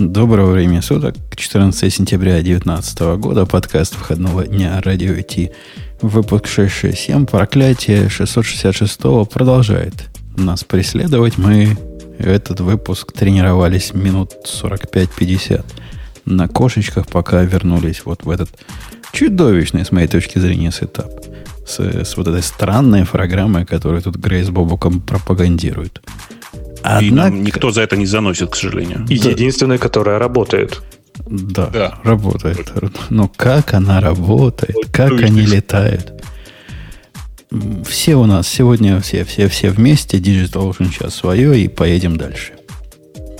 Доброго 0.00 0.52
времени 0.52 0.80
суток, 0.80 1.14
14 1.36 1.92
сентября 1.92 2.36
2019 2.36 3.00
года, 3.18 3.44
подкаст 3.44 3.98
выходного 3.98 4.46
дня 4.46 4.80
Радио 4.82 5.12
IT, 5.12 5.52
выпуск 6.00 6.46
667, 6.46 7.26
проклятие 7.26 8.08
666 8.08 8.98
продолжает 9.30 10.08
нас 10.38 10.64
преследовать. 10.64 11.36
Мы 11.36 11.76
этот 12.18 12.60
выпуск 12.60 13.12
тренировались 13.12 13.92
минут 13.92 14.36
45-50 14.46 15.66
на 16.24 16.48
кошечках, 16.48 17.06
пока 17.06 17.42
вернулись 17.42 18.06
вот 18.06 18.24
в 18.24 18.30
этот 18.30 18.48
чудовищный, 19.12 19.84
с 19.84 19.92
моей 19.92 20.08
точки 20.08 20.38
зрения, 20.38 20.72
сетап. 20.72 21.10
С, 21.66 21.78
с 21.78 22.16
вот 22.16 22.26
этой 22.26 22.42
странной 22.42 23.04
программой, 23.04 23.66
которую 23.66 24.00
тут 24.00 24.16
Грейс 24.16 24.48
Бобуком 24.48 25.02
пропагандирует. 25.02 26.00
Однако... 26.82 27.04
И 27.04 27.10
нам 27.10 27.42
никто 27.42 27.70
за 27.70 27.82
это 27.82 27.96
не 27.96 28.06
заносит, 28.06 28.50
к 28.50 28.56
сожалению. 28.56 29.06
И 29.08 29.18
да. 29.18 29.30
единственная, 29.30 29.78
которая 29.78 30.18
работает. 30.18 30.82
Да, 31.26 31.66
да, 31.66 31.98
работает. 32.02 32.72
Но 33.10 33.28
как 33.28 33.74
она 33.74 34.00
работает, 34.00 34.76
как 34.92 35.12
они 35.12 35.42
летают. 35.42 36.14
Все 37.86 38.14
у 38.14 38.26
нас 38.26 38.48
сегодня, 38.48 39.00
все, 39.00 39.24
все, 39.24 39.48
все 39.48 39.70
вместе, 39.70 40.18
Digital 40.18 40.70
Ocean 40.70 40.90
сейчас 40.92 41.16
свое, 41.16 41.58
и 41.58 41.68
поедем 41.68 42.16
дальше. 42.16 42.52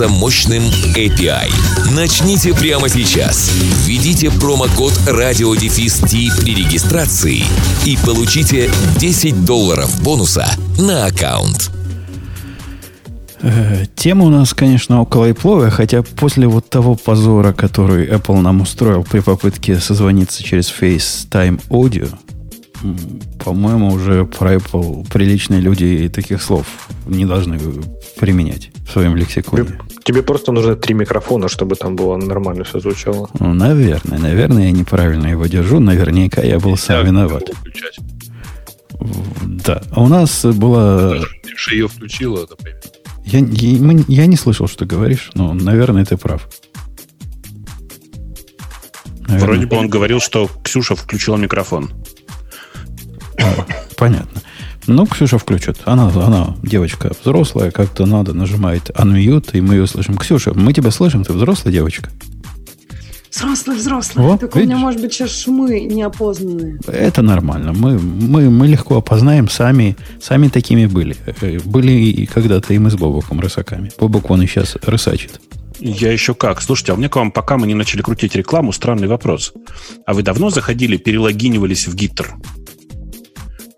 мощным 0.00 0.32
мощным 0.32 0.62
API. 0.94 1.50
Начните 1.94 2.54
прямо 2.54 2.88
сейчас. 2.88 3.50
Введите 3.84 4.30
промокод 4.30 4.92
RadioDefist 5.06 6.40
при 6.40 6.54
регистрации 6.54 7.44
и 7.84 7.98
получите 8.04 8.70
10 8.98 9.44
долларов 9.44 10.02
бонуса 10.02 10.46
на 10.78 11.06
аккаунт. 11.06 11.70
Э, 13.42 13.84
тема 13.94 14.24
у 14.24 14.30
нас, 14.30 14.54
конечно, 14.54 15.02
около 15.02 15.30
Apple, 15.30 15.68
хотя 15.70 16.02
после 16.02 16.46
вот 16.46 16.70
того 16.70 16.94
позора, 16.94 17.52
который 17.52 18.08
Apple 18.08 18.40
нам 18.40 18.60
устроил 18.60 19.04
при 19.04 19.20
попытке 19.20 19.78
созвониться 19.80 20.42
через 20.42 20.72
FaceTime 20.72 21.60
Audio, 21.68 22.08
по-моему, 23.44 23.88
уже 23.88 24.24
про 24.24 24.54
Apple 24.54 25.06
приличные 25.12 25.60
люди 25.60 26.08
таких 26.08 26.42
слов 26.42 26.66
не 27.06 27.24
должны 27.24 27.58
применять 28.18 28.70
в 28.86 28.92
своем 28.92 29.16
лексиконе. 29.16 29.78
Тебе 30.04 30.22
просто 30.22 30.52
нужно 30.52 30.74
три 30.74 30.94
микрофона, 30.94 31.48
чтобы 31.48 31.76
там 31.76 31.96
было 31.96 32.16
нормально 32.16 32.64
все 32.64 32.80
звучало. 32.80 33.28
Ну, 33.38 33.54
наверное. 33.54 34.18
Наверное, 34.18 34.64
я 34.64 34.70
неправильно 34.72 35.28
его 35.28 35.46
держу. 35.46 35.80
Наверняка 35.80 36.42
я 36.42 36.58
был 36.58 36.76
сам 36.76 37.06
виноват. 37.06 37.50
Да. 39.42 39.82
А 39.90 40.02
у 40.02 40.08
нас 40.08 40.44
была... 40.44 41.14
Ты 41.68 41.74
ее 41.74 41.88
включила, 41.88 42.46
например. 42.48 42.80
Я, 43.24 43.38
я, 43.38 44.04
я 44.08 44.26
не 44.26 44.36
слышал, 44.36 44.66
что 44.66 44.78
ты 44.80 44.86
говоришь, 44.86 45.30
но, 45.34 45.54
наверное, 45.54 46.04
ты 46.04 46.16
прав. 46.16 46.48
Наверное. 49.28 49.46
Вроде 49.46 49.66
бы 49.66 49.76
он 49.76 49.88
говорил, 49.88 50.20
что 50.20 50.50
Ксюша 50.64 50.96
включила 50.96 51.36
микрофон. 51.36 51.90
Понятно. 53.96 54.40
Ну, 54.86 55.06
Ксюша 55.06 55.38
включит. 55.38 55.78
Она, 55.84 56.08
она 56.08 56.56
девочка 56.62 57.12
взрослая, 57.22 57.70
как-то 57.70 58.04
надо, 58.04 58.32
нажимает 58.34 58.90
unmute, 58.90 59.50
и 59.52 59.60
мы 59.60 59.74
ее 59.74 59.86
слышим. 59.86 60.16
Ксюша, 60.16 60.52
мы 60.54 60.72
тебя 60.72 60.90
слышим, 60.90 61.24
ты 61.24 61.32
взрослая 61.32 61.72
девочка? 61.72 62.10
Взрослый, 63.30 63.76
взрослый. 63.76 64.26
Вот, 64.26 64.40
Только 64.40 64.58
видишь? 64.58 64.74
у 64.74 64.76
меня, 64.76 64.84
может 64.84 65.00
быть, 65.00 65.12
сейчас 65.14 65.30
шумы 65.30 65.80
неопознанные. 65.80 66.78
Это 66.86 67.22
нормально. 67.22 67.72
Мы, 67.72 67.98
мы, 67.98 68.50
мы 68.50 68.66
легко 68.66 68.98
опознаем, 68.98 69.48
сами, 69.48 69.96
сами 70.20 70.48
такими 70.48 70.84
были. 70.84 71.16
Э, 71.40 71.58
были 71.64 71.92
и 71.92 72.26
когда-то 72.26 72.74
и 72.74 72.78
мы 72.78 72.90
с 72.90 72.94
Бобуком 72.94 73.40
рысаками. 73.40 73.90
Бобук 73.98 74.30
он 74.30 74.42
и 74.42 74.46
сейчас 74.46 74.76
рысачит. 74.82 75.40
Я 75.80 76.12
еще 76.12 76.34
как. 76.34 76.60
Слушайте, 76.60 76.92
а 76.92 76.94
у 76.94 76.98
меня 76.98 77.08
к 77.08 77.16
вам, 77.16 77.32
пока 77.32 77.56
мы 77.56 77.66
не 77.66 77.74
начали 77.74 78.02
крутить 78.02 78.36
рекламу, 78.36 78.70
странный 78.70 79.08
вопрос. 79.08 79.54
А 80.06 80.12
вы 80.12 80.22
давно 80.22 80.50
заходили, 80.50 80.98
перелогинивались 80.98 81.88
в 81.88 81.94
Гиттер? 81.94 82.34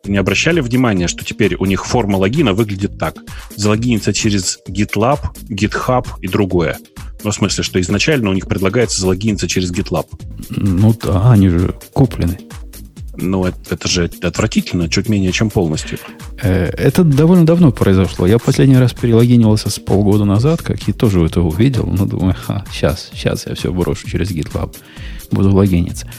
Не 0.04 0.16
обращали 0.16 0.60
внимания, 0.60 1.08
что 1.08 1.24
теперь 1.24 1.56
у 1.56 1.66
них 1.66 1.86
форма 1.86 2.16
логина 2.16 2.52
выглядит 2.52 2.98
так. 2.98 3.16
Залогиниться 3.56 4.12
через 4.12 4.58
GitLab, 4.68 5.18
GitHub 5.48 6.06
и 6.20 6.28
другое. 6.28 6.78
Ну, 7.22 7.30
в 7.30 7.34
смысле, 7.34 7.64
что 7.64 7.80
изначально 7.80 8.30
у 8.30 8.34
них 8.34 8.46
предлагается 8.46 9.00
залогиниться 9.00 9.48
через 9.48 9.72
GitLab. 9.72 10.06
Ну 10.50 10.94
да, 11.02 11.30
они 11.32 11.48
же 11.48 11.74
куплены. 11.92 12.38
Ну, 13.16 13.44
это, 13.44 13.58
это 13.70 13.88
же 13.88 14.10
отвратительно, 14.22 14.88
чуть 14.88 15.08
менее, 15.08 15.32
чем 15.32 15.48
полностью. 15.48 15.98
Э, 16.42 16.66
это 16.66 17.04
довольно 17.04 17.46
давно 17.46 17.70
произошло. 17.70 18.26
Я 18.26 18.38
последний 18.38 18.76
раз 18.76 18.92
перелогинивался 18.92 19.70
с 19.70 19.78
полгода 19.78 20.24
назад, 20.24 20.62
как 20.62 20.88
и 20.88 20.92
тоже 20.92 21.24
это 21.24 21.40
увидел. 21.40 21.86
Но 21.86 22.06
думаю, 22.06 22.34
ха, 22.34 22.64
сейчас, 22.72 23.10
сейчас 23.14 23.46
я 23.46 23.54
все 23.54 23.72
брошу 23.72 24.08
через 24.08 24.30
GitLab. 24.30 24.76
Буду 25.30 25.54
логиниться. 25.54 26.10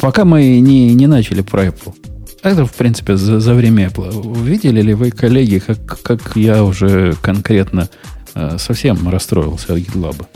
Пока 0.00 0.24
мы 0.24 0.60
не, 0.60 0.94
не 0.94 1.06
начали 1.06 1.42
про 1.42 1.66
Apple. 1.66 1.94
Это, 2.42 2.66
в 2.66 2.72
принципе, 2.72 3.16
за, 3.16 3.38
за 3.40 3.54
время 3.54 3.86
Apple. 3.86 4.44
Видели 4.44 4.82
ли 4.82 4.94
вы, 4.94 5.10
коллеги, 5.10 5.58
как, 5.58 6.02
как 6.02 6.36
я 6.36 6.64
уже 6.64 7.14
конкретно 7.22 7.88
э, 8.34 8.56
совсем 8.58 9.08
расстроился 9.08 9.74
от 9.74 9.78
GitLab? 9.78 10.26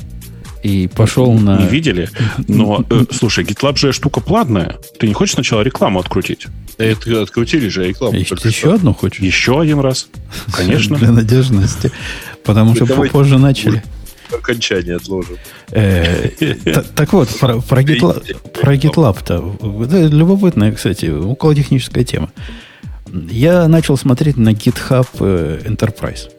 И 0.63 0.89
пошел 0.95 1.33
не, 1.33 1.41
на... 1.41 1.59
Не 1.59 1.69
видели? 1.69 2.09
Но, 2.47 2.85
э, 2.89 3.05
слушай, 3.11 3.45
GitLab 3.45 3.77
же 3.77 3.93
штука 3.93 4.21
платная. 4.21 4.77
Ты 4.99 5.09
не 5.09 5.15
хочешь 5.15 5.35
сначала 5.35 5.63
рекламу 5.63 5.99
открутить? 5.99 6.47
Это 6.79 7.23
открутили 7.23 7.69
же 7.69 7.89
рекламу. 7.89 8.17
Еще, 8.17 8.37
еще 8.45 8.75
одну 8.75 8.95
хочешь? 8.95 9.21
Еще 9.21 9.61
один 9.61 9.81
раз. 9.81 10.09
Конечно. 10.53 10.99
Для 10.99 11.11
надежности. 11.11 11.91
Потому 12.45 12.77
что 12.77 12.87
попозже 12.87 13.39
начали 13.39 13.83
окончание 14.33 14.97
отложим. 14.97 15.37
Э, 15.71 16.29
так 16.95 17.13
вот, 17.13 17.29
про 17.39 17.83
GitLab-то. 17.83 19.57
Любопытная, 20.09 20.73
кстати, 20.73 21.07
около 21.07 21.55
техническая 21.55 22.05
тема. 22.05 22.31
Я 23.31 23.69
начал 23.69 23.97
смотреть 23.97 24.37
на 24.37 24.51
GitHub 24.51 25.07
э, 25.21 25.61
Enterprise. 25.65 26.31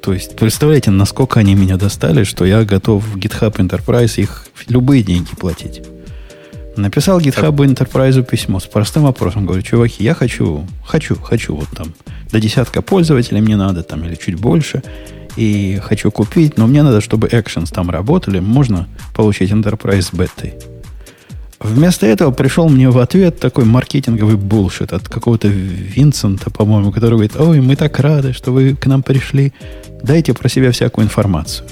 То 0.00 0.12
есть, 0.12 0.36
представляете, 0.36 0.90
насколько 0.90 1.40
они 1.40 1.54
меня 1.54 1.76
достали, 1.76 2.24
что 2.24 2.44
я 2.44 2.64
готов 2.64 3.02
в 3.04 3.16
GitHub 3.16 3.54
Enterprise 3.56 4.20
их 4.20 4.46
любые 4.68 5.02
деньги 5.02 5.34
платить. 5.34 5.82
Написал 6.76 7.20
GitHub 7.20 7.56
Enterprise 7.56 8.22
письмо 8.22 8.60
с 8.60 8.64
простым 8.64 9.04
вопросом. 9.04 9.46
Говорю, 9.46 9.62
чуваки, 9.62 10.04
я 10.04 10.14
хочу, 10.14 10.66
хочу, 10.84 11.16
хочу 11.16 11.56
вот 11.56 11.68
там 11.74 11.94
до 12.30 12.40
десятка 12.40 12.82
пользователей 12.82 13.40
мне 13.40 13.56
надо, 13.56 13.82
там, 13.82 14.04
или 14.04 14.16
чуть 14.16 14.34
больше 14.34 14.82
и 15.36 15.80
хочу 15.82 16.10
купить, 16.10 16.56
но 16.56 16.66
мне 16.66 16.82
надо, 16.82 17.00
чтобы 17.00 17.28
Actions 17.28 17.72
там 17.72 17.90
работали, 17.90 18.40
можно 18.40 18.88
получить 19.14 19.50
Enterprise 19.50 20.16
бетой. 20.16 20.54
Вместо 21.60 22.06
этого 22.06 22.30
пришел 22.30 22.68
мне 22.68 22.90
в 22.90 22.98
ответ 22.98 23.40
такой 23.40 23.64
маркетинговый 23.64 24.36
булшит 24.36 24.92
от 24.92 25.08
какого-то 25.08 25.48
Винсента, 25.48 26.50
по-моему, 26.50 26.92
который 26.92 27.14
говорит, 27.14 27.36
ой, 27.38 27.60
мы 27.60 27.74
так 27.74 27.98
рады, 28.00 28.34
что 28.34 28.52
вы 28.52 28.74
к 28.74 28.86
нам 28.86 29.02
пришли, 29.02 29.52
дайте 30.02 30.34
про 30.34 30.48
себя 30.48 30.72
всякую 30.72 31.06
информацию. 31.06 31.66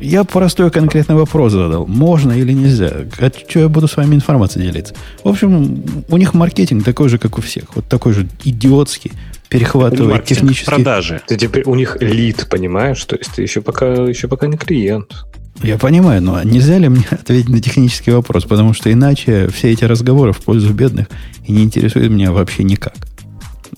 Я 0.00 0.24
простой 0.24 0.70
конкретный 0.70 1.14
вопрос 1.14 1.52
задал. 1.52 1.86
Можно 1.86 2.32
или 2.32 2.52
нельзя? 2.52 2.90
А 3.18 3.30
что 3.48 3.60
я 3.60 3.68
буду 3.68 3.88
с 3.88 3.96
вами 3.96 4.14
информацией 4.16 4.66
делиться? 4.66 4.94
В 5.22 5.28
общем, 5.28 5.82
у 6.08 6.16
них 6.16 6.34
маркетинг 6.34 6.84
такой 6.84 7.08
же, 7.08 7.18
как 7.18 7.38
у 7.38 7.42
всех. 7.42 7.76
Вот 7.76 7.86
такой 7.86 8.12
же 8.12 8.28
идиотский, 8.42 9.12
перехватывает 9.48 10.24
технические... 10.24 10.66
продажи. 10.66 11.20
Ты 11.26 11.36
теперь 11.36 11.62
у 11.64 11.74
них 11.74 11.96
лид, 12.00 12.46
понимаешь? 12.50 13.02
То 13.04 13.16
есть 13.16 13.32
ты 13.34 13.42
еще 13.42 13.60
пока, 13.60 13.86
еще 13.86 14.26
пока 14.28 14.46
не 14.46 14.56
клиент. 14.56 15.24
Я 15.62 15.78
понимаю, 15.78 16.20
но 16.20 16.42
нельзя 16.42 16.78
ли 16.78 16.88
мне 16.88 17.04
ответить 17.10 17.48
на 17.48 17.60
технический 17.60 18.10
вопрос? 18.10 18.44
Потому 18.44 18.72
что 18.74 18.92
иначе 18.92 19.48
все 19.48 19.70
эти 19.70 19.84
разговоры 19.84 20.32
в 20.32 20.38
пользу 20.38 20.72
бедных 20.72 21.06
и 21.46 21.52
не 21.52 21.62
интересуют 21.62 22.10
меня 22.10 22.32
вообще 22.32 22.64
никак. 22.64 22.94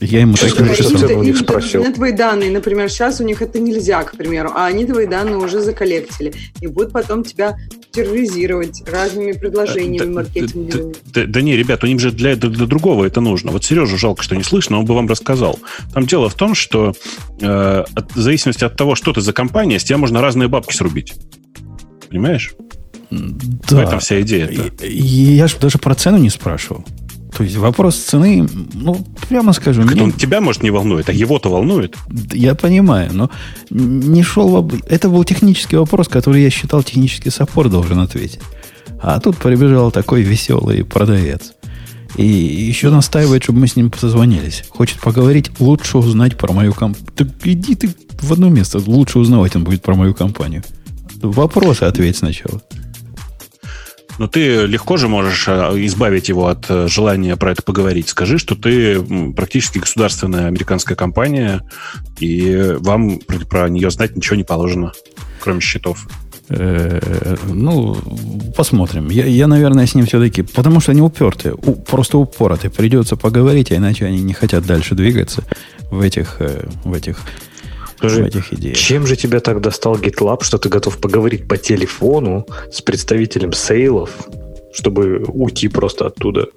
Я 0.00 0.20
ему 0.20 0.34
так 0.34 0.58
написал. 0.58 1.18
у 1.18 1.22
них 1.22 1.38
спросил. 1.38 1.82
На 1.82 1.92
твои 1.92 2.12
данные, 2.12 2.50
например, 2.50 2.88
сейчас 2.90 3.20
у 3.20 3.24
них 3.24 3.42
это 3.42 3.58
нельзя, 3.58 4.02
к 4.02 4.16
примеру, 4.16 4.50
а 4.54 4.66
они 4.66 4.84
твои 4.84 5.06
данные 5.06 5.36
уже 5.36 5.60
заколлектили. 5.60 6.32
И 6.60 6.66
будут 6.66 6.92
потом 6.92 7.24
тебя 7.24 7.56
терроризировать 7.92 8.82
разными 8.88 9.32
предложениями 9.32 10.06
да, 10.06 10.12
маркетинговыми. 10.12 10.94
Да, 11.12 11.40
не, 11.40 11.56
ребят, 11.56 11.82
у 11.84 11.86
них 11.86 11.98
же 11.98 12.10
для, 12.12 12.36
для, 12.36 12.50
для 12.50 12.66
другого 12.66 13.04
это 13.04 13.20
нужно. 13.20 13.52
Вот 13.52 13.64
Сережа 13.64 13.96
жалко, 13.96 14.22
что 14.22 14.36
не 14.36 14.42
слышно, 14.42 14.78
он 14.78 14.84
бы 14.84 14.94
вам 14.94 15.08
рассказал. 15.08 15.58
Там 15.94 16.06
дело 16.06 16.28
в 16.28 16.34
том, 16.34 16.54
что 16.54 16.94
э, 17.40 17.84
от, 17.94 18.14
в 18.14 18.20
зависимости 18.20 18.64
от 18.64 18.76
того, 18.76 18.94
что 18.94 19.12
ты 19.12 19.20
за 19.20 19.32
компания, 19.32 19.78
с 19.78 19.84
тебя 19.84 19.98
можно 19.98 20.20
разные 20.20 20.48
бабки 20.48 20.74
срубить. 20.74 21.14
Понимаешь? 22.08 22.54
Да. 23.10 23.76
В 23.76 23.78
этом 23.78 24.00
вся 24.00 24.20
идея. 24.22 24.50
Я 24.82 25.46
же 25.46 25.56
даже 25.58 25.78
про 25.78 25.94
цену 25.94 26.18
не 26.18 26.30
спрашивал. 26.30 26.84
То 27.36 27.44
есть 27.44 27.56
вопрос 27.56 27.96
цены, 27.96 28.48
ну, 28.72 29.06
прямо 29.28 29.52
скажу... 29.52 29.82
Мне... 29.82 30.02
Он 30.02 30.12
тебя, 30.12 30.40
может, 30.40 30.62
не 30.62 30.70
волнует, 30.70 31.10
а 31.10 31.12
его-то 31.12 31.50
волнует. 31.50 31.94
Я 32.32 32.54
понимаю, 32.54 33.10
но 33.12 33.30
не 33.68 34.22
шел... 34.22 34.70
Это 34.88 35.10
был 35.10 35.22
технический 35.24 35.76
вопрос, 35.76 36.08
который 36.08 36.42
я 36.42 36.48
считал 36.48 36.82
технический 36.82 37.28
саппорт 37.28 37.70
должен 37.70 37.98
ответить. 37.98 38.40
А 39.02 39.20
тут 39.20 39.36
прибежал 39.36 39.90
такой 39.90 40.22
веселый 40.22 40.82
продавец. 40.82 41.52
И 42.16 42.24
еще 42.24 42.88
настаивает, 42.88 43.42
чтобы 43.42 43.58
мы 43.60 43.66
с 43.66 43.76
ним 43.76 43.92
созвонились. 43.94 44.64
Хочет 44.70 45.00
поговорить, 45.00 45.50
лучше 45.60 45.98
узнать 45.98 46.38
про 46.38 46.54
мою 46.54 46.72
компанию. 46.72 47.10
Так 47.14 47.28
иди 47.44 47.74
ты 47.74 47.94
в 48.22 48.32
одно 48.32 48.48
место, 48.48 48.80
лучше 48.86 49.18
узнавать 49.18 49.54
он 49.56 49.64
будет 49.64 49.82
про 49.82 49.94
мою 49.94 50.14
компанию. 50.14 50.62
Вопросы 51.20 51.82
ответь 51.82 52.16
сначала. 52.16 52.62
Но 54.18 54.28
ты 54.28 54.66
легко 54.66 54.96
же 54.96 55.08
можешь 55.08 55.46
э, 55.48 55.52
избавить 55.86 56.28
его 56.28 56.48
от 56.48 56.66
э, 56.68 56.88
желания 56.88 57.36
про 57.36 57.52
это 57.52 57.62
поговорить. 57.62 58.08
Скажи, 58.08 58.38
что 58.38 58.54
ты 58.54 59.00
практически 59.32 59.78
государственная 59.78 60.46
американская 60.46 60.96
компания, 60.96 61.62
и 62.18 62.76
вам 62.78 63.18
про, 63.48 63.68
нее 63.68 63.90
знать 63.90 64.16
ничего 64.16 64.36
не 64.36 64.44
положено, 64.44 64.92
кроме 65.40 65.60
счетов. 65.60 66.06
Э, 66.48 67.36
ну, 67.48 67.96
посмотрим. 68.56 69.10
Я, 69.10 69.26
я, 69.26 69.46
наверное, 69.46 69.86
с 69.86 69.94
ним 69.94 70.06
все-таки... 70.06 70.42
Потому 70.42 70.80
что 70.80 70.92
они 70.92 71.02
упертые, 71.02 71.54
у, 71.54 71.74
просто 71.74 72.18
упоротые. 72.18 72.70
Придется 72.70 73.16
поговорить, 73.16 73.70
а 73.72 73.76
иначе 73.76 74.06
они 74.06 74.22
не 74.22 74.32
хотят 74.32 74.64
дальше 74.64 74.94
двигаться 74.94 75.44
в 75.90 76.00
этих, 76.00 76.40
в 76.84 76.92
этих 76.92 77.18
Скажи, 77.96 78.22
в 78.22 78.26
этих 78.26 78.52
идеях. 78.52 78.76
Чем 78.76 79.06
же 79.06 79.16
тебя 79.16 79.40
так 79.40 79.60
достал 79.60 79.96
GitLab, 79.96 80.42
что 80.42 80.58
ты 80.58 80.68
готов 80.68 80.98
поговорить 80.98 81.48
по 81.48 81.56
телефону 81.56 82.46
с 82.70 82.82
представителем 82.82 83.52
сейлов, 83.52 84.10
чтобы 84.72 85.24
уйти 85.28 85.68
просто 85.68 86.06
оттуда? 86.06 86.48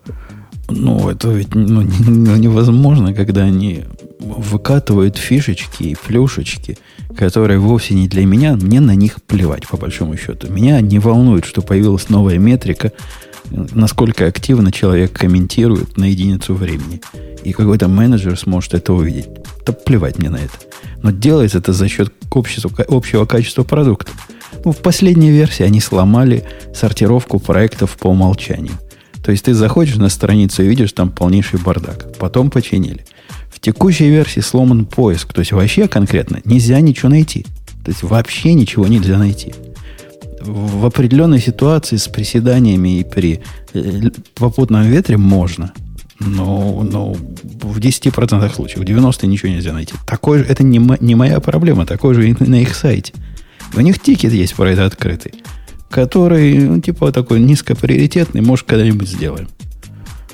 Ну, 0.69 1.09
это 1.09 1.29
ведь 1.29 1.55
ну, 1.55 1.81
невозможно, 1.81 3.13
когда 3.13 3.43
они 3.43 3.85
выкатывают 4.19 5.17
фишечки 5.17 5.83
и 5.83 5.95
плюшечки, 5.95 6.77
которые 7.17 7.59
вовсе 7.59 7.95
не 7.95 8.07
для 8.07 8.25
меня, 8.25 8.55
мне 8.55 8.79
на 8.79 8.95
них 8.95 9.21
плевать, 9.23 9.67
по 9.67 9.77
большому 9.77 10.17
счету. 10.17 10.51
Меня 10.51 10.79
не 10.81 10.99
волнует, 10.99 11.45
что 11.45 11.61
появилась 11.61 12.09
новая 12.09 12.37
метрика, 12.37 12.91
насколько 13.51 14.25
активно 14.25 14.71
человек 14.71 15.13
комментирует 15.13 15.97
на 15.97 16.05
единицу 16.05 16.53
времени. 16.53 17.01
И 17.43 17.53
какой-то 17.53 17.87
менеджер 17.87 18.37
сможет 18.37 18.73
это 18.73 18.93
увидеть. 18.93 19.27
Да 19.65 19.73
плевать 19.73 20.19
мне 20.19 20.29
на 20.29 20.37
это. 20.37 20.53
Но 21.01 21.11
делается 21.11 21.59
это 21.59 21.73
за 21.73 21.87
счет 21.87 22.13
общества, 22.31 22.71
общего 22.87 23.25
качества 23.25 23.63
продукта. 23.63 24.11
Ну, 24.65 24.71
в 24.71 24.77
последней 24.77 25.31
версии 25.31 25.63
они 25.63 25.79
сломали 25.79 26.43
сортировку 26.73 27.39
проектов 27.39 27.97
по 27.97 28.07
умолчанию. 28.07 28.73
То 29.23 29.31
есть 29.31 29.45
ты 29.45 29.53
заходишь 29.53 29.95
на 29.95 30.09
страницу 30.09 30.63
и 30.63 30.67
видишь 30.67 30.91
там 30.91 31.11
полнейший 31.11 31.59
бардак. 31.59 32.17
Потом 32.17 32.49
починили. 32.49 33.05
В 33.51 33.59
текущей 33.59 34.09
версии 34.09 34.39
сломан 34.39 34.85
поиск. 34.85 35.33
То 35.33 35.39
есть 35.39 35.51
вообще 35.51 35.87
конкретно 35.87 36.41
нельзя 36.45 36.79
ничего 36.81 37.09
найти. 37.09 37.45
То 37.83 37.91
есть 37.91 38.03
вообще 38.03 38.53
ничего 38.53 38.87
нельзя 38.87 39.17
найти. 39.17 39.53
В 40.41 40.85
определенной 40.85 41.39
ситуации 41.39 41.97
с 41.97 42.07
приседаниями 42.07 42.99
и 42.99 43.03
при 43.03 43.41
э, 43.73 44.09
попутном 44.35 44.83
ветре 44.83 45.17
можно. 45.17 45.73
Но, 46.19 46.83
но 46.83 47.13
в 47.13 47.79
10% 47.79 48.53
случаев, 48.53 48.79
в 48.79 48.83
90% 48.83 49.25
ничего 49.27 49.49
нельзя 49.49 49.73
найти. 49.73 49.93
Такой 50.05 50.39
же, 50.39 50.45
это 50.45 50.63
не, 50.63 50.81
не 50.99 51.15
моя 51.15 51.39
проблема, 51.39 51.85
такой 51.85 52.13
же 52.13 52.29
и 52.29 52.35
на 52.39 52.61
их 52.61 52.75
сайте. 52.75 53.13
У 53.73 53.81
них 53.81 53.99
тикет 53.99 54.33
есть 54.33 54.55
про 54.55 54.71
это 54.71 54.85
открытый, 54.85 55.33
который, 55.89 56.57
ну, 56.57 56.81
типа, 56.81 57.11
такой 57.11 57.39
низкоприоритетный, 57.39 58.41
может, 58.41 58.65
когда-нибудь 58.65 59.07
сделаем. 59.07 59.47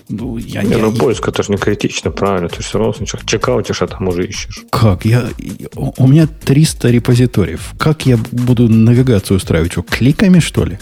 Ну, 0.07 0.37
я, 0.37 0.61
не, 0.61 0.71
я, 0.71 0.77
ну, 0.77 0.91
поиск 0.91 1.27
это 1.27 1.41
же 1.41 1.51
не 1.51 1.57
критично, 1.57 2.11
правильно. 2.11 2.47
Ты 2.47 2.61
все 2.61 2.77
равно 2.77 2.93
сначала 2.93 3.23
чекаутишь, 3.25 3.81
а 3.81 3.87
там 3.87 4.07
уже 4.07 4.27
ищешь. 4.27 4.63
Как? 4.69 5.03
Я, 5.03 5.29
у 5.75 6.07
меня 6.07 6.27
300 6.27 6.91
репозиториев. 6.91 7.73
Как 7.79 8.05
я 8.05 8.17
буду 8.31 8.69
навигацию 8.69 9.37
устраивать? 9.37 9.71
Что, 9.71 9.81
кликами, 9.81 10.39
что 10.39 10.65
ли? 10.65 10.77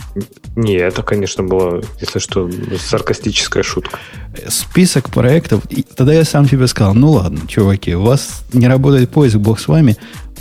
Не, 0.57 0.75
это, 0.75 1.03
конечно, 1.03 1.43
была, 1.43 1.81
если 2.01 2.19
что, 2.19 2.49
саркастическая 2.77 3.63
шутка. 3.63 3.97
Список 4.49 5.09
проектов. 5.09 5.63
И 5.69 5.83
тогда 5.83 6.13
я 6.13 6.25
сам 6.25 6.47
себе 6.47 6.67
сказал, 6.67 6.93
ну 6.93 7.11
ладно, 7.11 7.41
чуваки, 7.47 7.95
у 7.95 8.03
вас 8.03 8.43
не 8.51 8.67
работает 8.67 9.09
поиск, 9.09 9.37
бог 9.37 9.59
с 9.59 9.69
вами. 9.69 9.95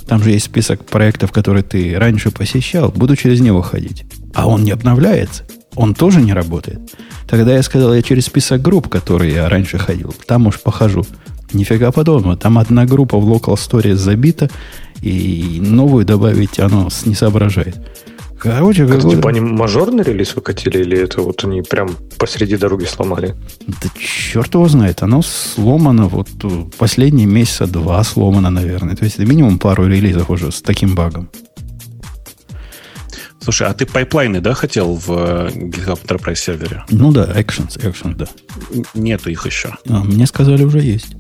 Там 0.09 0.23
же 0.25 0.31
есть 0.31 0.47
список 0.47 0.85
проектов, 0.85 1.31
которые 1.31 1.63
ты 1.63 1.97
раньше 1.97 2.33
посещал. 2.33 2.91
Буду 2.91 3.15
через 3.15 3.41
него 3.41 3.63
ходить. 3.63 4.05
А 4.35 4.49
он 4.49 4.65
не 4.65 4.73
обновляется. 4.73 5.45
Он 5.75 5.95
тоже 5.95 6.21
не 6.21 6.33
работает. 6.33 6.81
Тогда 7.29 7.55
я 7.55 7.63
сказал, 7.63 7.95
я 7.95 8.03
через 8.03 8.27
список 8.27 8.61
групп, 8.61 8.89
которые 8.89 9.35
я 9.35 9.49
раньше 9.49 9.79
ходил, 9.79 10.15
там 10.27 10.47
уж 10.47 10.61
похожу. 10.61 11.05
Нифига 11.53 11.93
подобного. 11.93 12.37
Там 12.37 12.59
одна 12.59 12.87
группа 12.87 13.19
в 13.19 13.31
Local 13.31 13.55
Story 13.55 13.95
забита, 13.95 14.51
и 15.03 15.59
новую 15.61 16.05
добавить 16.07 16.59
оно 16.59 16.89
не 17.05 17.15
соображает. 17.15 17.77
Короче, 18.39 18.89
как 18.89 19.03
типа 19.03 19.29
они 19.29 19.41
мажорный 19.41 20.03
релиз 20.03 20.35
выкатили, 20.35 20.79
или 20.79 20.99
это 20.99 21.23
вот 21.23 21.45
они 21.45 21.63
прям 21.63 21.91
посреди 22.19 22.57
дороги 22.57 22.87
сломали? 22.87 23.37
Да 23.67 23.89
черт 23.97 24.55
его 24.55 24.67
знает. 24.67 25.03
Оно 25.03 25.23
сломано 25.23 26.09
вот 26.09 26.29
последние 26.77 27.27
месяца 27.27 27.67
два 27.67 28.03
сломано, 28.03 28.51
наверное. 28.51 28.97
То 28.97 29.05
есть 29.05 29.17
это 29.17 29.27
минимум 29.27 29.59
пару 29.59 29.87
релизов 29.87 30.29
уже 30.29 30.51
с 30.51 30.61
таким 30.61 30.95
багом. 30.97 31.29
Слушай, 33.43 33.69
а 33.69 33.75
ты 33.75 33.87
пайплайны, 33.87 34.41
да, 34.41 34.55
хотел 34.55 34.95
в 34.95 35.11
э, 35.11 35.51
GitHub 35.53 36.01
Enterprise 36.07 36.37
сервере? 36.37 36.85
Ну 36.91 37.11
да, 37.11 37.25
Actions, 37.25 37.77
Actions, 37.79 38.15
да. 38.15 38.27
Нету 38.95 39.31
их 39.31 39.45
еще. 39.47 39.75
А, 39.89 40.05
мне 40.05 40.27
сказали, 40.27 40.63
уже 40.63 40.81
есть. 40.81 41.17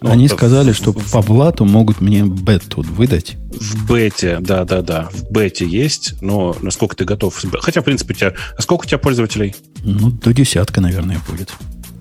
Ну, 0.00 0.10
Они 0.10 0.28
сказали, 0.28 0.72
в, 0.72 0.76
что 0.76 0.92
в, 0.92 1.12
по 1.12 1.22
блату 1.22 1.64
могут 1.66 2.00
мне 2.00 2.22
бету 2.22 2.64
тут 2.68 2.86
выдать. 2.86 3.36
В 3.52 3.86
бете, 3.86 4.38
да, 4.40 4.64
да, 4.64 4.80
да. 4.80 5.08
В 5.12 5.30
бете 5.30 5.66
есть, 5.66 6.14
но 6.22 6.56
насколько 6.62 6.96
ты 6.96 7.04
готов. 7.04 7.38
Хотя, 7.60 7.82
в 7.82 7.84
принципе, 7.84 8.14
у 8.14 8.16
тебя. 8.16 8.34
А 8.56 8.62
сколько 8.62 8.84
у 8.84 8.86
тебя 8.86 8.98
пользователей? 8.98 9.54
Ну, 9.84 10.10
до 10.10 10.32
десятка, 10.32 10.80
наверное, 10.80 11.20
будет. 11.28 11.52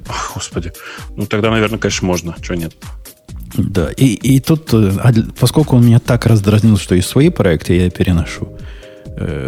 Ах, 0.08 0.32
господи. 0.34 0.72
Ну, 1.18 1.26
тогда, 1.26 1.52
наверное, 1.52 1.78
конечно, 1.78 2.08
можно. 2.08 2.36
Чего 2.42 2.56
нет? 2.56 2.74
Да, 3.56 3.92
и, 3.92 4.06
и 4.06 4.40
тут, 4.40 4.74
э, 4.74 4.94
поскольку 5.40 5.76
он 5.76 5.86
меня 5.86 6.00
так 6.00 6.26
раздразнил, 6.26 6.78
что 6.78 6.96
и 6.96 7.02
свои 7.02 7.30
проекты 7.30 7.76
я 7.76 7.90
переношу, 7.90 8.58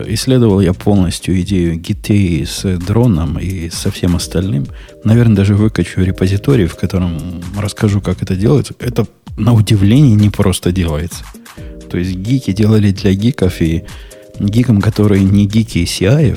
исследовал 0.08 0.62
я 0.62 0.74
полностью 0.74 1.40
идею 1.42 1.80
GT 1.80 2.46
с 2.46 2.78
дроном 2.78 3.40
и 3.40 3.70
со 3.70 3.92
всем 3.92 4.16
остальным. 4.16 4.66
Наверное, 5.04 5.38
даже 5.38 5.56
выкачу 5.56 6.02
репозиторий, 6.02 6.66
в 6.66 6.76
котором 6.76 7.42
расскажу, 7.58 8.02
как 8.02 8.22
это 8.22 8.36
делается. 8.36 8.74
Это 8.80 9.08
на 9.38 9.54
удивление 9.54 10.16
не 10.16 10.30
просто 10.30 10.72
делается. 10.72 11.24
То 11.90 11.98
есть 11.98 12.16
гики 12.16 12.52
делали 12.52 12.92
для 12.92 13.14
гиков 13.14 13.62
и 13.62 13.84
гикам, 14.40 14.82
которые 14.82 15.24
не 15.24 15.46
гики 15.46 15.80
и 15.80 16.36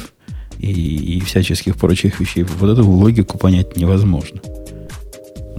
и, 0.58 1.16
и 1.16 1.20
всяческих 1.20 1.76
прочих 1.76 2.20
вещей, 2.20 2.44
вот 2.44 2.70
эту 2.70 2.88
логику 2.88 3.38
понять 3.38 3.76
невозможно. 3.76 4.40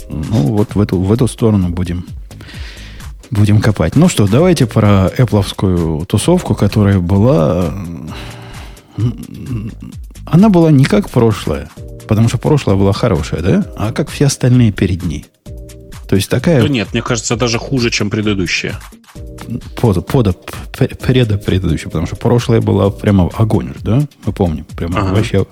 Ну, 0.10 0.56
вот 0.56 0.76
в 0.76 0.80
эту, 0.80 1.00
в 1.00 1.12
эту 1.12 1.28
сторону 1.28 1.70
будем 1.70 2.06
Будем 3.32 3.62
копать. 3.62 3.96
Ну 3.96 4.10
что, 4.10 4.28
давайте 4.28 4.66
про 4.66 5.08
Apple 5.08 6.06
тусовку, 6.06 6.56
которая 6.56 7.00
была... 7.00 7.74
Она 10.26 10.50
была 10.50 10.72
не 10.72 10.86
как 10.86 11.10
прошлая, 11.10 11.70
потому 12.08 12.30
что 12.30 12.38
прошлое 12.38 12.76
было 12.76 12.94
хорошее, 12.94 13.42
да? 13.42 13.66
А 13.78 13.92
как 13.92 14.10
все 14.10 14.26
остальные 14.26 14.72
перед 14.72 15.04
ней. 15.04 15.26
То 16.08 16.16
есть 16.16 16.30
такая... 16.30 16.62
Да 16.62 16.68
нет, 16.68 16.90
мне 16.94 17.02
кажется, 17.02 17.36
даже 17.36 17.58
хуже, 17.58 17.90
чем 17.90 18.10
предыдущая. 18.10 18.80
Под, 19.76 20.06
под, 20.08 20.54
преда 21.00 21.38
предыдущая, 21.38 21.90
потому 21.90 22.06
что 22.06 22.16
прошлое 22.16 22.62
было 22.62 22.90
прямо 22.90 23.30
огонь, 23.34 23.74
да? 23.82 24.02
Мы 24.26 24.34
помним. 24.34 24.66
Прямо 24.76 25.00
ага. 25.00 25.14
вообще... 25.14 25.46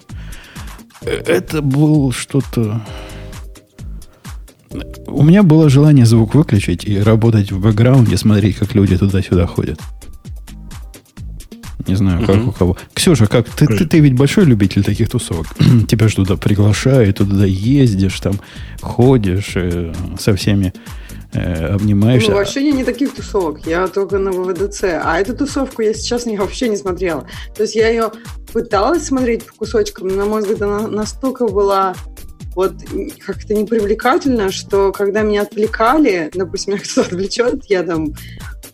Э, 1.02 1.22
это 1.26 1.62
был 1.62 2.12
что-то... 2.12 2.82
У 5.08 5.24
меня 5.24 5.44
было 5.44 5.70
желание 5.70 6.06
звук 6.06 6.36
выключить 6.36 6.86
и 6.86 7.00
работать 7.00 7.52
в 7.52 7.60
бэкграунде, 7.60 8.18
смотреть, 8.18 8.58
как 8.58 8.74
люди 8.76 8.98
туда-сюда 8.98 9.46
ходят. 9.46 9.80
Не 11.88 11.96
знаю, 11.96 12.26
как 12.26 12.38
uh-huh. 12.38 12.50
у 12.50 12.52
кого. 12.52 12.78
Ксюша, 12.94 13.28
как 13.28 13.50
ты, 13.50 13.68
ты, 13.68 13.86
ты 13.86 14.00
ведь 14.00 14.16
большой 14.16 14.46
любитель 14.46 14.84
таких 14.84 15.10
тусовок. 15.10 15.48
Тебя 15.88 16.08
же 16.08 16.16
туда 16.16 16.38
приглашают, 16.38 17.18
туда 17.18 17.46
ездишь, 17.46 18.20
там 18.22 18.40
ходишь 18.82 19.54
э, 19.56 19.94
со 20.18 20.34
всеми 20.34 20.74
э, 21.34 21.74
обнимаешься. 21.74 22.32
Ну, 22.32 22.38
вообще 22.38 22.72
не 22.72 22.86
таких 22.86 23.14
тусовок. 23.14 23.68
Я 23.68 23.88
только 23.88 24.18
на 24.18 24.32
ВВДЦ. 24.32 24.84
А 25.04 25.20
эту 25.20 25.36
тусовку 25.36 25.82
я 25.82 25.94
сейчас 25.94 26.26
не, 26.26 26.38
вообще 26.38 26.70
не 26.70 26.78
смотрела. 26.78 27.28
То 27.56 27.64
есть 27.64 27.76
я 27.76 27.90
ее 27.90 28.12
пыталась 28.54 29.06
смотреть 29.06 29.46
по 29.46 29.54
кусочкам, 29.54 30.08
но, 30.08 30.16
на 30.16 30.26
мой 30.26 30.42
взгляд, 30.42 30.62
она 30.62 30.88
настолько 30.88 31.48
была 31.48 31.96
вот 32.56 32.74
как-то 33.26 33.54
непривлекательно, 33.54 34.52
что 34.52 34.92
когда 34.92 35.22
меня 35.22 35.42
отвлекали, 35.42 36.30
допустим, 36.34 36.74
меня 36.74 36.84
кто-то 36.84 37.08
отвлечет, 37.08 37.66
я 37.66 37.84
там 37.84 38.14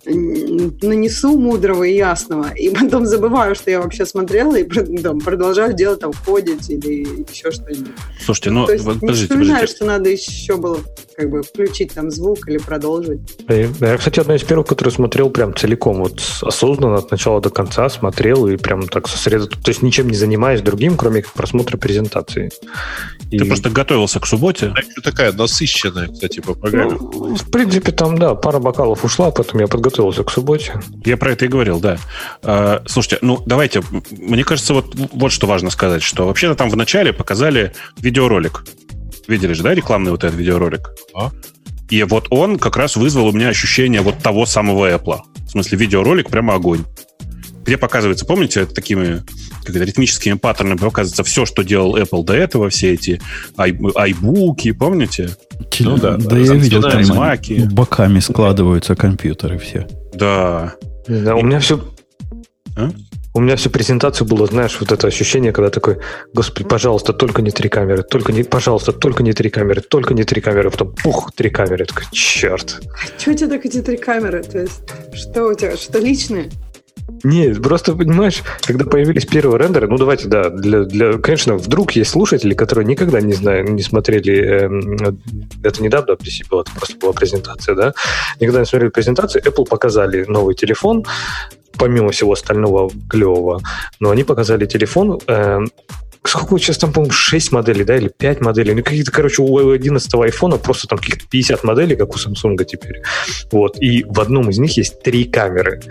нанесу 0.09 1.37
мудрого 1.37 1.83
и 1.83 1.95
ясного, 1.95 2.49
и 2.49 2.69
потом 2.69 3.05
забываю, 3.05 3.55
что 3.55 3.71
я 3.71 3.81
вообще 3.81 4.05
смотрела, 4.05 4.55
и 4.55 4.63
там, 5.01 5.19
продолжаю 5.19 5.73
делать 5.73 5.99
там 5.99 6.11
ходить 6.13 6.69
или 6.69 7.25
еще 7.29 7.51
что-нибудь. 7.51 7.91
Слушайте, 8.23 8.51
ну, 8.51 8.65
То 8.65 8.73
есть, 8.73 8.85
подождите, 8.85 9.09
не 9.09 9.23
вспоминаю, 9.23 9.55
подождите. 9.61 9.75
что 9.75 9.85
надо 9.85 10.09
еще 10.09 10.57
было 10.57 10.79
как 11.15 11.29
бы 11.29 11.43
включить 11.43 11.93
там 11.93 12.11
звук 12.11 12.47
или 12.47 12.57
продолжить. 12.57 13.19
Я, 13.49 13.97
кстати, 13.97 14.21
одна 14.21 14.35
из 14.35 14.43
первых, 14.43 14.67
которую 14.67 14.93
смотрел 14.93 15.29
прям 15.29 15.53
целиком, 15.55 15.97
вот 15.97 16.21
осознанно 16.41 16.95
от 16.95 17.11
начала 17.11 17.41
до 17.41 17.49
конца 17.49 17.89
смотрел 17.89 18.47
и 18.47 18.55
прям 18.55 18.87
так 18.87 19.07
сосредоточен, 19.07 19.61
то 19.61 19.69
есть 19.69 19.81
ничем 19.81 20.07
не 20.07 20.15
занимаясь 20.15 20.61
другим, 20.61 20.95
кроме 20.95 21.21
как 21.21 21.33
просмотра 21.33 21.77
презентации. 21.77 22.51
Ты 23.29 23.35
и... 23.35 23.43
просто 23.43 23.69
готовился 23.69 24.19
к 24.19 24.25
субботе? 24.25 24.67
Она 24.67 24.75
такая 25.03 25.33
насыщенная, 25.33 26.07
кстати, 26.07 26.39
по 26.39 26.53
программе. 26.53 26.97
Ну, 26.99 27.35
в 27.35 27.51
принципе, 27.51 27.91
там, 27.91 28.17
да, 28.17 28.33
пара 28.35 28.59
бокалов 28.59 29.03
ушла, 29.03 29.31
потом 29.31 29.59
я 29.59 29.67
подготовился 29.67 29.98
к 30.23 30.31
субботе. 30.31 30.79
Я 31.05 31.17
про 31.17 31.31
это 31.31 31.45
и 31.45 31.47
говорил, 31.47 31.79
да. 31.79 31.97
А, 32.41 32.81
слушайте, 32.85 33.19
ну, 33.21 33.41
давайте, 33.45 33.81
мне 34.11 34.43
кажется, 34.43 34.73
вот, 34.73 34.95
вот 34.95 35.31
что 35.31 35.47
важно 35.47 35.69
сказать, 35.69 36.01
что 36.01 36.27
вообще-то 36.27 36.55
там 36.55 36.69
в 36.69 36.75
начале 36.75 37.13
показали 37.13 37.73
видеоролик. 37.97 38.63
Видели 39.27 39.53
же, 39.53 39.63
да, 39.63 39.73
рекламный 39.73 40.11
вот 40.11 40.23
этот 40.23 40.37
видеоролик? 40.37 40.89
А? 41.13 41.31
И 41.89 42.03
вот 42.03 42.27
он 42.29 42.57
как 42.57 42.77
раз 42.77 42.95
вызвал 42.95 43.27
у 43.27 43.31
меня 43.31 43.49
ощущение 43.49 44.01
вот 44.01 44.19
того 44.19 44.45
самого 44.45 44.91
Apple. 44.91 45.19
В 45.45 45.51
смысле, 45.51 45.77
видеоролик 45.77 46.29
прямо 46.29 46.55
огонь. 46.55 46.85
Где 47.63 47.77
показывается, 47.77 48.25
помните, 48.25 48.65
такими 48.65 49.23
как 49.63 49.75
это, 49.75 49.85
ритмическими 49.85 50.33
паттернами 50.33 50.77
показывается 50.77 51.23
все, 51.23 51.45
что 51.45 51.63
делал 51.63 51.97
Apple 51.97 52.23
до 52.23 52.33
этого, 52.33 52.69
все 52.69 52.93
эти 52.93 53.21
ай, 53.57 53.77
айбуки, 53.95 54.71
помните? 54.71 55.29
Ну, 55.79 55.97
да, 55.97 56.17
да, 56.17 56.29
да 56.29 56.37
я 56.37 56.53
видел, 56.53 56.81
там 56.81 57.05
маки. 57.07 57.67
боками 57.71 58.19
складываются 58.19 58.95
компьютеры 58.95 59.57
все. 59.57 59.87
Да. 60.13 60.75
Да, 61.07 61.35
у 61.35 61.41
меня 61.41 61.59
все... 61.59 61.83
А? 62.77 62.89
У 63.35 63.41
меня 63.41 63.55
всю 63.55 63.69
презентацию 63.69 64.27
было, 64.27 64.47
знаешь, 64.47 64.75
вот 64.79 64.91
это 64.91 65.05
ощущение, 65.05 65.51
когда 65.51 65.69
такой, 65.69 65.99
господи, 66.33 66.67
пожалуйста, 66.67 67.13
только 67.13 67.43
не 67.43 67.51
три 67.51 67.69
камеры, 67.69 68.01
только 68.01 68.31
не, 68.31 68.43
пожалуйста, 68.43 68.91
только 68.91 69.21
не 69.21 69.33
три 69.33 69.51
камеры, 69.51 69.81
только 69.81 70.15
не 70.15 70.23
три 70.23 70.41
камеры, 70.41 70.71
потом 70.71 70.95
пух, 70.95 71.31
три 71.35 71.51
камеры, 71.51 71.85
такой, 71.85 72.05
черт. 72.11 72.81
А 72.91 73.19
что 73.19 73.31
у 73.31 73.33
тебя 73.35 73.49
так 73.49 73.65
эти 73.65 73.81
три 73.81 73.97
камеры? 73.97 74.41
То 74.43 74.59
есть, 74.59 74.81
что 75.13 75.45
у 75.45 75.53
тебя, 75.53 75.77
что 75.77 75.99
личное? 75.99 76.49
Нет, 77.23 77.61
просто 77.61 77.95
понимаешь, 77.95 78.43
когда 78.61 78.85
появились 78.85 79.25
первые 79.25 79.59
рендеры, 79.59 79.87
ну 79.87 79.97
давайте, 79.97 80.27
да, 80.27 80.49
для, 80.49 80.83
для, 80.83 81.17
конечно, 81.17 81.55
вдруг 81.55 81.91
есть 81.93 82.11
слушатели, 82.11 82.53
которые 82.53 82.85
никогда 82.85 83.19
не 83.19 83.33
знаю, 83.33 83.69
не 83.73 83.81
смотрели, 83.81 84.33
э, 84.33 85.13
это 85.63 85.83
недавно 85.83 86.15
в 86.15 86.49
было, 86.49 86.61
это 86.61 86.71
просто 86.71 86.97
была 86.97 87.13
презентация, 87.13 87.75
да, 87.75 87.93
никогда 88.39 88.59
не 88.61 88.65
смотрели 88.65 88.89
презентацию, 88.89 89.43
Apple 89.43 89.65
показали 89.65 90.25
новый 90.27 90.55
телефон, 90.55 91.05
помимо 91.77 92.11
всего 92.11 92.33
остального 92.33 92.89
клевого, 93.09 93.61
но 93.99 94.11
они 94.11 94.23
показали 94.23 94.65
телефон, 94.65 95.19
э, 95.27 95.59
сколько 96.29 96.57
сейчас 96.57 96.77
там, 96.77 96.91
по-моему, 96.91 97.13
6 97.13 97.51
моделей, 97.51 97.83
да, 97.83 97.97
или 97.97 98.09
5 98.09 98.41
моделей. 98.41 98.73
Ну, 98.73 98.83
какие-то, 98.83 99.11
короче, 99.11 99.41
у 99.41 99.69
11 99.69 100.13
айфона 100.15 100.57
просто 100.57 100.87
там 100.87 100.99
каких-то 100.99 101.25
50 101.27 101.63
моделей, 101.63 101.95
как 101.95 102.09
у 102.09 102.17
Samsung 102.17 102.63
теперь. 102.65 103.01
Вот. 103.51 103.81
И 103.81 104.03
в 104.03 104.19
одном 104.19 104.49
из 104.49 104.59
них 104.59 104.77
есть 104.77 105.01
три 105.01 105.25
камеры. 105.25 105.81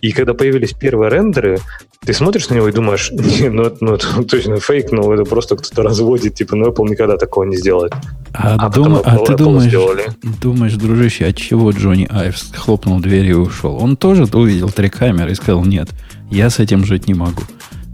И 0.00 0.12
когда 0.12 0.34
появились 0.34 0.72
первые 0.72 1.10
рендеры, 1.10 1.60
ты 2.04 2.12
смотришь 2.12 2.48
на 2.48 2.54
него 2.54 2.68
и 2.68 2.72
думаешь, 2.72 3.10
не, 3.12 3.48
ну, 3.48 3.72
ну 3.80 3.94
это 3.94 4.22
точно 4.28 4.60
фейк, 4.60 4.92
но 4.92 5.12
это 5.12 5.24
просто 5.24 5.56
кто-то 5.56 5.82
разводит, 5.82 6.34
типа, 6.34 6.56
ну, 6.56 6.68
Apple 6.68 6.88
никогда 6.88 7.16
такого 7.16 7.44
не 7.44 7.56
сделает. 7.56 7.92
А, 8.32 8.56
а, 8.58 8.68
дум, 8.68 9.00
а 9.04 9.18
ты 9.18 9.34
думаешь, 9.34 9.68
сделали. 9.68 10.06
думаешь, 10.42 10.74
дружище, 10.74 11.26
от 11.26 11.36
чего 11.36 11.70
Джонни 11.70 12.06
Айвс 12.10 12.52
хлопнул 12.54 13.00
дверью 13.00 13.30
и 13.30 13.38
ушел? 13.38 13.76
Он 13.82 13.96
тоже 13.96 14.24
увидел 14.24 14.70
три 14.70 14.88
камеры 14.88 15.32
и 15.32 15.34
сказал, 15.34 15.64
нет, 15.64 15.88
я 16.30 16.50
с 16.50 16.58
этим 16.58 16.84
жить 16.84 17.08
не 17.08 17.14
могу. 17.14 17.42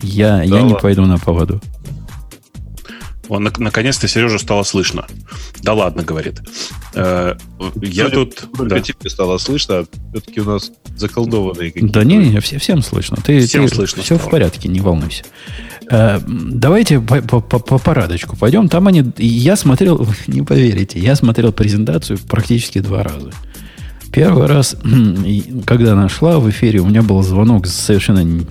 Я, 0.02 0.38
да 0.38 0.42
я 0.42 0.54
ладно. 0.54 0.68
не 0.68 0.74
пойду 0.74 1.06
на 1.06 1.18
поводу. 1.18 1.60
Он, 3.28 3.44
наконец-то 3.44 4.08
Сережа 4.08 4.38
стало 4.38 4.62
слышно. 4.64 5.06
Да 5.62 5.74
ладно, 5.74 6.02
говорит. 6.02 6.40
Э, 6.94 7.36
я 7.80 8.08
тут... 8.08 8.34
Только 8.56 8.74
да. 8.76 8.80
тебе 8.80 9.08
стало 9.08 9.38
слышно, 9.38 9.86
все-таки 10.12 10.40
у 10.40 10.44
нас 10.44 10.72
заколдованные 10.96 11.70
какие-то. 11.70 11.92
Да 11.92 12.04
не, 12.04 12.16
не, 12.16 12.40
все, 12.40 12.58
всем 12.58 12.82
слышно. 12.82 13.18
Ты, 13.24 13.46
всем 13.46 13.68
ты, 13.68 13.74
слышно. 13.74 14.02
Все 14.02 14.16
стало. 14.16 14.28
в 14.28 14.30
порядке, 14.30 14.68
не 14.68 14.80
волнуйся. 14.80 15.24
Э, 15.90 16.20
давайте 16.26 17.00
по, 17.00 17.22
по, 17.22 17.40
по, 17.40 17.58
по 17.58 17.78
парадочку 17.78 18.36
пойдем. 18.36 18.68
Там 18.68 18.88
они... 18.88 19.04
Я 19.18 19.56
смотрел, 19.56 20.06
не 20.26 20.42
поверите, 20.42 20.98
я 20.98 21.14
смотрел 21.14 21.52
презентацию 21.52 22.18
практически 22.28 22.80
два 22.80 23.04
раза. 23.04 23.30
Первый 24.12 24.46
раз, 24.46 24.76
когда 25.64 25.92
она 25.92 26.08
шла 26.08 26.40
в 26.40 26.50
эфире, 26.50 26.80
у 26.80 26.86
меня 26.86 27.02
был 27.02 27.22
звонок 27.22 27.66
с 27.66 27.72
совершенно 27.72 28.44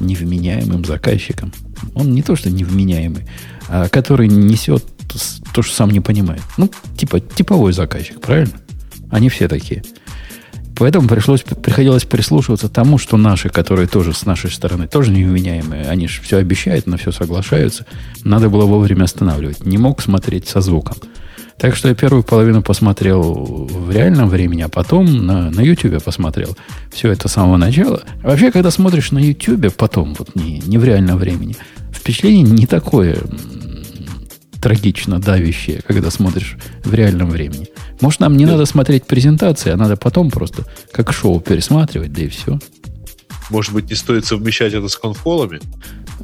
невменяемым 0.00 0.84
заказчиком. 0.84 1.52
Он 1.94 2.12
не 2.12 2.22
то, 2.22 2.36
что 2.36 2.50
невменяемый, 2.50 3.26
а 3.68 3.88
который 3.88 4.28
несет 4.28 4.84
то, 5.54 5.62
что 5.62 5.74
сам 5.74 5.90
не 5.90 6.00
понимает. 6.00 6.42
Ну, 6.56 6.70
типа 6.96 7.20
типовой 7.20 7.72
заказчик, 7.72 8.20
правильно? 8.20 8.54
Они 9.10 9.28
все 9.28 9.48
такие. 9.48 9.82
Поэтому 10.78 11.08
пришлось, 11.08 11.42
приходилось 11.42 12.04
прислушиваться 12.04 12.68
тому, 12.68 12.98
что 12.98 13.16
наши, 13.16 13.48
которые 13.48 13.88
тоже 13.88 14.12
с 14.12 14.26
нашей 14.26 14.50
стороны, 14.50 14.86
тоже 14.86 15.10
невменяемые, 15.10 15.86
они 15.86 16.06
же 16.06 16.20
все 16.20 16.36
обещают, 16.36 16.86
на 16.86 16.98
все 16.98 17.12
соглашаются. 17.12 17.86
Надо 18.24 18.50
было 18.50 18.66
вовремя 18.66 19.04
останавливать. 19.04 19.64
Не 19.64 19.78
мог 19.78 20.02
смотреть 20.02 20.48
со 20.48 20.60
звуком. 20.60 20.96
Так 21.58 21.74
что 21.74 21.88
я 21.88 21.94
первую 21.94 22.22
половину 22.22 22.62
посмотрел 22.62 23.22
в 23.22 23.90
реальном 23.90 24.28
времени, 24.28 24.62
а 24.62 24.68
потом 24.68 25.26
на, 25.26 25.50
на 25.50 25.60
YouTube 25.60 26.02
посмотрел 26.02 26.56
все 26.92 27.10
это 27.10 27.28
с 27.28 27.32
самого 27.32 27.56
начала. 27.56 28.02
Вообще, 28.22 28.52
когда 28.52 28.70
смотришь 28.70 29.10
на 29.10 29.18
YouTube 29.18 29.74
потом, 29.74 30.14
вот 30.18 30.34
не, 30.34 30.60
не 30.60 30.76
в 30.76 30.84
реальном 30.84 31.16
времени, 31.16 31.56
впечатление 31.92 32.42
не 32.42 32.66
такое 32.66 33.18
трагично 34.60 35.18
давящее, 35.18 35.80
когда 35.86 36.10
смотришь 36.10 36.56
в 36.84 36.92
реальном 36.92 37.30
времени. 37.30 37.68
Может, 38.00 38.20
нам 38.20 38.36
не 38.36 38.44
да. 38.44 38.52
надо 38.52 38.66
смотреть 38.66 39.06
презентации, 39.06 39.70
а 39.70 39.76
надо 39.76 39.96
потом 39.96 40.30
просто 40.30 40.64
как 40.92 41.12
шоу 41.12 41.40
пересматривать, 41.40 42.12
да 42.12 42.22
и 42.22 42.28
все. 42.28 42.58
Может 43.48 43.72
быть, 43.72 43.88
не 43.88 43.96
стоит 43.96 44.26
совмещать 44.26 44.74
это 44.74 44.88
с 44.88 44.96
конфолами? 44.96 45.60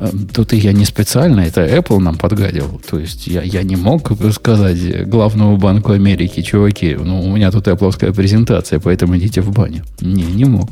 Эм, 0.00 0.28
тут 0.28 0.52
и 0.52 0.56
я 0.56 0.72
не 0.72 0.84
специально, 0.84 1.40
это 1.40 1.64
Apple 1.64 1.98
нам 1.98 2.16
подгадил. 2.16 2.80
То 2.90 2.98
есть 2.98 3.26
я, 3.26 3.42
я 3.42 3.62
не 3.62 3.76
мог 3.76 4.12
сказать 4.32 5.08
главному 5.08 5.56
банку 5.56 5.92
Америки, 5.92 6.42
чуваки, 6.42 6.94
ну, 6.94 7.22
у 7.22 7.34
меня 7.34 7.50
тут 7.50 7.68
Apple 7.68 8.12
презентация, 8.12 8.80
поэтому 8.80 9.16
идите 9.16 9.40
в 9.40 9.52
баню. 9.52 9.84
Не, 10.00 10.24
не 10.24 10.44
мог. 10.44 10.70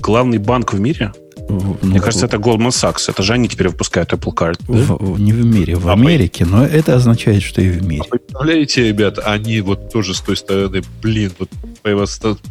Главный 0.00 0.38
банк 0.38 0.72
в 0.72 0.80
мире? 0.80 1.12
Ну, 1.48 1.76
Мне 1.82 2.00
кажется, 2.00 2.26
это 2.26 2.36
Goldman 2.36 2.68
Sachs. 2.68 3.04
Это 3.08 3.22
же 3.22 3.32
они 3.32 3.48
теперь 3.48 3.68
выпускают 3.68 4.12
Apple 4.12 4.34
Card. 4.34 4.56
Да? 4.68 4.94
В, 4.94 5.20
не 5.20 5.32
в 5.32 5.44
мире, 5.44 5.76
в 5.76 5.88
а 5.88 5.92
Америке, 5.92 6.44
мы... 6.44 6.50
но 6.50 6.64
это 6.66 6.94
означает, 6.94 7.42
что 7.42 7.60
и 7.60 7.68
в 7.68 7.86
мире. 7.86 8.02
А 8.06 8.10
представляете, 8.10 8.88
ребят, 8.88 9.18
они 9.24 9.60
вот 9.60 9.92
тоже 9.92 10.14
с 10.14 10.20
той 10.20 10.36
стороны, 10.36 10.82
блин, 11.02 11.32
вот 11.38 11.50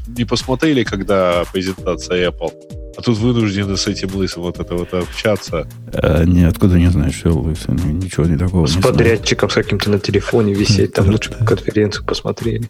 не 0.07 0.25
посмотрели, 0.25 0.83
когда 0.83 1.43
презентация 1.51 2.29
Apple, 2.29 2.51
а 2.95 3.01
тут 3.01 3.17
вынуждены 3.17 3.75
с 3.75 3.87
этим 3.87 4.15
лысым 4.15 4.43
вот 4.43 4.59
это 4.59 4.75
вот 4.75 4.93
общаться. 4.93 5.67
А, 5.91 6.23
не, 6.23 6.43
откуда 6.43 6.77
не 6.77 6.89
знаешь, 6.89 7.15
что 7.15 7.31
лысый? 7.31 7.73
Ничего 7.73 8.25
не 8.25 8.37
такого 8.37 8.67
С 8.67 8.75
не 8.75 8.81
подрядчиком 8.81 9.49
с 9.49 9.53
каким-то 9.53 9.89
на 9.89 9.99
телефоне 9.99 10.53
висеть, 10.53 10.93
там 10.93 11.09
лучше 11.09 11.31
конференцию 11.31 12.05
посмотрели. 12.05 12.69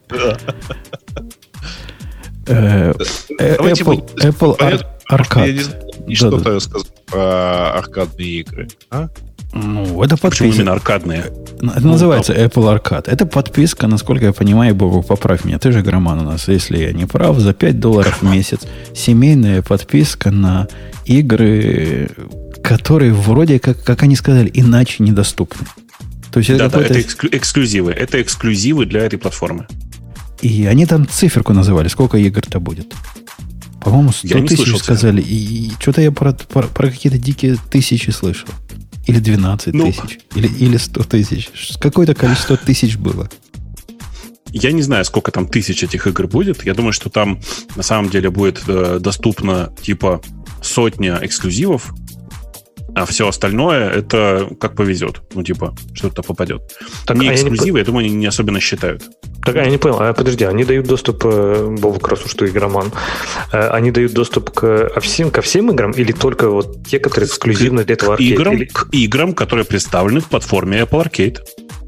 Э, 2.48 2.94
э, 3.40 3.58
Apple 3.58 4.84
Arcade. 5.10 6.08
И 6.08 6.16
что-то 6.16 6.60
сказать 6.60 6.88
про 7.06 7.72
аркадные 7.74 8.42
игры, 8.42 8.68
а? 8.92 9.08
Ну, 9.54 10.04
это 10.04 10.18
подписка. 10.18 10.30
Почему 10.30 10.54
именно 10.54 10.74
аркадные? 10.74 11.20
Это 11.20 11.82
ну, 11.82 11.92
называется 11.92 12.34
Apple 12.34 12.76
Arcade. 12.76 13.04
Это 13.06 13.26
подписка, 13.26 13.88
насколько 13.88 14.26
я 14.26 14.34
понимаю, 14.34 14.74
Богу, 14.74 15.04
поправь 15.04 15.46
меня. 15.46 15.60
Ты 15.60 15.72
же 15.72 15.82
громан 15.82 16.20
у 16.20 16.24
нас, 16.24 16.48
если 16.48 16.78
я 16.78 16.92
не 16.92 17.06
прав, 17.06 17.38
за 17.38 17.54
5 17.54 17.80
долларов 17.80 18.22
в 18.22 18.30
месяц. 18.30 18.62
Семейная 18.96 19.62
подписка 19.62 20.32
на 20.32 20.68
игры, 21.06 22.10
которые 22.64 23.14
вроде 23.14 23.60
как, 23.60 23.84
как 23.84 24.02
они 24.04 24.16
сказали, 24.16 24.50
иначе 24.54 25.04
недоступны. 25.04 25.68
То 26.32 26.40
есть 26.40 26.50
это, 26.50 26.68
да, 26.68 26.80
да, 26.80 26.86
это 26.86 27.00
эксклюзивы. 27.00 27.92
Это 27.92 28.20
эксклюзивы 28.22 28.88
для 28.88 29.02
этой 29.02 29.20
платформы. 29.20 29.68
И 30.44 30.66
они 30.66 30.86
там 30.86 31.08
циферку 31.08 31.54
называли, 31.54 31.88
сколько 31.88 32.18
игр-то 32.18 32.60
будет. 32.60 32.94
По-моему, 33.82 34.12
100 34.12 34.28
я 34.28 34.46
тысяч 34.46 34.58
слышал, 34.58 34.78
сказали. 34.78 35.22
И, 35.22 35.68
и 35.68 35.72
что-то 35.80 36.02
я 36.02 36.12
про, 36.12 36.34
про, 36.34 36.64
про 36.64 36.92
какие-то 36.92 37.18
дикие 37.18 37.58
тысячи 37.72 38.10
слышал. 38.10 38.50
Или 39.08 39.20
12 39.20 39.74
ну, 39.74 39.86
тысяч. 39.86 40.20
Или, 40.36 40.48
или 40.48 40.76
100 40.76 41.04
тысяч. 41.04 41.50
Какое-то 41.80 42.14
количество 42.14 42.58
тысяч 42.58 42.98
было. 42.98 43.30
Я 44.52 44.74
не 44.74 44.82
знаю, 44.82 45.06
сколько 45.06 45.32
там 45.32 45.48
тысяч 45.48 45.82
этих 45.82 46.08
игр 46.08 46.28
будет. 46.28 46.66
Я 46.66 46.74
думаю, 46.74 46.92
что 46.92 47.10
там 47.10 47.40
на 47.78 47.84
самом 47.84 48.10
деле 48.10 48.30
будет 48.30 48.64
э, 48.68 49.00
доступно 49.00 49.74
типа 49.82 50.22
сотня 50.62 51.20
эксклюзивов. 51.22 51.94
А 52.96 53.06
все 53.06 53.28
остальное 53.28 53.90
это 53.90 54.50
как 54.60 54.76
повезет. 54.76 55.22
Ну, 55.34 55.44
типа, 55.44 55.76
что-то 55.94 56.22
попадет. 56.22 56.62
Так, 57.06 57.18
не 57.18 57.28
а 57.28 57.32
я 57.32 57.38
не 57.38 57.50
эксклюзивы, 57.50 57.80
я 57.80 57.86
думаю, 57.86 58.06
они 58.06 58.16
не 58.16 58.28
особенно 58.28 58.60
считают. 58.60 59.04
Так, 59.44 59.56
а 59.56 59.64
я 59.64 59.70
не 59.70 59.78
понял, 59.78 59.98
а 60.00 60.14
подожди, 60.14 60.46
они 60.46 60.64
дают 60.64 60.88
доступ, 60.88 61.26
э, 61.26 61.76
Бобок, 61.80 62.08
раз 62.08 62.24
уж 62.26 62.34
ты 62.34 62.46
игроман, 62.46 62.92
э, 63.52 63.68
они 63.70 63.92
дают 63.92 64.14
доступ 64.14 64.52
к 64.52 64.92
а 64.96 65.00
всем, 65.00 65.32
ко 65.32 65.42
всем 65.42 65.72
играм 65.72 65.92
или 65.92 66.12
только 66.12 66.50
вот 66.50 66.88
те, 66.88 67.00
которые 67.00 67.28
эксклюзивны 67.28 67.84
для 67.84 67.96
этого 67.96 68.16
К 68.16 68.22
играм, 68.22 68.54
Или- 68.54 68.66
к 68.66 68.88
играм, 68.92 69.34
которые 69.34 69.66
представлены 69.66 70.22
в 70.22 70.28
платформе 70.28 70.80
Apple 70.80 71.04
Arcade. 71.04 71.40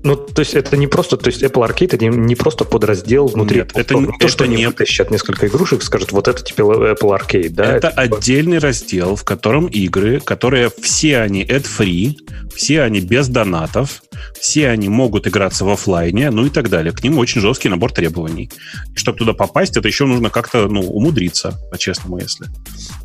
Ну, 0.06 0.16
то 0.16 0.42
есть 0.42 0.54
это 0.54 0.78
не 0.78 0.86
просто, 0.86 1.18
то 1.18 1.30
есть 1.32 1.42
Apple 1.42 1.68
Arcade 1.68 1.96
это 1.96 2.06
не 2.06 2.36
просто 2.36 2.64
подраздел 2.64 3.26
внутри. 3.26 3.58
Нет, 3.58 3.72
это 3.74 3.96
Apple 3.96 3.98
Store. 3.98 4.02
не- 4.02 4.12
не 4.12 4.18
то, 4.20 4.28
что 4.28 4.44
это 4.44 4.52
они 4.54 4.56
не- 4.62 4.68
вытащат 4.68 5.10
несколько 5.10 5.48
игрушек, 5.48 5.82
скажут, 5.82 6.12
вот 6.12 6.28
это 6.28 6.44
теперь 6.44 6.66
Apple 6.66 7.20
Arcade, 7.20 7.50
да? 7.50 7.76
это 7.78 7.90
типа- 7.90 8.02
отдельный 8.02 8.60
раздел, 8.60 9.16
в 9.16 9.24
котором 9.24 9.66
игры, 9.66 10.20
которые 10.20 10.70
все 10.80 11.18
они 11.22 11.44
ad-free, 11.44 12.18
все 12.54 12.84
они 12.84 13.00
без 13.02 13.28
донатов, 13.30 14.04
все 14.40 14.70
они 14.70 14.90
могут 14.90 15.28
играться 15.28 15.66
в 15.66 15.70
оффлайне, 15.72 16.30
ну 16.30 16.46
и 16.46 16.50
так 16.50 16.70
далее. 16.70 16.94
К 16.94 17.04
ним 17.04 17.18
очень 17.18 17.42
жесткий 17.42 17.70
набор 17.70 17.92
требований. 17.92 18.52
И 18.94 18.98
чтобы 19.00 19.18
туда 19.18 19.34
попасть, 19.34 19.76
это 19.76 19.88
еще 19.88 20.06
нужно 20.06 20.30
как-то 20.30 20.68
ну, 20.68 20.82
умудриться, 20.82 21.60
по-честному, 21.72 22.20
если. 22.20 22.46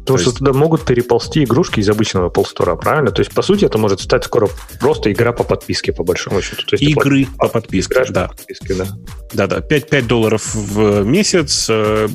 Потому 0.01 0.17
то 0.17 0.19
что 0.19 0.31
есть- 0.31 0.39
туда 0.39 0.53
могут 0.53 0.85
переползти 0.85 1.45
игрушки 1.45 1.81
из 1.81 1.89
обычного 1.89 2.31
Store, 2.31 2.77
правильно? 2.77 3.11
То 3.11 3.21
есть, 3.21 3.33
по 3.35 3.43
сути, 3.43 3.65
это 3.65 3.79
может 3.79 4.01
стать 4.01 4.25
скоро 4.25 4.49
просто 4.81 5.13
игра 5.13 5.33
по 5.33 5.45
подписке, 5.45 5.93
по 5.93 6.05
большому 6.05 6.41
счету. 6.43 6.63
То 6.67 6.75
есть, 6.77 6.83
Игры 6.83 7.27
по 7.39 7.49
подписке, 7.49 8.05
да. 8.09 8.29
по 8.29 8.35
подписке, 8.35 8.75
да. 8.75 8.87
Да-да, 9.33 9.61
5, 9.61 9.89
5 9.91 10.07
долларов 10.07 10.55
в 10.55 11.05
месяц. 11.05 11.67
Э, 11.71 12.09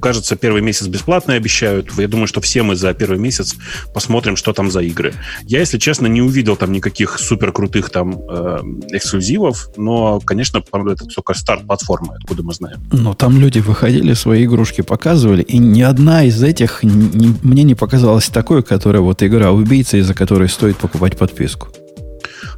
Кажется, 0.00 0.36
первый 0.36 0.60
месяц 0.62 0.86
бесплатно 0.86 1.34
обещают. 1.34 1.92
Я 1.98 2.08
думаю, 2.08 2.26
что 2.26 2.40
все 2.40 2.62
мы 2.62 2.74
за 2.76 2.92
первый 2.94 3.18
месяц 3.18 3.54
посмотрим, 3.94 4.36
что 4.36 4.52
там 4.52 4.70
за 4.70 4.80
игры. 4.80 5.14
Я, 5.44 5.60
если 5.60 5.78
честно, 5.78 6.06
не 6.08 6.20
увидел 6.22 6.56
там 6.56 6.72
никаких 6.72 7.18
супер 7.18 7.52
крутых 7.52 7.90
там 7.90 8.18
э, 8.28 8.58
эксклюзивов, 8.90 9.70
но, 9.76 10.20
конечно, 10.20 10.58
это 10.58 11.04
только 11.06 11.34
старт 11.34 11.66
платформы, 11.66 12.14
откуда 12.20 12.42
мы 12.42 12.54
знаем. 12.54 12.80
Но 12.92 13.14
там 13.14 13.38
люди 13.40 13.58
выходили, 13.60 14.14
свои 14.14 14.44
игрушки 14.44 14.80
показывали, 14.82 15.42
и 15.42 15.58
ни 15.58 15.82
одна 15.82 16.24
из 16.24 16.42
этих 16.42 16.82
не- 16.82 17.34
мне 17.42 17.62
не 17.62 17.74
показалась 17.74 18.26
такой, 18.28 18.62
которая 18.62 19.02
вот 19.02 19.22
игра 19.22 19.52
убийца, 19.52 19.96
из-за 19.98 20.14
которой 20.14 20.48
стоит 20.48 20.76
покупать 20.76 21.16
подписку. 21.16 21.68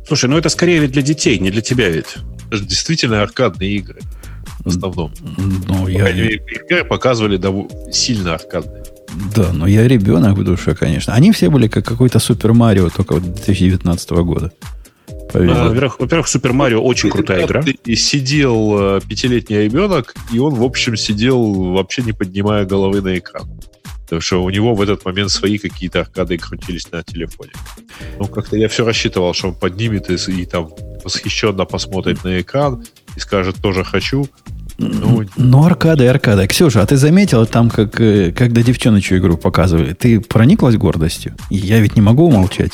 Слушай, 0.07 0.28
ну 0.30 0.37
это 0.38 0.49
скорее 0.49 0.78
ведь 0.80 0.92
для 0.92 1.02
детей, 1.02 1.38
не 1.38 1.50
для 1.50 1.61
тебя 1.62 1.88
ведь. 1.88 2.16
Это 2.50 2.57
же 2.57 2.64
действительно 2.64 3.23
аркадные 3.23 3.71
игры. 3.76 4.00
В 4.64 4.66
основном. 4.66 5.12
Ну, 5.69 5.87
я, 5.87 6.11
игры 6.11 6.85
показывали 6.85 7.38
дов- 7.38 7.71
сильно 7.92 8.35
аркадные. 8.35 8.83
да, 9.37 9.52
но 9.52 9.69
я 9.69 9.87
ребенок 9.87 10.37
в 10.37 10.42
душе, 10.45 10.75
конечно. 10.75 11.14
Они 11.14 11.30
все 11.30 11.49
были 11.49 11.69
как 11.69 11.85
какой-то 11.85 12.19
Супер 12.19 12.52
Марио, 12.52 12.90
только 12.90 13.14
вот 13.14 13.23
2019 13.23 14.11
года. 14.11 14.52
Ну, 15.09 15.28
Повезло. 15.33 15.64
во-первых, 15.69 16.00
во-первых, 16.00 16.28
Супер 16.28 16.52
Марио 16.52 16.83
очень 16.83 17.09
крутая 17.11 17.47
игра. 17.47 17.62
И 17.85 17.95
сидел 17.95 18.97
э, 18.97 19.00
пятилетний 19.09 19.64
ребенок, 19.64 20.14
и 20.33 20.40
он, 20.40 20.54
в 20.54 20.62
общем, 20.64 20.97
сидел 20.97 21.52
вообще 21.73 22.02
не 22.02 22.12
поднимая 22.12 22.64
головы 22.64 23.00
на 23.00 23.16
экран. 23.16 23.49
Потому 24.02 24.21
что 24.23 24.42
у 24.42 24.50
него 24.50 24.75
в 24.75 24.83
этот 24.83 25.04
момент 25.04 25.30
свои 25.30 25.57
какие-то 25.59 26.00
аркады 26.00 26.37
крутились 26.37 26.90
на 26.90 27.04
телефоне. 27.04 27.52
Ну, 28.19 28.26
как-то 28.26 28.57
я 28.57 28.66
все 28.69 28.85
рассчитывал, 28.85 29.33
что 29.35 29.49
он 29.49 29.54
поднимет 29.54 30.11
и, 30.11 30.14
и 30.33 30.45
там 30.47 30.71
восхищенно 31.04 31.64
посмотрит 31.64 32.25
на 32.25 32.40
экран 32.40 32.85
и 33.16 33.21
скажет 33.21 33.57
«тоже 33.57 33.85
хочу». 33.85 34.28
Ну, 34.78 35.25
Ну, 35.37 35.64
аркада 35.64 36.04
и. 36.09 36.47
Ксюша, 36.47 36.80
а 36.80 36.87
ты 36.87 36.97
заметила 36.97 37.45
там, 37.45 37.69
как, 37.69 38.00
э, 38.00 38.33
когда 38.33 38.62
девчоночью 38.62 39.19
игру 39.19 39.37
показывали? 39.37 39.92
Ты 39.92 40.21
прониклась 40.21 40.76
гордостью? 40.76 41.37
Я 41.50 41.80
ведь 41.80 41.97
не 41.97 42.02
могу 42.02 42.25
умолчать. 42.25 42.73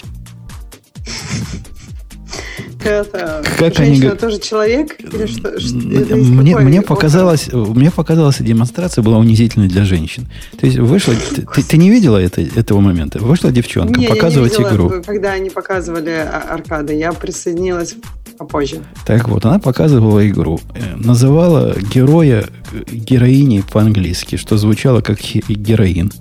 Это 2.85 3.43
Как 3.59 3.79
они 3.81 3.87
женщина 3.89 4.01
говорят- 4.11 4.21
тоже 4.21 4.39
человек? 4.39 4.97
Или 5.01 5.27
что? 5.27 5.59
Что- 5.59 5.75
Мне, 5.77 6.53
какой 6.53 6.65
мне, 6.65 6.83
показалось, 6.83 7.49
мне 7.53 7.91
показалось, 7.91 8.37
демонстрация 8.39 9.03
была 9.03 9.19
унизительной 9.19 9.69
для 9.69 9.85
женщин. 9.85 10.29
То 10.59 10.67
есть 10.67 10.79
вышла... 10.79 11.15
Ты, 11.35 11.63
ты- 11.63 11.77
не 11.79 11.91
видела 11.91 12.17
это, 12.19 12.41
этого 12.43 12.81
момента? 12.81 13.19
Вышла 13.19 13.51
девчонка 13.51 13.99
Не, 13.99 14.05
я 14.07 14.11
не 14.11 14.15
показывать 14.15 14.53
видела, 14.53 14.73
игру. 14.73 14.93
Когда 15.05 15.33
они 15.33 15.51
показывали 15.51 16.11
а- 16.11 16.47
аркады, 16.55 16.95
я 16.95 17.13
присоединилась 17.13 17.97
попозже. 18.39 18.77
Так 19.07 19.29
вот, 19.29 19.45
она 19.47 19.59
показывала 19.59 20.27
игру. 20.29 20.61
Э, 20.75 20.95
Называла 20.97 21.75
героя 21.93 22.45
э, 22.73 22.83
героиней 22.95 23.63
по-английски, 23.73 24.37
что 24.37 24.59
звучало 24.59 25.01
как 25.01 25.19
героин. 25.21 26.13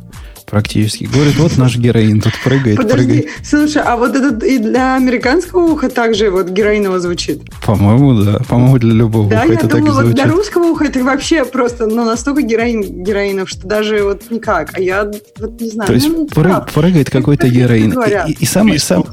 Практически. 0.46 1.06
Говорит, 1.06 1.36
вот 1.38 1.58
наш 1.58 1.76
героин 1.78 2.22
тут 2.22 2.34
прыгает, 2.44 2.78
Подожди, 2.78 3.06
прыгает. 3.22 3.30
слушай, 3.44 3.82
а 3.82 3.96
вот 3.98 4.16
этот 4.16 4.44
и 4.44 4.60
для 4.60 4.96
американского 4.96 5.62
уха 5.72 5.90
также 5.90 6.30
вот 6.30 6.50
героиново 6.50 7.00
звучит? 7.00 7.42
По-моему, 7.66 8.22
да. 8.22 8.40
По-моему, 8.48 8.78
для 8.78 8.94
любого 8.94 9.30
Да, 9.30 9.38
уха 9.40 9.48
я 9.48 9.54
это 9.56 9.68
так 9.68 9.78
и 9.80 9.82
думала, 9.82 10.04
вот 10.04 10.14
для 10.14 10.24
звучит. 10.26 10.38
русского 10.38 10.64
уха 10.66 10.86
это 10.86 11.04
вообще 11.04 11.46
просто 11.46 11.88
ну, 11.88 12.06
настолько 12.06 12.44
героин, 12.44 13.04
героинов, 13.04 13.50
что 13.50 13.68
даже 13.68 14.04
вот 14.04 14.30
никак. 14.30 14.78
А 14.78 14.80
я 14.82 15.06
вот 15.40 15.60
не 15.60 15.70
знаю. 15.70 15.88
То 15.88 15.94
есть 15.94 16.08
ну, 16.10 16.26
пры- 16.28 16.44
прав. 16.44 16.72
прыгает 16.72 17.10
какой-то 17.10 17.44
Как- 17.48 17.52
как 17.52 17.58
героин. 17.62 17.92
И, 18.28 18.32
и- 18.32 18.38
и 18.42 18.46
самое, 18.46 18.78
сам- 18.80 19.06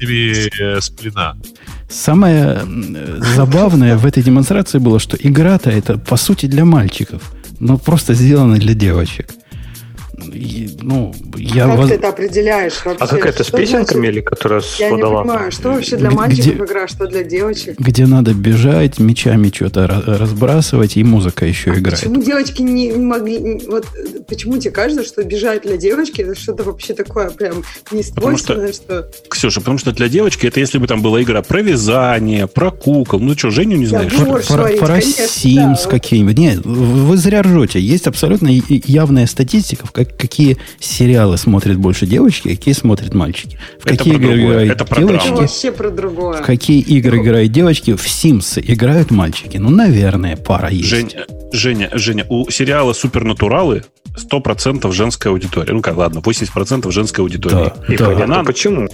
Или 0.00 0.50
э, 0.76 0.80
сплина. 0.82 1.36
самое 1.88 2.60
забавное 3.34 3.96
в 3.96 4.04
этой 4.06 4.22
демонстрации 4.22 4.78
было, 4.78 4.98
что 5.00 5.16
игра-то 5.18 5.70
это 5.70 5.96
по 5.98 6.16
сути 6.16 6.46
для 6.46 6.64
мальчиков. 6.64 7.22
Но 7.60 7.78
просто 7.78 8.12
сделана 8.14 8.58
для 8.58 8.74
девочек. 8.74 9.30
Ну, 10.18 11.14
я 11.36 11.66
как 11.66 11.76
воз- 11.76 11.88
ты 11.88 11.94
это 11.96 12.08
определяешь 12.08 12.74
вообще? 12.84 13.04
А 13.04 13.06
какая-то 13.06 13.44
с 13.44 13.50
песенками 13.50 13.98
значит- 14.00 14.12
или 14.14 14.20
которая 14.20 14.60
с 14.60 14.78
Я 14.80 14.86
не 14.90 14.96
водолазом? 14.96 15.28
понимаю, 15.28 15.52
что 15.52 15.68
вообще 15.72 15.96
для 15.96 16.10
мальчиков 16.10 16.54
где- 16.54 16.64
игра, 16.64 16.88
что 16.88 17.06
для 17.06 17.22
девочек? 17.22 17.78
где 17.78 18.06
надо 18.06 18.32
бежать, 18.34 18.98
мечами 18.98 19.50
что-то 19.54 19.84
ра- 19.84 20.16
разбрасывать, 20.18 20.96
и 20.96 21.04
музыка 21.04 21.44
еще 21.46 21.70
играет. 21.70 22.00
Почему 22.00 22.22
девочки 22.22 22.62
не 22.62 22.88
не 22.88 22.92
могли... 23.04 23.38
не- 23.38 23.66
Вот 23.66 23.86
почему 24.28 24.58
тебе 24.58 24.70
кажется, 24.70 25.04
что 25.04 25.22
бежать 25.24 25.62
для 25.62 25.76
девочки 25.76 26.20
это 26.22 26.34
что-то 26.38 26.64
вообще 26.64 26.94
такое 26.94 27.30
прям 27.30 27.62
не 27.90 28.02
Потому 28.02 28.36
что- 28.38 28.54
свойственное, 28.54 28.72
что... 28.72 29.10
Ксюша, 29.28 29.60
потому 29.60 29.78
что 29.78 29.92
для 29.92 30.08
девочки 30.08 30.46
это 30.46 30.60
если 30.60 30.78
бы 30.78 30.86
там 30.86 31.02
была 31.02 31.22
игра 31.22 31.42
про 31.42 31.60
вязание, 31.62 32.46
про 32.46 32.70
кукол. 32.70 33.20
Ну 33.20 33.36
что, 33.36 33.50
Женю 33.50 33.76
не 33.76 33.86
знаешь? 33.86 34.12
Про, 34.14 34.38
про- 34.40 34.68
про 34.76 34.86
конечно, 34.86 35.22
Sims 35.24 35.84
да. 35.84 35.90
какие-нибудь. 35.90 36.38
Нет, 36.38 36.64
вы 36.64 37.16
зря 37.16 37.42
ржете. 37.42 37.80
Есть 37.80 38.06
абсолютно 38.06 38.48
явная 38.68 39.26
статистика, 39.26 39.86
в 39.86 39.92
как, 40.06 40.16
какие 40.16 40.56
сериалы 40.80 41.36
смотрят 41.36 41.76
больше 41.76 42.06
девочки, 42.06 42.48
а 42.48 42.50
какие 42.52 42.74
смотрят 42.74 43.14
мальчики. 43.14 43.58
В 43.80 43.86
Это 43.86 43.96
какие 43.96 44.14
про 44.16 44.22
игры 44.24 44.36
другое, 44.36 44.64
играют 44.64 44.80
это 44.80 44.96
девочки, 44.96 45.26
Это 45.28 45.36
вообще 45.36 45.72
про 45.72 45.90
другое. 45.90 46.42
в 46.42 46.46
какие 46.46 46.80
игры 46.80 47.18
играют 47.22 47.52
девочки, 47.52 47.94
в 47.94 48.04
Sims 48.06 48.60
играют 48.64 49.10
мальчики. 49.10 49.56
Ну, 49.58 49.70
наверное, 49.70 50.36
пара 50.36 50.68
есть. 50.70 50.88
Женя, 50.88 51.26
Женя, 51.52 51.90
Женя, 51.92 52.26
у 52.28 52.50
сериала 52.50 52.92
Супернатуралы 52.92 53.84
100% 54.32 54.90
женская 54.92 55.28
аудитория. 55.30 55.72
Ну 55.72 55.82
как, 55.82 55.96
ладно, 55.96 56.20
80% 56.20 56.90
женской 56.90 57.22
аудитории. 57.22 57.70
Да, 57.88 57.92
И 57.92 57.96
да. 57.96 58.24
Она- 58.24 58.44
почему. 58.44 58.88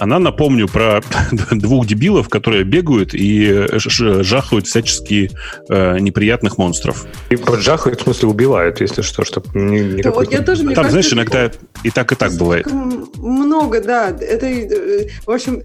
Она, 0.00 0.20
напомню, 0.20 0.68
про 0.68 1.00
двух 1.50 1.84
дебилов, 1.86 2.28
которые 2.28 2.62
бегают 2.62 3.12
и 3.14 3.66
ж- 3.72 4.22
жахают 4.22 4.68
всяческие 4.68 5.30
э, 5.68 5.98
неприятных 5.98 6.56
монстров. 6.58 7.04
И 7.30 7.36
поджахают, 7.36 8.00
в 8.00 8.04
смысле 8.04 8.28
убивают, 8.28 8.80
если 8.80 9.02
что, 9.02 9.24
чтобы 9.24 9.46
не, 9.54 9.80
не 9.80 10.02
Да 10.02 10.12
вот 10.12 10.30
я 10.32 10.42
тоже, 10.42 10.57
мне 10.64 10.74
Там, 10.74 10.84
кажется, 10.84 11.10
знаешь, 11.10 11.12
иногда 11.28 11.50
и 11.84 11.90
так, 11.90 12.12
и 12.12 12.14
так 12.14 12.32
бывает. 12.34 12.66
Много, 13.16 13.80
да. 13.80 14.08
Это, 14.10 14.46
э, 14.46 15.08
в 15.26 15.30
общем, 15.30 15.62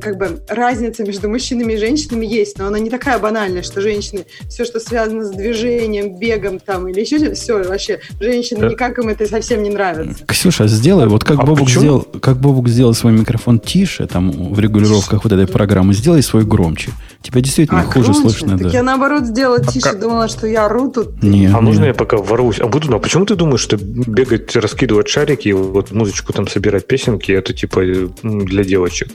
как 0.00 0.16
бы 0.18 0.40
разница 0.48 1.02
между 1.04 1.28
мужчинами 1.28 1.74
и 1.74 1.76
женщинами 1.76 2.26
есть, 2.26 2.58
но 2.58 2.66
она 2.66 2.78
не 2.78 2.90
такая 2.90 3.18
банальная, 3.18 3.62
что 3.62 3.80
женщины, 3.80 4.24
все, 4.48 4.64
что 4.64 4.80
связано 4.80 5.24
с 5.24 5.30
движением, 5.30 6.18
бегом 6.18 6.58
там 6.60 6.88
или 6.88 7.00
еще 7.00 7.18
что-то, 7.18 7.34
все, 7.34 7.62
вообще, 7.64 8.00
женщины 8.20 8.60
Да. 8.60 8.68
никак 8.68 8.98
им 8.98 9.08
это 9.08 9.26
совсем 9.26 9.62
не 9.62 9.70
нравится. 9.70 10.24
Ксюша, 10.26 10.66
сделай, 10.68 11.06
вот 11.06 11.24
как 11.24 11.38
А 11.38 11.42
Бобук 11.42 11.66
почему? 11.66 11.80
сделал, 11.80 12.00
как 12.20 12.36
Бобук 12.38 12.68
сделал 12.68 12.94
свой 12.94 13.12
микрофон 13.12 13.58
тише, 13.58 14.06
там 14.06 14.30
в 14.52 14.58
регулировках 14.60 15.24
вот 15.24 15.32
этой 15.32 15.46
программы, 15.46 15.94
сделай 15.94 16.22
свой 16.22 16.44
громче. 16.44 16.90
Тебя 17.22 17.40
действительно 17.40 17.80
А, 17.80 17.84
хуже 17.84 18.12
громче? 18.12 18.20
слышно, 18.20 18.58
Так 18.58 18.62
да. 18.68 18.72
я 18.72 18.82
наоборот 18.82 19.24
сделала 19.26 19.60
тише, 19.64 19.80
как- 19.80 20.00
думала, 20.00 20.28
что 20.28 20.46
я 20.46 20.66
ору 20.66 20.90
тут. 20.90 21.22
Не, 21.22 21.46
А 21.46 21.50
не. 21.54 21.60
можно 21.60 21.84
я 21.86 21.94
пока 21.94 22.16
воруюсь? 22.18 22.60
А 22.60 22.66
буду, 22.66 22.90
ну, 22.90 22.96
а 22.96 22.98
почему 22.98 23.24
ты 23.26 23.34
думаешь, 23.34 23.60
что 23.60 23.76
бегать, 23.76 24.35
раскидывать 24.54 25.08
шарики 25.08 25.50
вот 25.50 25.92
музычку 25.92 26.32
там 26.32 26.46
собирать 26.48 26.86
песенки, 26.86 27.32
это 27.32 27.52
типа 27.52 27.80
э, 27.80 28.08
для 28.22 28.64
девочек? 28.64 29.08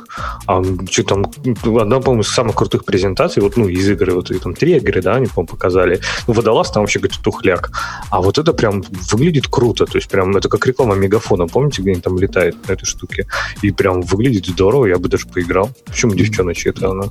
А 0.48 0.64
что 0.90 1.04
там, 1.04 1.32
одна, 1.80 2.00
по-моему, 2.00 2.22
из 2.22 2.30
самых 2.30 2.56
крутых 2.56 2.86
презентаций, 2.86 3.42
вот, 3.42 3.58
ну, 3.58 3.68
из 3.68 3.90
игры, 3.90 4.14
вот, 4.14 4.32
и 4.32 4.40
там 4.40 4.54
три 4.54 4.78
игры, 4.78 5.02
да, 5.02 5.16
они, 5.16 5.28
по-моему, 5.28 5.48
показали. 5.48 6.00
Ну, 6.28 6.34
водолаз 6.34 6.72
там 6.72 6.84
вообще 6.84 7.00
какой-то 7.00 7.22
тухляк. 7.24 7.72
А 8.10 8.22
вот 8.22 8.38
это 8.38 8.54
прям 8.54 8.84
выглядит 9.12 9.48
круто, 9.48 9.86
то 9.86 9.98
есть 9.98 10.10
прям 10.10 10.36
это 10.36 10.50
как 10.50 10.66
реклама 10.66 10.96
мегафона, 10.96 11.48
помните, 11.48 11.82
где 11.82 11.92
они 11.92 12.02
там 12.02 12.18
летает 12.18 12.56
на 12.68 12.74
этой 12.74 12.86
штуке? 12.86 13.28
И 13.62 13.72
прям 13.72 14.02
выглядит 14.02 14.46
здорово, 14.46 14.86
я 14.86 14.98
бы 14.98 15.10
даже 15.10 15.28
поиграл. 15.28 15.70
Почему 15.86 16.14
девчоночья 16.14 16.72
это 16.72 16.90
она? 16.92 17.06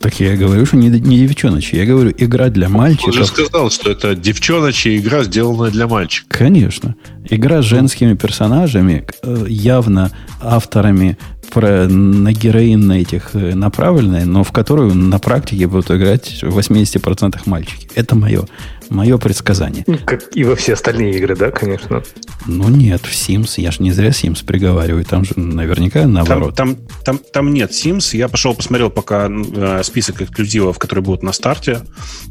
Так 0.00 0.20
я 0.20 0.36
говорю, 0.36 0.66
что 0.66 0.76
не, 0.76 0.88
не 0.88 1.18
девчоночи. 1.18 1.76
Я 1.76 1.86
говорю, 1.86 2.12
игра 2.16 2.48
для 2.48 2.66
Он 2.66 2.72
же 2.72 2.78
мальчиков. 2.78 3.26
сказал, 3.26 3.70
что 3.70 3.90
это 3.90 4.14
девчоночья 4.14 4.96
игра, 4.96 5.22
сделанная 5.24 5.70
для 5.70 5.86
мальчиков. 5.86 6.28
Конечно. 6.36 6.96
Игра 7.28 7.62
с 7.62 7.64
женскими 7.64 8.14
персонажами, 8.14 9.06
э, 9.22 9.46
явно 9.48 10.10
авторами 10.40 11.18
про, 11.52 11.86
на 11.88 12.32
героин 12.32 12.86
на 12.86 13.00
этих 13.00 13.30
э, 13.34 13.54
направленная, 13.54 14.24
но 14.26 14.44
в 14.44 14.52
которую 14.52 14.94
на 14.94 15.18
практике 15.18 15.66
будут 15.66 15.90
играть 15.90 16.42
в 16.42 16.58
80% 16.58 17.40
мальчики. 17.46 17.88
Это 17.94 18.14
мое, 18.16 18.44
мое 18.90 19.18
предсказание. 19.18 19.84
Как 20.04 20.36
и 20.36 20.44
во 20.44 20.56
все 20.56 20.74
остальные 20.74 21.16
игры, 21.16 21.36
да, 21.36 21.50
конечно. 21.50 22.02
Ну 22.46 22.68
нет, 22.68 23.02
в 23.02 23.12
Sims, 23.12 23.60
я 23.60 23.70
же 23.70 23.82
не 23.82 23.92
зря 23.92 24.10
Sims 24.10 24.44
приговариваю, 24.44 25.04
там 25.04 25.24
же 25.24 25.32
наверняка 25.36 26.06
наоборот. 26.06 26.54
Там, 26.54 26.76
там, 26.76 27.18
там, 27.18 27.20
там 27.32 27.54
нет 27.54 27.70
Sims. 27.70 28.16
Я 28.16 28.28
пошел 28.28 28.54
посмотрел 28.54 28.90
пока 28.90 29.28
э, 29.28 29.82
список 29.82 30.22
эксклюзивов, 30.22 30.78
которые 30.78 31.04
будут 31.04 31.22
на 31.22 31.32
старте. 31.32 31.80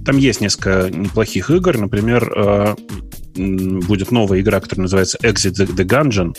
Там 0.05 0.17
есть 0.17 0.41
несколько 0.41 0.89
неплохих 0.89 1.49
игр. 1.49 1.77
Например, 1.77 2.31
э, 2.35 2.75
будет 3.35 4.11
новая 4.11 4.39
игра, 4.39 4.59
которая 4.59 4.83
называется 4.83 5.17
Exit 5.21 5.53
the, 5.53 5.67
the 5.67 5.85
Gungeon, 5.85 6.35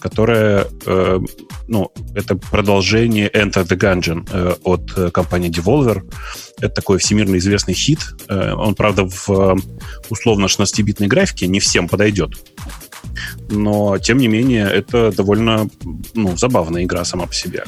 которая, 0.00 0.66
э, 0.86 1.20
ну, 1.68 1.92
это 2.14 2.36
продолжение 2.36 3.28
Enter 3.28 3.64
the 3.64 3.76
Gungeon 3.78 4.28
э, 4.30 4.54
от 4.64 4.92
э, 4.96 5.10
компании 5.10 5.50
Devolver. 5.50 6.02
Это 6.62 6.74
такой 6.74 6.98
всемирно 6.98 7.36
известный 7.36 7.74
хит. 7.74 7.98
Э, 8.28 8.54
он, 8.54 8.74
правда, 8.74 9.04
в 9.04 9.28
э, 9.28 9.56
условно 10.08 10.46
16-битной 10.46 11.08
графике 11.08 11.46
не 11.46 11.60
всем 11.60 11.88
подойдет 11.88 12.34
но 13.50 13.98
тем 13.98 14.18
не 14.18 14.28
менее 14.28 14.66
это 14.66 15.12
довольно 15.12 15.68
ну, 16.14 16.36
забавная 16.36 16.84
игра 16.84 17.04
сама 17.04 17.26
по 17.26 17.34
себе. 17.34 17.64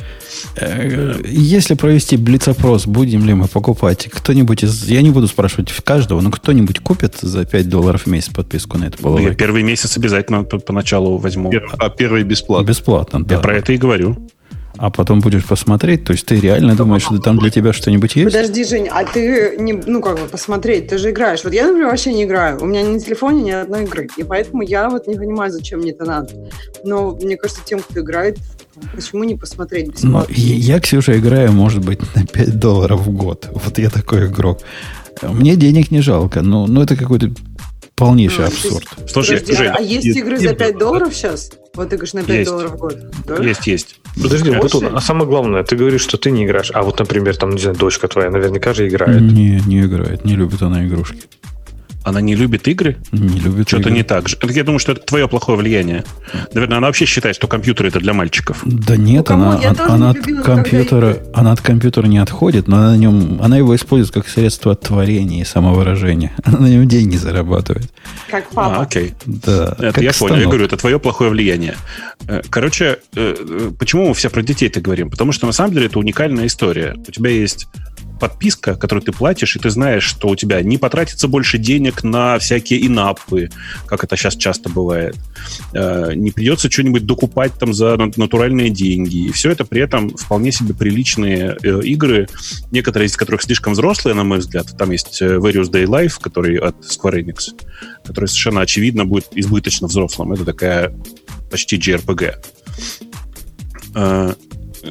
Э, 0.57 1.21
если 1.25 1.75
провести 1.75 2.17
блиц-опрос, 2.17 2.87
будем 2.87 3.25
ли 3.27 3.35
мы 3.35 3.49
покупать, 3.49 4.09
кто-нибудь 4.11 4.65
из... 4.65 4.89
Я 4.89 5.03
не 5.03 5.11
буду 5.11 5.27
спрашивать 5.27 5.73
каждого, 5.73 6.21
но 6.21 6.31
кто-нибудь 6.31 6.81
купит 6.81 7.17
за 7.21 7.45
5 7.45 7.69
долларов 7.69 8.03
в 8.03 8.07
месяц 8.07 8.31
подписку 8.31 8.79
на 8.79 8.85
это 8.85 9.03
было? 9.03 9.19
Я 9.19 9.35
первый 9.35 9.63
месяц 9.63 9.97
обязательно 9.97 10.45
поначалу 10.45 11.19
возьму. 11.19 11.53
А 11.79 11.91
первый 11.91 12.23
бесплатно? 12.25 12.67
Бесплатно, 12.67 13.25
да. 13.25 13.35
Я 13.37 13.41
про 13.41 13.57
это 13.57 13.73
и 13.73 13.77
говорю 13.77 14.29
а 14.77 14.91
потом 14.91 15.21
будешь 15.21 15.45
посмотреть, 15.45 16.05
то 16.05 16.13
есть 16.13 16.27
ты 16.27 16.41
реально 16.41 16.75
думаешь, 16.75 17.03
что 17.03 17.19
там 17.19 17.39
для 17.39 17.51
тебя 17.51 17.73
что-нибудь 17.73 18.17
есть? 18.17 18.35
Подожди, 18.35 18.65
Жень, 18.65 18.89
а 18.89 19.05
ты 19.05 19.57
не, 19.59 19.73
ну 19.73 20.01
как 20.01 20.19
бы 20.19 20.27
посмотреть, 20.27 20.89
ты 20.89 20.99
же 20.99 21.11
играешь. 21.11 21.45
Вот 21.45 21.53
я, 21.53 21.67
например, 21.67 21.89
вообще 21.89 22.13
не 22.13 22.25
играю. 22.25 22.61
У 22.61 22.67
меня 22.67 22.83
ни 22.83 22.89
на 22.95 23.01
телефоне 23.01 23.43
ни 23.43 23.51
одной 23.51 23.85
игры. 23.85 24.09
И 24.17 24.25
поэтому 24.25 24.63
я 24.63 24.91
вот 24.91 25.07
не 25.07 25.17
понимаю, 25.17 25.53
зачем 25.53 25.81
мне 25.81 25.93
это 25.93 26.05
надо. 26.05 26.33
Но 26.85 27.17
мне 27.21 27.37
кажется, 27.37 27.63
тем, 27.65 27.81
кто 27.81 28.01
играет, 28.01 28.39
почему 28.95 29.25
не 29.25 29.37
посмотреть 29.37 29.93
бесплатно? 29.93 30.27
Ну, 30.29 30.35
я, 30.35 30.81
Ксюша, 30.81 31.19
играю, 31.19 31.53
может 31.53 31.85
быть, 31.85 32.01
на 32.15 32.27
5 32.27 32.59
долларов 32.59 33.07
в 33.07 33.11
год. 33.11 33.49
Вот 33.53 33.79
я 33.79 33.91
такой 33.91 34.27
игрок. 34.27 34.61
Мне 35.23 35.57
денег 35.57 35.91
не 35.91 36.01
жалко, 36.01 36.43
но, 36.43 36.67
но 36.67 36.83
это 36.83 36.97
какой-то 36.97 37.31
полнейший 37.97 38.45
а, 38.45 38.49
абсурд. 38.49 38.87
Есть, 38.97 39.13
Слушай, 39.13 39.41
подожди, 39.41 39.57
Жень, 39.57 39.73
а 39.75 39.81
есть 39.81 40.07
игры 40.07 40.39
за 40.39 40.55
5 40.55 40.79
долларов 40.79 41.15
сейчас? 41.15 41.51
Вот 41.75 41.89
ты 41.89 41.97
говоришь, 41.97 42.15
на 42.15 42.23
5 42.23 42.37
есть. 42.37 42.51
долларов 42.51 42.73
в 42.73 42.77
год. 42.77 42.97
Да? 43.27 43.37
Есть, 43.37 43.67
есть. 43.67 44.01
Подожди, 44.21 44.51
Батун, 44.51 44.97
а 44.97 45.01
самое 45.01 45.27
главное, 45.27 45.65
ты 45.65 45.77
говоришь, 45.77 46.03
что 46.03 46.17
ты 46.17 46.31
не 46.31 46.45
играешь. 46.45 46.71
А 46.73 46.83
вот, 46.83 46.99
например, 46.99 47.37
там, 47.37 47.51
не 47.51 47.61
знаю, 47.61 47.77
дочка 47.77 48.09
твоя 48.09 48.31
наверняка 48.31 48.75
же 48.75 48.89
играет. 48.89 49.21
Не, 49.21 49.61
не 49.67 49.83
играет. 49.83 50.25
Не 50.25 50.35
любит 50.35 50.63
она 50.63 50.87
игрушки. 50.87 51.23
Она 52.05 52.21
не 52.21 52.35
любит 52.35 52.69
игры? 52.69 52.99
Не 53.13 53.41
любит 53.41 53.69
Что-то 53.69 53.91
не 53.91 54.03
так 54.03 54.29
же. 54.29 54.37
Я 54.43 54.63
думаю, 54.63 54.79
что 54.79 54.93
это 54.93 55.01
твое 55.01 55.27
плохое 55.27 55.59
влияние. 55.59 56.05
Наверное, 56.53 56.79
она 56.79 56.89
вообще 56.89 57.07
считает, 57.07 57.35
что 57.35 57.49
компьютер 57.49 57.87
это 57.87 57.99
для 57.99 58.13
мальчиков. 58.13 58.61
Да 58.65 58.97
нет, 58.97 59.31
ну, 59.31 59.35
она, 59.35 59.57
она, 59.57 59.87
она 59.87 60.11
от 60.11 60.19
компьютера, 60.45 61.17
она 61.33 61.53
от 61.53 61.63
компьютера 61.63 62.07
не 62.07 62.19
отходит, 62.19 62.69
но 62.69 62.77
она, 62.77 62.91
на 62.91 62.97
нем, 62.97 63.41
она 63.43 63.57
его 63.57 63.75
использует 63.75 64.13
как 64.13 64.29
средство 64.29 64.75
творения 64.75 65.41
и 65.41 65.45
самовыражения. 65.45 66.33
Она 66.45 66.59
на 66.59 66.67
нем 66.67 66.87
деньги 66.87 67.17
зарабатывает. 67.17 67.91
Как 68.29 68.51
папа. 68.51 68.77
А, 68.77 68.83
окей. 68.83 69.15
Да, 69.25 69.75
это 69.79 70.03
я 70.03 70.13
станок. 70.13 70.31
понял. 70.31 70.43
Я 70.43 70.49
говорю, 70.49 70.65
это 70.67 70.77
твое 70.77 70.99
плохое 70.99 71.31
влияние. 71.31 71.77
Э, 72.29 72.43
короче, 72.51 72.99
э, 73.17 73.71
почему 73.79 74.09
мы 74.09 74.15
все 74.15 74.29
про 74.29 74.43
детей-то 74.43 74.81
говорим? 74.81 75.11
Потому 75.11 75.33
что 75.33 75.47
на 75.47 75.53
самом 75.53 75.73
деле 75.73 75.87
это 75.87 75.99
уникальная 75.99 76.47
история. 76.47 76.95
У 76.97 77.11
тебя 77.11 77.31
есть 77.31 77.67
подписка, 78.21 78.75
которую 78.77 79.03
ты 79.03 79.13
платишь, 79.13 79.57
и 79.57 79.59
ты 79.59 79.71
знаешь, 79.71 80.05
что 80.05 80.29
у 80.29 80.37
тебя 80.37 80.63
не 80.63 80.79
потратится 80.79 81.29
больше 81.29 81.59
денег 81.59 82.05
на 82.05 82.39
всякие 82.39 82.87
инапы, 82.87 83.51
как 83.87 84.05
это 84.05 84.17
сейчас 84.17 84.37
часто 84.37 84.69
бывает. 84.69 85.17
Э, 85.73 86.13
не 86.15 86.31
придется 86.31 86.71
что-нибудь 86.71 87.07
докупать 87.07 87.53
там 87.59 87.73
за 87.73 87.97
натуральные 88.17 88.71
деньги. 88.71 89.27
И 89.29 89.33
все 89.33 89.51
это 89.51 89.65
при 89.65 89.83
этом 89.83 90.17
вполне 90.17 90.53
себе 90.53 90.75
приличные 90.75 91.57
э, 91.63 91.81
игры, 91.83 92.29
некоторые 92.71 93.09
из 93.09 93.17
которых 93.17 93.43
слишком 93.43 93.73
взрослые, 93.73 94.15
на 94.15 94.25
мой 94.25 94.39
взгляд. 94.39 94.75
Там 94.79 94.91
есть 94.91 95.21
э, 95.21 95.37
Various 95.37 95.71
Day 95.71 95.85
Life, 95.85 96.15
который 96.21 96.57
от 96.57 96.77
Square 96.81 97.25
Enix, 97.25 97.55
который 98.05 98.27
совершенно 98.27 98.61
очевидно 98.61 99.05
будет 99.05 99.29
избыточно 99.33 99.89
взрослым. 99.89 100.33
Это 100.33 100.45
такая 100.45 100.95
почти 101.51 101.77
JRPG 101.77 102.35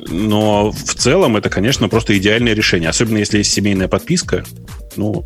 но 0.07 0.71
в 0.71 0.93
целом 0.95 1.37
это, 1.37 1.49
конечно, 1.49 1.89
просто 1.89 2.17
идеальное 2.17 2.53
решение. 2.53 2.89
Особенно 2.89 3.17
если 3.17 3.39
есть 3.39 3.51
семейная 3.51 3.87
подписка. 3.87 4.43
Ну, 4.95 5.23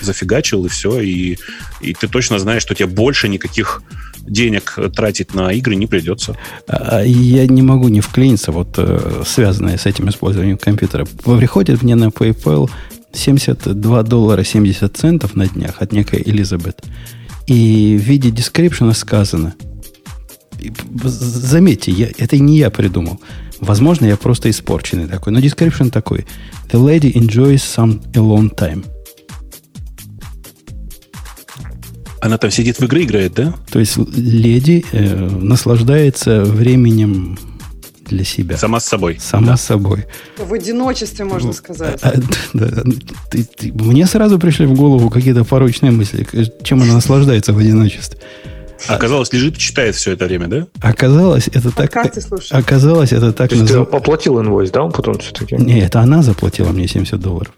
зафигачил 0.00 0.64
и 0.64 0.68
все. 0.68 1.00
И, 1.00 1.38
и 1.80 1.94
ты 1.94 2.08
точно 2.08 2.38
знаешь, 2.38 2.62
что 2.62 2.74
тебе 2.74 2.86
больше 2.86 3.28
никаких 3.28 3.82
денег 4.26 4.78
тратить 4.94 5.34
на 5.34 5.52
игры 5.52 5.74
не 5.74 5.86
придется. 5.86 6.36
А, 6.66 7.02
я 7.02 7.46
не 7.46 7.62
могу 7.62 7.88
не 7.88 8.00
вклиниться, 8.00 8.52
вот 8.52 8.74
э, 8.76 9.22
связанное 9.26 9.78
с 9.78 9.86
этим 9.86 10.08
использованием 10.08 10.58
компьютера. 10.58 11.06
Приходит 11.24 11.82
мне 11.82 11.94
на 11.94 12.08
PayPal 12.08 12.70
72 13.12 14.02
доллара 14.02 14.44
70 14.44 14.96
центов 14.96 15.34
на 15.34 15.48
днях 15.48 15.76
от 15.80 15.92
некой 15.92 16.22
Элизабет. 16.24 16.82
И 17.46 17.96
в 17.98 18.02
виде 18.02 18.30
дескрипшена 18.30 18.92
сказано, 18.92 19.54
заметьте, 21.02 21.90
я, 21.92 22.08
это 22.18 22.36
не 22.38 22.58
я 22.58 22.70
придумал. 22.70 23.20
Возможно, 23.60 24.06
я 24.06 24.16
просто 24.16 24.50
испорченный 24.50 25.06
такой. 25.06 25.32
Но 25.32 25.40
description 25.40 25.90
такой. 25.90 26.26
The 26.70 26.80
lady 26.80 27.12
enjoys 27.12 27.56
some 27.56 28.00
alone 28.12 28.54
time. 28.54 28.84
Она 32.20 32.36
там 32.36 32.50
сидит 32.50 32.78
в 32.78 32.84
игры 32.84 33.04
играет, 33.04 33.34
да? 33.34 33.54
То 33.70 33.78
есть 33.78 33.96
леди 33.96 34.84
э, 34.92 35.28
наслаждается 35.28 36.42
временем 36.44 37.38
для 38.08 38.24
себя. 38.24 38.56
Сама 38.56 38.80
с 38.80 38.86
собой. 38.86 39.18
Сама 39.20 39.48
да. 39.48 39.56
с 39.56 39.62
собой. 39.62 40.06
В 40.36 40.52
одиночестве, 40.52 41.24
можно 41.24 41.52
сказать. 41.52 42.00
А, 42.02 42.14
да, 42.54 42.82
ты, 43.30 43.44
ты, 43.44 43.72
мне 43.72 44.06
сразу 44.06 44.38
пришли 44.38 44.66
в 44.66 44.74
голову 44.74 45.10
какие-то 45.10 45.44
порочные 45.44 45.92
мысли, 45.92 46.26
чем 46.62 46.82
она 46.82 46.94
наслаждается 46.94 47.52
в 47.52 47.58
одиночестве. 47.58 48.18
Оказалось, 48.86 49.32
лежит 49.32 49.56
и 49.56 49.58
читает 49.58 49.94
все 49.94 50.12
это 50.12 50.26
время, 50.26 50.46
да? 50.46 50.66
Оказалось, 50.80 51.48
это 51.48 51.70
так... 51.70 51.90
Оказалось, 52.50 53.12
это 53.12 53.32
так... 53.32 53.50
То 53.50 53.56
есть 53.56 53.70
назов... 53.70 53.90
ты 53.90 53.96
оплатил 53.96 54.40
инвойс, 54.40 54.70
да, 54.70 54.84
он 54.84 54.92
потом 54.92 55.18
все-таки? 55.18 55.56
Не, 55.56 55.80
это 55.80 56.00
она 56.00 56.22
заплатила 56.22 56.68
мне 56.70 56.86
70 56.86 57.18
долларов. 57.20 57.52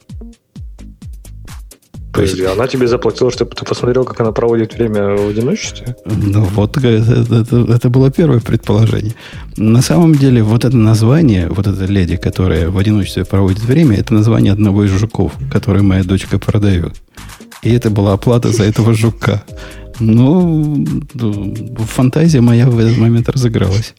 Подожди, 2.12 2.44
она 2.44 2.66
тебе 2.66 2.88
заплатила, 2.88 3.30
чтобы 3.30 3.54
ты 3.54 3.64
посмотрел, 3.64 4.04
как 4.04 4.20
она 4.20 4.33
проводит 4.33 4.74
время 4.74 5.16
в 5.16 5.28
одиночестве? 5.28 5.94
Ну, 6.04 6.42
вот 6.42 6.76
это, 6.76 6.88
это, 6.88 7.72
это 7.72 7.88
было 7.88 8.11
первое 8.11 8.40
предположение. 8.40 9.14
На 9.56 9.80
самом 9.80 10.14
деле, 10.16 10.42
вот 10.42 10.64
это 10.64 10.76
название, 10.76 11.48
вот 11.48 11.66
эта 11.66 11.85
леди, 11.85 12.16
которая 12.16 12.68
в 12.68 12.78
одиночестве 12.78 13.24
проводит 13.24 13.62
время, 13.62 13.96
это 13.96 14.12
название 14.12 14.52
одного 14.52 14.85
из 14.85 14.90
жуков, 14.90 15.33
который 15.52 15.83
моя 15.83 16.02
дочка 16.02 16.38
продает. 16.38 16.94
И 17.62 17.72
это 17.72 17.90
была 17.90 18.14
оплата 18.14 18.48
за 18.48 18.64
этого 18.64 18.94
жука. 18.94 19.44
Ну, 20.00 20.84
фантазия 21.78 22.40
моя 22.40 22.68
в 22.68 22.78
этот 22.78 22.96
момент 22.98 23.28
разыгралась. 23.28 23.94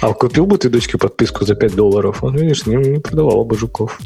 А 0.00 0.12
купил 0.12 0.46
бы 0.46 0.58
ты 0.58 0.68
дочке 0.68 0.98
подписку 0.98 1.44
за 1.44 1.54
5 1.54 1.74
долларов? 1.74 2.22
Он, 2.22 2.36
видишь, 2.36 2.66
не, 2.66 2.76
не 2.76 3.00
продавал 3.00 3.44
бы 3.44 3.56
жуков. 3.56 3.98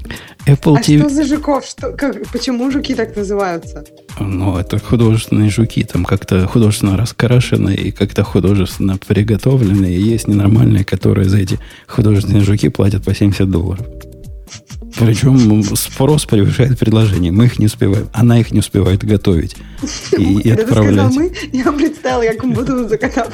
Apple 0.46 0.76
а 0.76 0.80
TV... 0.80 0.98
что 1.00 1.08
за 1.08 1.24
жуков? 1.24 1.64
Что, 1.64 1.92
как, 1.92 2.26
почему 2.28 2.70
жуки 2.70 2.94
так 2.94 3.16
называются? 3.16 3.84
Ну, 4.18 4.56
это 4.56 4.78
художественные 4.78 5.50
жуки. 5.50 5.82
Там 5.84 6.04
как-то 6.04 6.46
художественно 6.46 6.96
раскрашенные 6.96 7.76
и 7.76 7.90
как-то 7.90 8.22
художественно 8.22 8.98
приготовленные. 8.98 10.00
Есть 10.00 10.28
ненормальные, 10.28 10.84
которые 10.84 11.28
за 11.28 11.38
эти 11.38 11.58
художественные 11.88 12.44
жуки 12.44 12.68
платят 12.68 13.04
по 13.04 13.14
70 13.14 13.50
долларов. 13.50 13.84
Причем 14.98 15.62
спрос 15.76 16.26
превышает 16.26 16.78
предложение. 16.78 17.32
Мы 17.32 17.46
их 17.46 17.58
не 17.58 17.66
успеваем. 17.66 18.08
Она 18.12 18.40
их 18.40 18.50
не 18.50 18.60
успевает 18.60 19.04
готовить 19.04 19.56
и, 20.16 20.40
и 20.44 20.50
отправлять. 20.50 21.14
мы, 21.14 21.32
я 21.52 21.72
представила, 21.72 22.22
как 22.22 22.44
он 22.44 22.52
буду 22.52 22.88
закатав 22.88 23.32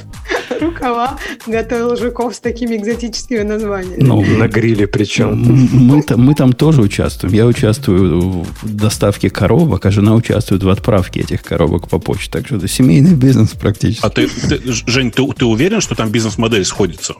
рукава, 0.60 1.18
готовил 1.46 1.96
жуков 1.96 2.34
с 2.34 2.40
такими 2.40 2.76
экзотическими 2.76 3.42
названиями. 3.42 4.02
Ну, 4.02 4.22
на 4.22 4.48
гриле 4.48 4.86
причем. 4.86 5.36
Мы, 5.72 6.04
мы 6.16 6.34
там 6.34 6.52
тоже 6.52 6.82
участвуем. 6.82 7.34
Я 7.34 7.46
участвую 7.46 8.44
в 8.62 8.74
доставке 8.74 9.30
коробок, 9.30 9.86
а 9.86 9.90
жена 9.90 10.14
участвует 10.14 10.62
в 10.62 10.68
отправке 10.68 11.20
этих 11.20 11.42
коробок 11.42 11.88
по 11.88 11.98
почте. 11.98 12.30
Так 12.30 12.46
что 12.46 12.56
это 12.56 12.68
семейный 12.68 13.14
бизнес 13.14 13.50
практически. 13.50 14.04
А 14.04 14.10
ты, 14.10 14.28
ты 14.28 14.60
Жень, 14.86 15.10
ты, 15.10 15.26
ты 15.32 15.44
уверен, 15.44 15.80
что 15.80 15.94
там 15.94 16.10
бизнес-модель 16.10 16.64
сходится? 16.64 17.14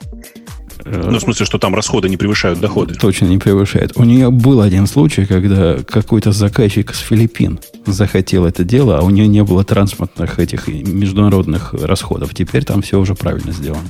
Ну, 0.89 1.19
в 1.19 1.21
смысле, 1.21 1.47
что 1.47 1.59
там 1.59 1.75
расходы 1.75 2.09
не 2.09 2.17
превышают 2.17 2.61
доходы. 2.61 2.95
Точно 2.95 3.27
не 3.27 3.39
превышает. 3.39 3.93
У 3.97 4.05
нее 4.05 4.31
был 4.31 4.61
один 4.61 4.87
случай, 4.87 5.27
когда 5.27 5.79
какой-то 5.83 6.33
заказчик 6.33 6.95
с 6.95 7.01
Филиппин 7.01 7.59
захотел 7.87 8.47
это 8.47 8.65
дело, 8.65 8.99
а 8.99 9.03
у 9.03 9.11
нее 9.11 9.27
не 9.27 9.43
было 9.43 9.65
транспортных 9.65 10.39
этих 10.39 10.69
международных 10.69 11.75
расходов. 11.75 12.35
Теперь 12.35 12.65
там 12.65 12.83
все 12.83 12.99
уже 12.99 13.15
правильно 13.15 13.53
сделано. 13.53 13.89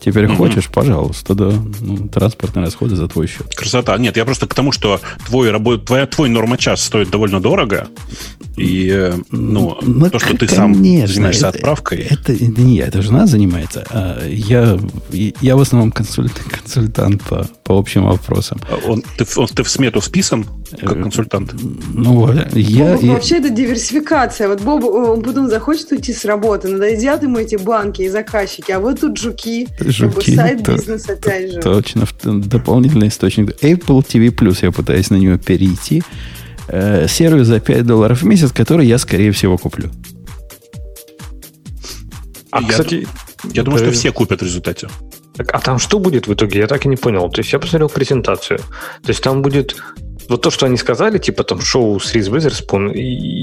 Теперь 0.00 0.26
Мгм. 0.28 0.36
хочешь, 0.36 0.68
пожалуйста, 0.68 1.34
да. 1.34 1.52
Ну, 1.80 2.08
транспортные 2.08 2.64
расходы 2.64 2.96
за 2.96 3.06
твой 3.06 3.26
счет. 3.26 3.54
Красота. 3.54 3.96
Нет, 3.98 4.16
я 4.16 4.24
просто 4.24 4.46
к 4.46 4.54
тому, 4.54 4.72
что 4.72 5.00
твой, 5.26 5.50
рабо- 5.50 5.78
твоя, 5.78 6.06
твой 6.06 6.28
нормочас 6.30 6.82
стоит 6.82 7.10
довольно 7.10 7.38
дорого. 7.40 7.88
И, 8.56 8.88
э, 8.92 9.14
ну, 9.30 9.76
Ну, 9.82 10.10
то, 10.10 10.18
что 10.18 10.36
ты 10.36 10.48
сам 10.48 10.74
занимаешься 10.74 11.48
это- 11.48 11.58
отправкой. 11.58 11.98
Это, 11.98 12.32
это 12.32 12.60
не 12.62 12.76
я, 12.76 12.86
это 12.86 13.02
жена 13.02 13.26
занимается. 13.26 13.86
А 13.90 14.26
я, 14.26 14.78
я 15.12 15.56
в 15.56 15.60
основном 15.60 15.92
консульт- 15.92 16.40
консультант 16.50 17.22
по, 17.22 17.46
по 17.70 17.78
общим 17.78 18.04
вопросам. 18.04 18.58
Он, 18.84 19.04
ты, 19.16 19.24
в- 19.24 19.38
он- 19.38 19.46
ты 19.46 19.62
в 19.62 19.70
смету 19.70 20.00
вписан 20.00 20.44
как 20.80 20.96
Э, 20.96 21.02
консультант? 21.02 21.54
Ну, 21.94 22.32
я... 22.54 22.94
Бобу, 22.94 23.06
и- 23.06 23.08
Вообще 23.10 23.36
это 23.36 23.50
диверсификация. 23.50 24.48
Вот 24.48 24.60
Боб 24.60 24.82
он 24.84 25.22
потом 25.22 25.48
захочет 25.48 25.92
уйти 25.92 26.12
с 26.12 26.24
работы, 26.24 26.66
надоедят 26.66 27.22
ему 27.22 27.38
эти 27.38 27.54
банки 27.54 28.02
и 28.02 28.08
заказчики, 28.08 28.72
а 28.72 28.80
вот 28.80 29.00
тут 29.00 29.18
жуки, 29.18 29.68
Жуки, 29.78 30.34
сайт-бизнес 30.34 31.08
опять 31.08 31.52
же. 31.52 31.60
Точно, 31.60 32.06
дополнительный 32.24 33.06
источник. 33.06 33.50
Apple 33.62 34.02
TV 34.04 34.34
Plus, 34.34 34.58
я 34.62 34.72
пытаюсь 34.72 35.10
на 35.10 35.16
него 35.16 35.38
перейти. 35.38 36.02
Э, 36.66 37.06
сервис 37.08 37.46
за 37.46 37.60
5 37.60 37.86
долларов 37.86 38.22
в 38.22 38.26
месяц, 38.26 38.50
который 38.50 38.84
я, 38.88 38.98
скорее 38.98 39.30
всего, 39.30 39.58
куплю. 39.58 39.90
А, 42.50 42.62
Я- 42.62 42.68
кстати, 42.68 43.06
Я 43.52 43.62
думаю, 43.62 43.78
что 43.84 43.92
все 43.92 44.10
купят 44.10 44.40
в 44.40 44.44
результате. 44.44 44.88
Так, 45.36 45.54
а 45.54 45.58
там 45.58 45.78
что 45.78 45.98
будет 45.98 46.26
в 46.26 46.34
итоге? 46.34 46.58
Я 46.60 46.66
так 46.66 46.84
и 46.86 46.88
не 46.88 46.96
понял. 46.96 47.28
То 47.30 47.40
есть 47.40 47.52
я 47.52 47.58
посмотрел 47.58 47.88
презентацию. 47.88 48.58
То 48.58 49.08
есть 49.08 49.22
там 49.22 49.42
будет 49.42 49.76
вот 50.28 50.42
то, 50.42 50.50
что 50.50 50.66
они 50.66 50.76
сказали, 50.76 51.18
типа 51.18 51.42
там 51.44 51.60
шоу 51.60 51.98
с 51.98 52.12
Риз 52.14 52.28
Уизерспун 52.28 52.90
и, 52.90 53.00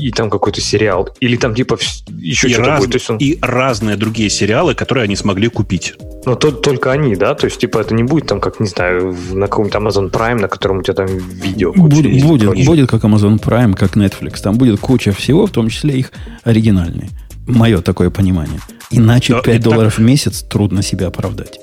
и 0.08 0.12
там 0.12 0.30
какой-то 0.30 0.62
сериал. 0.62 1.10
Или 1.20 1.36
там 1.38 1.54
типа 1.56 1.78
еще 2.20 2.48
И, 2.48 2.54
что-то 2.54 2.70
раз- 2.70 2.80
будет. 2.80 2.92
То 2.92 2.98
есть 2.98 3.10
он, 3.10 3.18
и 3.18 3.38
разные 3.42 3.98
другие 3.98 4.30
сериалы, 4.30 4.74
которые 4.76 5.04
они 5.06 5.16
смогли 5.16 5.48
купить. 5.50 5.96
но 6.26 6.36
то- 6.36 6.52
только 6.52 6.92
они, 6.92 7.16
да? 7.16 7.34
То 7.36 7.46
есть 7.46 7.60
типа 7.60 7.80
это 7.80 7.94
не 7.94 8.04
будет 8.04 8.28
там, 8.28 8.40
как, 8.40 8.60
не 8.60 8.68
знаю, 8.68 9.16
на 9.32 9.48
каком-то 9.48 9.80
Amazon 9.80 10.12
Prime, 10.12 10.40
на 10.40 10.48
котором 10.48 10.80
у 10.80 10.82
тебя 10.84 10.94
там 10.94 11.08
видео 11.08 11.72
куча 11.74 11.84
Будет, 11.96 12.06
есть 12.14 12.26
и 12.26 12.28
будет, 12.28 12.66
будет 12.66 12.90
как 12.90 13.04
Amazon 13.04 13.40
Prime, 13.42 13.74
как 13.76 13.96
Netflix. 13.98 14.42
Там 14.42 14.58
будет 14.58 14.80
куча 14.80 15.12
всего, 15.14 15.46
в 15.48 15.52
том 15.52 15.70
числе 15.70 15.98
их 16.00 16.12
оригинальные. 16.44 17.10
Мое 17.48 17.82
такое 17.82 18.10
понимание. 18.10 18.60
Иначе 18.92 19.34
Да, 19.34 19.42
5 19.42 19.56
и 19.56 19.58
так- 19.60 19.64
долларов 19.72 19.98
в 19.98 20.02
месяц 20.02 20.42
трудно 20.44 20.82
себя 20.84 21.08
оправдать. 21.08 21.60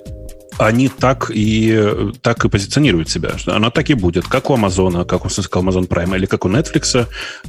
Они 0.59 0.89
так 0.89 1.31
и, 1.35 2.13
так 2.23 2.45
и 2.45 2.49
позиционируют 2.49 3.11
себя. 3.11 3.33
Она 3.47 3.71
так 3.71 3.91
и 3.91 3.95
будет, 3.95 4.27
как 4.27 4.51
у 4.51 4.55
Амазона, 4.55 5.05
как 5.05 5.25
у 5.25 5.29
Amazon 5.29 5.89
Prime, 5.89 6.17
или 6.17 6.27
как 6.27 6.45
у 6.45 6.49
Netflix. 6.49 7.09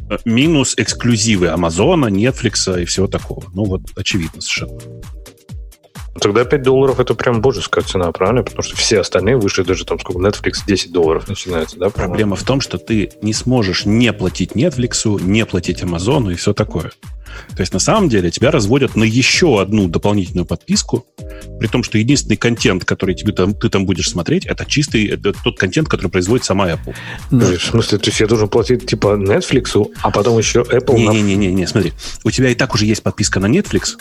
э, 0.10 0.18
Минус 0.26 0.74
эксклюзивы 0.78 1.50
Амазона, 1.50 2.08
Netflix 2.08 2.82
и 2.82 2.86
всего 2.86 3.08
такого. 3.08 3.44
Ну 3.54 3.65
вот, 3.65 3.82
очевидно 3.96 4.41
совершенно. 4.41 4.80
Тогда 6.19 6.45
5 6.45 6.63
долларов 6.63 6.99
это 6.99 7.13
прям 7.13 7.41
божеская 7.41 7.84
цена, 7.84 8.12
правильно? 8.12 8.43
Потому 8.43 8.63
что 8.63 8.75
все 8.78 9.01
остальные 9.01 9.38
вышли 9.38 9.63
даже 9.63 9.86
там 9.86 9.99
сколько, 9.99 10.19
Netflix 10.19 10.60
10 10.65 10.91
долларов 10.91 11.28
начинается, 11.28 11.78
да? 11.78 11.89
Проблема 11.89 12.36
в 12.36 12.43
том, 12.43 12.62
что 12.62 12.78
ты 12.78 13.12
не 13.21 13.34
сможешь 13.34 13.86
не 13.86 14.12
платить 14.13 14.51
Netflix, 14.54 15.21
не 15.21 15.45
платить 15.45 15.84
Амазону 15.84 16.32
и 16.32 16.36
все 16.36 16.54
такое. 16.54 16.91
То 17.56 17.62
есть, 17.62 17.73
на 17.73 17.80
самом 17.80 18.10
деле, 18.10 18.32
тебя 18.32 18.51
разводят 18.51 18.95
на 18.95 19.04
еще 19.04 19.62
одну 19.62 19.88
дополнительную 19.88 20.45
подписку, 20.45 21.06
при 21.60 21.67
том, 21.67 21.84
что 21.84 21.97
единственный 21.97 22.38
контент, 22.38 22.86
который 22.86 23.15
тебе 23.15 23.34
там, 23.34 23.54
ты 23.54 23.69
там 23.69 23.86
будешь 23.86 24.10
смотреть, 24.10 24.45
это 24.45 24.65
чистый, 24.65 25.06
это 25.08 25.34
тот 25.34 25.58
контент, 25.58 25.88
который 25.88 26.10
производит 26.10 26.45
сама 26.45 26.69
Apple. 26.69 26.95
Подожди, 27.30 27.58
В 27.58 27.63
смысле, 27.63 27.97
то 27.97 28.10
есть 28.10 28.19
я 28.19 28.28
должен 28.28 28.47
платить 28.47 28.86
типа 28.86 29.17
Netflix, 29.17 29.86
а 30.01 30.12
потом 30.12 30.38
еще 30.38 30.62
Apple 30.62 30.97
на 30.97 31.12
Не-не-не, 31.12 31.51
не, 31.51 31.67
смотри. 31.67 31.93
У 32.23 32.32
тебя 32.32 32.49
и 32.49 32.56
так 32.56 32.73
уже 32.73 32.86
есть 32.86 33.04
подписка 33.04 33.39
на 33.39 33.47
Netflix, 33.47 33.97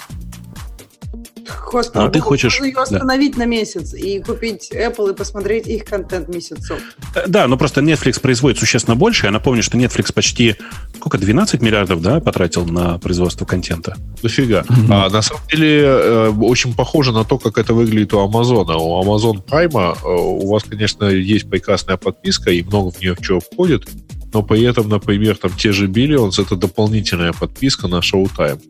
Господи, 1.70 2.04
А 2.06 2.10
ты 2.10 2.20
хочешь- 2.20 2.52
можно 2.54 2.64
ее 2.66 2.74
да. 2.74 2.82
остановить 2.82 3.36
на 3.36 3.44
месяц 3.46 3.94
и 3.94 4.20
купить 4.20 4.70
Apple 4.72 5.10
и 5.12 5.14
посмотреть 5.14 5.66
их 5.66 5.84
контент 5.84 6.28
месяцок. 6.28 6.78
Э, 7.14 7.24
Да, 7.26 7.46
но 7.48 7.56
просто 7.56 7.80
Netflix 7.80 8.20
производит 8.20 8.58
существенно 8.58 8.96
больше. 8.96 9.26
Я 9.26 9.32
напомню, 9.32 9.62
что 9.62 9.76
Netflix 9.76 10.12
почти, 10.12 10.56
сколько, 10.96 11.18
12 11.18 11.60
миллиардов, 11.60 12.00
да, 12.02 12.20
потратил 12.20 12.64
на 12.66 12.98
производство 12.98 13.44
контента. 13.44 13.96
Дофига. 14.22 14.64
Мгм. 14.68 14.92
А 14.92 15.08
на 15.10 15.22
самом 15.22 15.42
деле 15.50 15.82
э, 15.84 16.28
очень 16.40 16.74
похоже 16.74 17.12
на 17.12 17.24
то, 17.24 17.38
как 17.38 17.58
это 17.58 17.74
выглядит 17.74 18.12
у 18.14 18.20
Амазона. 18.20 18.76
У 18.76 19.02
Amazon 19.02 19.42
Prime 19.44 19.96
э, 20.02 20.08
у 20.08 20.48
вас, 20.50 20.64
конечно, 20.64 21.04
есть 21.04 21.48
прекрасная 21.50 21.96
подписка, 21.96 22.50
и 22.50 22.62
много 22.62 22.90
в 22.90 23.00
нее 23.00 23.16
чего 23.20 23.40
входит, 23.40 23.86
но 24.32 24.42
при 24.42 24.62
этом, 24.62 24.88
например, 24.88 25.36
там 25.36 25.52
те 25.56 25.70
же 25.72 25.86
Billions 25.86 26.42
это 26.42 26.56
дополнительная 26.56 27.32
подписка 27.32 27.86
на 27.86 27.96
Showtime. 28.00 28.60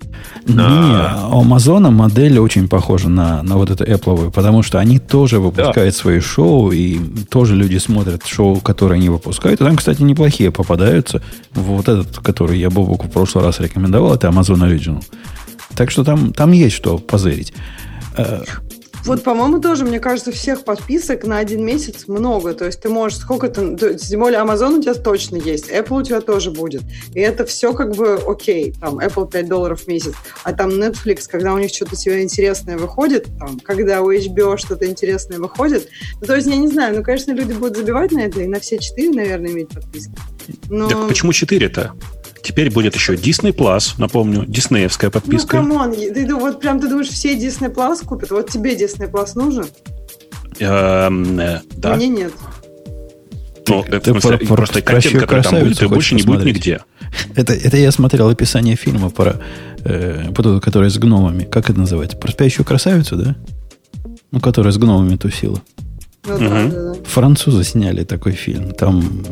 Не, 0.47 1.35
у 1.35 1.41
Амазона 1.41 1.91
модель 1.91 2.39
очень 2.39 2.64
похожа 2.69 3.09
на, 3.09 3.43
на 3.43 3.57
вот 3.57 3.71
эту 3.71 3.85
Apple, 3.85 4.31
потому 4.31 4.63
что 4.63 4.79
они 4.79 4.99
тоже 4.99 5.41
выпускают 5.41 5.95
свои 5.95 6.21
шоу, 6.21 6.71
и 6.73 6.99
тоже 7.29 7.55
люди 7.55 7.79
смотрят 7.79 8.27
шоу, 8.27 8.61
которые 8.61 8.97
они 8.99 9.09
выпускают. 9.09 9.61
И 9.61 9.65
там, 9.65 9.77
кстати, 9.77 10.03
неплохие 10.03 10.51
попадаются. 10.51 11.23
Вот 11.53 11.89
этот, 11.89 12.19
который 12.19 12.59
я 12.59 12.71
Бобуку 12.71 13.07
в 13.07 13.11
прошлый 13.11 13.45
раз 13.45 13.61
рекомендовал, 13.61 14.15
это 14.15 14.29
Amazon 14.29 14.69
Original. 14.69 15.03
Так 15.75 15.91
что 15.91 16.05
там, 16.05 16.33
там 16.33 16.53
есть 16.53 16.77
что 16.77 16.99
позырить. 16.99 17.53
Вот, 19.05 19.23
по-моему, 19.23 19.61
тоже, 19.61 19.85
мне 19.85 20.01
кажется, 20.01 20.33
всех 20.33 20.65
подписок 20.65 21.25
на 21.25 21.39
один 21.39 21.65
месяц 21.65 22.09
много. 22.09 22.55
То 22.55 22.65
есть 22.65 22.81
ты 22.81 22.89
можешь 22.89 23.19
сколько-то... 23.19 23.77
то 23.77 23.95
Тем 23.95 24.21
более 24.21 24.41
Amazon 24.41 24.79
у 24.79 24.83
тебя 24.83 24.95
точно 24.95 25.37
есть, 25.37 25.71
Apple 25.71 26.01
у 26.01 26.03
тебя 26.03 26.21
тоже 26.21 26.51
будет. 26.51 26.83
И 27.15 27.21
это 27.21 27.45
все 27.45 27.75
как 27.75 27.95
бы 27.95 28.19
окей. 28.27 28.75
Там 28.81 28.99
Apple 28.99 29.31
5 29.31 29.49
долларов 29.49 29.83
в 29.83 29.89
месяц. 29.89 30.15
А 30.43 30.53
там 30.53 30.71
Netflix, 30.71 31.25
когда 31.29 31.53
у 31.53 31.59
них 31.59 31.71
что-то 31.71 31.97
себе 31.97 32.23
интересное 32.23 32.79
выходит, 32.79 33.27
там, 33.39 33.61
когда 33.61 34.01
у 34.01 34.11
HBO 34.11 34.57
что-то 34.57 34.87
интересное 34.87 35.39
выходит. 35.39 35.89
Ну, 36.21 36.27
то 36.27 36.35
есть, 36.35 36.47
я 36.47 36.57
не 36.57 36.69
знаю, 36.69 36.97
ну, 36.97 37.03
конечно, 37.03 37.33
люди 37.33 37.53
будут 37.53 37.77
забивать 37.77 38.13
на 38.13 38.21
это 38.21 38.41
и 38.41 38.47
на 38.47 38.59
все 38.61 38.79
четыре, 38.79 39.11
наверное, 39.11 39.51
иметь 39.51 39.69
подписки. 39.69 40.13
Но... 40.71 40.89
Так 40.89 41.09
почему 41.09 41.33
4-то? 41.33 41.93
Теперь 42.45 42.71
будет 42.71 42.95
еще 42.95 43.15
Disney 43.15 43.53
Plus, 43.55 43.95
напомню, 43.97 44.45
диснеевская 44.47 45.09
Ну, 45.09 45.13
подписка. 45.13 45.57
come 45.57 45.77
on, 45.77 45.93
ты, 45.95 46.27
ду- 46.27 46.39
вот 46.39 46.61
прям 46.61 46.79
ты 46.79 46.89
думаешь, 46.89 47.09
все 47.09 47.35
Disney 47.39 47.73
Plus 47.75 48.05
купят? 48.05 48.31
Вот 48.31 48.51
тебе 48.51 48.75
Disney 48.77 49.11
Plus 49.11 49.29
нужен? 49.35 49.65
Эм, 50.61 51.41
э, 51.41 51.61
да. 51.77 51.97
Мне 51.97 52.09
нет. 52.09 52.33
Ну, 53.67 53.83
Ты 53.83 53.97
это, 53.97 54.13
в 54.13 54.21
смысле, 54.21 54.37
про- 54.39 54.47
про 54.47 54.57
просто 54.57 54.83
контент, 54.83 55.03
«Прощаю 55.05 55.21
который 55.23 55.43
там 55.43 55.53
будет, 55.53 55.63
красавицу» 55.63 55.85
и 55.87 55.89
больше 55.89 56.15
не 56.15 56.23
будет 56.23 56.45
нигде. 56.45 56.81
Это, 57.35 57.55
это 57.55 57.79
я 57.79 57.91
смотрел 57.91 58.29
описание 58.29 58.77
фильма 58.77 59.09
про 59.09 59.41
э, 59.83 60.25
вот 60.29 60.39
эту, 60.41 60.61
которая 60.61 60.91
с 60.91 60.99
гномами. 60.99 61.45
Как 61.45 61.71
это 61.71 61.79
называется? 61.81 62.19
Про 62.19 62.31
спящую 62.31 62.67
красавицу, 62.67 63.17
да? 63.17 63.37
Ну, 64.33 64.41
которая 64.41 64.71
с 64.71 64.77
гномами 64.77 65.17
тусила. 65.17 65.63
Ну, 66.27 66.39
да, 66.39 66.45
Мгм. 66.45 66.71
да, 66.71 66.77
да. 66.77 66.95
Французы 67.05 67.65
сняли 67.65 68.05
такой 68.05 68.33
фильм. 68.33 68.73
Там 68.73 69.23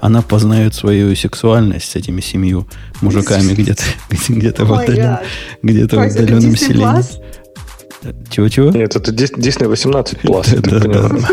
она 0.00 0.22
познает 0.22 0.74
свою 0.74 1.14
сексуальность 1.14 1.90
с 1.90 1.96
этими 1.96 2.20
семью 2.20 2.66
мужиками 3.02 3.52
где-то 3.52 3.82
где- 4.10 4.34
где-то 4.34 4.64
в 4.64 4.70
Ой, 4.72 4.84
отдален- 4.86 4.96
гад. 5.02 5.22
где-то 5.62 5.96
в 5.96 6.00
отдаленном 6.00 6.56
селении. 6.56 7.04
Чего-чего? 8.30 8.70
Нет, 8.70 8.94
это 8.96 9.10
Disney 9.12 9.66
18 9.68 10.18
Plus, 10.22 10.54
я 10.54 10.62
так 10.62 10.70
Да, 10.70 10.78
да, 10.78 10.88
понимаю. 11.08 11.22
да. 11.22 11.28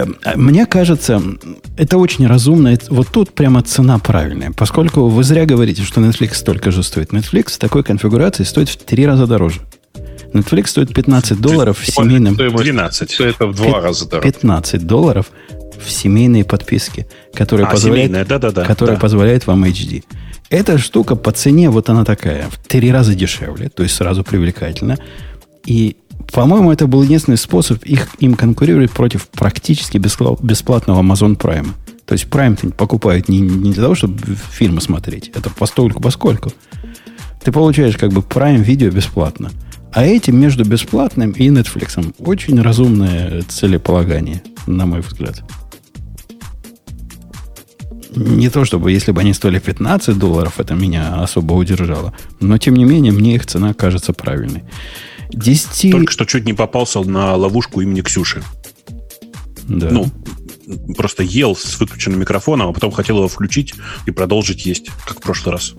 Эм, 0.00 0.16
а 0.24 0.36
Мне 0.36 0.66
кажется, 0.66 1.22
это 1.78 1.98
очень 1.98 2.26
разумно. 2.26 2.76
Вот 2.90 3.08
тут 3.08 3.30
прямо 3.32 3.62
цена 3.62 3.98
правильная. 4.00 4.50
Поскольку 4.50 5.06
вы 5.08 5.22
зря 5.22 5.46
говорите, 5.46 5.82
что 5.84 6.00
Netflix 6.00 6.34
столько 6.34 6.72
же 6.72 6.82
стоит. 6.82 7.12
Netflix 7.12 7.52
в 7.52 7.58
такой 7.58 7.84
конфигурации 7.84 8.42
стоит 8.42 8.68
в 8.68 8.76
три 8.76 9.06
раза 9.06 9.28
дороже. 9.28 9.60
Netflix 10.34 10.66
стоит 10.66 10.92
15 10.92 11.40
долларов 11.40 11.78
в 11.78 11.86
семейном... 11.86 12.34
Стоимость 12.34 12.64
12. 12.64 13.20
Это 13.20 13.46
в 13.46 13.54
два 13.54 13.80
раза 13.80 14.08
дороже. 14.08 14.32
15 14.32 14.86
долларов 14.86 15.30
в 15.80 15.90
семейные 15.90 16.44
подписки, 16.44 17.06
которые 17.32 17.66
А, 17.66 17.70
позволяют, 17.70 18.10
семейная, 18.10 18.26
да-да-да. 18.26 18.64
которая 18.64 18.96
да. 18.96 19.00
позволяет 19.00 19.46
вам 19.46 19.64
HD. 19.64 20.04
Эта 20.50 20.78
штука 20.78 21.16
по 21.16 21.32
цене, 21.32 21.70
вот 21.70 21.88
она 21.88 22.04
такая, 22.04 22.48
в 22.50 22.58
три 22.58 22.92
раза 22.92 23.14
дешевле, 23.14 23.68
то 23.68 23.82
есть 23.82 23.94
сразу 23.94 24.24
привлекательно. 24.24 24.98
И, 25.64 25.96
по-моему, 26.32 26.72
это 26.72 26.86
был 26.86 27.02
единственный 27.02 27.38
способ 27.38 27.82
их, 27.84 28.08
им 28.18 28.34
конкурировать 28.34 28.90
против 28.90 29.28
практически 29.28 29.98
бесплатного 29.98 31.02
Amazon 31.02 31.36
Prime. 31.36 31.68
То 32.06 32.12
есть 32.12 32.26
Prime 32.26 32.72
покупают 32.72 33.28
не, 33.28 33.40
не 33.40 33.72
для 33.72 33.82
того, 33.82 33.94
чтобы 33.94 34.20
фильмы 34.50 34.80
смотреть, 34.80 35.30
это 35.34 35.48
постольку 35.50 36.02
поскольку. 36.02 36.52
Ты 37.42 37.52
получаешь 37.52 37.96
как 37.96 38.12
бы 38.12 38.20
Prime 38.20 38.58
видео 38.62 38.90
бесплатно. 38.90 39.50
А 39.94 40.04
этим 40.04 40.38
между 40.40 40.64
бесплатным 40.64 41.30
и 41.30 41.48
Netflix 41.48 42.14
очень 42.18 42.60
разумное 42.60 43.42
целеполагание, 43.42 44.42
на 44.66 44.86
мой 44.86 45.00
взгляд. 45.00 45.42
Не 48.16 48.48
то 48.48 48.64
чтобы, 48.64 48.90
если 48.90 49.12
бы 49.12 49.20
они 49.20 49.32
стоили 49.32 49.60
15 49.60 50.18
долларов, 50.18 50.58
это 50.58 50.74
меня 50.74 51.22
особо 51.22 51.54
удержало. 51.54 52.12
Но, 52.40 52.58
тем 52.58 52.74
не 52.74 52.84
менее, 52.84 53.12
мне 53.12 53.36
их 53.36 53.46
цена 53.46 53.72
кажется 53.72 54.12
правильной. 54.12 54.64
10... 55.30 55.92
Только 55.92 56.12
что 56.12 56.24
чуть 56.24 56.44
не 56.44 56.54
попался 56.54 57.00
на 57.00 57.36
ловушку 57.36 57.80
имени 57.80 58.02
Ксюши. 58.02 58.42
Да. 59.68 59.90
Ну, 59.90 60.06
просто 60.96 61.22
ел 61.22 61.56
с 61.56 61.78
выключенным 61.78 62.20
микрофоном, 62.20 62.68
а 62.68 62.72
потом 62.72 62.90
хотел 62.90 63.18
его 63.18 63.28
включить 63.28 63.74
и 64.06 64.10
продолжить 64.10 64.66
есть, 64.66 64.90
как 65.06 65.18
в 65.18 65.20
прошлый 65.20 65.52
раз. 65.52 65.74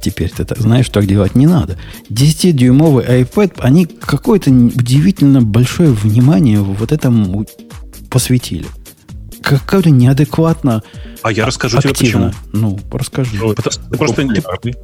Теперь 0.00 0.30
ты 0.30 0.44
так 0.44 0.58
знаешь, 0.58 0.86
что 0.86 1.00
так 1.00 1.06
делать 1.08 1.34
не 1.34 1.46
надо. 1.46 1.78
10-дюймовый 2.10 3.22
iPad, 3.22 3.54
они 3.58 3.86
какое-то 3.86 4.50
удивительно 4.50 5.42
большое 5.42 5.90
внимание 5.90 6.60
вот 6.60 6.92
этому 6.92 7.46
посвятили. 8.10 8.66
Как-то 9.42 9.90
неадекватно 9.90 10.82
А 11.22 11.30
я 11.32 11.44
расскажу 11.44 11.78
тебе 11.80 11.90
активно. 11.90 12.28
почему. 12.28 12.50
Ну, 12.52 12.80
расскажи. 12.90 13.36
Ну, 13.36 13.52
это 13.52 13.62
просто 13.98 14.22
популярный. 14.22 14.74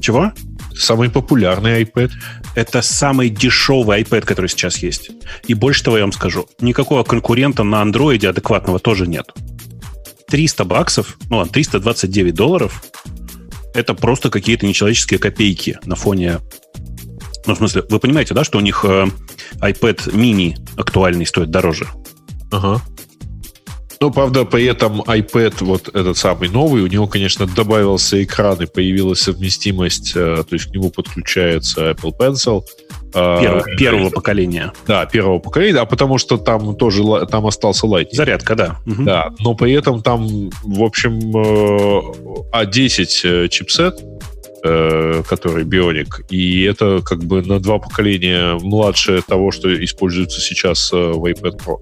Чего? 0.00 0.32
Самый 0.74 1.08
популярный 1.10 1.82
iPad. 1.84 2.10
Это 2.56 2.82
самый 2.82 3.28
дешевый 3.30 4.02
iPad, 4.02 4.22
который 4.22 4.48
сейчас 4.48 4.78
есть. 4.78 5.10
И 5.46 5.54
больше 5.54 5.84
того 5.84 5.98
я 5.98 6.02
вам 6.04 6.12
скажу. 6.12 6.48
Никакого 6.60 7.04
конкурента 7.04 7.62
на 7.62 7.80
андроиде 7.82 8.28
адекватного 8.28 8.80
тоже 8.80 9.06
нет. 9.06 9.32
300 10.28 10.64
баксов, 10.64 11.18
ну 11.28 11.36
ладно, 11.36 11.52
329 11.52 12.34
долларов, 12.34 12.82
это 13.74 13.94
просто 13.94 14.30
какие-то 14.30 14.66
нечеловеческие 14.66 15.18
копейки 15.18 15.78
на 15.84 15.96
фоне... 15.96 16.40
Ну, 17.46 17.54
в 17.54 17.56
смысле, 17.56 17.82
вы 17.88 17.98
понимаете, 17.98 18.34
да, 18.34 18.44
что 18.44 18.58
у 18.58 18.60
них 18.60 18.84
э, 18.84 19.06
iPad 19.60 20.12
mini 20.14 20.56
актуальный 20.76 21.26
стоит 21.26 21.50
дороже? 21.50 21.88
Ага. 22.52 22.80
Ну, 24.00 24.10
правда, 24.10 24.44
при 24.44 24.64
этом 24.64 25.00
iPad, 25.02 25.64
вот 25.64 25.88
этот 25.88 26.16
самый 26.16 26.48
новый, 26.48 26.82
у 26.82 26.86
него, 26.86 27.06
конечно, 27.06 27.46
добавился 27.46 28.22
экран 28.22 28.60
и 28.60 28.66
появилась 28.66 29.20
совместимость, 29.20 30.12
э, 30.14 30.44
то 30.48 30.54
есть 30.54 30.66
к 30.66 30.70
нему 30.70 30.90
подключается 30.90 31.90
Apple 31.90 32.12
Pencil. 32.18 32.62
Э, 33.14 33.40
Первого, 33.40 33.64
первого 33.76 34.10
поколения. 34.10 34.72
Да, 34.86 35.06
первого 35.06 35.38
поколения, 35.38 35.80
а 35.80 35.86
потому 35.86 36.18
что 36.18 36.36
там 36.38 36.74
тоже 36.76 37.02
там 37.26 37.46
остался 37.46 37.86
Lightning. 37.86 38.14
Зарядка, 38.14 38.54
да. 38.54 38.78
Мгм. 38.84 39.04
Да, 39.04 39.30
но 39.40 39.54
при 39.54 39.72
этом 39.72 40.02
там, 40.02 40.50
в 40.62 40.82
общем, 40.82 41.18
э, 41.36 42.64
A10 42.64 43.44
э, 43.44 43.48
чипсет, 43.48 44.00
э, 44.64 45.22
который 45.28 45.64
Bionic, 45.64 46.26
и 46.30 46.64
это 46.64 47.02
как 47.04 47.24
бы 47.24 47.42
на 47.42 47.60
два 47.60 47.78
поколения 47.78 48.58
младше 48.60 49.22
того, 49.26 49.50
что 49.50 49.72
используется 49.84 50.40
сейчас 50.40 50.92
э, 50.92 50.96
в 50.96 51.24
iPad 51.24 51.58
Pro. 51.58 51.80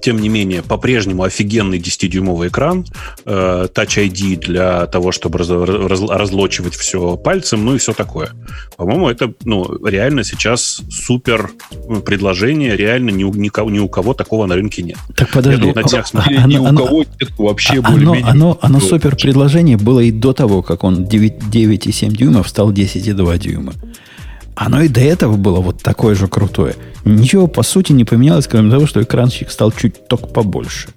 Тем 0.00 0.20
не 0.20 0.28
менее, 0.28 0.62
по-прежнему 0.62 1.22
офигенный 1.24 1.78
10-дюймовый 1.78 2.48
экран, 2.48 2.84
э, 3.24 3.68
Touch 3.74 3.98
ID 4.08 4.36
для 4.36 4.86
того, 4.86 5.12
чтобы 5.12 5.38
раз- 5.38 5.48
раз- 5.50 6.08
разлочивать 6.08 6.74
все 6.74 7.16
пальцем, 7.16 7.64
ну 7.64 7.74
и 7.74 7.78
все 7.78 7.92
такое. 7.92 8.30
По-моему, 8.76 9.08
это 9.08 9.32
ну, 9.44 9.84
реально 9.86 10.24
сейчас 10.24 10.82
супер 10.90 11.50
ну, 11.88 12.00
предложение, 12.00 12.76
реально 12.76 13.10
ни 13.10 13.24
у, 13.24 13.32
ни 13.34 13.78
у 13.78 13.88
кого 13.88 14.14
такого 14.14 14.46
на 14.46 14.54
рынке 14.54 14.82
нет. 14.82 14.98
Так 15.16 15.30
подожди. 15.30 15.66
Я 15.66 15.72
думал, 15.72 15.74
на 15.74 15.98
а- 16.00 16.04
смотрели, 16.04 16.40
Или 16.40 16.46
ни 16.48 16.56
оно- 16.56 16.62
у 16.64 16.66
оно- 16.68 16.86
кого 16.86 16.98
нет 16.98 17.30
вообще 17.38 17.74
а- 17.74 17.78
оно, 17.78 17.90
более-менее... 17.90 18.24
оно, 18.32 18.58
оно 18.60 18.80
супер 18.80 19.16
предложение 19.16 19.76
было 19.76 20.00
и 20.00 20.10
до 20.10 20.32
того, 20.32 20.62
как 20.62 20.84
он 20.84 21.04
9 21.06 21.38
9,7 21.50 22.10
дюймов 22.10 22.48
стал 22.48 22.72
10,2 22.72 23.38
дюйма. 23.38 23.72
Оно 24.60 24.82
и 24.82 24.88
до 24.88 25.00
этого 25.00 25.36
было 25.36 25.60
вот 25.60 25.82
такое 25.82 26.16
же 26.16 26.26
крутое. 26.26 26.74
Ничего, 27.04 27.46
по 27.46 27.62
сути, 27.62 27.92
не 27.92 28.04
поменялось, 28.04 28.48
кроме 28.48 28.70
того, 28.72 28.86
что 28.88 29.00
экранчик 29.00 29.50
стал 29.52 29.70
чуть 29.70 30.08
только 30.08 30.26
побольше. 30.26 30.88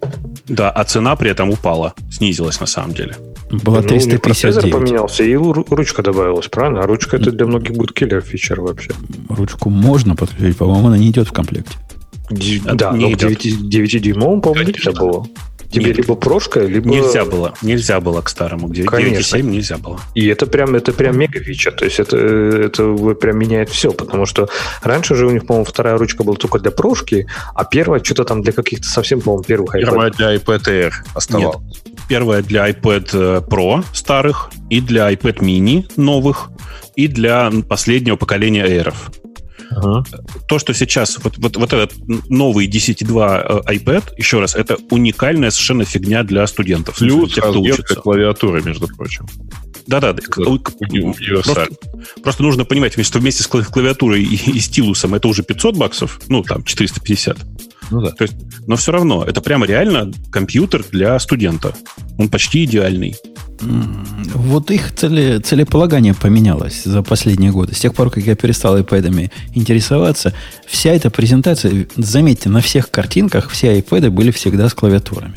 Да, 0.48 0.72
а 0.72 0.84
цена 0.84 1.16
при 1.16 1.30
этом 1.30 1.52
упала, 1.52 1.94
снизилась 2.12 2.60
на 2.60 2.66
самом 2.66 2.94
деле. 2.96 3.16
Была 3.52 3.82
Ну, 3.82 3.88
у 3.90 3.92
них 3.94 4.22
процессор 4.22 4.64
359. 4.64 4.72
поменялся, 4.72 5.24
и 5.24 5.34
ру- 5.34 5.66
ручка 5.70 6.02
добавилась, 6.02 6.48
правильно? 6.48 6.82
А 6.82 6.88
ручка 6.88 7.18
это 7.18 7.32
для 7.32 7.46
многих 7.46 7.76
будет 7.76 7.94
киллер 7.94 8.22
фичер 8.22 8.62
вообще. 8.62 8.92
Ручку 9.30 9.70
можно 9.70 10.16
подключить, 10.16 10.58
по-моему, 10.58 10.88
она 10.88 10.98
не 10.98 11.10
идет 11.10 11.28
в 11.28 11.32
комплекте. 11.32 11.76
Ди- 12.32 12.62
А, 12.66 12.74
Да, 12.76 12.92
не 12.92 13.06
но 13.06 13.12
к 13.12 13.14
идет. 13.14 13.46
9-дюймовому, 13.46 14.42
по-моему, 14.42 14.70
нельзя 14.72 14.92
было. 14.92 15.28
Тебе 15.72 15.86
Нет. 15.86 15.98
либо 16.00 16.16
прошка, 16.16 16.60
либо... 16.60 16.90
Нельзя 16.90 17.24
было, 17.24 17.54
нельзя 17.62 18.02
было 18.02 18.22
к 18.22 18.28
старому, 18.28 18.68
к 18.68 18.72
9- 18.72 18.84
Конечно. 18.86 19.38
9,7 19.38 19.42
нельзя 19.44 19.78
было. 19.78 20.02
И 20.16 20.28
это 20.28 20.46
прям, 20.46 20.76
это 20.76 20.92
прям 20.92 21.18
мега 21.18 21.40
фича. 21.40 21.72
То 21.72 21.86
есть 21.86 21.98
это, 21.98 22.18
это 22.18 22.94
прям 23.14 23.38
меняет 23.38 23.70
все. 23.70 23.92
Потому 23.94 24.26
что 24.26 24.50
раньше 24.84 25.16
же 25.16 25.28
у 25.28 25.32
них, 25.32 25.46
по-моему, 25.46 25.64
вторая 25.64 25.98
ручка 25.98 26.24
была 26.24 26.36
только 26.36 26.60
для 26.60 26.72
прошки, 26.72 27.26
а 27.56 27.64
первая 27.64 28.04
что-то 28.04 28.26
там 28.26 28.42
для 28.42 28.52
каких-то 28.52 28.86
совсем, 28.86 29.22
по-моему, 29.22 29.44
первых 29.44 29.74
iPad. 29.76 29.80
Первая 29.80 30.12
для 30.12 30.36
iPad 30.36 30.64
Air 30.68 30.92
оставалась. 31.14 31.82
Первое 32.10 32.42
для 32.42 32.70
iPad 32.70 33.10
э, 33.14 33.42
Pro 33.50 33.86
старых, 33.94 34.52
и 34.70 34.82
для 34.82 35.10
iPad 35.14 35.38
mini 35.40 35.86
новых, 35.96 36.50
и 36.98 37.08
для 37.08 37.50
последнего 37.70 38.18
поколения 38.18 38.66
Air. 38.68 38.94
Ага. 39.76 40.04
То, 40.48 40.60
что 40.60 40.74
сейчас 40.74 41.18
вот, 41.24 41.38
вот, 41.38 41.58
вот 41.58 41.74
этот 41.74 41.94
новый 42.30 42.68
10.2 42.68 43.64
э, 43.66 43.76
iPad, 43.76 44.04
еще 44.18 44.40
раз, 44.40 44.56
это 44.56 44.78
уникальная 44.90 45.50
совершенно 45.52 45.86
фигня 45.86 46.24
для 46.24 46.46
студентов. 46.48 46.98
Плюс 46.98 47.34
тех, 47.34 47.44
кто 47.44 48.02
клавиатуры, 48.02 48.62
между 48.62 48.88
прочим. 48.88 49.28
Да-да, 49.88 50.14
просто, 51.44 51.68
просто 52.22 52.44
нужно 52.44 52.66
понимать, 52.66 52.94
что 53.04 53.20
вместе 53.20 53.44
с 53.44 53.48
клав- 53.48 53.70
клавиатурой 53.70 54.24
и, 54.24 54.36
и 54.36 54.60
стилусом 54.60 55.16
это 55.16 55.28
уже 55.28 55.44
500 55.44 55.76
баксов, 55.76 56.20
ну, 56.28 56.44
там, 56.44 56.64
450. 56.64 57.38
Ну 57.92 58.02
да. 58.02 58.12
То 58.12 58.24
есть, 58.24 58.36
но 58.68 58.76
все 58.78 58.92
равно, 58.92 59.24
это 59.24 59.42
прямо 59.42 59.66
реально 59.66 60.12
компьютер 60.32 60.84
для 60.92 61.20
студента. 61.20 61.74
Он 62.18 62.30
почти 62.30 62.64
идеальный. 62.64 63.16
Вот 64.34 64.72
их 64.72 64.96
цели, 64.96 65.40
целеполагание 65.40 66.16
поменялось 66.16 66.84
за 66.84 67.04
последние 67.04 67.52
годы. 67.52 67.76
С 67.76 67.80
тех 67.80 67.94
пор, 67.94 68.10
как 68.10 68.26
я 68.26 68.36
перестал 68.36 68.78
iPad 68.80 69.30
интересоваться, 69.54 70.34
вся 70.66 70.92
эта 70.92 71.12
презентация, 71.12 71.88
заметьте, 71.96 72.50
на 72.50 72.62
всех 72.62 72.90
картинках 72.90 73.50
все 73.50 73.78
iPad 73.80 74.10
были 74.10 74.32
всегда 74.32 74.68
с 74.68 74.74
клавиатурами. 74.74 75.36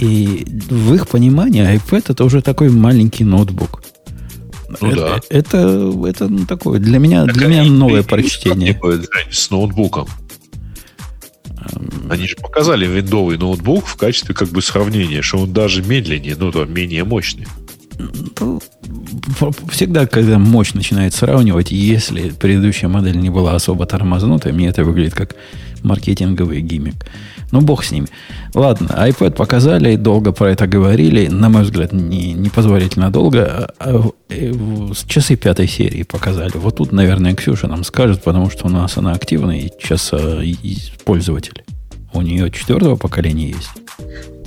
И 0.00 0.44
в 0.68 0.92
их 0.94 1.08
понимании 1.08 1.64
iPad 1.64 2.06
это 2.08 2.24
уже 2.24 2.42
такой 2.42 2.68
маленький 2.68 3.24
ноутбук. 3.24 3.82
Ну 4.80 4.90
это, 4.90 5.00
да. 5.00 5.20
это, 5.30 5.92
это 6.06 6.28
ну, 6.28 6.46
такое 6.46 6.80
для 6.80 6.98
меня, 6.98 7.26
Так 7.26 7.36
для 7.36 7.46
меня 7.46 7.64
новое 7.64 8.02
прочтение. 8.02 8.78
С 9.30 9.50
ноутбуком. 9.50 10.08
Они 12.10 12.26
же 12.26 12.36
показали 12.36 12.86
виндовый 12.86 13.38
ноутбук 13.38 13.86
в 13.86 13.96
качестве 13.96 14.34
как 14.34 14.48
бы 14.48 14.62
сравнения, 14.62 15.22
что 15.22 15.38
он 15.38 15.52
даже 15.52 15.82
медленнее, 15.82 16.36
ну, 16.36 16.52
там, 16.52 16.72
менее 16.72 17.04
мощный. 17.04 17.46
Ну, 17.98 18.60
Всегда, 19.70 20.06
когда 20.06 20.38
мощь 20.38 20.72
начинает 20.74 21.14
сравнивать, 21.14 21.70
если 21.70 22.30
предыдущая 22.30 22.88
модель 22.88 23.18
не 23.18 23.30
была 23.30 23.54
особо 23.54 23.86
тормознутой, 23.86 24.52
мне 24.52 24.68
это 24.68 24.84
выглядит 24.84 25.14
как 25.14 25.36
маркетинговый 25.82 26.60
гиммик. 26.60 27.06
Ну, 27.54 27.60
бог 27.60 27.84
с 27.84 27.92
ними. 27.92 28.08
Ладно, 28.52 28.88
iPad 28.88 29.30
показали, 29.30 29.94
долго 29.94 30.32
про 30.32 30.50
это 30.50 30.66
говорили. 30.66 31.28
На 31.28 31.48
мой 31.48 31.62
взгляд, 31.62 31.92
не, 31.92 32.32
непозволительно 32.32 33.10
долго. 33.12 33.70
А, 33.78 34.10
а, 34.28 34.92
часы 35.06 35.36
пятой 35.36 35.68
серии 35.68 36.02
показали. 36.02 36.50
Вот 36.56 36.76
тут, 36.78 36.90
наверное, 36.90 37.32
Ксюша 37.36 37.68
нам 37.68 37.84
скажет, 37.84 38.24
потому 38.24 38.50
что 38.50 38.66
у 38.66 38.70
нас 38.70 38.96
она 38.98 39.14
и- 40.42 40.56
и 40.64 40.78
пользователь. 41.04 41.62
У 42.12 42.22
нее 42.22 42.50
четвертого 42.50 42.96
поколения 42.96 43.50
есть. 43.50 43.70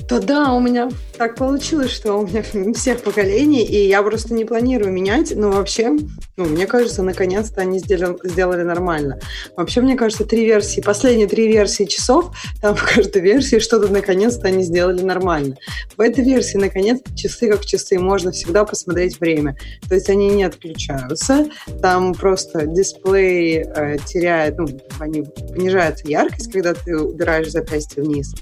Да 0.08 0.20
да, 0.20 0.54
у 0.54 0.62
меня 0.62 0.89
так 1.17 1.36
получилось, 1.36 1.91
что 1.91 2.13
у 2.13 2.26
меня 2.26 2.41
всех 2.74 3.02
поколений, 3.02 3.63
и 3.63 3.88
я 3.88 4.02
просто 4.04 4.34
не 4.34 4.46
планирую 4.46 4.93
менять, 4.93 5.36
но 5.36 5.52
вообще, 5.52 5.98
ну, 6.38 6.46
мне 6.46 6.65
кажется, 6.65 7.04
наконец-то 7.04 7.62
они 7.62 7.80
сделали, 7.80 8.17
сделали 8.24 8.63
нормально. 8.63 9.20
Вообще, 9.58 9.82
мне 9.82 9.98
кажется, 9.98 10.24
три 10.24 10.46
версии, 10.46 10.80
последние 10.80 11.28
три 11.28 11.50
версии 11.50 11.84
часов, 11.84 12.32
там 12.62 12.76
в 12.76 12.84
каждой 12.84 13.22
версии 13.22 13.60
что-то 13.60 13.91
наконец-то 13.91 14.48
они 14.48 14.63
сделали 14.63 15.02
нормально. 15.02 15.58
В 15.98 16.02
этой 16.02 16.24
версии, 16.24 16.58
наконец-то, 16.58 17.13
часы 17.17 17.50
как 17.50 17.65
часы, 17.65 18.00
можно 18.00 18.32
всегда 18.32 18.63
посмотреть 18.63 19.20
время. 19.20 19.58
То 19.89 19.96
есть 19.96 20.10
они 20.10 20.30
не 20.30 20.46
отключаются, 20.46 21.48
там 21.82 22.13
просто 22.13 22.65
дисплей 22.65 23.65
э, 23.65 23.98
теряет, 24.06 24.58
ну, 24.58 24.67
они, 25.00 25.24
понижается 25.54 26.08
яркость, 26.08 26.50
когда 26.50 26.74
ты 26.74 26.98
убираешь 26.98 27.52
запястье 27.52 28.04
вниз. 28.04 28.34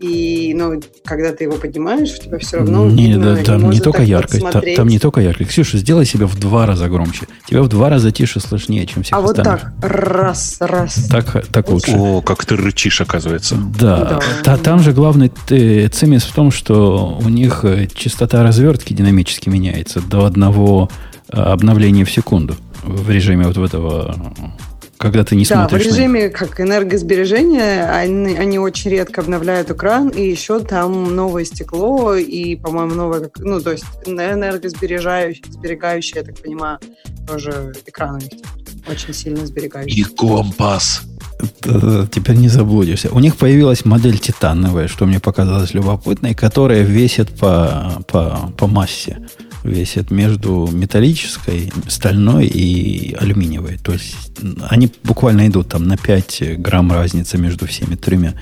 И, 0.00 0.52
ну, 0.56 0.80
когда 1.04 1.32
ты 1.32 1.44
его 1.44 1.54
поднимаешь, 1.56 2.12
у 2.18 2.22
тебя 2.22 2.38
все 2.38 2.58
равно 2.58 2.86
не, 2.86 3.08
видно, 3.12 3.36
да, 3.36 3.42
там 3.42 3.70
не 3.70 3.80
только 3.80 4.02
яркость, 4.02 4.40
та- 4.40 4.44
подсмотреть. 4.46 4.76
там, 4.76 4.88
не 4.88 4.98
только 4.98 5.20
яркость. 5.20 5.50
Ксюша, 5.50 5.78
сделай 5.78 6.04
себя 6.04 6.26
в 6.26 6.38
два 6.38 6.66
раза 6.66 6.88
громче. 6.88 7.26
Тебя 7.46 7.62
в 7.62 7.68
два 7.68 7.88
раза 7.88 8.10
тише 8.10 8.40
слышнее, 8.40 8.86
чем 8.86 9.02
всех 9.02 9.16
А 9.16 9.20
вот 9.20 9.36
так, 9.36 9.72
раз, 9.82 10.56
раз. 10.60 11.06
Так, 11.10 11.46
так 11.48 11.68
лучше. 11.70 11.92
О, 11.96 12.20
как 12.22 12.44
ты 12.44 12.56
рычишь, 12.56 13.00
оказывается. 13.00 13.56
Да, 13.56 13.98
Да. 14.04 14.20
Та- 14.42 14.56
там 14.56 14.80
же 14.80 14.92
главный 14.92 15.30
э, 15.50 15.88
цимис 15.88 16.24
в 16.24 16.34
том, 16.34 16.50
что 16.50 17.18
у 17.22 17.28
них 17.28 17.64
э, 17.64 17.86
частота 17.94 18.42
развертки 18.42 18.92
динамически 18.92 19.48
меняется 19.48 20.00
до 20.00 20.24
одного 20.24 20.90
э, 21.28 21.36
обновления 21.36 22.04
в 22.04 22.10
секунду 22.10 22.54
в 22.82 23.10
режиме 23.10 23.46
вот 23.46 23.56
этого, 23.56 24.14
когда 25.04 25.22
ты 25.22 25.36
не 25.36 25.44
Да, 25.44 25.66
в 25.66 25.68
смотришь 25.68 25.84
на 25.84 25.88
них. 25.90 25.98
режиме 25.98 26.28
как 26.30 26.58
энергосбережения 26.62 27.84
они, 27.90 28.36
они 28.38 28.58
очень 28.58 28.90
редко 28.90 29.20
обновляют 29.20 29.70
экран, 29.70 30.08
и 30.08 30.26
еще 30.26 30.60
там 30.60 31.14
новое 31.14 31.44
стекло, 31.44 32.14
и, 32.14 32.56
по-моему, 32.56 32.94
новое, 32.94 33.30
ну, 33.36 33.60
то 33.60 33.72
есть 33.72 33.84
энергосберегающее, 34.06 35.44
сберегающее, 35.50 36.22
я 36.22 36.22
так 36.22 36.40
понимаю, 36.40 36.78
тоже 37.28 37.74
экран 37.84 38.14
у 38.14 38.18
них 38.18 38.30
очень 38.88 39.12
сильно 39.12 39.44
сберегающий. 39.44 40.00
И 40.00 40.04
компас. 40.04 41.02
Теперь 42.10 42.36
не 42.36 42.48
заблудишься. 42.48 43.10
У 43.10 43.18
них 43.18 43.36
появилась 43.36 43.84
модель 43.84 44.18
титановая, 44.18 44.88
что 44.88 45.04
мне 45.04 45.20
показалось 45.20 45.74
любопытной, 45.74 46.34
которая 46.34 46.82
весит 46.82 47.28
по, 47.38 48.02
по, 48.08 48.50
по 48.56 48.66
массе 48.66 49.18
весит 49.64 50.10
между 50.10 50.68
металлической, 50.70 51.72
стальной 51.88 52.46
и 52.46 53.14
алюминиевой. 53.14 53.78
То 53.78 53.92
есть 53.92 54.32
они 54.68 54.92
буквально 55.02 55.48
идут 55.48 55.70
там 55.70 55.88
на 55.88 55.96
5 55.96 56.60
грамм 56.60 56.92
разница 56.92 57.38
между 57.38 57.66
всеми 57.66 57.96
тремя. 57.96 58.34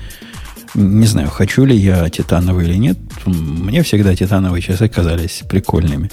Не 0.75 1.05
знаю, 1.05 1.29
хочу 1.29 1.65
ли 1.65 1.75
я 1.75 2.09
титановый 2.09 2.65
или 2.67 2.75
нет. 2.75 2.97
Мне 3.25 3.83
всегда 3.83 4.15
титановые 4.15 4.61
часы 4.61 4.87
казались 4.89 5.43
прикольными. 5.47 6.11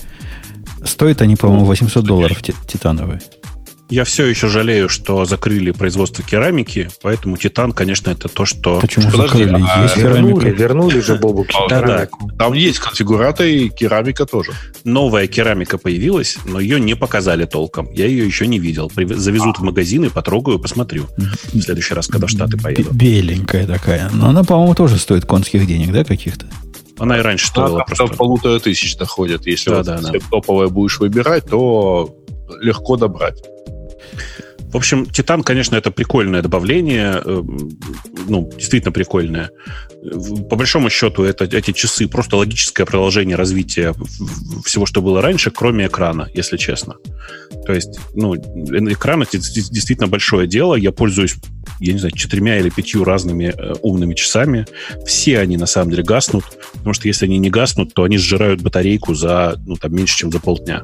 Стоят 0.85 1.23
они, 1.23 1.37
по-моему, 1.37 1.65
800 1.65 2.05
долларов 2.05 2.43
титановые. 2.43 3.21
Я 3.91 4.05
все 4.05 4.26
еще 4.26 4.49
жалею, 4.49 4.88
что 4.88 5.24
закрыли 5.24 5.72
производство 5.72 6.24
керамики, 6.24 6.88
поэтому 7.03 7.36
титан, 7.36 7.72
конечно, 7.72 8.11
это 8.11 8.28
то, 8.28 8.45
что... 8.45 8.78
Почему 8.80 9.11
Подожди, 9.11 9.45
закрыли? 9.45 9.64
А 9.68 9.82
есть 9.82 9.97
вернули, 9.97 10.41
керамика. 10.41 10.62
вернули 10.62 11.01
же 11.01 11.14
Бобу 11.16 11.47
да, 11.68 11.82
да. 11.82 12.09
Там 12.38 12.53
есть 12.53 12.78
конфигуратор 12.78 13.47
и 13.47 13.68
керамика 13.68 14.26
тоже. 14.26 14.53
Новая 14.84 15.26
керамика 15.26 15.76
появилась, 15.76 16.38
но 16.45 16.61
ее 16.61 16.78
не 16.78 16.95
показали 16.95 17.47
толком. 17.47 17.91
Я 17.93 18.07
ее 18.07 18.24
еще 18.24 18.47
не 18.47 18.61
видел. 18.61 18.91
Завезут 18.95 19.59
в 19.59 19.62
магазины, 19.62 20.09
потрогаю, 20.09 20.61
посмотрю. 20.61 21.07
В 21.53 21.61
следующий 21.61 21.95
раз, 21.95 22.07
когда 22.07 22.28
в 22.28 22.30
Штаты 22.30 22.57
поеду. 22.59 22.91
Беленькая 22.93 23.66
такая. 23.66 24.09
Но 24.12 24.28
она, 24.28 24.45
по-моему, 24.45 24.74
тоже 24.74 24.99
стоит 24.99 25.24
конских 25.24 25.66
денег, 25.66 25.93
да, 25.93 26.05
каких-то? 26.05 26.47
Она 26.99 27.18
и 27.18 27.22
раньше 27.22 27.49
стоила 27.49 27.76
Она 27.76 27.84
просто. 27.84 28.07
полутора 28.16 28.61
тысяч 28.61 28.97
доходит. 28.97 29.47
Если 29.47 29.70
да, 29.70 29.76
вот 29.78 29.86
да, 29.86 30.01
да. 30.01 30.12
топовое 30.30 30.68
будешь 30.68 31.01
выбирать, 31.01 31.47
то 31.47 32.14
легко 32.61 32.97
добрать. 32.97 33.43
В 34.73 34.77
общем, 34.77 35.05
Титан, 35.07 35.43
конечно, 35.43 35.75
это 35.75 35.91
прикольное 35.91 36.43
добавление, 36.43 37.21
э, 37.25 37.43
ну, 38.29 38.51
действительно 38.57 38.93
прикольное. 38.93 39.51
По 40.49 40.55
большому 40.55 40.91
счету, 40.91 41.25
это, 41.25 41.45
эти 41.45 41.73
часы 41.73 42.07
просто 42.07 42.37
логическое 42.37 42.85
продолжение 42.85 43.37
развития 43.37 43.95
всего, 44.65 44.87
что 44.87 45.03
было 45.03 45.21
раньше, 45.21 45.51
кроме 45.51 45.87
экрана, 45.87 46.29
если 46.35 46.57
честно. 46.57 46.95
То 47.67 47.73
есть, 47.73 47.99
ну, 48.15 48.37
экран 48.37 49.23
это 49.23 49.39
действительно 49.39 50.07
большое 50.07 50.47
дело. 50.47 50.77
Я 50.77 50.93
пользуюсь, 50.93 51.35
я 51.81 51.93
не 51.93 51.99
знаю, 51.99 52.15
четырьмя 52.15 52.59
или 52.59 52.71
пятью 52.71 53.03
разными 53.03 53.53
э, 53.57 53.75
умными 53.83 54.15
часами. 54.15 54.67
Все 55.05 55.41
они, 55.41 55.57
на 55.57 55.67
самом 55.67 55.91
деле, 55.91 56.05
гаснут, 56.05 56.45
потому 56.75 56.95
что 56.95 57.09
если 57.09 57.27
они 57.27 57.39
не 57.39 57.51
гаснут, 57.51 57.93
то 57.93 58.05
они 58.05 58.19
сжирают 58.19 58.63
батарейку 58.63 59.15
за, 59.15 59.61
ну, 59.67 59.75
там, 59.75 59.97
меньше, 59.97 60.17
чем 60.17 60.31
за 60.31 60.39
полдня 60.39 60.83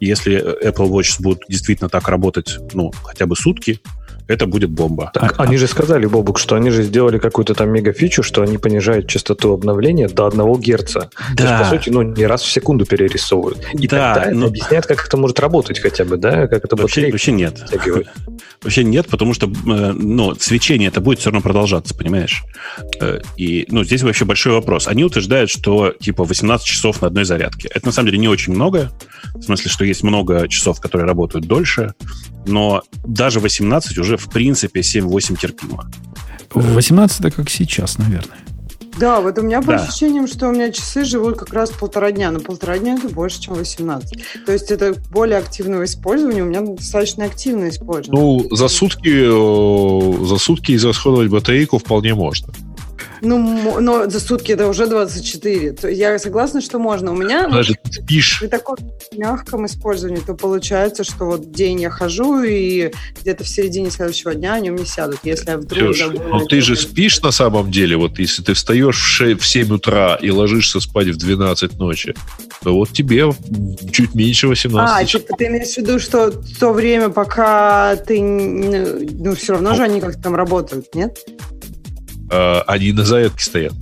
если 0.00 0.62
Apple 0.64 0.88
Watch 0.88 1.20
будут 1.20 1.42
действительно 1.48 1.88
так 1.88 2.08
работать, 2.08 2.58
ну, 2.72 2.92
хотя 3.02 3.26
бы 3.26 3.36
сутки, 3.36 3.80
это 4.26 4.46
будет 4.46 4.70
бомба. 4.70 5.10
Так, 5.12 5.34
а, 5.38 5.42
они 5.42 5.56
же 5.56 5.66
сказали, 5.66 6.06
Бобук, 6.06 6.38
что 6.38 6.56
они 6.56 6.70
же 6.70 6.82
сделали 6.82 7.18
какую-то 7.18 7.54
там 7.54 7.70
мегафичу, 7.70 8.22
что 8.22 8.42
они 8.42 8.58
понижают 8.58 9.06
частоту 9.06 9.52
обновления 9.52 10.08
до 10.08 10.26
1 10.26 10.60
Герца. 10.60 11.10
Да. 11.34 11.36
То 11.36 11.42
есть, 11.42 11.58
по 11.58 11.76
сути, 11.76 11.90
ну, 11.90 12.02
не 12.02 12.26
раз 12.26 12.42
в 12.42 12.50
секунду 12.50 12.86
перерисовывают. 12.86 13.58
И 13.74 13.86
да, 13.86 14.14
тогда 14.14 14.30
но... 14.30 14.38
это 14.38 14.46
объясняет, 14.48 14.86
как 14.86 15.06
это 15.06 15.16
может 15.16 15.40
работать 15.40 15.78
хотя 15.78 16.04
бы, 16.04 16.16
да? 16.16 16.46
Как 16.46 16.64
это 16.64 16.76
вообще, 16.76 17.10
вообще 17.10 17.32
нет. 17.32 17.64
Вообще 18.62 18.82
нет, 18.82 19.08
потому 19.08 19.34
что 19.34 19.46
э, 19.46 19.92
ну, 19.92 20.34
свечение 20.36 20.88
это 20.88 21.02
будет 21.02 21.18
все 21.18 21.28
равно 21.28 21.42
продолжаться, 21.42 21.94
понимаешь? 21.94 22.44
Э, 22.98 23.20
и 23.36 23.66
ну, 23.68 23.84
здесь 23.84 24.02
вообще 24.02 24.24
большой 24.24 24.54
вопрос. 24.54 24.88
Они 24.88 25.04
утверждают, 25.04 25.50
что 25.50 25.90
типа 25.90 26.24
18 26.24 26.66
часов 26.66 27.02
на 27.02 27.08
одной 27.08 27.24
зарядке. 27.24 27.68
Это 27.74 27.86
на 27.86 27.92
самом 27.92 28.06
деле 28.06 28.18
не 28.18 28.28
очень 28.28 28.54
много. 28.54 28.90
В 29.34 29.42
смысле, 29.42 29.70
что 29.70 29.84
есть 29.84 30.02
много 30.02 30.48
часов, 30.48 30.80
которые 30.80 31.06
работают 31.06 31.46
дольше. 31.46 31.92
Но 32.46 32.82
даже 33.04 33.40
18 33.40 33.98
уже 33.98 34.13
в 34.16 34.30
принципе 34.30 34.80
7-8 34.80 35.38
терпимо. 35.38 35.90
18 36.54 37.20
это 37.20 37.30
как 37.30 37.50
сейчас, 37.50 37.98
наверное. 37.98 38.38
Да, 38.98 39.20
вот 39.20 39.38
у 39.38 39.42
меня 39.42 39.60
по 39.60 39.68
да. 39.68 39.76
ощущениям, 39.76 40.28
что 40.28 40.48
у 40.48 40.52
меня 40.52 40.70
часы 40.70 41.04
живут 41.04 41.36
как 41.36 41.52
раз 41.52 41.70
полтора 41.70 42.12
дня, 42.12 42.30
но 42.30 42.38
полтора 42.40 42.78
дня 42.78 42.94
это 42.94 43.08
больше, 43.08 43.40
чем 43.40 43.54
18. 43.54 44.24
То 44.46 44.52
есть 44.52 44.70
это 44.70 44.94
более 45.10 45.38
активного 45.38 45.84
использования, 45.84 46.42
у 46.42 46.46
меня 46.46 46.60
достаточно 46.60 47.24
активное 47.24 47.70
использование. 47.70 48.22
Ну, 48.22 48.54
за 48.54 48.68
сутки, 48.68 49.08
э, 49.08 50.26
за 50.26 50.36
сутки 50.38 50.76
израсходовать 50.76 51.28
батарейку 51.28 51.78
вполне 51.78 52.14
можно. 52.14 52.52
Ну, 53.24 53.80
но 53.80 54.08
за 54.08 54.20
сутки 54.20 54.52
это 54.52 54.68
уже 54.68 54.86
24. 54.86 55.94
Я 55.94 56.18
согласна, 56.18 56.60
что 56.60 56.78
можно. 56.78 57.12
У 57.12 57.16
меня 57.16 57.48
Даже 57.48 57.74
ну, 57.84 57.92
спишь. 57.92 58.38
при 58.40 58.48
таком 58.48 58.76
мягком 59.12 59.66
использовании, 59.66 60.20
то 60.20 60.34
получается, 60.34 61.04
что 61.04 61.24
вот 61.24 61.52
день 61.52 61.80
я 61.80 61.90
хожу, 61.90 62.42
и 62.42 62.92
где-то 63.20 63.44
в 63.44 63.48
середине 63.48 63.90
следующего 63.90 64.34
дня 64.34 64.54
они 64.54 64.70
у 64.70 64.74
меня 64.74 64.86
сядут. 64.86 65.20
Если 65.24 65.50
я 65.50 65.58
вдруг... 65.58 65.82
Леш, 65.82 66.04
но 66.30 66.44
ты 66.44 66.60
же 66.60 66.76
спишь 66.76 67.20
на 67.22 67.30
самом 67.30 67.70
деле, 67.70 67.96
вот 67.96 68.18
если 68.18 68.42
ты 68.42 68.54
встаешь 68.54 68.96
в, 68.96 69.06
6, 69.06 69.40
в 69.40 69.46
7 69.46 69.74
утра 69.74 70.16
и 70.20 70.30
ложишься 70.30 70.80
спать 70.80 71.08
в 71.08 71.16
12 71.16 71.78
ночи, 71.78 72.14
то 72.62 72.74
вот 72.74 72.90
тебе 72.90 73.30
чуть 73.92 74.14
меньше 74.14 74.48
18 74.48 74.94
А, 74.94 75.04
типа 75.04 75.36
ты 75.36 75.46
имеешь 75.46 75.74
в 75.74 75.78
виду, 75.78 75.98
что 75.98 76.30
то 76.30 76.72
время, 76.72 77.08
пока 77.08 77.96
ты... 77.96 78.20
Ну, 78.20 79.34
все 79.34 79.52
равно 79.52 79.74
же 79.74 79.82
они 79.82 80.00
как-то 80.00 80.22
там 80.22 80.34
работают, 80.34 80.94
нет? 80.94 81.18
Э, 82.30 82.60
они 82.66 82.92
на 82.92 83.04
зарядке 83.04 83.44
стоят. 83.44 83.74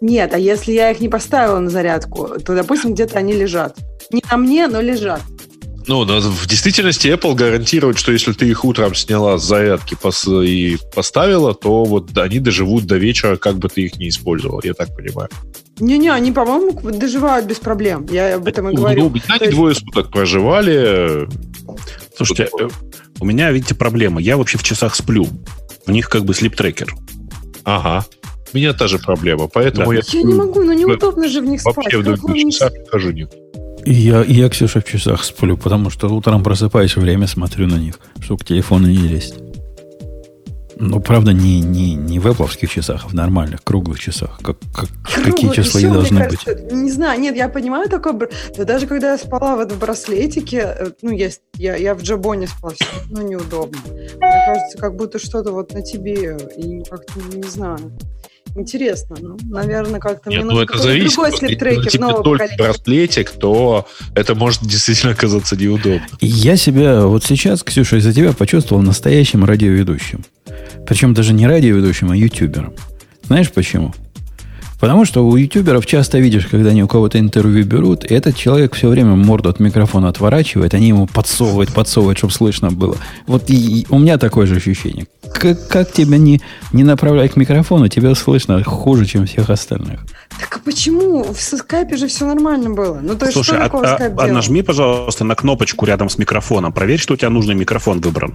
Нет, 0.00 0.32
а 0.32 0.38
если 0.38 0.72
я 0.72 0.90
их 0.90 1.00
не 1.00 1.08
поставила 1.08 1.58
на 1.58 1.68
зарядку, 1.68 2.40
то, 2.44 2.54
допустим, 2.54 2.94
где-то 2.94 3.18
они 3.18 3.34
лежат. 3.34 3.76
Не 4.10 4.22
на 4.30 4.36
мне, 4.36 4.66
но 4.66 4.80
лежат. 4.80 5.22
Ну, 5.86 6.04
но 6.04 6.20
в 6.20 6.46
действительности 6.46 7.08
Apple 7.08 7.34
гарантирует, 7.34 7.98
что 7.98 8.12
если 8.12 8.32
ты 8.32 8.46
их 8.48 8.64
утром 8.64 8.94
сняла 8.94 9.38
с 9.38 9.44
зарядки 9.44 9.94
пос- 9.94 10.46
и 10.46 10.78
поставила, 10.94 11.54
то 11.54 11.84
вот 11.84 12.16
они 12.16 12.38
доживут 12.38 12.84
до 12.84 12.96
вечера, 12.96 13.36
как 13.36 13.56
бы 13.56 13.68
ты 13.68 13.82
их 13.82 13.96
не 13.96 14.08
использовал, 14.08 14.60
я 14.62 14.74
так 14.74 14.94
понимаю. 14.94 15.28
Не-не, 15.80 16.12
они, 16.12 16.32
по-моему, 16.32 16.78
доживают 16.92 17.46
без 17.46 17.56
проблем. 17.56 18.06
Я 18.10 18.36
об 18.36 18.46
этом 18.46 18.68
и 18.68 18.74
говорю. 18.74 19.04
Ну, 19.08 19.20
они 19.28 19.44
есть... 19.46 19.52
двое 19.52 19.74
суток 19.74 20.10
проживали. 20.10 21.26
Слушайте, 22.16 22.50
э, 22.60 22.68
у 23.18 23.24
меня, 23.24 23.50
видите, 23.50 23.74
проблема. 23.74 24.20
Я 24.20 24.36
вообще 24.36 24.58
в 24.58 24.62
часах 24.62 24.94
сплю. 24.94 25.26
У 25.86 25.90
них 25.90 26.10
как 26.10 26.24
бы 26.24 26.34
слип-трекер. 26.34 26.94
Ага. 27.64 28.04
У 28.52 28.56
меня 28.56 28.72
та 28.72 28.88
же 28.88 28.98
проблема, 28.98 29.48
поэтому 29.48 29.90
да. 29.90 29.96
я... 29.96 30.02
Я 30.12 30.22
не 30.22 30.34
могу, 30.34 30.62
но 30.62 30.72
неудобно 30.72 31.28
же 31.28 31.40
в 31.40 31.44
них 31.44 31.60
спать. 31.60 31.76
Вообще 31.76 31.98
в 31.98 32.02
других 32.02 32.52
часах 32.52 32.72
не 32.72 32.86
хожу 32.86 33.10
них. 33.12 33.28
Я, 33.86 34.24
я, 34.24 34.48
Ксюша, 34.48 34.80
в 34.80 34.84
часах 34.84 35.24
сплю, 35.24 35.56
потому 35.56 35.90
что 35.90 36.08
утром 36.08 36.42
просыпаюсь, 36.42 36.96
время 36.96 37.26
смотрю 37.26 37.66
на 37.66 37.76
них, 37.76 37.98
чтобы 38.20 38.40
к 38.40 38.46
телефону 38.46 38.88
не 38.88 39.08
лезть. 39.08 39.34
Ну, 40.82 40.98
правда, 40.98 41.32
не, 41.32 41.60
не, 41.60 41.94
не 41.94 42.18
в 42.18 42.26
Apple 42.26 42.66
часах, 42.66 43.04
а 43.04 43.08
в 43.08 43.14
нормальных, 43.14 43.62
круглых 43.62 44.00
часах. 44.00 44.38
Как, 44.42 44.56
как, 44.72 44.88
какие 45.24 45.52
числа 45.52 45.80
и 45.80 45.84
должны 45.84 46.20
кажется, 46.20 46.54
быть? 46.54 46.72
Не 46.72 46.90
знаю, 46.90 47.20
нет, 47.20 47.36
я 47.36 47.50
понимаю 47.50 47.88
такое. 47.90 48.30
Да 48.56 48.64
даже 48.64 48.86
когда 48.86 49.12
я 49.12 49.18
спала 49.18 49.56
в 49.56 49.60
этом 49.60 49.78
браслетике, 49.78 50.74
э, 50.78 50.90
ну, 51.02 51.10
есть, 51.10 51.42
я, 51.56 51.76
я 51.76 51.94
в 51.94 52.02
джабоне 52.02 52.46
спала, 52.46 52.72
все 52.74 52.86
равно 53.00 53.28
неудобно. 53.28 53.78
Мне 53.92 54.44
кажется, 54.46 54.78
как 54.78 54.96
будто 54.96 55.18
что-то 55.18 55.52
вот 55.52 55.74
на 55.74 55.82
тебе, 55.82 56.38
и 56.56 56.82
как-то, 56.88 57.20
не 57.36 57.42
знаю. 57.42 57.92
Интересно, 58.56 59.16
ну, 59.20 59.38
наверное, 59.44 60.00
как-то 60.00 60.30
Нет, 60.30 60.44
мне 60.44 60.52
ну, 60.52 60.60
это 60.60 60.78
зависит. 60.78 61.14
другой 61.14 61.32
слептрекер 61.36 61.84
если 61.84 61.98
нового 61.98 62.22
только 62.24 62.48
браслетик, 62.58 63.30
то 63.30 63.86
это 64.14 64.34
может 64.34 64.62
действительно 64.62 65.12
оказаться 65.12 65.56
неудобно. 65.56 66.06
Я 66.20 66.56
себя 66.56 67.06
вот 67.06 67.24
сейчас, 67.24 67.62
Ксюша, 67.62 67.96
из-за 67.96 68.12
тебя 68.12 68.32
почувствовал 68.32 68.82
настоящим 68.82 69.44
радиоведущим. 69.44 70.24
Причем 70.86 71.14
даже 71.14 71.32
не 71.32 71.46
радиоведущим, 71.46 72.10
а 72.10 72.16
ютубером. 72.16 72.74
Знаешь 73.22 73.50
почему? 73.52 73.94
Потому 74.80 75.04
что 75.04 75.26
у 75.26 75.36
ютуберов 75.36 75.86
часто 75.86 76.18
видишь, 76.18 76.46
когда 76.46 76.70
они 76.70 76.82
у 76.82 76.88
кого-то 76.88 77.18
интервью 77.18 77.64
берут, 77.66 78.04
и 78.04 78.14
этот 78.14 78.34
человек 78.34 78.74
все 78.74 78.88
время 78.88 79.14
морду 79.14 79.50
от 79.50 79.60
микрофона 79.60 80.08
отворачивает, 80.08 80.72
они 80.72 80.88
ему 80.88 81.06
подсовывают, 81.06 81.72
подсовывают, 81.72 82.18
чтобы 82.18 82.32
слышно 82.32 82.70
было. 82.70 82.96
Вот 83.26 83.50
и, 83.50 83.82
и 83.82 83.86
у 83.90 83.98
меня 83.98 84.16
такое 84.16 84.46
же 84.46 84.56
ощущение. 84.56 85.06
Как, 85.34 85.68
как 85.68 85.92
тебя 85.92 86.16
не, 86.16 86.40
не 86.72 86.82
направлять 86.82 87.32
к 87.32 87.36
микрофону, 87.36 87.88
тебя 87.88 88.14
слышно 88.14 88.64
хуже, 88.64 89.04
чем 89.04 89.26
всех 89.26 89.50
остальных. 89.50 90.00
Так 90.40 90.56
а 90.56 90.58
почему? 90.64 91.24
В 91.24 91.40
скайпе 91.40 91.96
же 91.96 92.08
все 92.08 92.26
нормально 92.26 92.70
было. 92.70 93.00
Ну, 93.02 93.14
то 93.16 93.26
есть, 93.26 93.34
Слушай, 93.34 93.58
что 93.66 93.78
а, 93.78 93.96
а, 93.96 94.24
а 94.24 94.26
нажми, 94.28 94.62
пожалуйста, 94.62 95.24
на 95.24 95.34
кнопочку 95.34 95.84
рядом 95.84 96.08
с 96.08 96.16
микрофоном. 96.16 96.72
Проверь, 96.72 96.98
что 96.98 97.14
у 97.14 97.16
тебя 97.16 97.28
нужный 97.28 97.54
микрофон 97.54 98.00
выбран. 98.00 98.34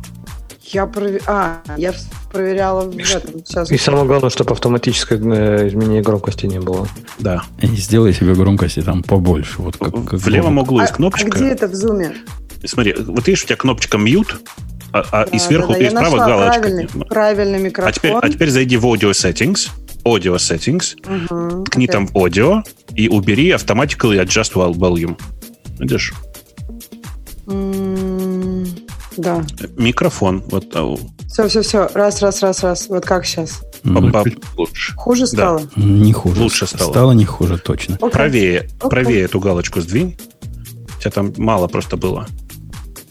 Я 0.71 0.87
провер... 0.87 1.21
А, 1.27 1.61
я 1.77 1.93
проверяла 2.31 2.89
в 2.89 2.97
этом. 2.97 3.45
Сейчас. 3.45 3.71
И 3.71 3.77
самое 3.77 4.05
главное, 4.05 4.29
чтобы 4.29 4.53
автоматическое 4.53 5.19
э, 5.19 5.67
изменение 5.67 6.01
громкости 6.01 6.45
не 6.47 6.59
было. 6.59 6.87
Да. 7.19 7.43
И 7.59 7.67
сделай 7.67 8.13
себе 8.13 8.33
громкости 8.33 8.81
там 8.81 9.03
побольше. 9.03 9.61
Вот 9.61 9.77
как, 9.77 9.93
как 9.93 10.19
в 10.19 10.27
левом 10.27 10.57
углу 10.57 10.81
есть 10.81 10.93
а, 10.93 10.95
кнопочка. 10.95 11.27
А 11.27 11.31
где 11.31 11.49
это 11.49 11.67
в 11.67 11.75
зуме? 11.75 12.15
Смотри, 12.63 12.95
вот 12.97 13.27
видишь, 13.27 13.43
у 13.43 13.47
тебя 13.47 13.57
кнопочка 13.57 13.97
mute, 13.97 14.35
а, 14.91 15.05
а, 15.11 15.25
да, 15.25 15.31
и 15.31 15.39
сверху 15.39 15.73
да, 15.73 15.79
да. 15.79 15.85
ты 15.85 15.91
справа 15.91 16.17
галочка. 16.17 16.61
Правильный, 16.61 16.87
правильный 17.09 17.59
микрофон. 17.59 17.89
А 17.89 17.91
теперь, 17.91 18.13
а 18.13 18.29
теперь 18.29 18.49
зайди 18.49 18.77
в 18.77 18.85
Audio 18.85 19.11
Settings. 19.11 19.69
Audio 20.03 20.35
Settings. 20.35 20.95
Угу, 21.05 21.65
ткни 21.65 21.85
okay. 21.85 21.91
там 21.91 22.07
в 22.07 22.15
Audio 22.15 22.63
и 22.95 23.07
убери 23.07 23.51
Automatically 23.51 24.23
Adjust 24.23 24.53
Volume. 24.53 25.19
Видишь? 25.79 26.13
Да. 29.17 29.43
Микрофон. 29.77 30.43
Вот. 30.47 30.65
Все, 31.27 31.47
все, 31.47 31.61
все. 31.61 31.89
Раз, 31.93 32.21
раз, 32.21 32.41
раз, 32.41 32.63
раз. 32.63 32.87
Вот 32.89 33.05
как 33.05 33.25
сейчас? 33.25 33.61
Лучше. 34.57 34.93
Хуже 34.95 35.27
стало? 35.27 35.61
Да. 35.75 35.83
Не 35.83 36.13
хуже. 36.13 36.41
Лучше 36.41 36.67
стало. 36.67 36.89
Стало 36.89 37.11
не 37.11 37.25
хуже, 37.25 37.57
точно. 37.57 37.95
Okay. 37.95 38.09
Правее, 38.09 38.69
okay. 38.79 38.89
правее 38.89 39.21
эту 39.23 39.39
галочку 39.39 39.81
сдвинь. 39.81 40.17
тебя 40.99 41.11
там 41.11 41.33
мало 41.37 41.67
просто 41.67 41.97
было. 41.97 42.27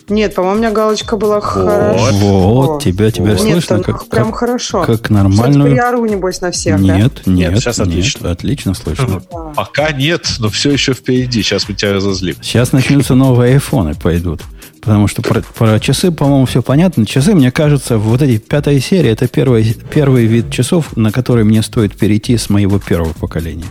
Нет, 0.09 0.35
по-моему, 0.35 0.57
у 0.57 0.59
меня 0.59 0.71
галочка 0.71 1.17
была 1.17 1.41
хорошо. 1.41 2.13
Вот, 2.13 2.83
тебя, 2.83 3.11
тебя 3.11 3.31
Нет, 3.31 3.41
слышно, 3.41 3.83
там 3.83 3.83
как, 3.83 4.07
прям 4.09 4.27
как, 4.33 4.41
хорошо. 4.41 4.83
как 4.83 4.99
Сейчас 4.99 5.11
нормальную... 5.11 5.75
я 5.75 5.89
ору, 5.89 6.05
небось, 6.05 6.43
на 6.43 6.51
всех, 6.51 6.85
да? 6.85 6.99
Нет, 6.99 7.27
нет, 7.27 7.59
сейчас 7.59 7.81
отлично. 7.81 8.31
отлично 8.31 8.75
слышно. 8.75 9.23
Да. 9.33 9.39
Пока 9.57 9.93
нет, 9.93 10.27
но 10.41 10.51
все 10.51 10.73
еще 10.73 10.93
впереди. 10.93 11.43
Сейчас 11.43 11.69
мы 11.69 11.75
тебя 11.75 11.95
разозлим. 11.95 12.37
Сейчас 12.43 12.73
начнутся 12.73 13.15
новые 13.15 13.55
айфоны 13.55 13.95
пойдут. 13.95 14.43
Потому 14.85 15.09
что 15.09 15.23
про, 15.23 15.43
про 15.57 15.81
часы, 15.81 16.11
по-моему, 16.13 16.45
все 16.47 16.63
понятно. 16.63 17.07
Часы, 17.07 17.35
мне 17.35 17.51
кажется, 17.51 17.97
вот 17.97 18.21
эти 18.23 18.39
пятая 18.39 18.79
серия, 18.81 19.11
это 19.13 19.27
первый, 19.29 19.75
первый 19.93 20.27
вид 20.27 20.51
часов, 20.51 20.97
на 20.97 21.11
который 21.11 21.45
мне 21.45 21.63
стоит 21.63 21.97
перейти 21.97 22.37
с 22.37 22.51
моего 22.51 22.79
первого 22.79 23.13
поколения. 23.15 23.65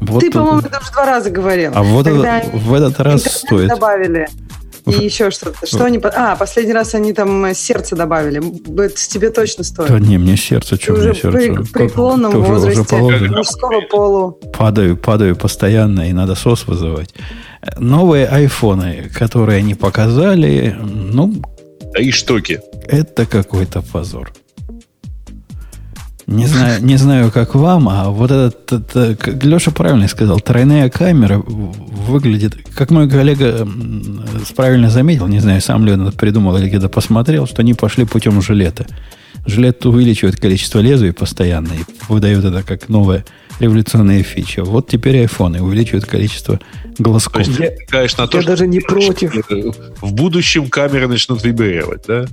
Вот 0.00 0.20
Ты, 0.20 0.30
по-моему, 0.30 0.60
это 0.60 0.78
уже 0.80 0.92
два 0.92 1.06
раза 1.06 1.30
говорил. 1.30 1.72
а 1.74 1.82
вот 1.82 2.06
это- 2.06 2.22
они 2.32 2.50
в 2.58 2.72
этот 2.74 2.98
раз 3.00 3.22
стоит. 3.24 3.68
добавили. 3.68 4.26
И 4.86 4.90
В- 4.92 5.00
еще 5.02 5.30
что-то. 5.30 5.66
Что 5.66 5.84
они... 5.84 5.98
по- 5.98 6.08
А, 6.08 6.34
последний 6.36 6.72
раз 6.72 6.94
они 6.94 7.12
там 7.12 7.44
э, 7.44 7.54
сердце 7.54 7.94
добавили. 7.94 8.38
Это 8.84 8.94
тебе 8.96 9.30
точно 9.30 9.62
стоит. 9.64 9.88
Да 9.90 9.98
не, 9.98 10.16
мне 10.18 10.36
сердце, 10.36 10.76
что 10.76 10.92
мне 10.92 11.10
уже 11.10 11.14
сердце? 11.14 11.30
при, 11.30 11.62
преклонном 11.72 12.30
уже- 12.30 12.40
уже 12.40 12.52
возрасте 12.52 12.84
положено. 12.96 13.36
мужского 13.36 13.80
полу. 13.82 14.40
Падаю, 14.56 14.96
падаю 14.96 15.36
постоянно, 15.36 16.08
и 16.08 16.12
надо 16.12 16.34
сос 16.36 16.66
вызывать. 16.66 17.12
Новые 17.78 18.26
айфоны, 18.26 19.10
которые 19.12 19.58
они 19.58 19.74
показали, 19.74 20.76
ну, 20.80 21.34
Да 21.94 22.00
и 22.02 22.10
штуки. 22.10 22.60
это 22.86 23.26
какой-то 23.26 23.82
позор. 23.82 24.32
Не 26.26 26.44
знаю, 26.46 26.84
не 26.84 26.96
знаю, 26.96 27.32
как 27.32 27.54
вам, 27.54 27.88
а 27.88 28.10
вот 28.10 28.30
этот, 28.30 28.70
это, 28.70 29.16
как 29.16 29.42
Леша 29.42 29.70
правильно 29.70 30.06
сказал, 30.08 30.40
тройная 30.40 30.90
камера 30.90 31.38
выглядит, 31.38 32.54
как 32.74 32.90
мой 32.90 33.08
коллега 33.08 33.60
м, 33.62 34.22
правильно 34.54 34.90
заметил, 34.90 35.26
не 35.26 35.40
знаю, 35.40 35.62
сам 35.62 35.86
ли 35.86 35.92
он 35.92 36.06
это 36.06 36.16
придумал 36.18 36.54
или 36.58 36.68
где-то 36.68 36.90
посмотрел, 36.90 37.46
что 37.46 37.62
они 37.62 37.72
пошли 37.72 38.04
путем 38.04 38.42
жилета. 38.42 38.86
Жилет 39.46 39.86
увеличивает 39.86 40.36
количество 40.36 40.80
лезвий 40.80 41.14
постоянно 41.14 41.72
и 41.72 41.84
выдает 42.10 42.44
это 42.44 42.62
как 42.62 42.90
новая 42.90 43.24
революционная 43.60 44.22
фича. 44.22 44.64
Вот 44.64 44.88
теперь 44.88 45.18
айфоны 45.20 45.62
увеличивают 45.62 46.04
количество 46.06 46.58
То 46.96 47.02
глазков. 47.02 47.46
есть 47.46 47.58
Я- 47.58 47.70
намекаешь 47.70 48.16
на 48.16 48.26
то, 48.26 48.38
я 48.38 48.42
что 48.42 48.50
даже 48.52 48.66
не 48.66 48.80
против. 48.80 49.34
э, 49.50 49.70
в 50.00 50.12
будущем 50.12 50.68
камеры 50.68 51.08
начнут 51.08 51.44
вибрировать, 51.44 52.04
да? 52.06 52.26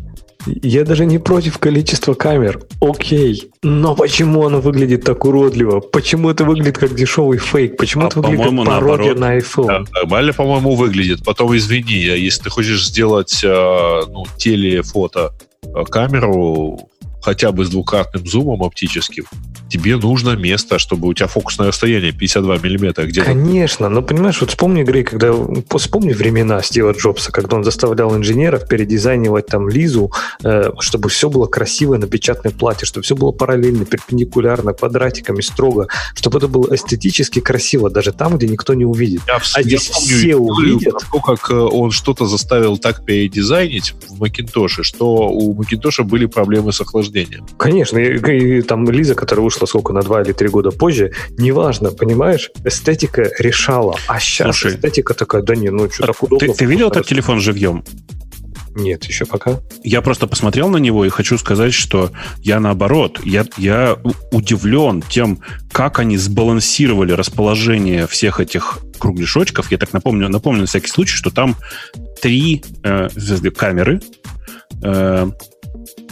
Я 0.62 0.84
даже 0.84 1.08
не 1.08 1.18
против 1.18 1.58
количества 1.58 2.14
камер. 2.14 2.60
Окей. 2.80 3.50
Но 3.64 3.96
почему 3.96 4.46
оно 4.46 4.62
выглядит 4.62 5.04
так 5.04 5.26
уродливо? 5.26 5.80
Почему 5.80 6.30
это 6.30 6.46
выглядит 6.46 6.78
как 6.78 6.94
дешевый 6.94 7.40
фейк? 7.40 7.78
Почему 7.78 8.04
А, 8.04 8.08
это 8.10 8.22
выглядит 8.22 8.46
как 8.46 8.66
пародия 8.68 9.16
наоборот. 9.16 9.20
на 9.20 9.38
iPhone? 9.40 9.68
Да, 9.68 9.84
Нормально, 10.02 10.34
по-моему, 10.34 10.76
выглядит. 10.76 11.24
Потом, 11.26 11.56
извини, 11.58 11.94
если 11.96 12.44
ты 12.44 12.50
хочешь 12.52 12.86
сделать 12.86 13.42
э, 13.44 14.02
ну, 14.08 14.26
телефото 14.38 15.34
э, 15.64 15.84
камеру 15.90 16.90
хотя 17.26 17.52
бы 17.52 17.66
с 17.66 17.70
двукратным 17.70 18.28
зумом 18.28 18.62
оптическим, 18.62 19.26
тебе 19.68 19.98
нужно 19.98 20.36
место, 20.36 20.78
чтобы 20.78 21.08
у 21.08 21.14
тебя 21.16 21.26
фокусное 21.28 21.70
расстояние 21.70 22.12
52 22.12 22.58
миллиметра 22.60 23.06
где-то. 23.06 23.26
Конечно, 23.26 23.90
но 23.90 24.04
понимаешь, 24.04 24.40
вот 24.42 24.52
вспомни, 24.52 24.84
Грей, 24.84 25.04
когда 25.04 25.34
вспомни 25.76 26.14
времена 26.14 26.62
Стива 26.62 26.92
Джобса, 26.92 27.32
когда 27.32 27.56
он 27.58 27.64
заставлял 27.64 28.16
инженеров 28.16 28.68
передизайнивать 28.68 29.48
там 29.48 29.68
Лизу, 29.68 30.12
э, 30.44 30.70
чтобы 30.80 31.10
все 31.10 31.28
было 31.28 31.48
красиво 31.48 31.98
на 31.98 32.06
печатной 32.06 32.52
плате, 32.52 32.86
чтобы 32.86 33.04
все 33.04 33.16
было 33.16 33.32
параллельно, 33.32 33.86
перпендикулярно, 33.86 34.74
квадратиками, 34.74 35.42
строго, 35.42 35.88
чтобы 36.14 36.38
это 36.38 36.48
было 36.48 36.76
эстетически 36.76 37.40
красиво, 37.40 37.90
даже 37.90 38.12
там, 38.12 38.38
где 38.38 38.48
никто 38.48 38.76
не 38.76 38.86
увидит. 38.86 39.22
Я, 39.28 39.40
А 39.56 39.64
здесь 39.64 39.90
все 39.90 40.30
историю 40.30 40.42
увидят. 40.42 40.94
то, 41.12 41.20
как 41.20 41.50
э, 41.50 41.56
он 41.56 41.90
что-то 41.90 42.28
заставил 42.28 42.78
так 42.78 43.04
передизайнить 43.04 43.96
в 44.08 44.20
Макинтоше, 44.20 44.84
что 44.84 45.28
у 45.28 45.56
Макинтоша 45.56 46.04
были 46.04 46.28
проблемы 46.28 46.72
с 46.72 46.82
охлаждением. 46.82 47.15
Конечно, 47.58 47.98
и, 47.98 48.58
и 48.58 48.62
там 48.62 48.90
Лиза, 48.90 49.16
которая 49.16 49.44
вышла 49.44 49.66
сколько, 49.66 49.94
на 49.94 50.02
два 50.02 50.22
или 50.22 50.34
три 50.34 50.50
года 50.50 50.72
позже, 50.72 51.12
неважно, 51.38 51.92
понимаешь, 51.92 52.52
эстетика 52.64 53.32
решала, 53.40 53.96
а 54.08 54.20
сейчас 54.20 54.48
Слушай, 54.48 54.76
эстетика 54.76 55.14
такая, 55.14 55.42
да 55.42 55.56
не, 55.56 55.70
ну 55.70 55.90
что, 55.90 56.08
так 56.08 56.24
удобно. 56.24 56.48
Ты, 56.48 56.54
ты 56.54 56.66
видел 56.66 56.90
этот 56.90 57.06
телефон 57.06 57.40
живьем? 57.40 57.84
Нет, 58.76 59.06
еще 59.06 59.26
пока. 59.26 59.62
Я 59.86 60.02
просто 60.02 60.28
посмотрел 60.28 60.68
на 60.68 60.78
него 60.78 61.06
и 61.06 61.10
хочу 61.10 61.38
сказать, 61.38 61.74
что 61.74 62.12
я 62.42 62.60
наоборот, 62.60 63.22
я, 63.24 63.46
я 63.58 63.98
удивлен 64.32 65.02
тем, 65.02 65.40
как 65.72 66.00
они 66.00 66.18
сбалансировали 66.18 67.14
расположение 67.14 68.06
всех 68.06 68.42
этих 68.42 68.80
кругляшочков. 69.00 69.72
Я 69.72 69.78
так 69.78 69.94
напомню, 69.94 70.28
напомню 70.28 70.62
на 70.62 70.68
всякий 70.68 70.90
случай, 70.90 71.16
что 71.16 71.30
там 71.30 71.56
три 72.22 72.64
э, 72.84 73.08
камеры, 73.56 74.02
э, 74.84 75.32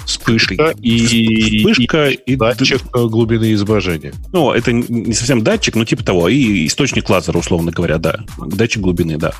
Вспышка 0.05 0.73
и, 0.81 1.59
вспышка 1.59 2.09
и, 2.09 2.15
и 2.25 2.35
датчик 2.35 2.81
э, 2.93 3.05
глубины 3.07 3.53
изображения. 3.53 4.13
ну, 4.31 4.51
это 4.51 4.71
не 4.71 5.13
совсем 5.13 5.43
датчик, 5.43 5.75
но 5.75 5.85
типа 5.85 6.03
того, 6.03 6.29
и 6.29 6.67
источник 6.67 7.09
лазера, 7.09 7.37
условно 7.37 7.71
говоря, 7.71 7.97
да. 7.97 8.19
Датчик 8.37 8.81
глубины, 8.81 9.17
да. 9.17 9.33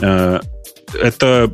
Э, 0.00 0.40
Это 1.00 1.52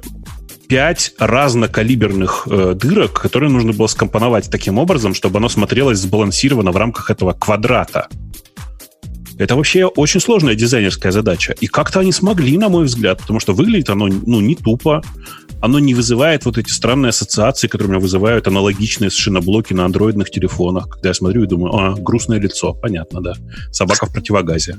пять 0.69 1.13
разнокалиберных 1.19 2.49
э, 2.51 2.75
дырок, 2.75 3.21
которые 3.21 3.51
нужно 3.51 3.75
было 3.75 3.87
скомпоновать 3.89 4.51
таким 4.51 4.79
образом, 4.79 5.13
чтобы 5.13 5.39
оно 5.39 5.51
смотрелось 5.51 5.99
сбалансированно 5.99 6.73
в 6.73 6.77
рамках 6.77 7.11
этого 7.11 7.35
квадрата. 7.35 8.09
Это 9.43 9.57
вообще 9.57 9.87
очень 9.87 10.21
сложная 10.21 10.55
дизайнерская 10.55 11.13
задача. 11.13 11.55
И 11.61 11.67
как-то 11.67 12.01
они 12.01 12.13
смогли, 12.13 12.57
на 12.59 12.69
мой 12.69 12.85
взгляд, 12.85 13.21
потому 13.21 13.41
что 13.41 13.55
выглядит 13.55 13.91
оно 13.91 14.07
ну, 14.07 14.41
не 14.41 14.55
тупо, 14.55 15.03
оно 15.63 15.79
не 15.79 15.95
вызывает 15.95 16.45
вот 16.45 16.59
эти 16.59 16.71
странные 16.71 17.11
ассоциации, 17.11 17.69
которые 17.69 17.89
у 17.89 17.91
меня 17.93 18.01
вызывают 18.01 18.49
аналогичные 18.49 19.11
совершенно 19.11 19.41
блоки 19.41 19.73
на 19.73 19.85
андроидных 19.85 20.31
телефонах, 20.31 20.89
когда 20.89 21.11
я 21.11 21.15
смотрю 21.15 21.45
и 21.45 21.47
думаю, 21.47 21.75
а, 21.75 21.95
грустное 21.95 22.41
лицо, 22.41 22.75
понятно, 22.75 23.21
да. 23.21 23.35
Собака 23.71 24.07
в 24.07 24.13
противогазе. 24.13 24.77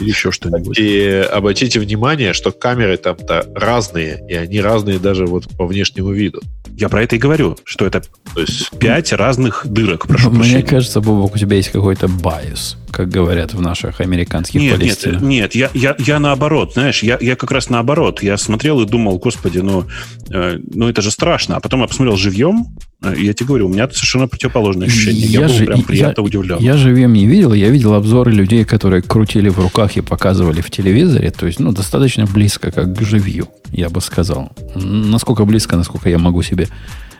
Или 0.00 0.08
еще 0.08 0.32
что-нибудь. 0.32 0.78
И 0.78 1.06
обратите 1.06 1.80
внимание, 1.80 2.32
что 2.32 2.50
камеры 2.50 2.96
там-то 2.96 3.46
разные, 3.54 4.24
и 4.28 4.34
они 4.34 4.60
разные 4.60 4.98
даже 4.98 5.26
вот 5.26 5.48
по 5.56 5.66
внешнему 5.66 6.12
виду. 6.12 6.40
Я 6.78 6.88
про 6.88 7.02
это 7.02 7.16
и 7.16 7.18
говорю, 7.18 7.56
что 7.64 7.86
это 7.86 8.02
То 8.34 8.40
есть 8.40 8.70
пять 8.78 9.12
разных 9.12 9.66
дырок, 9.66 10.06
прошу 10.06 10.30
Мне 10.30 10.38
прощения. 10.38 10.62
кажется, 10.62 11.00
Бобок, 11.00 11.34
у 11.34 11.38
тебя 11.38 11.56
есть 11.56 11.70
какой-то 11.70 12.08
байс, 12.08 12.76
как 12.96 13.10
говорят 13.10 13.52
в 13.52 13.60
наших 13.60 14.00
американских 14.00 14.58
Нет, 14.58 14.70
нет, 14.72 14.80
палестинах. 14.80 15.20
нет, 15.22 15.54
я, 15.54 15.70
я, 15.74 15.94
я 15.98 16.18
наоборот, 16.18 16.72
знаешь, 16.72 17.02
я, 17.02 17.18
я 17.20 17.36
как 17.36 17.50
раз 17.50 17.68
наоборот. 17.68 18.22
Я 18.22 18.38
смотрел 18.38 18.80
и 18.80 18.86
думал, 18.86 19.18
господи, 19.18 19.58
ну, 19.58 19.84
э, 20.30 20.58
ну 20.74 20.88
это 20.88 21.02
же 21.02 21.10
страшно. 21.10 21.56
А 21.56 21.60
потом 21.60 21.82
я 21.82 21.88
посмотрел 21.88 22.16
живьем, 22.16 22.66
э, 23.02 23.14
и 23.16 23.26
я 23.26 23.34
тебе 23.34 23.48
говорю, 23.48 23.66
у 23.66 23.68
меня 23.68 23.86
совершенно 23.90 24.28
противоположное 24.28 24.86
ощущение. 24.86 25.26
Я, 25.26 25.40
Я 25.42 25.46
был 25.48 25.54
же- 25.54 25.64
прям 25.66 25.78
я- 25.80 25.84
приятно 25.84 26.22
удивлен. 26.22 26.56
Я 26.58 26.78
живем 26.78 27.12
не 27.12 27.26
видел, 27.26 27.52
я 27.52 27.68
видел 27.68 27.92
обзоры 27.92 28.32
людей, 28.32 28.64
которые 28.64 29.02
крутили 29.02 29.50
в 29.50 29.58
руках 29.60 29.96
и 29.98 30.00
показывали 30.00 30.62
в 30.62 30.70
телевизоре, 30.70 31.30
то 31.30 31.46
есть, 31.46 31.60
ну, 31.60 31.72
достаточно 31.72 32.24
близко, 32.24 32.70
как 32.70 32.96
к 32.96 33.02
живью, 33.02 33.48
я 33.72 33.90
бы 33.90 34.00
сказал. 34.00 34.52
Насколько 34.74 35.44
близко, 35.44 35.76
насколько 35.76 36.08
я 36.08 36.16
могу 36.18 36.42
себе 36.42 36.68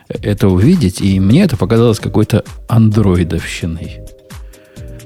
это 0.09 0.47
увидеть, 0.47 1.01
и 1.01 1.19
мне 1.19 1.43
это 1.43 1.55
показалось 1.57 1.99
какой-то 1.99 2.43
андроидовщиной. 2.67 3.99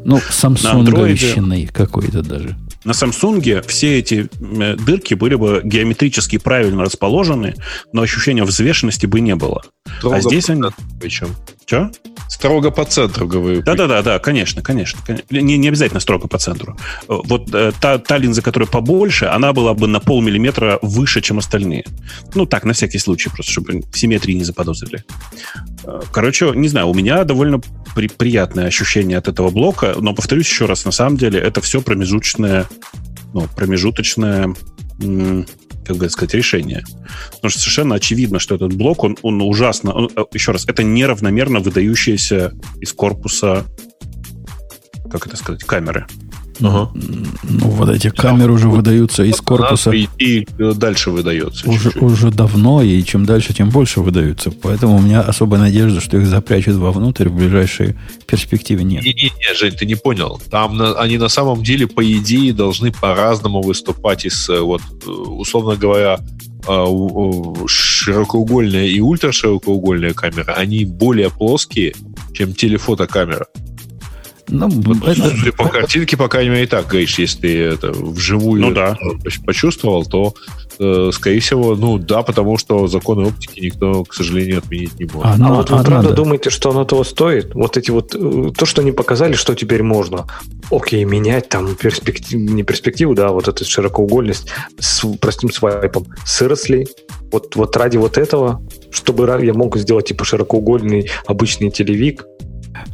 Ну, 0.06 0.20
самсунговщиной 0.20 1.68
какой-то 1.68 2.22
даже. 2.22 2.58
На 2.84 2.92
Samsung 2.92 3.62
все 3.68 4.00
эти 4.00 4.28
э, 4.40 4.76
дырки 4.76 5.14
были 5.14 5.36
бы 5.36 5.62
геометрически 5.64 6.40
правильно 6.40 6.84
расположены, 6.84 7.54
но 7.94 8.02
ощущения 8.02 8.44
взвешенности 8.44 9.06
бы 9.06 9.20
не 9.20 9.36
было. 9.36 9.62
строго 10.00 10.16
а 10.16 10.22
здесь 10.22 10.50
они... 10.50 10.64
причем. 11.00 11.28
Че? 11.66 11.90
Строго 12.28 12.72
по 12.72 12.86
центру, 12.86 13.28
говорю. 13.28 13.62
Да-да-да, 13.62 14.02
да, 14.02 14.20
конечно, 14.20 14.62
конечно. 14.62 15.00
конечно. 15.06 15.26
Не, 15.32 15.58
не 15.58 15.68
обязательно 15.68 16.00
строго 16.00 16.28
по 16.28 16.38
центру. 16.38 16.78
Э, 17.08 17.20
Вот 17.24 17.54
э, 17.54 17.72
та, 17.80 17.98
та 17.98 18.18
линза, 18.18 18.42
которая 18.42 18.68
побольше, 18.68 19.26
она 19.26 19.54
была 19.54 19.74
бы 19.74 19.88
на 19.88 20.00
полмиллиметра 20.00 20.80
выше, 20.82 21.22
чем 21.22 21.38
остальные. 21.40 21.86
Ну, 22.36 22.46
так, 22.46 22.64
на 22.66 22.74
всякий 22.74 23.00
случай, 23.00 23.30
просто 23.30 23.52
чтобы 23.52 23.82
симметрии 23.94 24.34
не 24.34 24.44
заподозрили. 24.44 25.04
Э, 25.84 26.02
Короче, 26.12 26.52
не 26.56 26.68
знаю, 26.68 26.88
у 26.88 26.94
меня 26.94 27.24
довольно 27.26 27.60
при- 27.96 28.08
приятное 28.08 28.66
ощущение 28.68 29.18
от 29.18 29.28
этого 29.28 29.50
блока, 29.52 29.96
но, 30.00 30.14
повторюсь 30.14 30.48
еще 30.50 30.66
раз, 30.66 30.86
на 30.86 30.92
самом 30.92 31.18
деле 31.18 31.40
это 31.40 31.62
все 31.62 31.82
промежуточное, 31.82 32.66
ну, 33.34 33.48
промежуточное 33.56 34.56
как 35.86 35.98
бы 35.98 36.10
сказать, 36.10 36.34
решение. 36.34 36.84
Потому 37.32 37.50
что 37.50 37.60
совершенно 37.60 37.96
очевидно, 37.96 38.40
что 38.40 38.56
этот 38.56 38.74
блок, 38.74 39.04
он, 39.04 39.18
он 39.22 39.42
ужасно... 39.42 39.94
он, 39.94 40.10
э, 40.16 40.24
еще 40.34 40.52
раз, 40.52 40.66
это 40.68 40.84
неравномерно 40.84 41.60
выдающаяся 41.60 42.54
из 42.80 42.94
корпуса, 42.94 43.66
как 45.10 45.28
это 45.28 45.38
сказать, 45.38 45.64
камеры. 45.64 46.08
Ага. 46.62 46.92
Ну, 46.94 47.68
вот 47.70 47.90
эти 47.90 48.10
камеры 48.10 48.54
уже 48.54 48.70
выдаются 48.70 49.24
из 49.24 49.38
корпуса 49.42 49.92
И 49.92 50.46
дальше 50.76 51.12
выдается. 51.12 51.68
уже, 51.70 51.84
чуть-чуть. 51.92 52.02
уже 52.02 52.30
давно, 52.32 52.82
и 52.84 53.04
чем 53.04 53.26
дальше, 53.26 53.54
тем 53.54 53.70
больше 53.70 54.02
выдаются. 54.02 54.52
Поэтому 54.52 54.98
у 54.98 55.02
меня 55.02 55.22
особой 55.22 55.60
надежды, 55.60 56.00
что 56.02 56.18
их 56.18 56.28
запрячут 56.28 56.76
вовнутрь 56.76 57.30
в 57.30 57.36
ближайшей 57.36 57.96
перспективе 58.28 58.84
нет. 58.84 59.04
Не-не-не, 59.04 59.56
Жень, 59.56 59.74
ты 59.74 59.86
не 59.86 59.96
понял. 59.96 60.40
Там 60.52 60.78
на- 60.78 60.94
они 60.94 61.18
на 61.18 61.30
самом 61.30 61.64
деле, 61.64 61.88
по 61.88 62.04
идее, 62.04 62.54
должны 62.54 62.92
по-разному 62.92 63.62
выступать 63.62 64.26
из, 64.26 64.48
э, 64.50 64.60
вот, 64.60 64.82
э, 65.06 65.10
условно 65.10 65.76
говоря, 65.76 66.20
у- 66.68 67.68
широкоугольная 67.68 68.86
и 68.86 69.00
ультраширокоугольная 69.00 70.14
камера, 70.14 70.54
они 70.54 70.86
более 70.86 71.30
плоские, 71.32 71.94
чем 72.34 72.54
телефотокамера. 72.54 73.48
Ну, 74.52 74.68
Вот, 74.70 75.08
это- 75.08 75.30
судя 75.30 75.52
по 75.54 75.68
картинке, 75.70 76.18
по 76.18 76.28
крайней 76.28 76.50
мере, 76.52 76.68
так 76.68 76.86
говоришь, 76.88 77.18
если 77.18 77.40
ты 77.40 77.58
это 77.64 77.92
вживую 77.92 78.62
Ну 78.62 78.72
да. 78.74 78.98
почувствовал, 79.46 80.06
то, 80.06 80.34
э, 80.78 81.10
скорее 81.14 81.40
всего, 81.40 81.76
ну 81.76 81.98
да, 81.98 82.22
потому 82.22 82.58
что 82.58 82.88
законы 82.88 83.28
оптики 83.28 83.62
никто, 83.62 84.04
к 84.04 84.14
сожалению, 84.14 84.58
отменить 84.60 85.00
не 85.00 85.06
может. 85.06 85.26
А, 85.26 85.34
А 85.34 85.38
ну, 85.38 85.56
вот 85.56 85.70
вы 85.70 85.78
а 85.78 85.84
правда 85.84 86.10
надо. 86.10 86.16
думаете, 86.16 86.50
что 86.50 86.72
оно 86.72 86.84
того 86.84 87.04
стоит? 87.06 87.56
Вот 87.56 87.78
эти 87.78 87.92
вот, 87.92 88.14
э, 88.14 88.52
то, 88.56 88.66
что 88.66 88.82
они 88.82 88.92
показали, 88.92 89.34
что 89.34 89.56
теперь 89.56 89.84
можно. 89.84 90.28
Окей, 90.70 91.04
менять 91.06 91.48
там 91.50 91.76
перспективу, 91.76 92.42
не 92.42 92.64
перспективу, 92.64 93.14
да, 93.16 93.30
вот 93.30 93.48
эту 93.48 93.64
широкоугольность 93.66 94.48
с 94.80 95.06
простым 95.20 95.52
свайпом. 95.52 96.08
Сыросли. 96.26 96.88
Вот, 97.32 97.56
вот 97.56 97.78
ради 97.78 97.96
вот 97.98 98.18
этого, 98.18 98.62
чтобы 98.92 99.26
я 99.44 99.54
мог 99.54 99.78
сделать 99.78 100.08
типа 100.08 100.26
широкоугольный 100.26 101.10
обычный 101.26 101.72
телевик, 101.72 102.26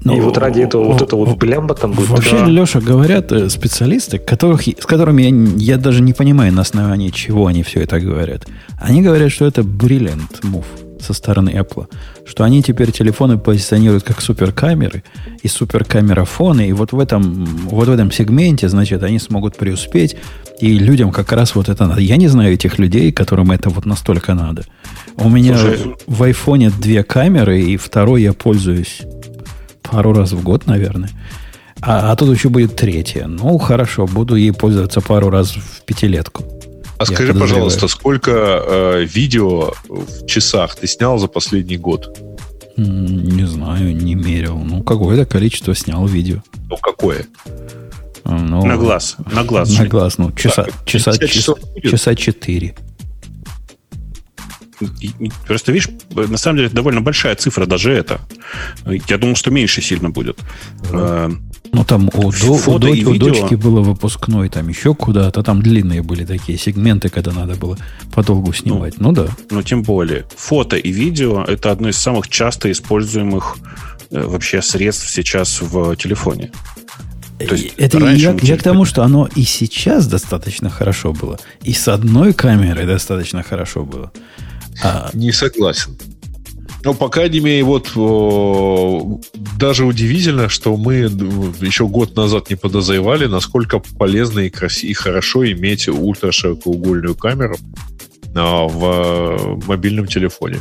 Ну, 0.03 0.17
и 0.17 0.21
вот 0.21 0.37
ради 0.37 0.61
этого 0.61 0.83
вот 0.85 1.01
это 1.01 1.15
вот 1.15 1.37
блямба 1.37 1.75
там 1.75 1.91
будет. 1.91 2.09
Вообще, 2.09 2.37
Да. 2.37 2.45
Леша, 2.45 2.79
говорят 2.79 3.31
э, 3.31 3.49
специалисты, 3.49 4.17
которых, 4.17 4.67
с 4.67 4.85
которыми 4.85 5.23
я, 5.23 5.73
я 5.73 5.77
даже 5.77 6.01
не 6.01 6.13
понимаю, 6.13 6.53
на 6.53 6.61
основании 6.61 7.09
чего 7.09 7.47
они 7.47 7.63
все 7.63 7.81
это 7.81 7.99
говорят. 7.99 8.47
Они 8.79 9.01
говорят, 9.01 9.31
что 9.31 9.45
это 9.45 9.61
brilliant 9.61 10.41
move 10.43 10.65
со 10.99 11.13
стороны 11.13 11.49
Apple. 11.49 11.87
Что 12.25 12.43
они 12.43 12.63
теперь 12.63 12.91
телефоны 12.91 13.37
позиционируют 13.37 14.03
как 14.03 14.21
суперкамеры 14.21 15.03
и 15.43 15.47
суперкамерафоны. 15.47 16.69
И 16.69 16.73
вот 16.73 16.91
в 16.91 16.99
этом, 16.99 17.45
вот 17.45 17.87
в 17.87 17.91
этом 17.91 18.11
сегменте, 18.11 18.69
значит, 18.69 19.03
они 19.03 19.19
смогут 19.19 19.55
преуспеть. 19.55 20.15
И 20.59 20.79
людям 20.79 21.11
как 21.11 21.31
раз 21.31 21.55
вот 21.55 21.69
это 21.69 21.85
надо. 21.85 22.01
Я 22.01 22.17
не 22.17 22.27
знаю 22.27 22.53
этих 22.53 22.79
людей, 22.79 23.11
которым 23.11 23.51
это 23.51 23.69
вот 23.69 23.85
настолько 23.85 24.33
надо. 24.33 24.63
У 25.17 25.29
меня 25.29 25.57
Слушай, 25.57 25.95
в 26.07 26.23
айфоне 26.23 26.71
две 26.71 27.03
камеры, 27.03 27.61
и 27.61 27.77
второй 27.77 28.23
я 28.23 28.33
пользуюсь 28.33 29.01
пару 29.91 30.13
раз 30.13 30.31
в 30.31 30.43
год, 30.43 30.67
наверное. 30.67 31.09
А, 31.81 32.11
а 32.11 32.15
тут 32.15 32.35
еще 32.35 32.49
будет 32.49 32.75
третья. 32.75 33.27
Ну, 33.27 33.57
хорошо, 33.57 34.07
буду 34.07 34.35
ей 34.35 34.51
пользоваться 34.51 35.01
пару 35.01 35.29
раз 35.29 35.51
в 35.51 35.83
пятилетку. 35.85 36.43
А 36.97 37.03
Я 37.03 37.05
скажи, 37.05 37.33
пожалуйста, 37.33 37.87
сколько 37.87 38.31
э, 38.31 39.05
видео 39.05 39.73
в 39.87 40.25
часах 40.25 40.75
ты 40.75 40.87
снял 40.87 41.19
за 41.19 41.27
последний 41.27 41.77
год? 41.77 42.17
Не 42.75 43.45
знаю, 43.45 43.95
не 43.95 44.15
мерил. 44.15 44.57
Ну, 44.57 44.83
какое-то 44.83 45.25
количество 45.25 45.75
снял 45.75 46.05
видео. 46.07 46.37
Ну, 46.69 46.77
какое? 46.77 47.25
Ну, 48.23 48.65
на 48.65 48.77
глаз. 48.77 49.17
На 49.31 49.43
глаз. 49.43 49.77
На 49.77 49.85
глаз, 49.85 50.17
ну, 50.17 50.31
часа, 50.31 50.63
так, 50.63 50.73
часа, 50.85 51.17
часа, 51.17 51.53
часа 51.83 52.15
4. 52.15 52.75
Просто 55.47 55.71
видишь, 55.71 55.89
на 56.11 56.37
самом 56.37 56.57
деле 56.57 56.67
это 56.67 56.75
довольно 56.75 57.01
большая 57.01 57.35
цифра, 57.35 57.65
даже 57.65 57.91
это. 57.93 58.19
Я 59.09 59.17
думал, 59.17 59.35
что 59.35 59.51
меньше 59.51 59.81
сильно 59.81 60.09
будет. 60.09 60.39
Э, 60.91 61.29
Ну, 61.73 61.83
там 61.83 62.09
у, 62.13 62.31
до- 62.31 62.87
у 62.89 62.93
и 62.93 63.03
у 63.05 63.15
дочки 63.17 63.55
было 63.55 63.81
выпускной, 63.81 64.49
там 64.49 64.69
еще 64.69 64.93
куда-то. 64.93 65.43
Там 65.43 65.61
длинные 65.61 66.01
были 66.01 66.25
такие 66.25 66.57
сегменты, 66.57 67.09
когда 67.09 67.31
надо 67.31 67.55
было 67.55 67.77
подолгу 68.13 68.53
снимать. 68.53 68.99
Ну, 68.99 69.11
да. 69.11 69.27
Но 69.51 69.61
тем 69.63 69.83
более, 69.83 70.25
фото 70.37 70.77
и 70.77 70.91
видео– 70.91 71.43
это 71.47 71.71
одно 71.71 71.89
из 71.89 71.97
самых 71.97 72.29
часто 72.29 72.71
используемых 72.71 73.57
э, 74.11 74.21
вообще 74.27 74.61
средств 74.61 75.09
сейчас 75.09 75.61
в 75.61 75.95
телефоне. 75.95 76.51
То 77.39 77.53
есть 77.55 77.73
это 77.77 77.99
я, 77.99 78.35
я 78.41 78.57
к 78.57 78.63
тому, 78.63 78.85
что 78.85 79.03
оно 79.03 79.29
и 79.35 79.43
сейчас 79.43 80.07
достаточно 80.07 80.69
хорошо 80.69 81.13
было, 81.13 81.37
и 81.61 81.73
с 81.73 81.87
одной 81.87 82.33
камерой 82.33 82.85
достаточно 82.87 83.43
хорошо 83.43 83.83
было. 83.83 84.11
А, 84.83 85.09
Не 85.13 85.31
согласен. 85.31 85.97
Ну, 86.83 86.93
по 86.93 87.09
крайней 87.09 87.39
мере, 87.39 87.63
вот 87.63 87.91
о, 87.95 89.19
даже 89.57 89.83
удивительно, 89.83 90.47
что 90.47 90.77
мы 90.77 90.95
еще 90.95 91.87
год 91.87 92.15
назад 92.15 92.49
не 92.49 92.55
подозревали, 92.55 93.25
насколько 93.25 93.79
полезно 93.79 94.41
и, 94.41 94.49
краси- 94.49 94.87
и 94.87 94.93
хорошо 94.93 95.49
иметь 95.51 95.87
ультраширокоугольную 95.89 97.15
камеру 97.15 97.57
а, 98.35 98.67
в 98.67 98.85
э, 98.85 99.67
мобильном 99.67 100.07
телефоне. 100.07 100.59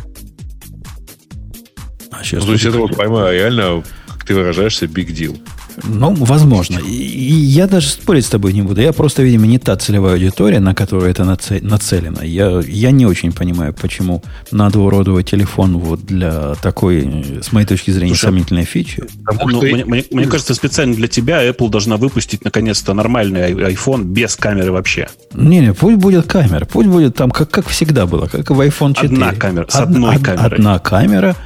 а 2.11 2.25
сейчас 2.25 2.41
Ну, 2.41 2.47
то 2.47 2.53
есть 2.55 2.65
это 2.65 2.79
вот, 2.79 2.97
поймаю, 2.97 3.33
реально, 3.35 3.85
как 4.07 4.25
ты 4.25 4.35
выражаешься, 4.35 4.87
big 4.87 5.09
deal. 5.09 5.39
Ну, 5.85 6.15
возможно. 6.15 6.79
И, 6.79 6.93
я 6.93 7.67
даже 7.67 7.89
спорить 7.89 8.25
с 8.25 8.29
тобой 8.29 8.53
не 8.53 8.63
буду. 8.63 8.81
Я 8.81 8.93
просто, 8.93 9.23
видимо, 9.23 9.47
не 9.47 9.59
та 9.59 9.77
целевая 9.77 10.15
аудитория, 10.15 10.61
на 10.61 10.75
которую 10.75 11.11
это 11.11 11.23
наце- 11.25 11.63
нацелено. 11.63 12.23
Я, 12.23 12.61
я 12.67 12.91
не 12.91 13.07
очень 13.07 13.33
понимаю, 13.33 13.75
почему 13.75 14.23
надо 14.51 14.79
уродовать 14.81 15.31
телефон 15.31 15.79
вот 15.79 16.05
для 16.07 16.55
такой, 16.57 17.41
с 17.43 17.53
моей 17.53 17.67
точки 17.67 17.91
зрения, 17.91 18.15
Слушай, 18.15 18.27
сомнительной 18.27 18.65
фичи. 18.65 19.05
Потому 19.25 19.51
Ну, 19.51 19.59
что 19.59 19.67
мне, 19.75 19.85
мне- 19.85 20.05
мне 20.11 20.27
кажется, 20.27 20.55
специально 20.55 20.95
для 20.95 21.09
тебя 21.09 21.47
Apple 21.49 21.69
должна 21.71 21.97
выпустить 21.97 22.45
наконец-то 22.45 22.95
нормальный 22.95 23.53
iPhone 23.53 24.05
без 24.05 24.37
камеры 24.37 24.73
вообще. 24.73 25.09
Не-не, 25.35 25.75
пусть 25.75 25.97
будет 25.99 26.27
камера. 26.27 26.65
Пусть 26.65 26.89
будет 26.89 27.15
там, 27.17 27.31
как, 27.31 27.51
как 27.51 27.69
всегда 27.69 28.07
было, 28.07 28.27
как 28.27 28.51
в 28.51 28.61
iPhone 28.61 28.95
4. 28.95 29.09
Одна 29.13 29.33
камера, 29.35 29.67
с 29.69 29.77
одной 29.77 30.19
камерой. 30.19 30.57
Одна 30.57 30.79
камера. 30.79 31.37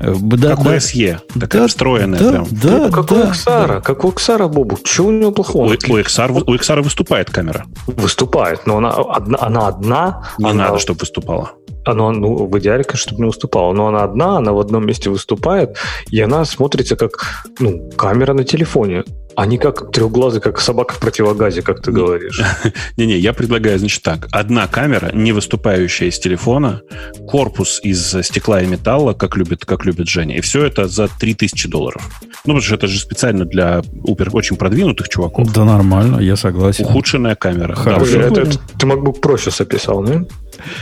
Э, 0.00 0.14
Да, 0.18 0.56
как 0.56 0.64
да, 0.64 0.70
у 0.70 0.74
SE, 0.74 1.18
такая 1.38 1.62
да, 1.62 1.68
встроенная 1.68 2.18
да, 2.18 2.30
прям. 2.30 2.46
Да, 2.50 2.68
Ну, 2.78 2.90
как 2.90 3.06
да, 3.06 3.14
у 3.14 3.18
Xara, 3.32 3.82
как 3.82 4.04
у 4.04 4.10
Xara, 4.10 4.48
Бобу. 4.48 4.78
Чего 4.82 5.08
у 5.08 5.10
него 5.12 5.28
У, 5.28 5.32
плохого? 5.32 5.66
у 5.66 5.72
XR, 5.74 6.32
вы- 6.32 6.42
у 6.46 6.54
XR 6.54 6.82
выступает 6.82 7.30
камера. 7.30 7.64
Выступает, 7.86 8.66
но 8.66 8.78
она 8.78 8.90
одна, 8.90 9.38
она 9.40 9.68
одна. 9.68 10.22
Не 10.38 10.50
она, 10.50 10.64
надо, 10.68 10.78
чтобы 10.78 11.00
выступала. 11.00 11.50
Она, 11.84 12.10
ну, 12.12 12.46
в 12.46 12.58
идеале, 12.58 12.84
конечно, 12.84 13.08
чтобы 13.08 13.22
не 13.22 13.26
выступала. 13.26 13.72
Но 13.72 13.88
она 13.88 14.02
одна, 14.04 14.36
она 14.38 14.52
в 14.52 14.58
одном 14.58 14.86
месте 14.86 15.10
выступает, 15.10 15.76
и 16.10 16.20
она 16.20 16.44
смотрится 16.44 16.96
как, 16.96 17.44
ну, 17.58 17.90
камера 17.96 18.32
на 18.34 18.44
телефоне. 18.44 19.04
А 19.36 19.46
не 19.46 19.58
как 19.58 19.90
трехглазый, 19.92 20.40
как 20.40 20.60
собака 20.60 20.94
в 20.94 20.98
противогазе, 20.98 21.62
как 21.62 21.80
ты 21.82 21.92
говоришь. 21.92 22.40
Не-не, 22.96 23.16
я 23.18 23.32
предлагаю, 23.32 23.78
значит, 23.78 24.02
так. 24.02 24.28
Одна 24.32 24.66
камера, 24.66 25.10
не 25.14 25.32
выступающая 25.32 26.08
из 26.08 26.18
телефона, 26.18 26.82
корпус 27.26 27.80
из 27.82 28.14
стекла 28.22 28.60
и 28.60 28.66
металла, 28.66 29.12
как 29.14 29.36
любит, 29.36 29.64
как 29.64 29.84
любит 29.86 30.08
Женя. 30.08 30.36
И 30.36 30.40
все 30.40 30.64
это 30.66 30.88
за 30.88 31.08
3000 31.08 31.68
долларов. 31.68 32.02
Ну, 32.44 32.54
потому 32.54 32.60
что 32.60 32.74
это 32.74 32.86
же 32.86 32.98
специально 32.98 33.44
для 33.44 33.82
упер- 34.04 34.30
очень 34.32 34.56
продвинутых 34.56 35.08
чуваков. 35.08 35.52
Да 35.52 35.64
нормально, 35.64 36.20
я 36.20 36.36
согласен. 36.36 36.84
Ухудшенная 36.84 37.34
камера. 37.34 37.74
Хорошо. 37.74 38.12
Да, 38.18 38.20
это- 38.26 38.40
это 38.42 38.58
ты 38.78 38.86
MacBook 38.86 39.20
Pro 39.20 39.38
сейчас 39.38 39.60
описал, 39.60 40.02
да? 40.04 40.24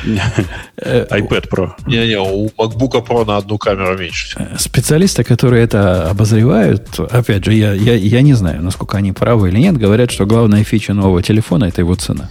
Э, 0.77 1.07
iPad 1.11 1.49
Pro. 1.49 1.71
не-не, 1.87 2.19
у 2.21 2.49
MacBook 2.59 3.07
Pro 3.07 3.25
на 3.25 3.37
одну 3.37 3.59
камеру 3.59 3.97
меньше. 3.99 4.29
всего. 4.37 4.59
Специалисты, 4.59 5.23
которые 5.25 5.65
это 5.65 6.09
обозревают, 6.11 6.99
опять 6.99 7.45
же, 7.45 7.53
я, 7.55 7.73
я, 7.75 7.95
я 7.95 8.23
не 8.23 8.35
знаю, 8.39 8.63
насколько 8.63 8.97
они 8.97 9.13
правы 9.13 9.49
или 9.49 9.59
нет, 9.59 9.77
говорят, 9.77 10.11
что 10.11 10.27
главная 10.27 10.65
фича 10.65 10.95
нового 10.95 11.23
телефона– 11.23 11.65
это 11.67 11.81
его 11.81 11.95
цена. 11.95 12.31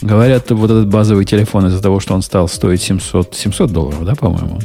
Говорят, 0.00 0.50
вот 0.50 0.70
этот 0.70 0.88
базовый 0.88 1.24
телефон 1.24 1.66
из-за 1.66 1.82
того, 1.82 2.00
что 2.00 2.14
он 2.14 2.22
стал 2.22 2.48
стоить 2.48 2.82
700, 2.82 3.34
700 3.34 3.72
долларов, 3.72 4.04
да, 4.04 4.14
по-моему? 4.14 4.60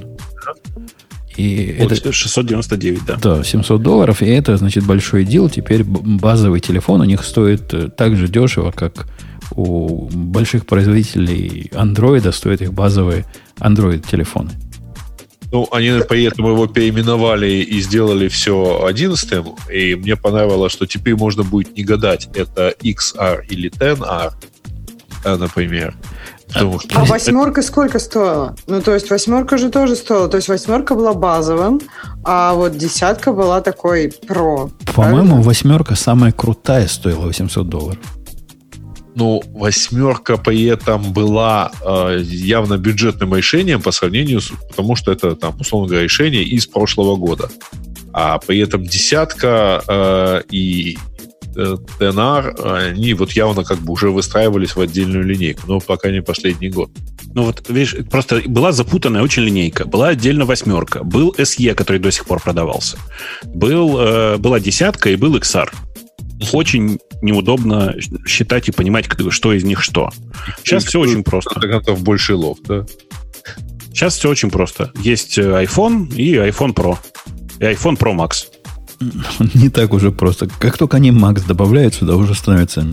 И 1.35 1.77
Вот 1.79 1.91
это, 1.91 2.11
699, 2.11 3.05
да. 3.07 3.15
да, 3.15 3.43
700 3.43 3.81
долларов, 3.81 4.21
и 4.21 4.25
это, 4.25 4.55
значит, 4.57 4.85
большой 4.85 5.25
дел. 5.25 5.49
Теперь 5.49 5.83
базовый 5.83 6.59
телефон 6.59 7.01
у 7.01 7.05
них 7.05 7.23
стоит 7.23 7.73
э, 7.73 7.89
так 7.89 8.15
же 8.15 8.27
дешево, 8.27 8.71
как 8.71 9.07
у 9.55 10.09
больших 10.11 10.65
производителей 10.65 11.71
андроида 11.73 12.31
стоят 12.31 12.61
их 12.61 12.73
базовые 12.73 13.25
Android-телефоны. 13.59 14.51
Ну, 15.53 15.67
они 15.71 16.01
поэтому 16.09 16.49
его 16.49 16.65
переименовали 16.65 17.45
и 17.45 17.79
сделали 17.79 18.27
все 18.27 18.83
11 18.87 19.45
и 19.71 19.93
мне 19.93 20.15
понравилось, 20.15 20.71
что 20.71 20.87
теперь 20.87 21.15
можно 21.15 21.43
будет 21.43 21.77
не 21.77 21.83
гадать, 21.83 22.27
это 22.33 22.73
XR 22.81 23.45
или 23.47 23.69
10R, 23.69 24.33
э, 25.25 25.35
например. 25.35 25.95
Потому 26.47 26.79
что 26.79 26.99
А 26.99 27.05
восьмерка 27.05 27.61
сколько 27.61 27.99
стоила? 27.99 28.55
Ну, 28.65 28.81
то 28.81 28.95
есть 28.95 29.11
восьмерка 29.11 29.59
же 29.59 29.69
тоже 29.69 29.95
стоила. 29.95 30.27
То 30.27 30.37
есть 30.37 30.49
восьмерка 30.49 30.95
была 30.95 31.13
базовым, 31.13 31.81
а 32.23 32.53
вот 32.53 32.75
десятка 32.75 33.31
была 33.31 33.61
такой 33.61 34.11
про. 34.27 34.71
По-моему, 34.95 35.43
восьмерка 35.43 35.93
самая 35.93 36.31
крутая 36.31 36.87
стоила 36.87 37.27
800 37.27 37.69
долларов. 37.69 37.99
Ну, 39.15 39.43
восьмерка 39.53 40.37
при 40.37 40.65
этом 40.65 41.13
была 41.13 41.71
э, 41.85 42.21
явно 42.23 42.77
бюджетным 42.77 43.35
решением 43.35 43.81
по 43.81 43.91
сравнению 43.91 44.41
с... 44.41 44.51
Потому 44.69 44.95
что 44.95 45.11
это, 45.11 45.35
там, 45.35 45.59
условно 45.59 45.87
говоря, 45.87 46.03
решение 46.03 46.43
из 46.43 46.65
прошлого 46.67 47.15
года. 47.15 47.49
А 48.11 48.37
при 48.39 48.59
этом 48.59 48.83
десятка 48.83 49.83
э, 49.87 50.41
и 50.51 50.97
э, 51.55 51.75
TNR, 51.99 52.89
они 52.89 53.13
вот 53.13 53.31
явно 53.31 53.63
как 53.63 53.79
бы 53.79 53.93
уже 53.93 54.09
выстраивались 54.09 54.75
в 54.75 54.81
отдельную 54.81 55.23
линейку, 55.23 55.61
но 55.67 55.79
пока 55.79 56.09
не 56.11 56.21
последний 56.21 56.69
год. 56.69 56.89
Ну 57.35 57.43
вот, 57.43 57.67
видишь, 57.69 57.95
просто 58.11 58.41
была 58.45 58.71
запутанная 58.71 59.23
очень 59.23 59.43
линейка. 59.43 59.85
Была 59.85 60.09
отдельно 60.09 60.45
восьмерка. 60.45 61.03
Был 61.03 61.33
SE, 61.37 61.73
который 61.73 61.97
до 61.97 62.11
сих 62.11 62.25
пор 62.25 62.41
продавался. 62.41 62.97
Был, 63.43 63.99
э, 63.99 64.37
была 64.37 64.59
десятка 64.59 65.09
и 65.09 65.15
был 65.15 65.35
XR. 65.35 65.69
Очень 66.51 66.99
неудобно 67.21 67.95
считать 68.25 68.67
и 68.69 68.71
понимать, 68.71 69.07
что 69.29 69.53
из 69.53 69.63
них 69.63 69.81
что. 69.81 70.09
Сейчас 70.63 70.85
все 70.85 70.99
очень 70.99 71.23
просто. 71.23 71.59
Это 71.65 71.93
больше 71.93 72.35
лов, 72.35 72.57
да? 72.63 72.85
Сейчас 73.93 74.17
все 74.17 74.29
очень 74.29 74.49
просто. 74.49 74.91
Есть 75.01 75.37
э, 75.37 75.63
iPhone 75.63 76.13
и 76.15 76.33
iPhone 76.33 76.73
Pro. 76.73 76.97
И 77.59 77.63
iPhone 77.63 77.97
Pro 77.97 78.15
Max. 78.15 78.47
Не 79.53 79.69
так 79.69 79.93
уже 79.93 80.11
просто. 80.11 80.47
Как 80.59 80.77
только 80.77 80.97
они 80.97 81.11
Max 81.11 81.45
добавляют 81.47 81.93
сюда, 81.93 82.15
уже 82.15 82.33
становится 82.35 82.85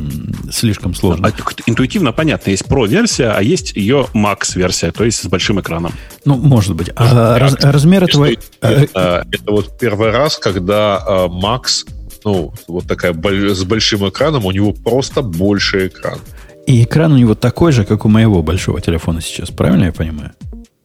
слишком 0.51 0.95
сложно. 0.95 1.28
А, 1.28 1.53
интуитивно 1.66 2.12
понятно. 2.12 2.51
Есть 2.51 2.64
Pro-версия, 2.64 3.30
а 3.30 3.43
есть 3.43 3.76
ее 3.76 4.07
Max-версия, 4.14 4.93
то 4.93 5.05
есть 5.05 5.22
с 5.22 5.26
большим 5.26 5.61
экраном. 5.61 5.93
Ну, 6.24 6.36
может 6.36 6.74
быть. 6.74 6.91
А 6.97 7.38
раз, 7.38 7.57
размер 7.61 8.05
этого... 8.05 8.28
Это, 8.61 9.26
это 9.30 9.51
вот 9.51 9.78
первый 9.78 10.11
раз, 10.11 10.38
когда 10.38 11.03
uh, 11.09 11.28
Max, 11.28 11.86
ну, 12.25 12.53
вот 12.68 12.87
такая 12.87 13.12
с 13.12 13.64
большим 13.64 14.09
экраном, 14.09 14.47
у 14.47 14.51
него 14.51 14.73
просто 14.73 15.23
больше 15.23 15.89
экран. 15.89 16.18
И 16.66 16.85
экран 16.85 17.12
у 17.12 17.16
него 17.16 17.35
такой 17.35 17.73
же, 17.73 17.85
как 17.85 18.05
у 18.05 18.09
моего 18.09 18.43
большого 18.43 18.81
телефона 18.81 19.21
сейчас. 19.21 19.51
Правильно 19.51 19.85
я 19.85 19.93
понимаю? 19.93 20.33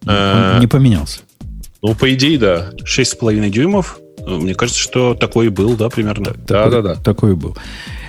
Он 0.05 0.59
не 0.59 0.67
поменялся. 0.67 1.21
Ну, 1.81 1.93
по 1.93 2.11
идее, 2.13 2.37
да. 2.39 2.71
6,5 2.83 3.49
дюймов. 3.49 3.99
Мне 4.25 4.55
кажется, 4.55 4.81
что 4.81 5.13
такой 5.13 5.47
и 5.47 5.49
был, 5.49 5.75
да, 5.75 5.89
примерно. 5.89 6.33
Да, 6.47 6.69
да, 6.69 6.81
да. 6.81 6.95
Такой 6.95 7.33
и 7.33 7.35
был. 7.35 7.55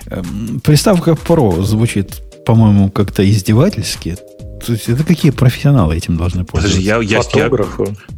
Эм, 0.06 0.60
приставка 0.60 1.10
Pro 1.10 1.62
звучит, 1.62 2.22
по-моему, 2.46 2.90
как-то 2.90 3.28
издевательски. 3.28 4.16
Это 4.68 5.04
какие 5.04 5.30
профессионалы 5.30 5.96
этим 5.96 6.16
должны 6.16 6.44
пользоваться? 6.44 6.78
Подожди, 6.78 6.86
я, 6.86 6.96
я, 6.98 7.22
я, 7.34 7.50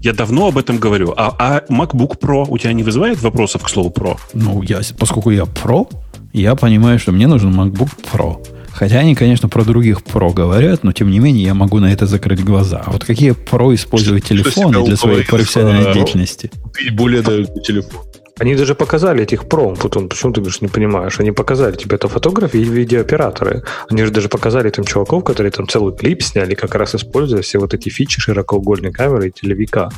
я 0.02 0.12
давно 0.12 0.48
об 0.48 0.58
этом 0.58 0.78
говорю. 0.78 1.14
А, 1.16 1.34
а 1.38 1.64
MacBook 1.72 2.18
Pro 2.18 2.46
у 2.48 2.58
тебя 2.58 2.72
не 2.72 2.82
вызывает 2.82 3.20
вопросов 3.22 3.62
к 3.62 3.68
слову 3.68 3.90
Pro? 3.90 4.18
Ну, 4.34 4.62
я, 4.62 4.80
поскольку 4.98 5.30
я 5.30 5.42
Pro, 5.42 5.90
я 6.32 6.54
понимаю, 6.54 6.98
что 6.98 7.12
мне 7.12 7.26
нужен 7.26 7.58
MacBook 7.58 7.90
Pro. 8.12 8.44
Хотя 8.78 9.00
они, 9.00 9.16
конечно, 9.16 9.48
про 9.48 9.64
других 9.64 10.04
про 10.04 10.30
говорят, 10.30 10.84
но 10.84 10.92
тем 10.92 11.10
не 11.10 11.18
менее 11.18 11.44
я 11.44 11.54
могу 11.54 11.80
на 11.80 11.92
это 11.92 12.06
закрыть 12.06 12.44
глаза. 12.44 12.80
А 12.86 12.92
вот 12.92 13.04
какие 13.04 13.32
про 13.32 13.74
используют 13.74 14.24
телефоны 14.24 14.84
для 14.84 14.96
своей 14.96 15.24
профессиональной 15.24 15.92
деятельности? 15.92 16.52
Более 16.92 17.22
дорогой 17.22 17.60
телефон. 17.62 18.07
Они 18.38 18.54
даже 18.54 18.74
показали 18.74 19.22
этих 19.22 19.48
про. 19.48 19.74
Потом, 19.74 20.08
почему 20.08 20.32
ты 20.32 20.40
говоришь, 20.40 20.60
не 20.60 20.68
понимаешь? 20.68 21.18
Они 21.20 21.32
показали 21.32 21.76
тебе 21.76 21.96
это 21.96 22.08
фотографии 22.08 22.60
и 22.60 22.64
видеооператоры. 22.64 23.64
Они 23.90 24.04
же 24.04 24.10
даже 24.10 24.28
показали 24.28 24.70
там 24.70 24.84
чуваков, 24.84 25.24
которые 25.24 25.50
там 25.50 25.68
целый 25.68 25.94
клип 25.96 26.22
сняли, 26.22 26.54
как 26.54 26.74
раз 26.74 26.94
используя 26.94 27.42
все 27.42 27.58
вот 27.58 27.74
эти 27.74 27.88
фичи 27.88 28.20
широкоугольной 28.20 28.92
камеры 28.92 29.28
и 29.28 29.32
телевика. 29.32 29.90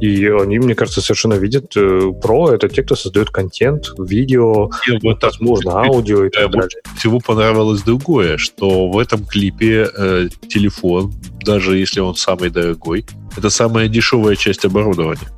И 0.00 0.26
они, 0.26 0.58
мне 0.58 0.74
кажется, 0.74 1.00
совершенно 1.00 1.34
видят 1.34 1.76
э, 1.76 2.12
про. 2.20 2.52
Это 2.52 2.68
те, 2.68 2.82
кто 2.82 2.96
создает 2.96 3.30
контент, 3.30 3.86
видео, 3.98 4.70
и 4.88 4.98
вот, 5.02 5.22
возможно, 5.22 5.80
аудио 5.82 6.24
и 6.24 6.30
так 6.30 6.50
далее. 6.50 6.80
Всего 6.98 7.20
понравилось 7.20 7.82
другое, 7.82 8.38
что 8.38 8.90
в 8.90 8.98
этом 8.98 9.24
клипе 9.24 9.88
э, 9.96 10.28
телефон, 10.48 11.12
даже 11.44 11.76
если 11.76 12.00
он 12.00 12.16
самый 12.16 12.50
дорогой, 12.50 13.06
это 13.36 13.50
самая 13.50 13.88
дешевая 13.88 14.36
часть 14.36 14.64
оборудования 14.64 15.28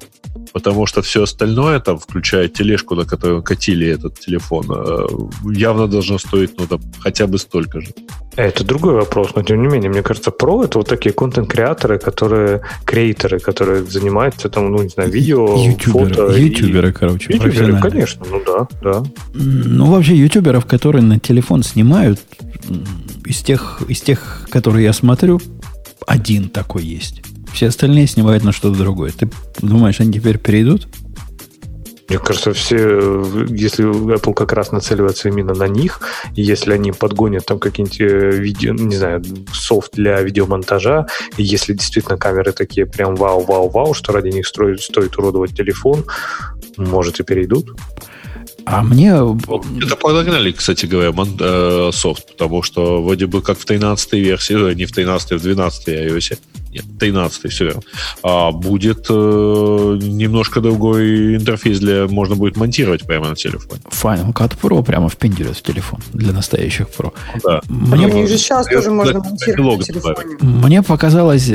потому 0.56 0.86
что 0.86 1.02
все 1.02 1.22
остальное, 1.22 1.80
там, 1.80 1.98
включая 1.98 2.48
тележку, 2.48 2.94
на 2.94 3.04
которую 3.04 3.42
катили 3.42 3.86
этот 3.86 4.18
телефон, 4.18 4.64
э, 4.70 5.06
явно 5.52 5.86
должно 5.86 6.18
стоить, 6.18 6.58
ну, 6.58 6.66
там, 6.66 6.80
хотя 6.98 7.26
бы 7.26 7.36
столько 7.38 7.82
же. 7.82 7.88
Это 8.36 8.64
другой 8.64 8.94
вопрос, 8.94 9.34
но 9.34 9.42
тем 9.42 9.60
не 9.60 9.68
менее, 9.68 9.90
мне 9.90 10.02
кажется, 10.02 10.30
про 10.30 10.64
это 10.64 10.78
вот 10.78 10.88
такие 10.88 11.12
контент-креаторы, 11.12 11.98
которые, 11.98 12.62
креаторы, 12.86 13.38
которые 13.38 13.84
занимаются 13.84 14.48
там, 14.48 14.70
ну, 14.70 14.82
не 14.82 14.88
знаю, 14.88 15.10
видео, 15.10 15.62
ютуберы, 15.62 16.14
фото. 16.14 16.38
Ютуберы, 16.38 16.88
и... 16.88 16.92
короче, 16.92 17.34
Ютуберы, 17.34 17.78
конечно, 17.78 18.24
ну 18.30 18.42
да, 18.46 18.66
да. 18.80 19.02
Ну, 19.34 19.90
вообще, 19.90 20.16
ютуберов, 20.16 20.64
которые 20.64 21.02
на 21.02 21.18
телефон 21.18 21.64
снимают, 21.64 22.18
из 23.26 23.42
тех, 23.42 23.82
из 23.88 24.00
тех, 24.00 24.48
которые 24.48 24.84
я 24.84 24.94
смотрю, 24.94 25.38
один 26.06 26.48
такой 26.48 26.82
есть. 26.82 27.20
Все 27.56 27.68
остальные 27.68 28.06
снимают 28.06 28.44
на 28.44 28.52
что-то 28.52 28.76
другое. 28.76 29.12
Ты 29.12 29.30
думаешь, 29.62 29.98
они 30.00 30.12
теперь 30.12 30.36
перейдут? 30.36 30.88
Мне 32.06 32.18
кажется, 32.18 32.52
все, 32.52 32.76
если 33.48 33.86
Apple 34.14 34.34
как 34.34 34.52
раз 34.52 34.72
нацеливается 34.72 35.30
именно 35.30 35.54
на 35.54 35.66
них, 35.66 36.00
и 36.34 36.42
если 36.42 36.74
они 36.74 36.92
подгонят 36.92 37.46
там 37.46 37.58
какие-нибудь 37.58 38.00
э, 38.02 38.30
видео, 38.36 38.74
не 38.74 38.94
знаю, 38.94 39.24
софт 39.54 39.92
для 39.94 40.20
видеомонтажа, 40.20 41.06
и 41.38 41.42
если 41.42 41.72
действительно 41.72 42.18
камеры 42.18 42.52
такие 42.52 42.84
прям 42.84 43.16
вау-вау-вау, 43.16 43.94
что 43.94 44.12
ради 44.12 44.28
них 44.28 44.46
строить, 44.46 44.82
стоит 44.82 45.16
уродовать 45.16 45.56
телефон, 45.56 46.04
может 46.76 47.20
и 47.20 47.24
перейдут. 47.24 47.74
А 48.66 48.82
мне... 48.82 49.12
Это 49.12 49.96
подогнали, 49.96 50.52
кстати 50.52 50.84
говоря, 50.84 51.14
э, 51.40 51.90
софт, 51.94 52.32
потому 52.32 52.62
что 52.62 53.02
вроде 53.02 53.26
бы 53.26 53.40
как 53.40 53.58
в 53.58 53.64
13 53.64 54.12
версии, 54.12 54.74
не 54.74 54.84
в 54.84 54.92
13, 54.92 55.32
а 55.32 55.36
в 55.38 55.42
12 55.42 55.88
iOS, 55.88 56.38
нет, 56.76 56.98
13 56.98 57.52
все 57.52 57.64
верно, 57.64 57.82
а 58.22 58.50
будет 58.50 59.06
э, 59.08 59.12
немножко 59.12 60.60
другой 60.60 61.36
интерфейс 61.36 61.78
для 61.78 62.06
можно 62.06 62.36
будет 62.36 62.56
монтировать 62.56 63.06
прямо 63.06 63.28
на 63.30 63.34
телефоне. 63.34 63.80
Final 63.90 64.32
Cut 64.32 64.56
Pro 64.60 64.82
прямо 64.84 65.08
впендюрит 65.08 65.56
в 65.56 65.62
телефон 65.62 66.00
для 66.12 66.32
настоящих 66.32 66.86
Pro. 66.88 67.12
Да. 67.44 67.60
Мне, 67.68 68.06
ну, 68.06 68.26
же 68.26 68.38
сейчас 68.38 68.66
тоже 68.66 68.90
можно 68.90 69.20
монтировать 69.20 69.78
на 69.78 69.84
телефоне. 69.84 70.36
Мне 70.40 70.82
показалось 70.82 71.50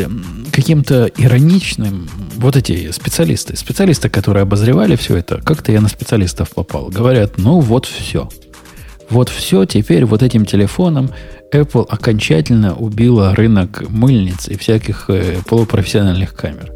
каким-то 0.52 1.10
ироничным 1.18 2.10
вот 2.38 2.56
эти 2.56 2.92
специалисты, 2.92 3.56
специалисты, 3.56 4.10
которые 4.10 4.44
обозревали 4.44 4.96
все 4.96 5.18
это, 5.18 5.42
как-то 5.42 5.72
я 5.72 5.82
на 5.82 5.90
специалистов 5.90 6.50
попал. 6.50 6.90
Говорят, 6.90 7.38
ну 7.38 7.60
вот 7.60 7.86
все. 7.86 8.30
Вот 9.12 9.28
все, 9.28 9.66
теперь 9.66 10.06
вот 10.06 10.24
этим 10.24 10.46
телефоном 10.46 11.10
Apple 11.54 11.86
окончательно 11.88 12.74
убила 12.76 13.36
рынок 13.36 13.84
мыльниц 13.90 14.48
и 14.48 14.58
всяких 14.58 15.10
э, 15.10 15.40
полупрофессиональных 15.46 16.34
камер. 16.34 16.72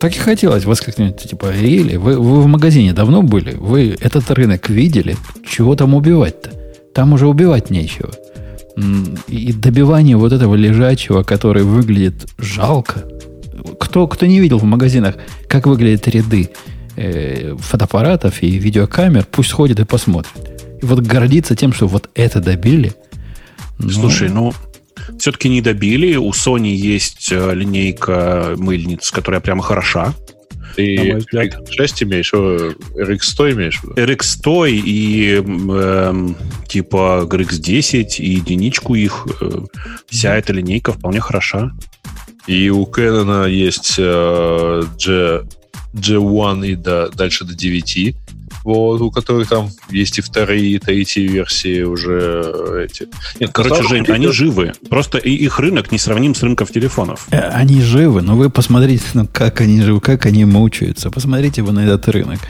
Так 0.00 0.16
и 0.16 0.18
хотелось 0.18 0.64
воскликнуть, 0.64 1.18
типа, 1.18 1.52
или 1.54 1.94
вы, 1.96 2.18
вы 2.18 2.42
в 2.42 2.46
магазине 2.48 2.92
давно 2.92 3.22
были? 3.22 3.54
Вы 3.54 3.96
этот 4.00 4.28
рынок 4.32 4.68
видели? 4.68 5.16
Чего 5.48 5.76
там 5.76 5.94
убивать-то? 5.94 6.50
Там 6.92 7.12
уже 7.12 7.28
убивать 7.28 7.70
нечего. 7.70 8.10
И 9.28 9.52
добивание 9.52 10.16
вот 10.16 10.32
этого 10.32 10.56
лежачего, 10.56 11.22
который 11.22 11.62
выглядит 11.62 12.26
жалко. 12.38 13.04
Кто, 13.78 14.08
кто 14.08 14.26
не 14.26 14.40
видел 14.40 14.58
в 14.58 14.64
магазинах, 14.64 15.14
как 15.46 15.68
выглядят 15.68 16.08
ряды 16.08 16.50
э, 16.96 17.54
фотоаппаратов 17.56 18.42
и 18.42 18.58
видеокамер, 18.58 19.26
пусть 19.30 19.50
сходит 19.50 19.78
и 19.78 19.84
посмотрит. 19.84 20.51
Вот 20.82 21.00
гордиться 21.00 21.56
тем, 21.56 21.72
что 21.72 21.86
вот 21.86 22.10
это 22.14 22.40
добили– 22.40 22.92
ну. 23.82 23.90
Слушай, 23.90 24.28
ну, 24.28 24.52
все-таки 25.18 25.48
не 25.48 25.60
добили. 25.60 26.16
У 26.16 26.30
Sony 26.30 26.68
есть 26.68 27.32
э, 27.32 27.54
линейка 27.54 28.54
мыльниц, 28.56 29.10
которая 29.10 29.40
прямо 29.40 29.62
хороша. 29.62 30.14
Ты 30.76 31.18
RX6 31.34 32.04
имеешь, 32.04 32.32
RX100 32.32 33.52
имеешь? 33.52 33.80
RX100 33.82 34.70
и 34.70 35.42
э, 35.44 36.28
типа 36.68 37.26
RX10 37.28 38.16
и 38.18 38.30
единичку 38.34 38.94
их. 38.94 39.26
Э, 39.40 39.50
вся 40.06 40.36
эта 40.36 40.52
линейка 40.52 40.92
вполне 40.92 41.20
хороша. 41.20 41.72
И 42.46 42.70
у 42.70 42.84
Canon 42.84 43.50
есть 43.50 43.96
э, 43.98 44.82
G, 44.98 45.42
G1 45.92 46.66
и 46.66 46.74
до, 46.74 47.10
дальше 47.10 47.44
до 47.44 47.54
9 47.54 48.16
вот, 48.64 49.00
у 49.00 49.10
которых 49.10 49.48
там 49.48 49.70
есть 49.90 50.18
и 50.18 50.20
вторые, 50.20 50.72
и 50.72 50.78
третьи 50.78 51.26
версии 51.26 51.82
уже 51.82 52.84
эти. 52.84 53.08
Нет, 53.40 53.50
короче, 53.52 53.82
Жень, 53.82 54.06
они 54.08 54.28
живы. 54.28 54.72
Просто 54.88 55.18
их 55.18 55.58
рынок 55.58 55.92
не 55.92 55.98
сравним 55.98 56.34
с 56.34 56.42
рынком 56.42 56.66
телефонов. 56.66 57.26
Э, 57.30 57.48
они 57.48 57.80
живы, 57.80 58.22
но 58.22 58.36
вы 58.36 58.50
посмотрите, 58.50 59.04
ну, 59.14 59.28
как 59.30 59.60
они 59.60 59.80
живы, 59.82 60.00
как 60.00 60.26
они 60.26 60.44
мучаются. 60.44 61.10
Посмотрите 61.10 61.62
вы 61.62 61.72
на 61.72 61.80
этот 61.80 62.08
рынок. 62.08 62.40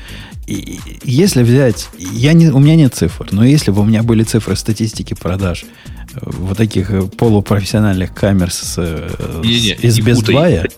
И 0.46 0.80
если 1.04 1.44
взять, 1.44 1.88
я 1.98 2.32
не, 2.32 2.48
у 2.48 2.58
меня 2.58 2.74
нет 2.74 2.94
цифр, 2.94 3.28
но 3.30 3.44
если 3.44 3.70
бы 3.70 3.82
у 3.82 3.84
меня 3.84 4.02
были 4.02 4.24
цифры 4.24 4.56
статистики 4.56 5.14
продаж 5.14 5.64
э, 6.14 6.18
вот 6.20 6.56
таких 6.56 6.90
э, 6.90 7.02
полупрофессиональных 7.02 8.12
камер 8.12 8.50
с, 8.50 8.76
не, 9.44 9.60
не, 9.60 9.72
из 9.74 9.98
не 9.98 10.04
Buy, 10.04 10.68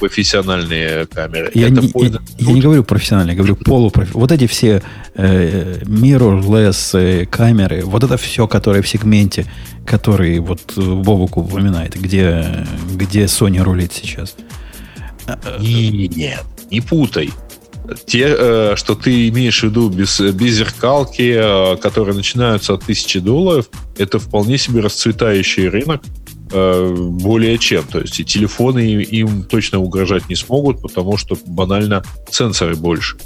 профессиональные 0.00 1.06
камеры. 1.06 1.52
Я, 1.54 1.68
не, 1.68 1.92
я, 1.94 2.18
я 2.38 2.52
не 2.52 2.60
говорю 2.60 2.82
профессиональные, 2.82 3.34
я 3.34 3.38
говорю 3.38 3.54
полупрофессиональные. 3.54 4.20
Вот 4.20 4.32
эти 4.32 4.48
все 4.48 4.82
э, 5.14 5.82
mirrorless 5.84 6.98
э, 6.98 7.26
камеры, 7.26 7.84
вот 7.84 8.02
это 8.02 8.16
все, 8.16 8.48
которое 8.48 8.82
в 8.82 8.88
сегменте, 8.88 9.46
который 9.86 10.40
вот 10.40 10.76
Бобук 10.76 11.36
упоминает, 11.36 11.94
где, 11.94 12.66
где 12.92 13.26
Sony 13.26 13.62
рулит 13.62 13.92
сейчас. 13.92 14.34
Нет, 15.60 16.44
не 16.72 16.80
путай. 16.80 17.30
Те, 18.06 18.26
э, 18.28 18.76
что 18.76 18.94
ты 18.94 19.28
имеешь 19.28 19.60
в 19.60 19.64
виду 19.64 19.88
без, 19.88 20.20
без 20.20 20.54
зеркалки, 20.54 21.34
э, 21.34 21.76
которые 21.76 22.14
начинаются 22.14 22.74
от 22.74 22.84
тысячи 22.84 23.18
долларов, 23.18 23.68
это 23.96 24.18
вполне 24.18 24.58
себе 24.58 24.80
расцветающий 24.80 25.68
рынок 25.68 26.02
э, 26.52 26.94
более 26.94 27.58
чем. 27.58 27.84
То 27.84 28.00
есть 28.00 28.20
и 28.20 28.24
телефоны 28.24 29.02
им 29.02 29.42
точно 29.44 29.80
угрожать 29.80 30.28
не 30.28 30.36
смогут, 30.36 30.80
потому 30.80 31.16
что 31.16 31.36
банально 31.46 32.02
сенсоры 32.30 32.76
больше 32.76 33.16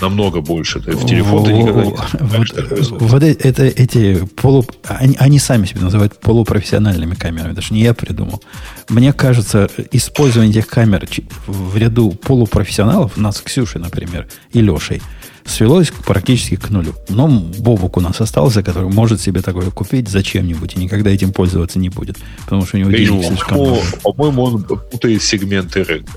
намного 0.00 0.40
больше. 0.40 0.80
Ты 0.80 0.92
в 0.92 1.06
телефон 1.06 1.44
ты 1.44 1.52
никогда 1.52 1.84
не 1.84 1.92
вот, 1.92 3.02
вот 3.02 3.22
это, 3.22 3.64
эти 3.64 4.24
полу... 4.36 4.64
Они, 4.84 5.16
они 5.18 5.38
сами 5.38 5.66
себя 5.66 5.82
называют 5.82 6.20
полупрофессиональными 6.20 7.14
камерами. 7.14 7.52
Даже 7.52 7.74
не 7.74 7.82
я 7.82 7.94
придумал. 7.94 8.42
Мне 8.88 9.12
кажется, 9.12 9.68
использование 9.92 10.50
этих 10.50 10.68
камер 10.68 11.08
в 11.46 11.76
ряду 11.76 12.10
полупрофессионалов, 12.10 13.16
нас 13.16 13.40
Ксюшей, 13.40 13.80
например, 13.80 14.26
и 14.52 14.60
Лешей– 14.60 15.02
свелось 15.46 15.90
практически 16.04 16.56
к 16.56 16.70
нулю. 16.70 16.94
Но 17.08 17.28
Бобук 17.28 17.96
у 17.96 18.00
нас 18.00 18.20
остался, 18.20 18.62
который 18.62 18.90
может 18.90 19.20
себе 19.20 19.42
такое 19.42 19.70
купить 19.70 20.08
зачем-нибудь 20.08 20.74
и 20.74 20.78
никогда 20.78 21.10
этим 21.10 21.32
пользоваться 21.32 21.78
не 21.78 21.88
будет. 21.88 22.18
Потому 22.44 22.66
что 22.66 22.76
у 22.76 22.80
него 22.80 22.90
денег 22.90 23.26
слишком 23.26 23.58
много. 23.58 23.82
По-моему, 24.02 24.42
он 24.42 24.62
путает 24.62 25.22
сегменты 25.22 25.84
рынка. 25.84 26.12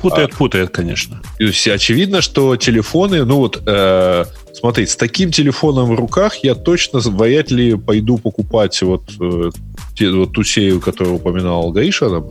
Путает, 0.00 0.30
а, 0.32 0.36
путает, 0.36 0.70
конечно. 0.70 1.22
То 1.38 1.44
есть 1.44 1.66
очевидно, 1.66 2.20
что 2.20 2.56
телефоны, 2.56 3.24
ну 3.24 3.36
вот, 3.36 3.62
э, 3.66 4.24
смотри, 4.52 4.86
с 4.86 4.96
таким 4.96 5.30
телефоном 5.30 5.94
в 5.94 5.94
руках 5.94 6.36
я 6.44 6.54
точно 6.54 7.00
вряд 7.00 7.50
ли 7.50 7.76
пойду 7.76 8.18
покупать 8.18 8.80
вот, 8.82 9.02
э, 9.20 9.50
те, 9.96 10.10
вот 10.10 10.32
ту 10.32 10.44
серию, 10.44 10.80
которую 10.80 11.16
упоминал 11.16 11.70
Гаиша, 11.72 12.08
там, 12.08 12.30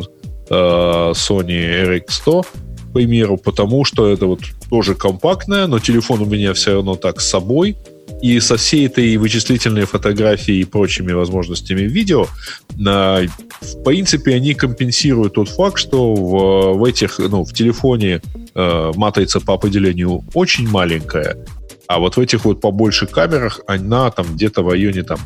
э, 0.50 1.12
Sony 1.14 2.02
RX100, 2.06 2.44
к 2.44 2.94
примеру, 2.94 3.38
потому 3.38 3.86
что 3.86 4.08
это 4.08 4.26
вот 4.26 4.40
тоже 4.70 4.96
компактная, 4.96 5.68
но 5.68 5.80
телефон 5.80 6.22
у 6.22 6.26
меня 6.26 6.54
все 6.54 6.74
равно 6.74 6.96
так 6.96 7.22
с 7.22 7.30
собой. 7.30 7.78
И 8.22 8.40
со 8.40 8.58
всей 8.58 8.88
этой 8.88 9.16
вычислительной 9.18 9.86
фотографией 9.86 10.62
и 10.62 10.66
прочими 10.66 11.12
возможностями 11.12 11.82
видео, 11.82 12.28
на, 12.76 13.22
в 13.62 13.84
принципе, 13.84 14.36
они 14.36 14.54
компенсируют 14.54 15.34
тот 15.34 15.50
факт, 15.50 15.78
что 15.78 16.16
в, 16.16 16.78
в 16.78 16.84
этих, 16.84 17.20
ну, 17.20 17.44
в 17.44 17.54
телефоне 17.54 18.22
э, 18.56 18.92
матрица 18.96 19.40
по 19.40 19.54
определению 19.54 20.24
очень 20.34 20.68
маленькая, 20.68 21.38
а 21.88 22.00
вот 22.00 22.18
в 22.18 22.20
этих 22.20 22.46
вот 22.46 22.60
побольше 22.62 23.08
камерах 23.08 23.62
она 23.66 24.12
там 24.12 24.26
где-то 24.34 24.62
в 24.62 24.70
районе 24.70 25.04
там 25.04 25.20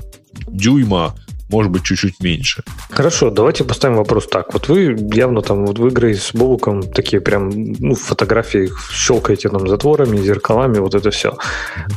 дюйма 0.48 1.16
может 1.52 1.72
быть, 1.72 1.84
чуть-чуть 1.84 2.20
меньше. 2.22 2.64
Хорошо, 2.90 3.30
давайте 3.30 3.64
поставим 3.64 3.98
вопрос 3.98 4.28
так. 4.28 4.54
Вот 4.54 4.70
вы 4.70 4.98
явно 5.14 5.42
там 5.42 5.66
вот 5.66 5.80
в 5.80 5.88
игры 5.88 6.14
с 6.14 6.32
Бобуком 6.34 6.84
такие 6.84 7.22
прям 7.22 7.50
ну, 7.80 7.96
фотографии 7.96 8.70
щелкаете 8.92 9.50
там 9.50 9.68
затворами, 9.68 10.18
зеркалами, 10.18 10.80
вот 10.80 10.96
это 10.96 11.12
все. 11.12 11.38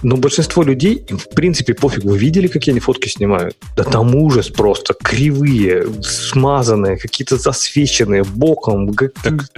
Но 0.02 0.16
большинство 0.16 0.62
людей, 0.62 1.06
в 1.08 1.34
принципе, 1.34 1.74
пофиг, 1.74 2.04
вы 2.04 2.18
видели, 2.18 2.48
какие 2.48 2.72
они 2.72 2.80
фотки 2.80 3.08
снимают? 3.08 3.56
Да 3.76 3.84
там 3.84 4.14
ужас 4.14 4.48
просто, 4.48 4.94
кривые, 4.94 5.86
смазанные, 6.02 6.96
какие-то 6.96 7.36
засвеченные 7.36 8.24
боком. 8.24 8.94
Так, 8.94 9.48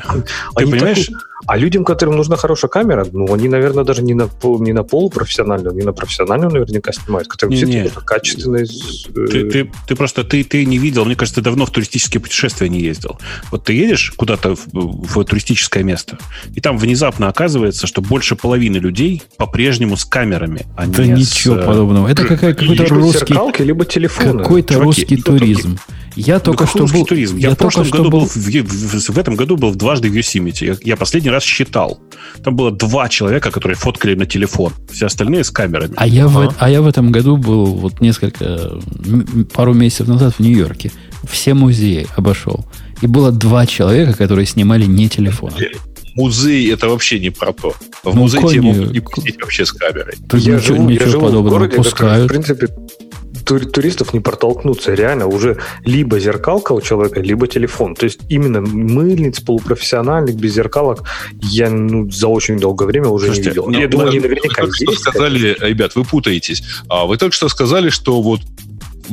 ты 0.57 0.67
понимаешь, 0.67 1.07
такой 1.07 1.21
а 1.47 1.57
людям, 1.57 1.85
которым 1.85 2.17
нужна 2.17 2.37
хорошая 2.37 2.69
камера, 2.69 3.07
ну, 3.13 3.33
они, 3.33 3.49
наверное, 3.49 3.85
даже 3.85 4.03
не 4.03 4.15
на, 4.15 4.29
не 4.43 4.73
на 4.73 4.83
полупрофессиональную, 4.83 5.75
не 5.75 5.83
на 5.83 5.93
профессиональную 5.93 6.51
наверняка 6.51 6.93
снимают, 6.93 7.29
которые 7.29 7.63
не, 7.63 7.89
все 7.89 8.01
качественные. 8.01 8.65
Э, 8.65 9.27
ты, 9.27 9.51
ты, 9.51 9.71
ты 9.87 9.97
просто, 9.97 10.25
ты, 10.25 10.43
ты 10.45 10.65
не 10.65 10.79
видел, 10.79 11.05
мне 11.05 11.17
кажется, 11.17 11.41
ты 11.41 11.45
давно 11.45 11.67
в 11.67 11.71
туристические 11.71 12.21
путешествия 12.21 12.69
не 12.69 12.81
ездил. 12.81 13.19
Вот 13.51 13.65
ты 13.65 13.73
едешь 13.73 14.13
куда-то 14.17 14.57
в, 14.57 14.67
в 14.73 15.25
туристическое 15.25 15.83
место, 15.83 16.19
и 16.55 16.61
там 16.61 16.79
внезапно 16.79 17.29
оказывается, 17.29 17.87
что 17.87 18.03
больше 18.03 18.37
половины 18.37 18.77
людей 18.77 19.23
по-прежнему 19.37 19.97
с 19.97 20.05
камерами. 20.05 20.67
А 20.77 20.87
да 20.87 21.07
ничего 21.07 21.57
с... 21.57 21.59
Э, 21.59 21.67
подобного. 21.67 22.09
Это 22.09 22.25
какая, 22.25 22.55
какой-то 22.55 22.85
либо 22.85 22.95
русский... 22.97 23.35
Зеркалки, 23.35 23.63
либо 23.63 23.85
телефоны. 23.85 24.43
Какой-то 24.43 24.75
Чуваки, 24.75 24.87
русский 24.87 25.17
туризм. 25.17 25.79
Я 26.17 26.41
только 26.41 26.67
что 26.67 26.87
был... 26.87 27.05
Туризм? 27.05 27.37
Я, 27.37 27.51
я 27.51 27.55
в 27.55 27.59
прошлом 27.59 27.89
году 27.91 28.11
был... 28.11 28.21
был 28.21 28.27
в, 28.27 28.37
в, 28.37 29.09
в 29.11 29.19
этом 29.19 29.37
году 29.37 29.57
был 29.57 29.75
дважды 29.75 30.09
в 30.09 30.15
Yosemite. 30.15 30.65
Я, 30.65 30.77
я 30.83 30.97
последний 30.97 31.31
раз 31.31 31.36
считал. 31.45 32.01
Там 32.45 32.57
было 32.57 32.71
два 32.71 33.09
человека, 33.09 33.51
которые 33.51 33.77
фоткали 33.77 34.15
на 34.15 34.27
телефон. 34.27 34.73
Все 34.91 35.07
остальные 35.07 35.45
с 35.45 35.51
камерами. 35.51 35.95
А 35.97 36.07
я, 36.07 36.25
а? 36.25 36.29
В, 36.29 36.55
а 36.59 36.71
я 36.71 36.83
в 36.83 36.87
этом 36.87 37.13
году 37.13 37.37
был 37.37 37.67
вот 37.67 38.01
несколько, 38.01 38.73
пару 39.53 39.75
месяцев 39.75 40.09
назад 40.09 40.35
в 40.35 40.41
Нью-Йорке. 40.41 40.93
Все 41.29 41.55
музеи 41.55 42.07
обошел. 42.17 42.65
И 43.03 43.07
было 43.07 43.33
два 43.33 43.67
человека, 43.67 44.15
которые 44.15 44.47
снимали 44.47 44.85
не 44.85 45.09
телефон. 45.09 45.53
Музей 46.15 46.73
это 46.73 46.89
вообще 46.89 47.21
не 47.21 47.29
про 47.29 47.53
то. 47.53 47.75
В 48.03 48.15
ну, 48.15 48.23
музей 48.23 48.41
тебе 48.41 48.63
могут 48.63 48.91
не 48.91 49.01
пустить 49.01 49.37
вообще 49.41 49.67
с 49.67 49.73
камерой. 49.73 50.15
Тут 50.29 50.41
я 50.41 50.57
ничего, 50.57 50.77
живу, 50.77 50.89
ничего 50.89 51.07
я 51.07 51.13
подобного. 51.13 51.43
В 51.43 51.51
городе, 51.51 51.77
пускают. 51.77 52.25
в 52.25 52.29
принципе, 52.29 52.69
туристов 53.47 54.13
не 54.13 54.21
протолкнуться. 54.21 54.95
Реально 54.95 55.27
уже 55.27 55.59
либо 55.85 56.19
зеркалка 56.19 56.73
у 56.73 56.81
человека, 56.81 57.21
либо 57.21 57.47
телефон. 57.47 57.95
То 57.95 58.05
есть 58.05 58.21
именно 58.29 58.61
мыльниц 58.61 59.41
полупрофессиональных 59.41 60.37
без 60.37 60.55
зеркалок 60.55 61.05
я 61.41 61.71
ну, 61.71 62.11
за 62.11 62.29
очень 62.29 62.59
долгое 62.59 62.87
время 62.87 63.09
уже 63.09 63.27
Слушайте, 63.27 63.51
не 63.51 63.55
видел. 63.55 63.71
Ну, 63.71 63.79
я 63.79 63.89
думаю, 63.89 64.09
они 64.11 64.21
наверняка 64.21 64.63
вы 64.63 64.73
есть. 64.79 64.99
сказали, 65.01 65.57
ребят, 65.61 65.95
вы 65.95 66.05
путаетесь. 66.05 66.63
А 66.89 67.07
вы 67.07 67.17
только 67.17 67.35
что 67.35 67.49
сказали, 67.49 67.91
что 67.91 68.21
вот 68.21 68.41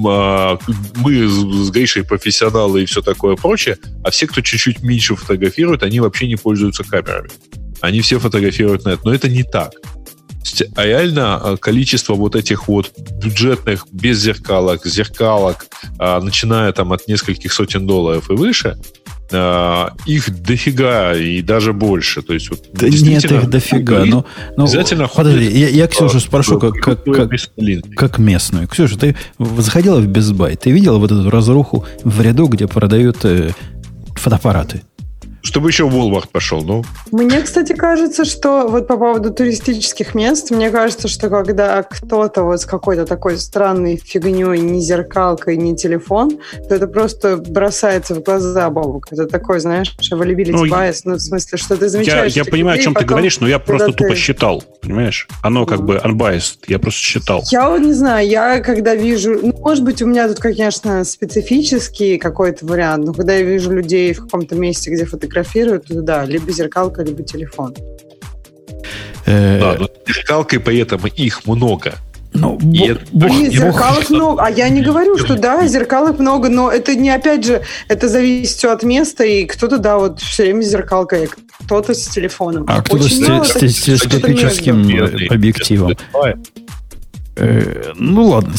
а, 0.05 0.57
мы 0.95 1.27
с 1.27 1.69
Гришей 1.69 2.03
профессионалы 2.03 2.83
и 2.83 2.85
все 2.85 3.01
такое 3.01 3.35
прочее, 3.35 3.77
а 4.03 4.09
все, 4.09 4.27
кто 4.27 4.41
чуть-чуть 4.41 4.81
меньше 4.81 5.15
фотографирует, 5.15 5.83
они 5.83 5.99
вообще 5.99 6.27
не 6.27 6.35
пользуются 6.35 6.83
камерами. 6.83 7.29
Они 7.81 8.01
все 8.01 8.17
фотографируют 8.17 8.85
на 8.85 8.89
это. 8.89 9.01
Но 9.03 9.13
это 9.13 9.29
не 9.29 9.43
так. 9.43 9.73
А 10.75 10.85
реально 10.85 11.35
а, 11.35 11.57
количество 11.57 12.13
вот 12.15 12.35
этих 12.35 12.67
вот 12.67 12.91
бюджетных 13.21 13.87
без 13.91 14.19
зеркалок, 14.19 14.85
зеркалок, 14.85 15.67
а, 15.99 16.19
начиная 16.21 16.71
там 16.73 16.93
от 16.93 17.07
нескольких 17.07 17.53
сотен 17.53 17.87
долларов 17.87 18.29
и 18.29 18.33
выше, 18.33 18.77
а, 19.31 19.93
их 20.05 20.43
дофига 20.43 21.15
и 21.15 21.41
даже 21.41 21.73
больше. 21.73 22.21
То 22.21 22.33
есть, 22.33 22.49
вот, 22.49 22.59
да 22.73 22.87
нет 22.87 23.23
их 23.25 23.49
дофига. 23.49 23.99
Но, 23.99 24.05
но, 24.05 24.25
ну, 24.57 24.63
обязательно 24.63 25.07
подожди, 25.07 25.45
я, 25.45 25.69
я 25.69 25.87
Ксюшу 25.87 26.19
спрошу, 26.19 26.59
как, 26.59 26.75
как, 26.75 27.03
как, 27.03 27.29
как 27.95 28.17
местную. 28.19 28.67
Ксюша, 28.67 28.97
ты 28.97 29.15
заходила 29.39 29.99
в 29.99 30.07
Buy, 30.07 30.55
ты 30.55 30.71
видела 30.71 30.97
вот 30.97 31.11
эту 31.11 31.29
разруху 31.29 31.85
в 32.03 32.21
ряду, 32.21 32.47
где 32.47 32.67
продают 32.67 33.25
э, 33.25 33.51
фотоаппараты? 34.15 34.83
Чтобы 35.43 35.69
еще 35.69 35.83
в 35.83 35.93
Walmart 35.93 36.29
пошел, 36.31 36.63
ну. 36.63 36.83
Мне, 37.11 37.41
кстати, 37.41 37.73
кажется, 37.73 38.23
что 38.23 38.65
вот 38.65 38.87
по 38.87 38.95
поводу 38.95 39.33
туристических 39.33 40.15
мест, 40.15 40.51
мне 40.51 40.69
кажется, 40.71 41.09
что 41.09 41.29
когда 41.29 41.83
кто-то 41.83 42.43
вот 42.43 42.61
с 42.61 42.65
какой-то 42.65 43.05
такой 43.05 43.37
странной 43.37 43.97
фигней, 43.97 44.61
не 44.61 44.79
зеркалкой, 44.79 45.57
не 45.57 45.75
телефон, 45.75 46.39
то 46.69 46.75
это 46.75 46.87
просто 46.87 47.35
бросается 47.35 48.15
в 48.15 48.23
глаза 48.23 48.69
Бобук. 48.69 49.11
Это 49.11 49.27
такой, 49.27 49.59
знаешь, 49.59 49.93
availability 50.09 50.51
ну, 50.51 50.65
bias, 50.65 51.01
ну, 51.03 51.15
в 51.15 51.19
смысле, 51.19 51.57
что 51.57 51.75
ты 51.75 51.89
замечаешь... 51.89 52.33
Я, 52.33 52.43
я 52.43 52.49
понимаю, 52.49 52.77
людей, 52.77 52.81
о 52.81 52.83
чем 52.85 52.93
потом, 52.93 53.07
ты 53.07 53.09
говоришь, 53.09 53.39
но 53.41 53.47
я 53.49 53.59
просто 53.59 53.91
ты... 53.91 53.97
тупо 53.97 54.15
считал, 54.15 54.63
понимаешь? 54.81 55.27
Оно 55.41 55.65
как 55.65 55.83
бы 55.83 56.01
unbiased, 56.01 56.59
я 56.67 56.79
просто 56.79 57.01
считал. 57.01 57.43
Я 57.51 57.69
вот 57.69 57.81
не 57.81 57.93
знаю, 57.93 58.25
я 58.25 58.61
когда 58.61 58.95
вижу... 58.95 59.37
Ну, 59.41 59.53
может 59.59 59.83
быть, 59.83 60.01
у 60.01 60.05
меня 60.05 60.29
тут, 60.29 60.39
конечно, 60.39 61.03
специфический 61.03 62.17
какой-то 62.17 62.65
вариант, 62.65 63.05
но 63.05 63.13
когда 63.13 63.33
я 63.33 63.43
вижу 63.43 63.73
людей 63.73 64.13
в 64.13 64.21
каком-то 64.21 64.55
месте, 64.55 64.89
где 64.89 65.03
фотографируют 65.03 65.32
фотографируют, 65.33 65.85
да, 65.89 66.25
либо 66.25 66.51
зеркалка, 66.51 67.03
либо 67.03 67.23
телефон. 67.23 67.75
Э, 69.25 69.59
да, 69.59 69.75
но 69.79 69.89
зеркалкой 70.07 70.59
поэтому 70.59 71.07
их 71.07 71.45
много. 71.45 71.95
Ну, 72.35 72.57
и 72.57 72.93
бог, 72.93 72.97
бог, 73.11 73.29
нет, 73.31 73.53
зеркалок 73.53 74.09
много. 74.09 74.43
А 74.43 74.49
я 74.49 74.69
не 74.69 74.81
говорю, 74.81 75.17
что 75.17 75.35
да, 75.35 75.67
зеркалок 75.67 76.19
много, 76.19 76.49
но 76.49 76.71
это 76.71 76.95
не, 76.95 77.11
опять 77.11 77.45
же, 77.45 77.61
это 77.87 78.09
зависит 78.09 78.57
все 78.57 78.71
от 78.71 78.83
места, 78.83 79.23
и 79.23 79.45
кто-то, 79.45 79.77
да, 79.77 79.97
вот 79.97 80.19
все 80.19 80.43
время 80.43 80.63
с 80.63 80.67
зеркалкой, 80.67 81.29
кто-то 81.63 81.93
с 81.93 82.07
телефоном. 82.07 82.65
А 82.67 82.81
кто-то 82.81 83.03
с, 83.03 83.11
с, 83.11 83.69
с 83.69 83.81
телескопическим 83.83 85.29
объективом. 85.29 85.95
Э, 87.35 87.93
ну 87.95 88.27
ладно, 88.27 88.53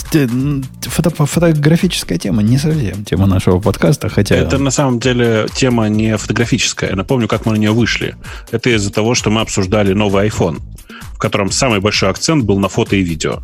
фото, 0.83 1.11
фотографическая 1.11 2.18
тема 2.18 2.43
не 2.43 2.59
совсем 2.59 3.05
тема 3.05 3.27
нашего 3.27 3.61
подкаста, 3.61 4.09
хотя... 4.09 4.35
Это 4.35 4.59
на 4.59 4.70
самом 4.70 4.99
деле 4.99 5.47
тема 5.55 5.89
не 5.89 6.16
фотографическая. 6.16 6.91
Я 6.91 6.97
напомню, 6.97 7.29
как 7.29 7.47
мы 7.47 7.53
на 7.53 7.57
нее 7.57 7.70
вышли. 7.70 8.16
Это 8.51 8.70
из-за 8.70 8.93
того, 8.93 9.14
что 9.14 9.31
мы 9.31 9.43
обсуждали 9.43 9.93
новый 9.93 10.27
iPhone, 10.29 10.61
в 11.12 11.18
котором 11.18 11.51
самый 11.51 11.81
большой 11.81 12.11
акцент 12.11 12.45
был 12.45 12.59
на 12.59 12.68
фото 12.68 12.97
и 12.97 13.03
видео. 13.03 13.41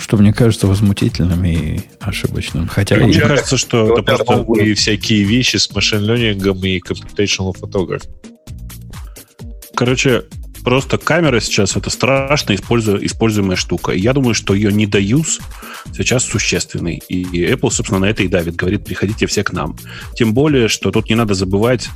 Что 0.00 0.16
мне 0.16 0.32
кажется 0.32 0.66
возмутительным 0.66 1.44
и 1.44 1.80
ошибочным. 2.00 2.66
Хотя 2.66 2.96
мне 2.96 3.12
и... 3.12 3.20
кажется, 3.20 3.56
что 3.56 3.96
это 3.96 4.02
просто... 4.02 4.44
И 4.60 4.74
всякие 4.74 5.22
вещи 5.22 5.58
с 5.58 5.72
машин-лернингом 5.72 6.58
и 6.64 6.80
computational 6.80 7.54
photography. 7.54 8.08
Короче, 9.76 10.24
просто 10.66 10.98
камера 10.98 11.38
сейчас 11.38 11.76
это 11.76 11.90
страшно 11.90 12.52
используемая 12.56 13.54
штука. 13.54 13.92
Я 13.92 14.12
думаю, 14.12 14.34
что 14.34 14.52
ее 14.52 14.72
недоюз 14.72 15.38
сейчас 15.96 16.24
существенный. 16.24 17.00
И 17.08 17.22
Apple, 17.44 17.70
собственно, 17.70 18.00
на 18.00 18.06
это 18.06 18.24
и 18.24 18.28
давит. 18.28 18.56
Говорит, 18.56 18.84
приходите 18.84 19.28
все 19.28 19.44
к 19.44 19.52
нам. 19.52 19.76
Тем 20.16 20.34
более, 20.34 20.66
что 20.66 20.90
тут 20.90 21.08
не 21.08 21.14
надо 21.14 21.34
забывать, 21.34 21.88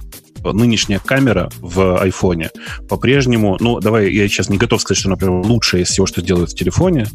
нынешняя 0.45 0.99
камера 0.99 1.51
в 1.61 2.01
айфоне 2.01 2.51
по-прежнему, 2.88 3.57
ну, 3.61 3.80
давай, 3.80 4.12
я 4.12 4.26
сейчас 4.28 4.49
не 4.49 4.59
готов 4.59 4.80
сказать, 4.80 4.99
что, 4.99 5.11
например, 5.11 5.47
лучшая 5.47 5.82
из 5.82 5.88
всего, 5.88 6.07
что 6.07 6.22
делают 6.22 6.51
в 6.51 6.55
телефоне, 6.55 7.07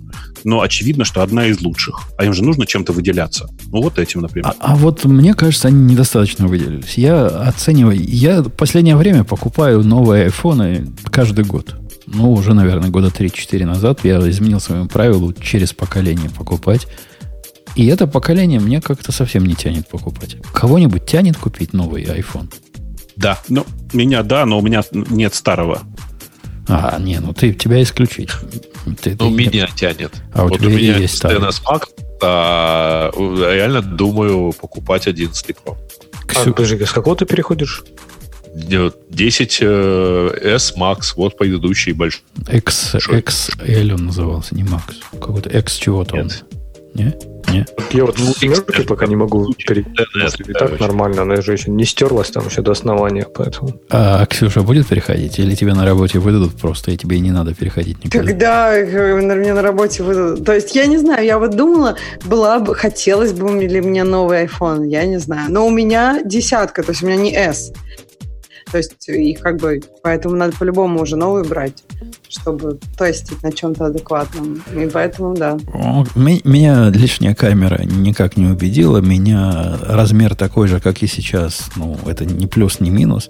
но 0.44 0.62
очевидно, 0.62 1.06
что 1.06 1.22
одна 1.22 1.48
из 1.48 1.62
лучших. 1.62 2.02
А 2.18 2.26
им 2.26 2.34
же 2.34 2.44
нужно 2.44 2.66
чем-то 2.66 2.94
выделяться. 2.94 3.50
Ну, 3.72 3.82
вот 3.82 4.00
этим, 4.00 4.22
например. 4.22 4.48
А, 4.48 4.74
а 4.74 4.76
вот 4.76 5.06
мне 5.06 5.34
кажется, 5.34 5.68
они 5.68 5.94
недостаточно 5.94 6.48
выделились. 6.48 6.98
Я 6.98 7.28
оцениваю... 7.28 7.98
Я 8.02 8.42
в 8.42 8.50
последнее 8.50 8.96
время 8.96 9.24
покупаю 9.24 9.84
новые 9.84 10.26
айфоны 10.26 10.88
каждый 11.12 11.46
год. 11.46 11.76
Ну, 12.08 12.34
уже, 12.34 12.54
наверное, 12.54 12.90
года 12.90 13.08
3-4 13.08 13.66
назад 13.66 14.02
я 14.04 14.18
изменил 14.30 14.60
своему 14.60 14.88
правилу 14.88 15.34
через 15.34 15.74
поколение 15.74 16.30
покупать. 16.30 16.88
И 17.76 17.88
это 17.88 18.08
поколение 18.08 18.60
мне 18.60 18.80
как-то 18.80 19.12
совсем 19.12 19.46
не 19.46 19.56
тянет 19.56 19.88
покупать. 19.90 20.38
Кого-нибудь 20.54 21.06
тянет 21.06 21.38
купить 21.38 21.74
новый 21.74 22.04
iPhone? 22.04 22.54
Да. 23.18 23.40
Ну, 23.50 23.66
меня 23.94 24.24
да, 24.24 24.46
но 24.46 24.60
у 24.60 24.62
меня 24.62 24.84
нет 24.92 25.34
старого. 25.34 25.82
А, 26.68 26.98
не, 27.00 27.20
ну 27.20 27.34
ты 27.34 27.54
тебя 27.54 27.82
исключить. 27.84 28.32
Ты, 29.02 29.16
ну, 29.20 29.30
ты, 29.30 29.30
меня 29.30 29.68
тянет. 29.76 30.14
А 30.34 30.46
у 30.46 30.50
вот 30.50 30.60
тебя 30.60 30.68
у 30.68 30.72
меня 30.72 30.98
есть 30.98 31.18
старый. 31.18 31.38
XS 31.38 31.62
Max, 31.64 31.82
а, 32.22 33.12
реально 33.16 33.82
думаю 33.82 34.54
покупать 34.54 35.08
11 35.08 35.50
Pro. 35.52 35.78
А, 36.36 36.52
подожди, 36.52 36.84
с 36.84 36.92
какого 36.92 37.16
ты 37.16 37.26
переходишь? 37.26 37.84
10 38.56 39.58
э, 39.62 40.40
S 40.44 40.74
Max, 40.78 41.14
вот 41.18 41.38
предыдущий 41.38 41.92
большой. 41.92 42.24
X, 42.50 42.96
XL 42.96 43.94
он 43.94 44.06
назывался, 44.06 44.56
не 44.56 44.64
Max. 44.64 44.96
Какой-то 45.12 45.50
X 45.50 45.76
чего-то 45.76 46.16
он. 46.16 46.32
Нет? 46.94 47.22
Нет? 47.56 47.74
Я 47.92 48.06
вот 48.06 48.18
в 48.18 48.40
семерке 48.40 48.84
пока 48.84 49.06
не 49.06 49.16
могу 49.16 49.54
перейти. 49.54 49.92
И 50.48 50.54
так 50.54 50.80
нормально, 50.80 51.22
она 51.22 51.42
же 51.42 51.54
еще 51.54 51.72
не 51.72 51.86
стерлась 51.86 52.32
там 52.32 52.48
еще 52.48 52.62
до 52.62 52.72
основания, 52.72 53.26
поэтому. 53.34 53.80
А 53.90 54.26
Ксюша 54.26 54.62
будет 54.62 54.88
переходить? 54.88 55.40
Или 55.40 55.56
тебе 55.56 55.74
на 55.74 55.86
работе 55.86 56.20
выдадут 56.20 56.56
просто, 56.56 56.92
и 56.92 56.98
тебе 56.98 57.18
и 57.18 57.20
не 57.20 57.32
надо 57.32 57.54
переходить 57.54 58.04
никуда? 58.04 58.24
Когда 58.24 58.78
э, 58.78 59.16
мне 59.16 59.54
на 59.54 59.62
работе 59.62 60.04
выдадут. 60.04 60.46
То 60.46 60.54
есть, 60.54 60.76
я 60.76 60.86
не 60.86 60.98
знаю, 60.98 61.26
я 61.26 61.40
вот 61.40 61.56
думала, 61.56 61.96
была 62.26 62.60
бы, 62.60 62.76
хотелось 62.76 63.34
бы 63.34 63.50
ли 63.64 63.82
мне 63.82 64.04
новый 64.04 64.46
iPhone, 64.46 64.88
я 64.88 65.06
не 65.06 65.18
знаю. 65.18 65.52
Но 65.52 65.66
у 65.66 65.70
меня 65.70 66.22
десятка, 66.24 66.84
то 66.84 66.92
есть 66.92 67.04
у 67.04 67.08
меня 67.08 67.18
не 67.18 67.34
S. 67.34 67.72
То 68.72 68.78
есть 68.78 69.08
их 69.08 69.40
как 69.40 69.58
бы, 69.58 69.82
поэтому 70.02 70.36
надо 70.36 70.56
по-любому 70.58 71.02
уже 71.02 71.16
новый 71.16 71.44
брать, 71.44 71.84
чтобы 72.40 72.80
тестить 72.98 73.42
на 73.44 73.52
чем-то 73.52 73.88
адекватном. 73.88 74.62
И 74.76 74.88
поэтому, 74.88 75.36
да. 75.36 75.58
Меня 76.16 76.90
лишняя 76.90 77.36
камера 77.36 77.84
никак 77.84 78.38
не 78.38 78.46
убедила. 78.46 78.98
Меня 79.00 79.78
размер 79.82 80.36
такой 80.36 80.68
же, 80.68 80.80
как 80.80 81.02
и 81.04 81.08
сейчас. 81.08 81.70
Ну, 81.76 81.98
это 82.06 82.26
не 82.26 82.48
плюс, 82.48 82.80
не 82.80 82.90
минус. 82.90 83.30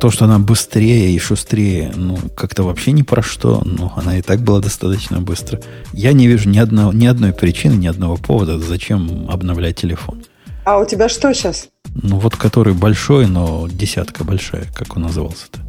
То, 0.00 0.10
что 0.10 0.26
она 0.26 0.38
быстрее 0.38 1.12
и 1.12 1.18
шустрее, 1.18 1.92
ну, 1.94 2.18
как-то 2.36 2.64
вообще 2.64 2.92
ни 2.92 3.02
про 3.02 3.22
что. 3.22 3.62
Ну, 3.64 3.90
она 3.96 4.18
и 4.18 4.22
так 4.22 4.40
была 4.40 4.60
достаточно 4.60 5.20
быстро. 5.20 5.60
Я 5.92 6.12
не 6.12 6.26
вижу 6.26 6.48
ни, 6.48 6.58
одного, 6.58 6.92
ни 6.92 7.06
одной 7.06 7.32
причины, 7.32 7.74
ни 7.74 7.86
одного 7.86 8.16
повода, 8.16 8.58
зачем 8.58 9.30
обновлять 9.30 9.76
телефон. 9.76 10.22
А 10.66 10.78
у 10.78 10.84
тебя 10.84 11.08
что 11.08 11.32
сейчас? 11.32 11.68
Ну, 11.94 12.18
вот 12.18 12.36
который 12.36 12.74
большой, 12.74 13.26
но 13.26 13.66
десятка 13.72 14.24
большая, 14.24 14.66
как 14.74 14.96
он 14.96 15.04
назывался-то. 15.04 15.60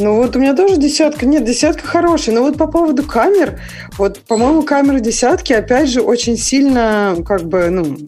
Ну 0.00 0.16
вот 0.16 0.34
у 0.34 0.38
меня 0.38 0.54
тоже 0.54 0.78
десятка. 0.78 1.26
Нет, 1.26 1.44
десятка 1.44 1.86
хорошая. 1.86 2.34
Но 2.34 2.42
вот 2.42 2.56
по 2.56 2.66
поводу 2.66 3.04
камер, 3.04 3.60
вот, 3.98 4.20
по-моему, 4.20 4.62
камера 4.62 4.98
десятки, 4.98 5.52
опять 5.52 5.90
же, 5.90 6.00
очень 6.00 6.38
сильно, 6.38 7.16
как 7.26 7.42
бы, 7.44 7.68
ну, 7.68 7.98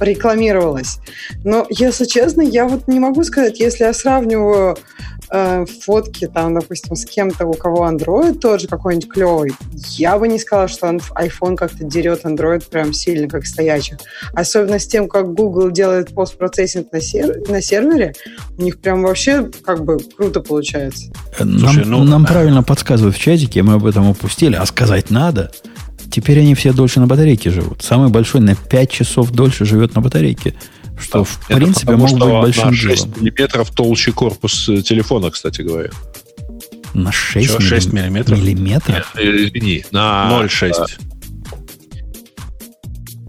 рекламировалась. 0.00 0.98
Но, 1.44 1.64
если 1.70 2.06
честно, 2.06 2.42
я 2.42 2.66
вот 2.66 2.88
не 2.88 2.98
могу 2.98 3.22
сказать, 3.22 3.60
если 3.60 3.84
я 3.84 3.92
сравниваю 3.92 4.76
э, 5.30 5.64
фотки, 5.84 6.26
там, 6.26 6.54
допустим, 6.54 6.96
с 6.96 7.04
кем-то, 7.04 7.46
у 7.46 7.52
кого 7.52 7.88
Android 7.88 8.38
тоже 8.38 8.68
какой-нибудь 8.68 9.08
клевый, 9.08 9.52
я 9.96 10.18
бы 10.18 10.28
не 10.28 10.38
сказала, 10.38 10.68
что 10.68 10.86
он, 10.86 11.00
iPhone 11.16 11.56
как-то 11.56 11.84
дерет 11.84 12.24
Android 12.24 12.68
прям 12.68 12.92
сильно, 12.92 13.28
как 13.28 13.46
стоячих. 13.46 13.98
Особенно 14.32 14.78
с 14.78 14.86
тем, 14.86 15.08
как 15.08 15.32
Google 15.34 15.70
делает 15.70 16.14
постпроцессинг 16.14 16.92
на, 16.92 17.00
сер- 17.00 17.48
на 17.48 17.60
сервере, 17.62 18.14
у 18.56 18.62
них 18.62 18.78
прям 18.80 19.02
вообще 19.02 19.50
как 19.64 19.84
бы 19.84 19.98
круто 20.16 20.40
получается. 20.40 21.12
Нам, 21.38 21.58
Слушай, 21.58 21.84
ну... 21.86 22.04
нам 22.04 22.24
правильно 22.24 22.62
подсказывают 22.62 23.16
в 23.16 23.20
чатике, 23.20 23.62
мы 23.62 23.74
об 23.74 23.86
этом 23.86 24.08
упустили, 24.08 24.56
а 24.56 24.66
сказать 24.66 25.10
надо. 25.10 25.50
Теперь 26.10 26.40
они 26.40 26.54
все 26.54 26.72
дольше 26.72 27.00
на 27.00 27.06
батарейке 27.06 27.50
живут. 27.50 27.82
Самый 27.82 28.08
большой 28.08 28.40
на 28.40 28.54
5 28.54 28.90
часов 28.90 29.30
дольше 29.30 29.64
живет 29.64 29.94
на 29.94 30.00
батарейке. 30.00 30.54
Что, 30.98 31.24
в 31.24 31.38
Это 31.48 31.56
принципе, 31.56 31.86
потому, 31.86 32.02
может 32.02 32.18
быть 32.18 32.28
большим 32.28 32.66
на 32.70 32.72
6 32.74 33.04
делом. 33.04 33.22
миллиметров 33.24 33.70
толще 33.70 34.12
корпус 34.12 34.68
э, 34.68 34.82
телефона, 34.82 35.30
кстати 35.30 35.62
говоря. 35.62 35.90
На 36.94 37.12
6, 37.12 37.48
Что, 37.50 37.60
6 37.60 37.92
миллиметров? 37.92 38.38
миллиметров? 38.38 38.96
Нет, 39.14 39.24
э, 39.26 39.36
извини, 39.44 39.84
на 39.90 40.28
0,6. 40.42 40.72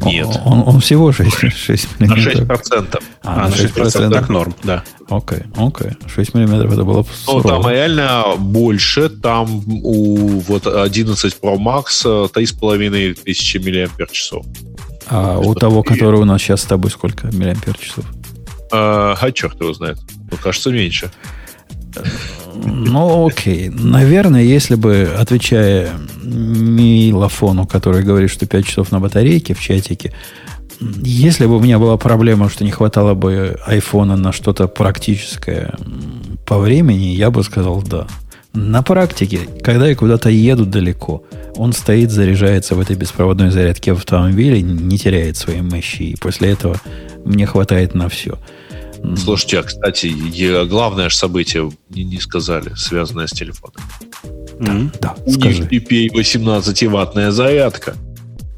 Нет. 0.05 0.27
Он, 0.45 0.63
он 0.65 0.79
всего 0.79 1.11
6, 1.11 1.51
6 1.57 1.99
На 1.99 2.15
6 2.15 2.47
процентов. 2.47 3.03
А, 3.21 3.45
а, 3.45 3.49
на 3.49 3.55
6 3.55 3.73
процентов 3.73 4.21
так 4.21 4.29
норм, 4.29 4.55
да. 4.63 4.83
Окей, 5.09 5.39
окей. 5.57 5.91
6 6.07 6.33
миллиметров 6.35 6.71
это 6.71 6.83
было 6.85 7.05
Ну, 7.27 7.41
там 7.41 7.67
реально 7.69 8.35
больше. 8.37 9.09
Там 9.09 9.61
у 9.83 10.39
вот 10.39 10.65
11 10.67 11.37
Pro 11.41 11.57
Max 11.57 12.05
3,5 12.05 13.23
тысячи 13.25 13.57
миллиампер 13.57 14.07
часов. 14.09 14.45
А 15.09 15.39
у 15.39 15.53
того, 15.55 15.83
который 15.83 16.19
у 16.19 16.25
нас 16.25 16.41
сейчас 16.41 16.61
с 16.61 16.65
тобой, 16.65 16.91
сколько 16.91 17.27
миллиампер 17.27 17.77
часов? 17.77 18.05
А, 18.71 19.17
а 19.19 19.31
черт 19.31 19.59
его 19.59 19.73
знает. 19.73 19.97
Ну, 20.31 20.37
кажется, 20.37 20.71
меньше. 20.71 21.11
Ну, 22.53 23.27
окей. 23.27 23.69
Наверное, 23.69 24.43
если 24.43 24.75
бы, 24.75 25.09
отвечая 25.17 25.89
Милофону, 26.21 27.65
который 27.65 28.03
говорит, 28.03 28.29
что 28.29 28.45
5 28.45 28.65
часов 28.65 28.91
на 28.91 28.99
батарейке 28.99 29.53
в 29.53 29.59
чатике, 29.59 30.13
если 30.79 31.45
бы 31.45 31.57
у 31.57 31.59
меня 31.59 31.79
была 31.79 31.97
проблема, 31.97 32.49
что 32.49 32.63
не 32.63 32.71
хватало 32.71 33.13
бы 33.13 33.59
айфона 33.65 34.15
на 34.15 34.31
что-то 34.31 34.67
практическое 34.67 35.73
по 36.45 36.57
времени, 36.57 37.07
я 37.15 37.31
бы 37.31 37.43
сказал 37.43 37.81
да. 37.81 38.07
На 38.53 38.81
практике, 38.81 39.41
когда 39.63 39.87
я 39.87 39.95
куда-то 39.95 40.29
еду 40.29 40.65
далеко, 40.65 41.23
он 41.55 41.71
стоит, 41.73 42.09
заряжается 42.09 42.75
в 42.75 42.79
этой 42.79 42.95
беспроводной 42.95 43.51
зарядке 43.51 43.93
в 43.93 43.97
автомобиле, 43.97 44.61
не 44.61 44.97
теряет 44.97 45.37
свои 45.37 45.61
мощи, 45.61 46.03
и 46.03 46.15
после 46.15 46.51
этого 46.51 46.77
мне 47.25 47.45
хватает 47.45 47.93
на 47.93 48.09
все. 48.09 48.39
Слушайте, 49.17 49.59
а, 49.59 49.63
кстати, 49.63 50.13
главное 50.65 51.09
же 51.09 51.15
событие 51.15 51.71
не, 51.89 52.03
не 52.03 52.19
сказали, 52.19 52.73
связанное 52.75 53.27
с 53.27 53.31
телефоном. 53.31 53.81
Да, 54.59 54.73
mm-hmm. 54.73 54.97
да 54.99 55.15
скажи. 55.31 55.63
UPP 55.63 56.09
18-ваттная 56.13 57.31
зарядка. 57.31 57.95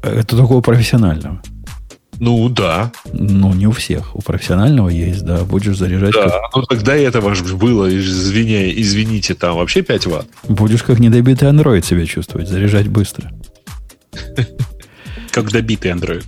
Это 0.02 0.36
у 0.36 0.62
профессионального. 0.62 1.40
Ну, 2.18 2.48
да. 2.48 2.92
Ну, 3.12 3.52
не 3.54 3.66
у 3.66 3.72
всех. 3.72 4.14
У 4.14 4.22
профессионального 4.22 4.88
есть, 4.88 5.24
да. 5.24 5.44
Будешь 5.44 5.76
заряжать... 5.76 6.12
Да, 6.12 6.28
как... 6.28 6.56
ну 6.56 6.62
тогда 6.62 6.94
этого 6.94 7.34
же 7.34 7.56
было, 7.56 7.88
извини, 7.88 8.72
извините, 8.80 9.34
там 9.34 9.56
вообще 9.56 9.82
5 9.82 10.06
ватт. 10.06 10.28
Будешь 10.48 10.82
как 10.82 10.98
недобитый 10.98 11.48
Android 11.48 11.84
себя 11.84 12.06
чувствовать, 12.06 12.48
заряжать 12.48 12.88
быстро. 12.88 13.32
Как 15.30 15.50
добитый 15.50 15.90
Android. 15.90 16.26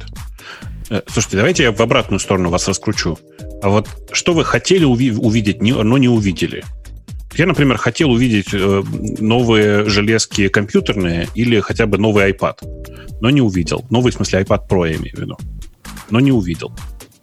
Э, 0.91 1.03
слушайте, 1.07 1.37
давайте 1.37 1.63
я 1.65 1.73
в 1.73 1.81
обратную 1.81 2.21
сторону 2.21 2.51
вас 2.51 2.67
раскручу. 2.67 3.19
А 3.63 3.69
вот 3.69 3.89
что 4.13 4.33
вы 4.33 4.45
хотели 4.45 4.85
уви- 4.87 5.17
увидеть, 5.17 5.61
но 5.61 5.99
не 5.99 6.09
увидели? 6.09 6.65
Я, 7.37 7.47
например, 7.47 7.79
хотел 7.79 8.11
увидеть 8.11 8.49
э, 8.53 8.83
новые 9.19 9.89
железки 9.89 10.49
компьютерные 10.49 11.29
или 11.35 11.61
хотя 11.61 11.87
бы 11.87 11.99
новый 11.99 12.31
iPad, 12.31 12.59
но 13.21 13.31
не 13.31 13.41
увидел. 13.41 13.85
Новый, 13.91 14.13
в 14.13 14.15
смысле, 14.15 14.41
iPad 14.43 14.69
Pro 14.69 14.89
я 14.89 14.97
имею 14.97 15.17
в 15.17 15.21
виду. 15.21 15.37
Но 16.15 16.21
не 16.21 16.31
увидел. 16.31 16.71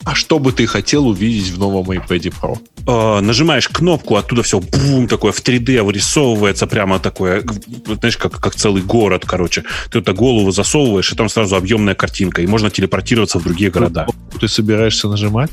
А 0.04 0.16
что 0.16 0.38
бы 0.38 0.52
ты 0.52 0.68
хотел 0.68 1.08
увидеть 1.08 1.50
в 1.50 1.58
новом 1.58 1.92
iPad 1.92 2.34
Pro? 2.42 2.58
Э, 2.86 3.22
нажимаешь 3.22 3.70
кнопку, 3.70 4.18
оттуда 4.18 4.44
все 4.44 4.60
бум, 4.60 5.08
такое 5.08 5.32
в 5.32 5.42
3D 5.42 5.82
вырисовывается 5.82 6.68
прямо 6.68 7.00
такое, 7.00 7.42
знаешь, 7.86 8.18
как, 8.18 8.34
как 8.42 8.54
целый 8.54 8.84
город, 8.84 9.24
короче. 9.26 9.64
Ты 9.86 10.02
туда 10.02 10.12
голову 10.12 10.52
засовываешь, 10.52 11.10
и 11.14 11.16
там 11.16 11.30
сразу 11.30 11.56
объемная 11.56 11.96
картинка, 11.96 12.42
и 12.42 12.48
можно 12.48 12.70
телепортироваться 12.70 13.40
в 13.40 13.44
другие 13.44 13.72
города. 13.72 14.08
Ты 14.38 14.50
собираешься 14.50 15.08
нажимать? 15.08 15.52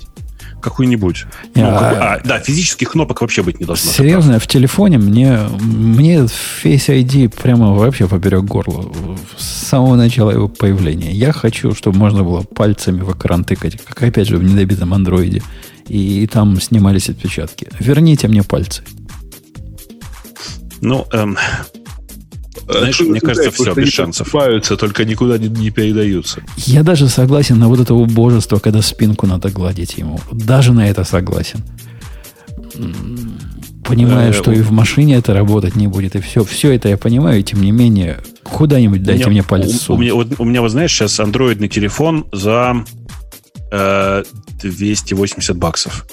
Какую-нибудь. 0.61 1.27
Ну, 1.55 1.63
а, 1.65 1.79
какой, 1.79 1.99
а, 1.99 2.21
да, 2.25 2.41
физических 2.41 2.91
кнопок 2.91 3.21
вообще 3.21 3.43
быть 3.43 3.61
не 3.61 3.67
должно. 3.67 3.91
Серьезно, 3.91 4.39
в 4.39 4.47
телефоне 4.47 4.99
мне, 4.99 5.39
мне 5.61 6.21
Face 6.63 6.89
ID 6.89 7.29
прямо 7.29 7.73
вообще 7.73 8.09
поперек 8.09 8.45
горла. 8.45 8.91
С 9.37 9.69
самого 9.69 9.97
начала 9.97 10.31
его 10.31 10.49
появления. 10.49 11.13
Я 11.13 11.33
хочу, 11.33 11.75
чтобы 11.75 11.99
можно 11.99 12.23
было 12.23 12.43
пальцами 12.43 13.01
в 13.01 13.13
экран 13.13 13.45
тыкать, 13.45 13.77
как 13.83 14.03
опять 14.03 14.29
же 14.29 14.37
в 14.37 14.45
недобитом 14.45 14.95
андроиде. 14.95 15.43
И, 15.87 16.23
и 16.23 16.27
там 16.27 16.61
снимались 16.61 17.09
отпечатки. 17.09 17.69
Верните 17.79 18.29
мне 18.29 18.43
пальцы. 18.43 18.83
Ну, 20.81 21.07
эм, 21.13 21.37
знаешь, 22.69 23.01
мне 23.01 23.21
кажется, 23.21 23.51
все, 23.51 23.75
без 23.75 23.89
шансов. 23.91 24.33
Только 24.79 25.05
никуда 25.05 25.39
не, 25.39 25.49
не 25.49 25.71
передаются. 25.71 26.43
Я 26.57 26.83
даже 26.83 27.09
согласен 27.09 27.59
на 27.59 27.69
вот 27.69 27.81
это 27.81 27.95
убожество, 27.95 28.59
когда 28.59 28.83
спинку 28.83 29.27
надо 29.27 29.51
гладить 29.51 29.99
ему. 29.99 30.21
Даже 30.33 30.73
на 30.73 30.89
это 30.89 31.05
согласен. 31.05 31.63
Понимаю, 33.85 34.31
Э, 34.31 34.33
что 34.35 34.53
и 34.53 34.61
в 34.61 34.71
машине 34.71 35.17
это 35.17 35.33
работать 35.33 35.75
не 35.75 35.87
будет, 35.87 36.15
и 36.15 36.21
все. 36.21 36.45
Все 36.45 36.73
это 36.75 36.89
я 36.91 36.97
понимаю, 36.99 37.41
и 37.41 37.43
тем 37.43 37.63
не 37.63 37.73
менее, 37.73 38.19
куда-нибудь 38.43 39.03
дайте 39.03 39.25
У 39.25 39.29
мне 39.29 39.37
меня- 39.37 39.45
палец 39.49 39.89
у, 39.89 39.95
у 39.95 39.97
меня, 39.97 40.15
вот, 40.15 40.29
у 40.39 40.45
меня, 40.45 40.61
вот 40.61 40.71
знаешь, 40.71 40.93
сейчас 40.93 41.19
андроидный 41.21 41.69
телефон 41.69 42.27
за 42.33 42.85
э, 43.73 44.25
280 44.63 45.57
баксов. 45.57 46.07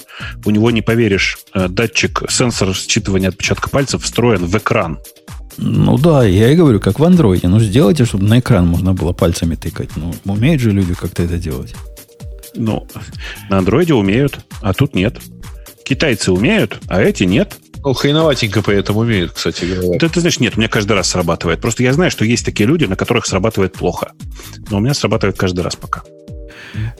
У 0.46 0.50
него, 0.50 0.70
не 0.70 0.80
поверишь, 0.80 1.38
э, 1.54 1.68
датчик, 1.68 2.22
сенсор 2.30 2.70
считывания 2.70 3.28
отпечатка 3.28 3.68
пальцев 3.68 4.02
встроен 4.04 4.46
в 4.46 4.56
экран. 4.56 4.98
Ну 5.58 5.98
да, 5.98 6.24
я 6.24 6.50
и 6.50 6.56
говорю, 6.56 6.80
как 6.80 6.98
в 6.98 7.04
андроиде. 7.04 7.48
Ну 7.48 7.60
сделайте, 7.60 8.04
чтобы 8.04 8.24
на 8.24 8.40
экран 8.40 8.66
можно 8.66 8.92
было 8.92 9.12
пальцами 9.12 9.54
тыкать. 9.54 9.90
Ну, 9.96 10.14
умеют 10.24 10.60
же 10.60 10.70
люди 10.70 10.94
как-то 10.94 11.22
это 11.22 11.38
делать. 11.38 11.74
Ну, 12.54 12.86
на 13.50 13.58
андроиде 13.58 13.94
умеют, 13.94 14.40
а 14.60 14.72
тут 14.72 14.94
нет. 14.94 15.18
Китайцы 15.84 16.32
умеют, 16.32 16.80
а 16.88 17.00
эти 17.00 17.24
нет. 17.24 17.56
Ну, 17.84 17.92
хреноватенько 17.92 18.62
при 18.62 18.76
этом 18.78 18.96
умеют, 18.96 19.32
кстати 19.32 19.64
говоря. 19.64 19.98
Ты, 19.98 20.08
ты 20.08 20.20
знаешь, 20.20 20.40
нет, 20.40 20.56
у 20.56 20.58
меня 20.58 20.68
каждый 20.68 20.94
раз 20.94 21.08
срабатывает. 21.08 21.60
Просто 21.60 21.84
я 21.84 21.92
знаю, 21.92 22.10
что 22.10 22.24
есть 22.24 22.44
такие 22.44 22.66
люди, 22.66 22.84
на 22.84 22.96
которых 22.96 23.26
срабатывает 23.26 23.74
плохо. 23.74 24.12
Но 24.70 24.78
у 24.78 24.80
меня 24.80 24.94
срабатывает 24.94 25.38
каждый 25.38 25.60
раз 25.60 25.76
пока. 25.76 26.02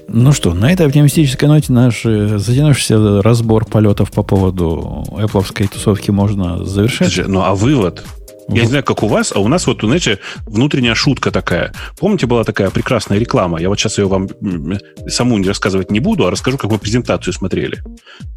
Ну 0.08 0.32
что, 0.32 0.54
на 0.54 0.72
этой 0.72 0.86
оптимистической 0.86 1.48
ноте 1.48 1.72
наш 1.72 2.06
э, 2.06 2.38
затянувшийся 2.38 3.20
разбор 3.20 3.64
полетов 3.64 4.12
по 4.12 4.22
поводу 4.22 5.04
Apple 5.10 5.68
тусовки 5.68 6.10
можно 6.12 6.64
завершать. 6.64 7.12
Слушай, 7.12 7.28
Ну, 7.28 7.42
а 7.42 7.54
вывод? 7.54 8.04
Я 8.48 8.62
не 8.62 8.68
знаю, 8.68 8.84
как 8.84 9.02
у 9.02 9.08
вас, 9.08 9.32
а 9.34 9.40
у 9.40 9.48
нас 9.48 9.66
вот, 9.66 9.80
знаете, 9.82 10.20
внутренняя 10.46 10.94
шутка 10.94 11.32
такая. 11.32 11.72
Помните, 11.98 12.26
была 12.26 12.44
такая 12.44 12.70
прекрасная 12.70 13.18
реклама? 13.18 13.60
Я 13.60 13.68
вот 13.68 13.78
сейчас 13.78 13.98
ее 13.98 14.06
вам 14.06 14.28
саму 15.08 15.38
не 15.38 15.48
рассказывать 15.48 15.90
не 15.90 16.00
буду, 16.00 16.26
а 16.26 16.30
расскажу, 16.30 16.56
как 16.56 16.70
вы 16.70 16.78
презентацию 16.78 17.32
смотрели. 17.32 17.82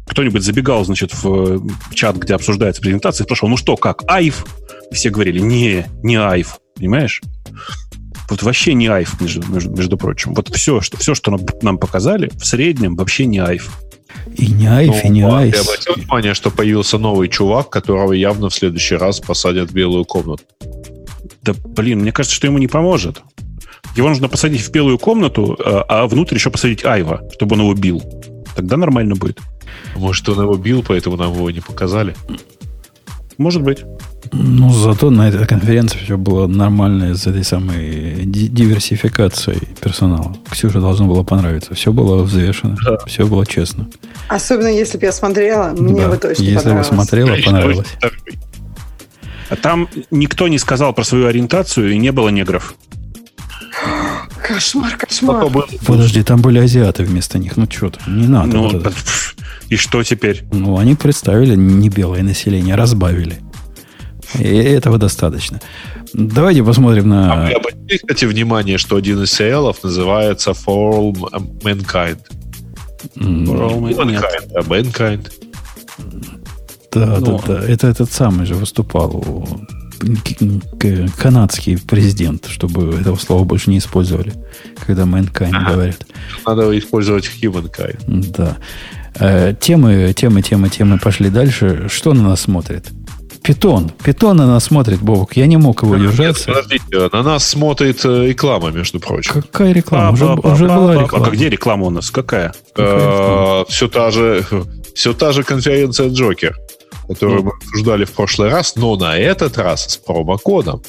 Кто-нибудь 0.08 0.42
забегал, 0.42 0.84
значит, 0.84 1.14
в 1.14 1.56
э, 1.56 1.60
чат, 1.94 2.16
где 2.16 2.34
обсуждается 2.34 2.82
презентация, 2.82 3.24
спрашивал, 3.24 3.50
ну 3.50 3.56
что, 3.56 3.76
как, 3.76 4.02
айф? 4.08 4.44
Все 4.90 5.10
говорили, 5.10 5.38
не, 5.38 5.86
не 6.02 6.16
айф, 6.16 6.58
понимаешь? 6.74 7.22
Вот 8.28 8.42
вообще 8.42 8.74
не 8.74 8.88
айф, 8.88 9.20
между, 9.20 9.46
между, 9.52 9.70
между 9.70 9.96
прочим. 9.96 10.34
Вот 10.34 10.48
все, 10.54 10.80
что, 10.80 10.96
все, 10.96 11.14
что 11.14 11.36
нам 11.62 11.78
показали, 11.78 12.30
в 12.36 12.44
среднем 12.44 12.96
вообще 12.96 13.26
не 13.26 13.38
айф. 13.38 13.70
И 14.36 14.46
не 14.48 14.66
айф, 14.66 15.04
и 15.04 15.08
не 15.08 15.22
Ну, 15.22 15.34
а 15.34 15.40
айс. 15.40 15.54
Ты 15.54 15.60
обратил 15.60 15.94
внимание, 15.94 16.34
что 16.34 16.50
появился 16.50 16.98
новый 16.98 17.28
чувак, 17.28 17.70
которого 17.70 18.12
явно 18.12 18.48
в 18.48 18.54
следующий 18.54 18.96
раз 18.96 19.20
посадят 19.20 19.70
в 19.70 19.74
белую 19.74 20.04
комнату? 20.04 20.44
Да, 21.42 21.54
блин, 21.64 22.00
мне 22.00 22.12
кажется, 22.12 22.36
что 22.36 22.46
ему 22.46 22.58
не 22.58 22.68
поможет. 22.68 23.22
Его 23.96 24.08
нужно 24.08 24.28
посадить 24.28 24.62
в 24.62 24.70
белую 24.70 24.98
комнату, 24.98 25.58
а 25.64 25.84
а 25.88 26.06
внутрь 26.06 26.36
еще 26.36 26.50
посадить 26.50 26.84
Айва, 26.84 27.22
чтобы 27.32 27.56
он 27.56 27.62
его 27.62 27.74
бил. 27.74 28.02
Тогда 28.54 28.76
нормально 28.76 29.16
будет. 29.16 29.40
Может, 29.96 30.28
он 30.28 30.42
его 30.42 30.54
бил, 30.54 30.84
поэтому 30.86 31.16
нам 31.16 31.32
его 31.32 31.50
не 31.50 31.60
показали? 31.60 32.14
Может 33.40 33.62
быть. 33.62 33.78
Ну, 34.32 34.70
зато 34.70 35.08
на 35.08 35.30
этой 35.30 35.46
конференции 35.46 35.96
все 36.04 36.18
было 36.18 36.46
нормально 36.46 37.14
с 37.16 37.26
этой 37.26 37.42
самой 37.42 38.16
ди- 38.26 38.48
диверсификацией 38.48 39.62
персонала. 39.80 40.36
Ксюше 40.50 40.78
должно 40.78 41.06
было 41.06 41.22
понравиться. 41.22 41.74
Все 41.74 41.90
было 41.90 42.22
взвешено, 42.22 42.76
все 43.06 43.26
было 43.26 43.46
честно. 43.46 43.88
Особенно 44.28 44.66
если 44.68 44.98
бы 44.98 45.06
я 45.06 45.12
смотрела, 45.12 45.70
мне 45.70 46.02
Да. 46.02 46.10
бы 46.10 46.18
точно 46.18 46.42
Если 46.42 46.70
бы 46.70 46.84
смотрела, 46.84 47.34
понравилось. 47.42 47.88
А 49.48 49.56
там 49.56 49.88
никто 50.10 50.46
не 50.48 50.58
сказал 50.58 50.92
про 50.92 51.02
свою 51.02 51.26
ориентацию, 51.26 51.92
и 51.92 51.96
не 51.98 52.12
было 52.12 52.28
негров. 52.28 52.74
Кошмар, 54.46 54.96
кошмар. 54.98 55.46
Подожди, 55.86 56.22
там 56.22 56.42
были 56.42 56.58
азиаты 56.58 57.04
вместо 57.04 57.38
них. 57.38 57.56
Ну, 57.56 57.66
что 57.70 57.88
то 57.88 58.00
не 58.10 58.26
надо. 58.26 58.48
ну, 58.54 58.68
вот 58.68 58.92
и 59.70 59.76
что 59.76 60.02
теперь? 60.02 60.42
Ну, 60.52 60.76
они 60.78 60.94
представили 60.94 61.54
не 61.56 61.88
белое 61.88 62.22
население, 62.22 62.74
разбавили. 62.74 63.38
И 64.38 64.42
этого 64.44 64.98
достаточно. 64.98 65.60
Давайте 66.12 66.62
посмотрим 66.62 67.04
А 67.04 67.06
на... 67.36 67.46
вы 67.46 67.52
обратили, 67.52 67.96
кстати, 67.96 68.24
внимание, 68.26 68.78
что 68.78 68.96
один 68.96 69.22
из 69.22 69.32
сериалов 69.32 69.82
называется 69.82 70.50
For 70.50 71.12
All 71.12 71.12
Mankind? 71.62 72.18
М, 73.16 73.44
Нет. 73.44 73.98
Mankind, 73.98 74.52
а 74.54 74.60
Mankind. 74.60 75.32
Да, 76.92 77.18
Ну. 77.20 77.40
да, 77.46 77.54
да. 77.60 77.64
Это 77.64 77.86
этот 77.86 78.10
самый 78.12 78.46
же 78.46 78.54
выступал 78.54 79.24
канадский 81.18 81.78
президент, 81.78 82.46
чтобы 82.46 82.94
этого 83.00 83.16
слова 83.16 83.44
больше 83.44 83.70
не 83.70 83.78
использовали, 83.78 84.32
когда 84.86 85.04
mankind 85.04 85.52
говорят. 85.70 86.06
Надо 86.46 86.76
использовать 86.78 87.30
Humankind. 87.42 88.32
Да. 88.36 88.56
Э, 89.18 89.54
Темы, 89.60 90.12
темы, 90.12 90.42
темы, 90.42 90.68
темы 90.68 90.98
пошли 90.98 91.30
дальше. 91.30 91.88
Что 91.88 92.14
на 92.14 92.22
нас 92.22 92.42
смотрит? 92.42 92.86
Питон. 93.42 93.90
Питон 94.04 94.36
на 94.36 94.46
нас 94.46 94.64
смотрит, 94.64 95.00
Бобок. 95.00 95.36
Я 95.36 95.46
не 95.46 95.56
мог 95.56 95.82
его 95.82 95.94
удержаться. 95.94 96.46
подождите, 96.46 97.08
на 97.12 97.22
нас 97.22 97.44
смотрит 97.48 98.04
э, 98.04 98.26
реклама, 98.28 98.70
между 98.70 99.00
прочим. 99.00 99.32
Какая 99.32 99.72
реклама? 99.72 100.12
Уже, 100.12 100.26
уже 100.26 100.66
была 100.66 100.92
А 100.92 101.02
реклама. 101.02 101.30
где 101.30 101.48
реклама 101.48 101.86
у 101.86 101.90
нас? 101.90 102.10
Какая? 102.10 102.52
все 103.68 103.88
та 103.88 104.10
же, 104.10 104.44
все 104.94 105.12
та 105.14 105.32
же 105.32 105.42
конференция 105.42 106.10
Джокер, 106.10 106.56
которую 107.08 107.44
мы 107.44 107.52
обсуждали 107.56 108.04
в 108.04 108.12
прошлый 108.12 108.50
раз, 108.50 108.76
но 108.76 108.96
на 108.96 109.16
этот 109.16 109.56
раз 109.58 109.84
с 109.90 109.96
промокодом. 109.96 110.82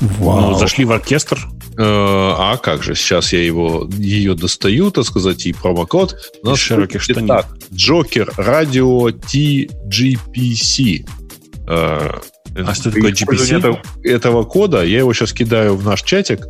Вау. 0.00 0.50
Ну, 0.50 0.58
зашли 0.58 0.84
в 0.84 0.92
оркестр. 0.92 1.38
Э, 1.78 1.82
А 1.82 2.56
как 2.62 2.82
же, 2.82 2.94
сейчас 2.94 3.32
я 3.32 3.42
его 3.42 3.88
ее 3.98 4.34
достаю, 4.34 4.90
так 4.90 5.04
сказать, 5.04 5.46
и 5.46 5.52
промокод. 5.52 6.14
У 6.42 6.46
нас 6.46 6.58
широких 6.58 7.02
штанин. 7.02 7.28
так. 7.28 7.46
Джокер 7.72 8.32
радио 8.36 9.08
TGPC. 10.00 11.06
Э, 11.68 12.10
А 12.66 12.74
что 12.74 12.90
такое 12.90 13.12
GPC? 13.12 13.58
Этого, 13.58 13.82
этого 14.02 14.42
кода 14.44 14.82
я 14.84 14.98
его 14.98 15.12
сейчас 15.14 15.32
кидаю 15.32 15.76
в 15.76 15.84
наш 15.84 16.02
чатик. 16.02 16.46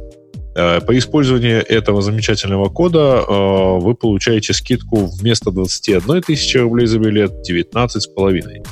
Э, 0.55 0.81
По 0.81 0.97
использованию 0.99 1.65
этого 1.67 2.03
замечательного 2.03 2.69
кода 2.69 3.23
вы 3.27 3.95
получаете 3.95 4.53
скидку 4.55 5.07
вместо 5.07 5.51
21 5.51 6.23
тысячи 6.23 6.57
рублей 6.59 6.87
за 6.87 6.99
билет 6.99 7.43
19 7.43 8.03
с 8.03 8.07
половиной. 8.07 8.63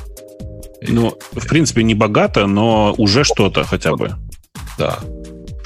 Ну, 0.87 1.17
в 1.31 1.47
принципе, 1.47 1.81
не 1.83 1.95
богато, 1.95 2.45
но 2.45 2.93
уже 2.97 3.23
что-то 3.23 3.63
хотя 3.63 3.95
бы. 3.95 4.11
Да. 4.77 4.99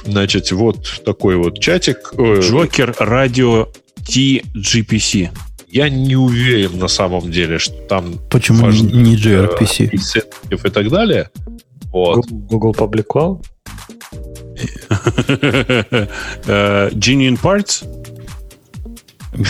Значит, 0.05 0.51
вот 0.51 1.01
такой 1.05 1.35
вот 1.35 1.59
чатик. 1.59 2.13
Э, 2.17 2.39
Джокер 2.41 2.95
радио 2.99 3.67
TGPC. 4.01 5.29
Я 5.67 5.89
не 5.89 6.15
уверен 6.15 6.79
на 6.79 6.87
самом 6.87 7.31
деле, 7.31 7.59
что 7.59 7.75
там 7.87 8.15
Почему 8.29 8.65
важны, 8.65 8.89
не 8.89 9.15
э, 9.15 9.45
gRPC? 9.45 9.89
инсентив 9.91 10.65
и 10.65 10.69
так 10.69 10.89
далее. 10.89 11.29
Вот. 11.91 12.25
Google 12.29 12.71
Public 12.71 13.05
Cloud? 13.07 13.45
Э, 16.47 16.89
Genuine 16.91 17.39
Parts? 17.39 17.85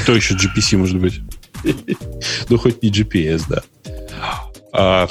Что 0.04 0.14
еще 0.14 0.36
GPC 0.36 0.78
может 0.78 1.00
быть? 1.00 1.22
Ну, 2.50 2.58
хоть 2.58 2.82
не 2.84 2.90
GPS, 2.90 3.44
да. 3.50 5.08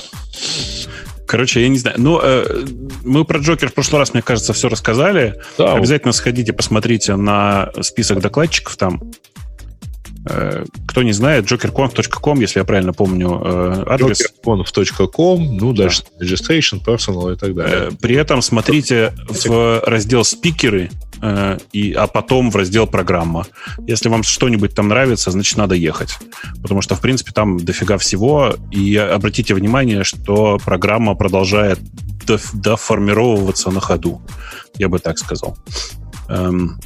Короче, 1.28 1.60
я 1.60 1.68
не 1.68 1.76
знаю. 1.78 1.96
Ну, 2.00 2.18
э, 2.22 2.64
мы 3.04 3.24
про 3.26 3.38
Джокер 3.38 3.68
в 3.70 3.74
прошлый 3.74 3.98
раз, 4.00 4.14
мне 4.14 4.22
кажется, 4.22 4.54
все 4.54 4.68
рассказали. 4.70 5.34
да, 5.58 5.74
Обязательно 5.74 6.12
сходите, 6.12 6.54
посмотрите 6.54 7.16
на 7.16 7.70
список 7.82 8.20
докладчиков 8.20 8.76
там. 8.76 9.02
Э, 10.24 10.64
Кто 10.86 11.02
не 11.02 11.12
знает, 11.12 11.44
jokerconf.com, 11.44 12.40
если 12.40 12.60
я 12.60 12.64
правильно 12.64 12.94
помню 12.94 13.42
э, 13.44 13.84
адрес. 13.86 14.22
jokerconf.com, 14.42 15.56
ну, 15.58 15.72
дальше 15.74 16.02
registration, 16.18 16.82
personal 16.84 17.34
и 17.34 17.36
так 17.36 17.54
далее. 17.54 17.88
Э, 17.90 17.90
При 18.00 18.14
этом 18.16 18.40
смотрите 18.40 19.12
в 19.28 19.82
раздел 19.84 20.24
спикеры, 20.24 20.90
и, 21.72 21.92
а 21.92 22.06
потом 22.06 22.50
в 22.50 22.56
раздел 22.56 22.86
программа. 22.86 23.46
Если 23.86 24.08
вам 24.08 24.22
что-нибудь 24.22 24.74
там 24.74 24.88
нравится, 24.88 25.30
значит, 25.30 25.56
надо 25.56 25.74
ехать. 25.74 26.10
Потому 26.62 26.80
что, 26.80 26.94
в 26.94 27.00
принципе, 27.00 27.32
там 27.32 27.58
дофига 27.58 27.98
всего. 27.98 28.54
И 28.70 28.96
обратите 28.96 29.54
внимание, 29.54 30.04
что 30.04 30.58
программа 30.64 31.14
продолжает 31.14 31.80
доф- 32.26 32.50
доформировываться 32.52 33.70
на 33.70 33.80
ходу. 33.80 34.20
Я 34.76 34.88
бы 34.88 34.98
так 34.98 35.18
сказал. 35.18 35.56
Эм, 36.28 36.78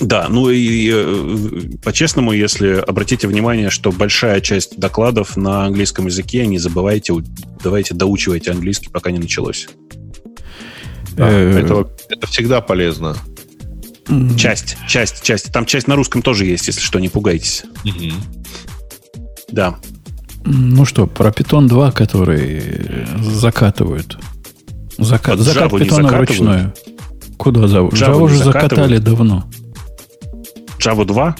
да, 0.00 0.26
ну 0.28 0.50
и 0.50 0.90
э, 0.92 1.78
по-честному, 1.82 2.32
если 2.32 2.74
обратите 2.74 3.28
внимание, 3.28 3.70
что 3.70 3.92
большая 3.92 4.40
часть 4.40 4.78
докладов 4.78 5.36
на 5.36 5.66
английском 5.66 6.06
языке, 6.06 6.46
не 6.46 6.58
забывайте, 6.58 7.14
давайте 7.62 7.94
доучивайте 7.94 8.50
английский, 8.50 8.88
пока 8.90 9.10
не 9.10 9.18
началось. 9.18 9.68
Да, 11.12 11.30
э, 11.30 11.60
это, 11.60 11.88
это 12.08 12.26
всегда 12.26 12.60
полезно. 12.60 13.16
М, 14.08 14.36
Часть, 14.36 14.76
часть, 14.88 15.22
часть. 15.22 15.52
Там 15.52 15.64
часть 15.66 15.86
на 15.88 15.96
русском 15.96 16.22
тоже 16.22 16.44
есть, 16.44 16.66
если 16.66 16.80
что, 16.80 16.98
не 16.98 17.08
пугайтесь. 17.08 17.64
Да. 19.50 19.76
Ну 20.44 20.84
что, 20.84 21.06
про 21.06 21.30
Python 21.30 21.68
2, 21.68 21.92
который 21.92 22.60
э, 22.64 23.06
закатывают. 23.22 24.18
Закат 24.98 25.38
Java 25.38 25.72
не 25.78 25.84
питона 25.84 26.08
вручную. 26.08 26.74
Куда. 27.36 27.60
Java 27.62 27.90
Java 27.90 28.16
не 28.16 28.22
уже 28.22 28.36
закатали 28.38 28.98
давно. 28.98 29.44
Java 30.78 31.04
2? 31.04 31.36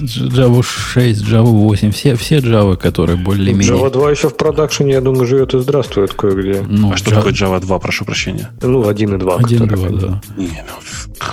Java 0.00 0.62
6, 0.62 1.22
Java 1.22 1.44
8, 1.44 1.90
все, 1.92 2.14
все 2.14 2.38
Java, 2.38 2.76
которые 2.76 3.16
более-менее... 3.16 3.70
Java 3.74 3.90
2 3.90 4.10
еще 4.10 4.28
в 4.28 4.36
продакшене, 4.36 4.92
я 4.92 5.00
думаю, 5.00 5.26
живет 5.26 5.54
и 5.54 5.58
здравствует 5.60 6.12
кое-где. 6.14 6.62
Ну, 6.68 6.92
а 6.92 6.96
что 6.96 7.10
Java- 7.10 7.14
такое 7.16 7.32
Java 7.32 7.60
2, 7.60 7.78
прошу 7.78 8.04
прощения? 8.04 8.50
Ну, 8.62 8.86
1 8.86 9.14
и 9.14 9.18
2. 9.18 9.36
1, 9.36 9.68
которые- 9.68 9.98
2, 9.98 10.08
да. 10.08 10.20
Не, 10.36 10.64
ну, 10.66 11.26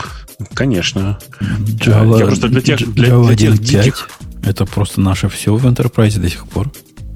конечно. 0.53 1.19
Java, 1.39 2.19
Я 2.19 2.25
просто 2.25 2.47
для 2.47 2.61
тех- 2.61 2.93
для- 2.93 3.09
Java 3.09 3.27
для 3.27 3.35
тех 3.35 3.53
1.5 3.53 3.83
диких- 3.83 4.09
это 4.43 4.65
просто 4.65 5.01
наше 5.01 5.29
все 5.29 5.55
в 5.55 5.65
Enterprise 5.65 6.19
до 6.19 6.29
сих 6.29 6.47
пор. 6.47 6.71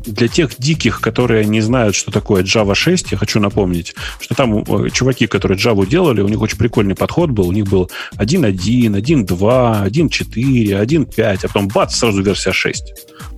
Для 0.06 0.28
тех 0.28 0.50
диких, 0.58 1.00
которые 1.00 1.46
не 1.46 1.62
знают, 1.62 1.96
что 1.96 2.12
такое 2.12 2.42
Java 2.44 2.74
6, 2.74 3.12
я 3.12 3.18
хочу 3.20 3.40
напомнить, 3.40 3.94
что 4.20 4.34
там 4.34 4.58
э, 4.64 4.90
чуваки, 4.90 5.28
которые 5.28 5.60
Java 5.60 5.88
делали, 5.88 6.22
у 6.22 6.28
них 6.28 6.42
очень 6.42 6.58
прикольный 6.58 6.96
подход 6.96 7.30
был. 7.30 7.48
У 7.48 7.52
них 7.52 7.66
был 7.66 7.92
1.1, 8.18 8.96
1.2, 8.96 9.84
1.4, 9.86 10.74
1.5, 10.82 11.46
а 11.46 11.48
потом 11.48 11.68
бац, 11.68 11.96
сразу 11.96 12.24
версия 12.24 12.52
6. 12.52 12.84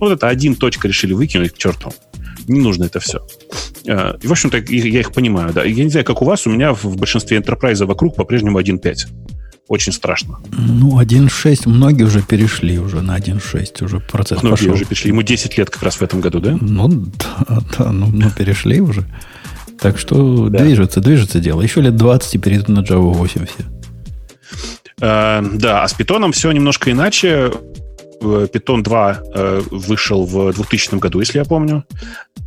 Вот 0.00 0.12
это 0.12 0.26
один 0.28 0.54
точка 0.54 0.88
решили 0.88 1.12
выкинуть 1.12 1.52
к 1.52 1.58
черту. 1.58 1.92
Не 2.48 2.60
нужно 2.60 2.84
это 2.84 2.98
все. 2.98 3.18
Э, 3.86 4.14
И, 4.22 4.26
в 4.26 4.32
общем-то, 4.32 4.56
я 4.56 5.00
их 5.00 5.12
понимаю, 5.12 5.52
да. 5.52 5.64
Я 5.64 5.84
не 5.84 5.90
знаю, 5.90 6.06
как 6.06 6.22
у 6.22 6.24
вас, 6.24 6.46
у 6.46 6.50
меня 6.50 6.72
в 6.72 6.84
в 6.84 6.96
большинстве 6.96 7.36
enterprise 7.38 7.84
вокруг 7.84 8.16
по-прежнему 8.16 8.58
1.5. 8.58 9.06
Очень 9.68 9.92
страшно. 9.92 10.38
Ну, 10.52 11.00
1.6, 11.00 11.68
многие 11.68 12.02
уже 12.04 12.20
перешли 12.22 12.78
уже 12.78 13.00
на 13.00 13.16
1.6, 13.18 13.84
уже 13.84 13.98
процесс 14.00 14.42
Многие 14.42 14.56
пошел. 14.58 14.74
уже 14.74 14.84
пришли. 14.84 15.08
Ему 15.10 15.22
10 15.22 15.56
лет 15.56 15.70
как 15.70 15.82
раз 15.82 15.96
в 15.96 16.02
этом 16.02 16.20
году, 16.20 16.40
да? 16.40 16.56
Ну, 16.60 16.88
да, 16.88 17.60
да, 17.78 17.92
ну, 17.92 18.06
ну, 18.12 18.30
перешли 18.30 18.80
уже. 18.80 19.04
Так 19.80 19.98
что 19.98 20.48
Да. 20.50 20.58
движется, 20.60 21.00
движется 21.00 21.40
дело. 21.40 21.62
Еще 21.62 21.80
лет 21.80 21.96
20 21.96 22.34
и 22.34 22.38
перейдут 22.38 22.68
на 22.68 22.80
Java 22.80 23.12
8 23.12 23.46
все. 23.46 23.64
Э, 25.00 25.42
да, 25.54 25.82
а 25.82 25.88
с 25.88 25.94
питоном 25.94 26.32
все 26.32 26.52
немножко 26.52 26.90
иначе. 26.90 27.50
Э, 28.20 28.46
Python 28.52 28.82
2 28.82 29.22
э, 29.34 29.62
вышел 29.70 30.24
в 30.24 30.52
2000 30.52 30.98
году, 30.98 31.20
если 31.20 31.38
я 31.38 31.44
помню. 31.44 31.84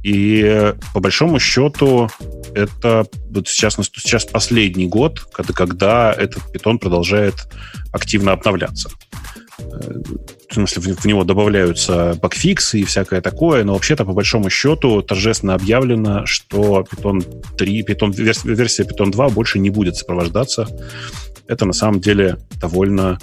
И 0.03 0.73
по 0.93 0.99
большому 0.99 1.39
счету 1.39 2.09
это 2.53 3.05
вот 3.29 3.47
сейчас, 3.47 3.75
сейчас 3.75 4.25
последний 4.25 4.87
год, 4.87 5.19
когда, 5.33 5.53
когда 5.53 6.13
этот 6.13 6.43
Python 6.53 6.77
продолжает 6.77 7.35
активно 7.91 8.31
обновляться. 8.31 8.89
Э, 9.59 10.01
В 10.49 10.53
смысле, 10.53 10.93
в, 10.93 11.05
него 11.05 11.23
добавляются 11.23 12.17
багфиксы 12.21 12.79
и 12.79 12.83
всякое 12.83 13.21
такое, 13.21 13.63
но 13.63 13.73
вообще-то, 13.73 14.05
по 14.05 14.13
большому 14.13 14.49
счету, 14.49 15.01
торжественно 15.01 15.55
объявлено, 15.55 16.25
что 16.25 16.85
Python 16.89 17.23
3, 17.57 17.83
Python, 17.83 18.11
верс- 18.11 18.47
версия 18.47 18.83
Python 18.83 19.11
2 19.11 19.29
больше 19.29 19.59
не 19.59 19.69
будет 19.69 19.95
сопровождаться 19.95 20.67
это 21.47 21.65
на 21.65 21.73
самом 21.73 21.99
деле 21.99 22.37
довольно 22.59 23.17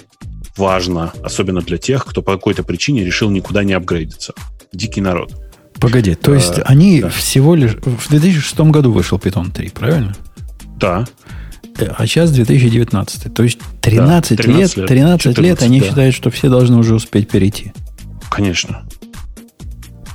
важно, 0.57 1.13
особенно 1.23 1.61
для 1.61 1.77
тех, 1.77 2.05
кто 2.05 2.21
по 2.21 2.33
какой-то 2.33 2.63
причине 2.63 3.03
решил 3.03 3.29
никуда 3.29 3.63
не 3.63 3.73
апгрейдиться. 3.73 4.33
Дикий 4.73 5.01
народ. 5.01 5.33
Погоди, 5.79 6.15
то 6.15 6.31
Э, 6.33 6.35
есть 6.35 6.53
они 6.65 7.01
да. 7.01 7.09
всего 7.09 7.55
лишь... 7.55 7.75
В 7.75 8.09
2006 8.09 8.57
году 8.71 8.91
вышел 8.91 9.17
Python 9.17 9.51
3, 9.51 9.69
правильно? 9.69 10.15
Да, 10.77 11.05
Э, 11.77 11.87
А 11.97 12.07
сейчас 12.07 12.31
2019. 12.31 13.33
То 13.33 13.43
есть 13.43 13.59
13, 13.81 14.37
13 14.37 14.47
лет, 14.47 14.77
лет, 14.77 14.87
13 14.87 15.25
лет 15.25 15.35
14, 15.59 15.63
они 15.63 15.79
да. 15.81 15.87
считают, 15.87 16.15
что 16.15 16.29
все 16.29 16.47
должны 16.49 16.77
уже 16.77 16.95
успеть 16.95 17.27
перейти. 17.29 17.73
конечно. 18.29 18.85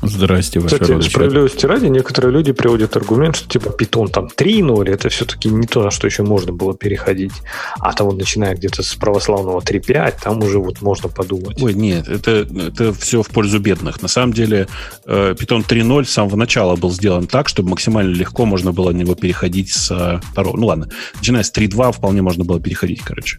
Здрасте, 0.02 0.60
ваше 0.60 0.76
Кстати, 0.76 0.92
родище. 0.92 1.10
справедливости 1.10 1.66
ради, 1.66 1.86
некоторые 1.86 2.32
люди 2.32 2.52
приводят 2.52 2.96
аргумент, 2.96 3.36
что 3.36 3.48
типа 3.48 3.70
питон 3.70 4.08
там 4.08 4.26
3.0, 4.34 4.90
это 4.90 5.08
все-таки 5.10 5.48
не 5.48 5.66
то, 5.66 5.82
на 5.82 5.90
что 5.90 6.06
еще 6.06 6.22
можно 6.22 6.52
было 6.52 6.74
переходить. 6.74 7.32
А 7.78 7.92
там 7.92 8.06
вот 8.06 8.16
начиная 8.16 8.54
где-то 8.54 8.82
с 8.82 8.94
православного 8.94 9.60
3.5, 9.60 10.14
там 10.22 10.42
уже 10.42 10.58
вот 10.58 10.80
можно 10.80 11.08
подумать. 11.08 11.62
Ой, 11.62 11.74
нет, 11.74 12.08
это, 12.08 12.46
это 12.56 12.92
все 12.94 13.22
в 13.22 13.28
пользу 13.28 13.58
бедных. 13.60 14.00
На 14.00 14.08
самом 14.08 14.32
деле, 14.32 14.68
э, 15.06 15.34
Python 15.38 15.66
3.0 15.66 16.04
с 16.04 16.10
самого 16.10 16.36
начала 16.36 16.76
был 16.76 16.90
сделан 16.90 17.26
так, 17.26 17.48
чтобы 17.48 17.70
максимально 17.70 18.14
легко 18.14 18.46
можно 18.46 18.72
было 18.72 18.92
на 18.92 18.96
него 18.96 19.14
переходить 19.14 19.70
с 19.70 20.20
второго. 20.32 20.56
Ну 20.56 20.66
ладно, 20.66 20.88
начиная 21.16 21.42
с 21.42 21.52
3.2 21.52 21.92
вполне 21.92 22.22
можно 22.22 22.44
было 22.44 22.60
переходить, 22.60 23.02
короче. 23.02 23.38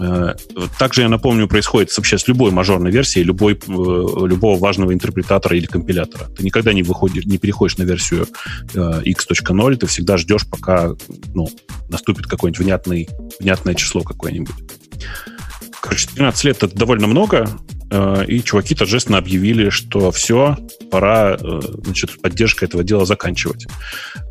Э, 0.00 0.34
Также, 0.78 1.02
я 1.02 1.08
напомню, 1.08 1.48
происходит 1.48 1.96
вообще 1.96 2.18
с 2.18 2.28
любой 2.28 2.50
мажорной 2.50 2.90
версией, 2.90 3.24
любой, 3.24 3.54
э, 3.54 3.56
любого 3.66 4.58
важного 4.58 4.92
интерпретатора 4.92 5.56
или 5.56 5.66
компилятора. 5.66 6.26
Ты 6.36 6.44
никогда 6.44 6.72
не, 6.72 6.82
выходишь, 6.82 7.24
не 7.24 7.38
переходишь 7.38 7.78
на 7.78 7.82
версию 7.82 8.28
э, 8.74 9.02
x.0, 9.04 9.76
ты 9.76 9.86
всегда 9.86 10.16
ждешь, 10.16 10.46
пока 10.48 10.94
ну, 11.34 11.48
наступит 11.88 12.26
какое-нибудь 12.26 12.64
внятный, 12.64 13.08
внятное 13.40 13.74
число 13.74 14.02
какое-нибудь. 14.02 14.54
Короче, 15.80 16.08
12 16.14 16.44
лет 16.44 16.62
это 16.62 16.76
довольно 16.76 17.06
много, 17.06 17.48
э, 17.90 18.24
и 18.26 18.42
чуваки 18.42 18.74
торжественно 18.74 19.18
объявили, 19.18 19.70
что 19.70 20.10
все, 20.12 20.56
пора 20.90 21.36
э, 21.40 21.60
значит, 21.84 22.20
поддержка 22.20 22.66
этого 22.66 22.84
дела 22.84 23.04
заканчивать. 23.04 23.66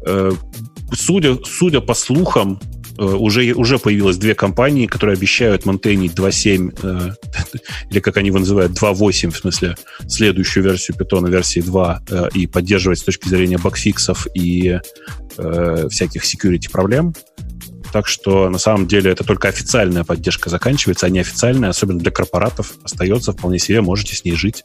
Э, 0.05 0.31
Судя, 0.93 1.37
судя 1.43 1.81
по 1.81 1.93
слухам, 1.93 2.61
э, 2.61 2.76
уже, 2.97 3.53
уже 3.53 3.79
появилось 3.79 4.17
две 4.17 4.35
компании, 4.35 4.87
которые 4.87 5.15
обещают 5.15 5.65
монтейнить 5.65 6.13
2.7, 6.13 6.79
э, 6.83 7.13
или 7.91 7.99
как 7.99 8.17
они 8.17 8.27
его 8.27 8.39
называют, 8.39 8.71
2.8, 8.71 9.31
в 9.31 9.37
смысле, 9.37 9.75
следующую 10.07 10.63
версию 10.63 10.97
Python, 10.97 11.29
версии 11.29 11.61
2, 11.61 12.03
э, 12.09 12.29
и 12.33 12.47
поддерживать 12.47 12.99
с 12.99 13.03
точки 13.03 13.29
зрения 13.29 13.57
багфиксов 13.57 14.27
и 14.33 14.79
э, 15.37 15.87
всяких 15.89 16.23
security 16.23 16.71
проблем. 16.71 17.13
Так 17.91 18.07
что 18.07 18.49
на 18.49 18.57
самом 18.57 18.87
деле 18.87 19.11
это 19.11 19.23
только 19.23 19.47
официальная 19.47 20.03
поддержка 20.03 20.49
заканчивается, 20.49 21.05
а 21.05 21.09
неофициальная, 21.09 21.69
особенно 21.69 21.99
для 21.99 22.11
корпоратов, 22.11 22.73
остается 22.83 23.31
вполне 23.31 23.59
себе, 23.59 23.81
можете 23.81 24.15
с 24.15 24.23
ней 24.23 24.35
жить. 24.35 24.63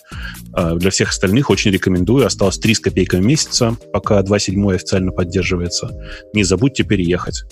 А 0.53 0.74
Для 0.74 0.90
всех 0.90 1.11
остальных 1.11 1.51
очень 1.51 1.70
рекомендую. 1.70 2.27
Осталось 2.27 2.59
3 2.59 2.74
с 2.74 2.81
копейками 2.81 3.24
месяца, 3.24 3.77
пока 3.93 4.20
2.7 4.20 4.74
официально 4.74 5.12
поддерживается. 5.12 5.90
Не 6.35 6.44
забудьте 6.44 6.85
переехать. 6.85 7.44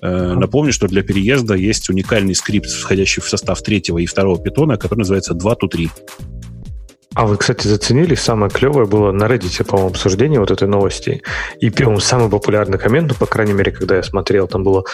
Э, 0.00 0.34
Напомню, 0.34 0.72
что 0.72 0.88
для 0.88 1.02
переезда 1.02 1.54
есть 1.54 1.88
уникальный 1.88 2.34
скрипт, 2.34 2.70
входящий 2.70 3.22
в 3.22 3.28
состав 3.28 3.62
третьего 3.62 3.98
и 3.98 4.06
второго 4.06 4.42
питона, 4.42 4.76
который 4.76 5.00
называется 5.00 5.34
2 5.34 5.52
to 5.54 5.68
3. 5.68 5.90
А 7.14 7.26
вы, 7.26 7.36
кстати, 7.36 7.66
заценили, 7.66 8.14
самое 8.14 8.50
клевое 8.50 8.86
было 8.86 9.12
на 9.12 9.24
Reddit, 9.24 9.64
по-моему, 9.64 9.90
обсуждение 9.90 10.40
вот 10.40 10.50
этой 10.50 10.66
новости. 10.66 11.22
И 11.60 11.68
первым 11.70 12.00
самый 12.00 12.30
популярный 12.30 12.78
коммент, 12.78 13.08
ну, 13.10 13.14
по 13.14 13.26
крайней 13.26 13.52
мере, 13.52 13.70
когда 13.70 13.96
я 13.96 14.02
смотрел, 14.02 14.48
там 14.48 14.64
было, 14.64 14.84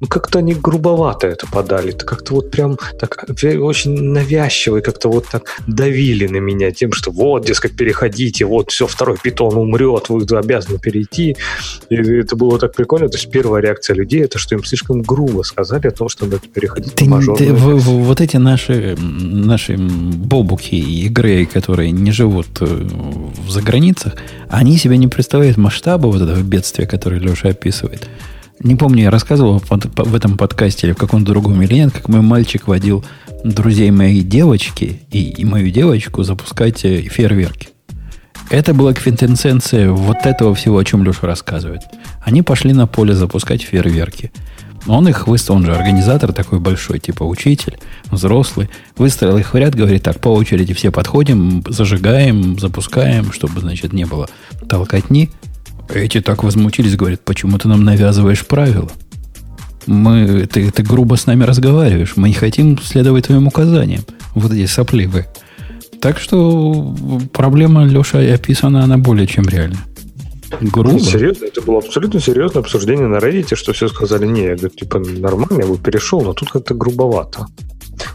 ну, 0.00 0.06
как-то 0.06 0.38
они 0.38 0.54
грубовато 0.54 1.26
это 1.26 1.46
подали. 1.46 1.90
Это 1.90 2.04
как-то 2.06 2.34
вот 2.34 2.50
прям 2.50 2.78
так 2.98 3.24
очень 3.60 3.92
навязчиво 4.02 4.76
и 4.78 4.82
как-то 4.82 5.08
вот 5.08 5.26
так 5.30 5.56
давили 5.66 6.26
на 6.28 6.36
меня 6.36 6.70
тем, 6.70 6.92
что 6.92 7.10
вот, 7.10 7.44
дескать, 7.46 7.76
переходите, 7.76 8.44
вот, 8.44 8.70
все, 8.70 8.86
второй 8.86 9.16
питон 9.22 9.56
умрет, 9.56 10.08
вы 10.08 10.24
обязаны 10.38 10.78
перейти. 10.78 11.36
И 11.90 11.96
это 11.96 12.36
было 12.36 12.58
так 12.58 12.74
прикольно. 12.74 13.08
То 13.08 13.16
есть 13.16 13.30
первая 13.30 13.62
реакция 13.62 13.96
людей, 13.96 14.22
это 14.22 14.38
что 14.38 14.54
им 14.54 14.64
слишком 14.64 15.02
грубо 15.02 15.42
сказали 15.42 15.88
о 15.88 15.90
том, 15.90 16.08
что 16.08 16.24
надо 16.26 16.38
переходить 16.38 16.94
Ты, 16.94 17.04
на 17.06 17.16
мажорную 17.16 17.48
ты- 17.48 17.52
в- 17.52 17.78
в- 17.80 18.04
вот 18.04 18.20
эти 18.20 18.36
наши, 18.36 18.96
наши 18.98 19.76
бобуки 19.76 20.74
игры, 20.76 21.46
которые 21.64 21.92
не 21.92 22.10
живут 22.10 22.48
э, 22.60 22.66
в 22.66 23.50
заграницах, 23.50 24.16
они 24.50 24.76
себе 24.76 24.98
не 24.98 25.08
представляют 25.08 25.56
масштаба 25.56 26.08
вот 26.08 26.20
этого 26.20 26.42
бедствия, 26.42 26.86
которое 26.86 27.18
Леша 27.18 27.48
описывает. 27.48 28.06
Не 28.60 28.76
помню, 28.76 29.04
я 29.04 29.10
рассказывал 29.10 29.62
в 29.70 30.14
этом 30.14 30.36
подкасте 30.36 30.86
или 30.86 30.92
в 30.92 30.98
каком-то 30.98 31.32
другом 31.32 31.62
или 31.62 31.72
нет, 31.72 31.90
как 31.90 32.08
мой 32.08 32.20
мальчик 32.20 32.68
водил 32.68 33.02
друзей 33.44 33.90
моей 33.90 34.20
девочки 34.20 35.00
и, 35.10 35.30
и 35.30 35.44
мою 35.46 35.70
девочку 35.70 36.22
запускать 36.22 36.84
э, 36.84 37.00
фейерверки. 37.00 37.68
Это 38.50 38.74
была 38.74 38.92
квинтэссенция 38.92 39.90
вот 39.90 40.18
этого 40.26 40.54
всего, 40.54 40.76
о 40.76 40.84
чем 40.84 41.02
Леша 41.02 41.26
рассказывает. 41.26 41.80
Они 42.22 42.42
пошли 42.42 42.74
на 42.74 42.86
поле 42.86 43.14
запускать 43.14 43.62
фейерверки. 43.62 44.32
Он 44.86 45.08
их 45.08 45.26
выставил, 45.26 45.56
он 45.56 45.66
же 45.66 45.74
организатор 45.74 46.32
такой 46.32 46.60
большой, 46.60 46.98
типа 46.98 47.22
учитель, 47.22 47.78
взрослый. 48.10 48.68
Выстроил 48.96 49.38
их 49.38 49.54
в 49.54 49.56
ряд, 49.56 49.74
говорит, 49.74 50.02
так, 50.02 50.20
по 50.20 50.28
очереди 50.28 50.74
все 50.74 50.90
подходим, 50.90 51.62
зажигаем, 51.66 52.58
запускаем, 52.58 53.32
чтобы, 53.32 53.60
значит, 53.60 53.92
не 53.92 54.04
было 54.04 54.28
толкотни. 54.68 55.30
Эти 55.88 56.20
так 56.20 56.44
возмутились, 56.44 56.96
говорят, 56.96 57.20
почему 57.24 57.58
ты 57.58 57.68
нам 57.68 57.84
навязываешь 57.84 58.46
правила? 58.46 58.90
Мы, 59.86 60.46
ты, 60.46 60.70
ты 60.70 60.82
грубо 60.82 61.16
с 61.16 61.26
нами 61.26 61.44
разговариваешь, 61.44 62.16
мы 62.16 62.28
не 62.28 62.34
хотим 62.34 62.80
следовать 62.80 63.26
твоим 63.26 63.46
указаниям. 63.46 64.02
Вот 64.34 64.52
эти 64.52 64.66
сопливые. 64.66 65.26
Так 66.00 66.18
что 66.18 66.94
проблема, 67.32 67.84
Леша, 67.84 68.18
описана, 68.18 68.84
она 68.84 68.98
более 68.98 69.26
чем 69.26 69.44
реальна. 69.44 69.78
Грубо. 70.60 71.00
Серьезно, 71.00 71.46
это 71.46 71.62
было 71.62 71.78
абсолютно 71.78 72.20
серьезное 72.20 72.62
обсуждение 72.62 73.06
на 73.06 73.16
Reddit, 73.16 73.54
что 73.54 73.72
все 73.72 73.88
сказали, 73.88 74.26
не, 74.26 74.44
я 74.44 74.56
говорю, 74.56 74.74
типа, 74.74 74.98
нормально, 74.98 75.62
я 75.62 75.66
бы 75.66 75.78
перешел, 75.78 76.20
но 76.22 76.32
тут 76.32 76.50
как-то 76.50 76.74
грубовато. 76.74 77.46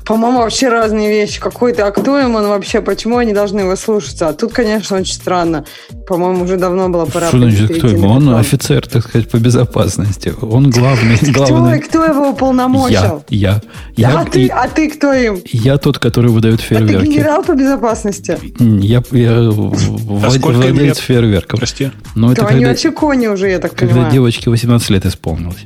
По-моему, 0.06 0.40
вообще 0.40 0.70
разные 0.70 1.10
вещи. 1.10 1.40
Какой-то, 1.40 1.88
а 1.88 1.92
кто 1.92 2.20
им 2.20 2.36
он 2.36 2.48
вообще, 2.48 2.82
почему 2.82 3.18
они 3.18 3.34
должны 3.34 3.62
его 3.62 3.76
слушаться? 3.76 4.30
А 4.30 4.34
тут, 4.34 4.54
конечно, 4.54 4.98
очень 4.98 5.14
странно. 5.14 5.66
По-моему, 6.08 6.44
уже 6.44 6.58
давно 6.58 6.90
было 6.90 7.06
пора. 7.06 7.28
Что 7.28 7.38
значит, 7.38 7.78
кто 7.78 7.88
ему? 7.88 8.10
Он 8.10 8.36
офицер, 8.36 8.86
так 8.88 9.04
сказать, 9.04 9.30
по 9.30 9.38
безопасности. 9.38 10.34
Он 10.42 10.70
главный. 10.70 11.18
главный. 11.32 11.80
Кто, 11.80 11.90
кто 11.90 12.06
его 12.06 12.30
уполномочил? 12.30 13.24
Я. 13.30 13.62
я, 13.96 14.10
я 14.12 14.20
а, 14.20 14.26
ты, 14.26 14.48
а 14.48 14.68
ты 14.68 14.90
кто 14.90 15.14
им? 15.14 15.42
Я 15.46 15.78
тот, 15.78 16.00
который 16.00 16.32
выдает 16.32 16.62
фейерверки. 16.62 16.96
А 16.96 17.00
ты 17.00 17.06
генерал 17.06 17.44
по 17.44 17.54
безопасности? 17.54 18.38
Я, 18.60 19.04
я 19.12 19.32
а 19.32 19.52
владелец 19.52 20.98
фейерверков. 20.98 21.60
Прости. 21.60 21.92
Но 22.16 22.32
это 22.32 22.48
они 22.48 22.66
вообще 22.66 22.92
кони 22.92 23.28
уже, 23.28 23.50
я 23.50 23.60
так 23.60 23.72
когда 23.72 23.86
понимаю. 23.86 24.06
Когда 24.06 24.14
девочке 24.14 24.50
18 24.50 24.90
лет 24.90 25.06
исполнилось. 25.06 25.66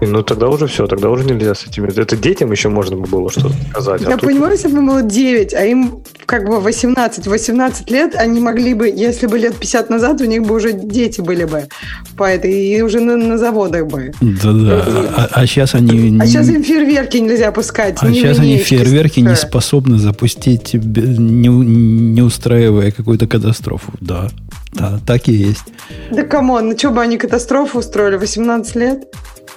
Ну, 0.00 0.22
тогда 0.22 0.48
уже 0.48 0.66
все, 0.66 0.86
тогда 0.86 1.10
уже 1.10 1.24
нельзя 1.24 1.54
с 1.54 1.66
этими. 1.66 1.88
Это 1.88 2.16
детям 2.16 2.50
еще 2.52 2.68
можно 2.68 2.96
было 2.96 3.30
что-то 3.30 3.54
сказать. 3.70 4.02
А 4.04 4.10
Я 4.10 4.14
а 4.16 4.18
понимаю, 4.18 4.56
тут... 4.56 4.64
если 4.64 4.76
бы 4.76 4.86
было 4.86 5.02
9, 5.02 5.54
а 5.54 5.64
им 5.64 6.02
как 6.26 6.48
бы 6.48 6.60
18. 6.60 7.26
18 7.26 7.90
лет 7.90 8.14
они 8.14 8.40
могли 8.40 8.74
бы, 8.74 8.88
если 8.88 9.26
бы 9.26 9.38
лет 9.38 9.54
50 9.56 9.90
назад, 9.90 10.20
у 10.20 10.24
них 10.24 10.42
бы 10.42 10.54
уже 10.54 10.72
дети 10.72 11.20
были 11.20 11.44
бы 11.44 11.68
по 12.16 12.24
этой, 12.24 12.52
и 12.52 12.82
уже 12.82 13.00
на, 13.00 13.16
на 13.16 13.38
заводах 13.38 13.86
бы. 13.86 14.12
Да-да. 14.20 14.84
А, 15.16 15.28
а 15.32 15.46
сейчас 15.46 15.74
они... 15.74 16.18
А 16.20 16.26
сейчас 16.26 16.48
им 16.48 16.62
фейерверки 16.62 17.18
нельзя 17.18 17.52
пускать. 17.52 17.96
А 18.00 18.12
сейчас 18.12 18.38
они 18.38 18.58
фейерверки 18.58 19.20
не 19.20 19.36
способны 19.36 19.98
запустить, 19.98 20.74
не, 20.74 21.48
не 21.48 22.22
устраивая 22.22 22.90
какую-то 22.90 23.26
катастрофу. 23.26 23.92
Да. 24.00 24.28
Да, 24.72 24.98
так 25.06 25.28
и 25.28 25.32
есть. 25.32 25.64
Да 26.10 26.22
come 26.22 26.49
on, 26.49 26.70
ну 26.70 26.78
что 26.78 26.90
бы 26.90 27.02
они 27.02 27.18
катастрофу 27.18 27.78
устроили? 27.78 28.16
18 28.16 28.76
лет? 28.76 29.04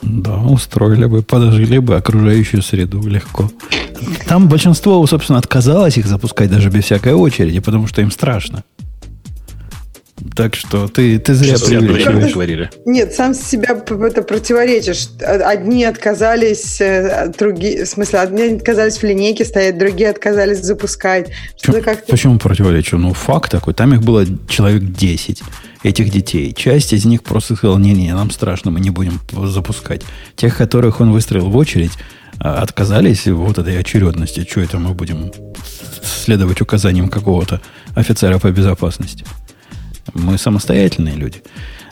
Да, 0.02 0.38
устроили 0.38 1.06
бы, 1.06 1.22
подожгли 1.22 1.80
бы 1.80 1.96
окружающую 1.96 2.62
среду 2.62 3.02
легко. 3.08 3.50
Там 4.28 4.48
большинство, 4.48 5.06
собственно, 5.08 5.40
отказалось 5.40 5.98
их 5.98 6.06
запускать 6.06 6.52
даже 6.52 6.70
без 6.70 6.86
всякой 6.86 7.14
очереди, 7.14 7.60
потому 7.60 7.88
что 7.88 8.02
им 8.02 8.12
страшно. 8.12 8.64
Так 10.36 10.56
что 10.56 10.88
ты, 10.88 11.20
ты 11.20 11.34
зря 11.34 11.58
преувеличиваешь. 11.58 12.34
говорили. 12.34 12.70
Нет, 12.86 13.14
сам 13.14 13.34
себя 13.34 13.76
это 13.86 14.22
противоречишь. 14.22 15.08
Одни 15.22 15.84
отказались, 15.84 16.80
э, 16.80 17.32
другие, 17.38 17.84
в 17.84 17.88
смысле, 17.88 18.20
одни 18.20 18.56
отказались 18.56 18.98
в 18.98 19.04
линейке 19.04 19.44
стоять, 19.44 19.78
другие 19.78 20.10
отказались 20.10 20.60
запускать. 20.60 21.32
Почему, 21.62 22.00
почему 22.08 22.40
противоречу? 22.40 22.98
Ну, 22.98 23.14
факт 23.14 23.52
такой. 23.52 23.74
Там 23.74 23.94
их 23.94 24.04
было 24.04 24.26
человек 24.48 24.84
10, 24.84 25.44
этих 25.84 26.10
детей. 26.10 26.54
Часть 26.54 26.94
из 26.94 27.04
них 27.06 27.22
просто 27.22 27.56
сказала, 27.56 27.78
не-не, 27.78 28.14
нам 28.14 28.32
страшно, 28.32 28.72
мы 28.72 28.80
не 28.80 28.92
будем 28.92 29.20
запускать. 29.32 30.04
Тех, 30.38 30.56
которых 30.56 31.02
он 31.02 31.12
выстроил 31.12 31.50
в 31.50 31.58
очередь, 31.58 31.92
а, 32.40 32.62
отказались 32.62 33.28
вот 33.28 33.58
этой 33.58 33.78
очередности. 33.78 34.46
Что 34.50 34.62
это 34.62 34.80
мы 34.80 34.94
будем 34.94 35.32
следовать 36.04 36.62
указаниям 36.62 37.10
какого-то 37.10 37.62
офицера 37.96 38.40
по 38.40 38.50
безопасности? 38.52 39.26
Мы 40.14 40.38
самостоятельные 40.38 41.16
люди. 41.16 41.42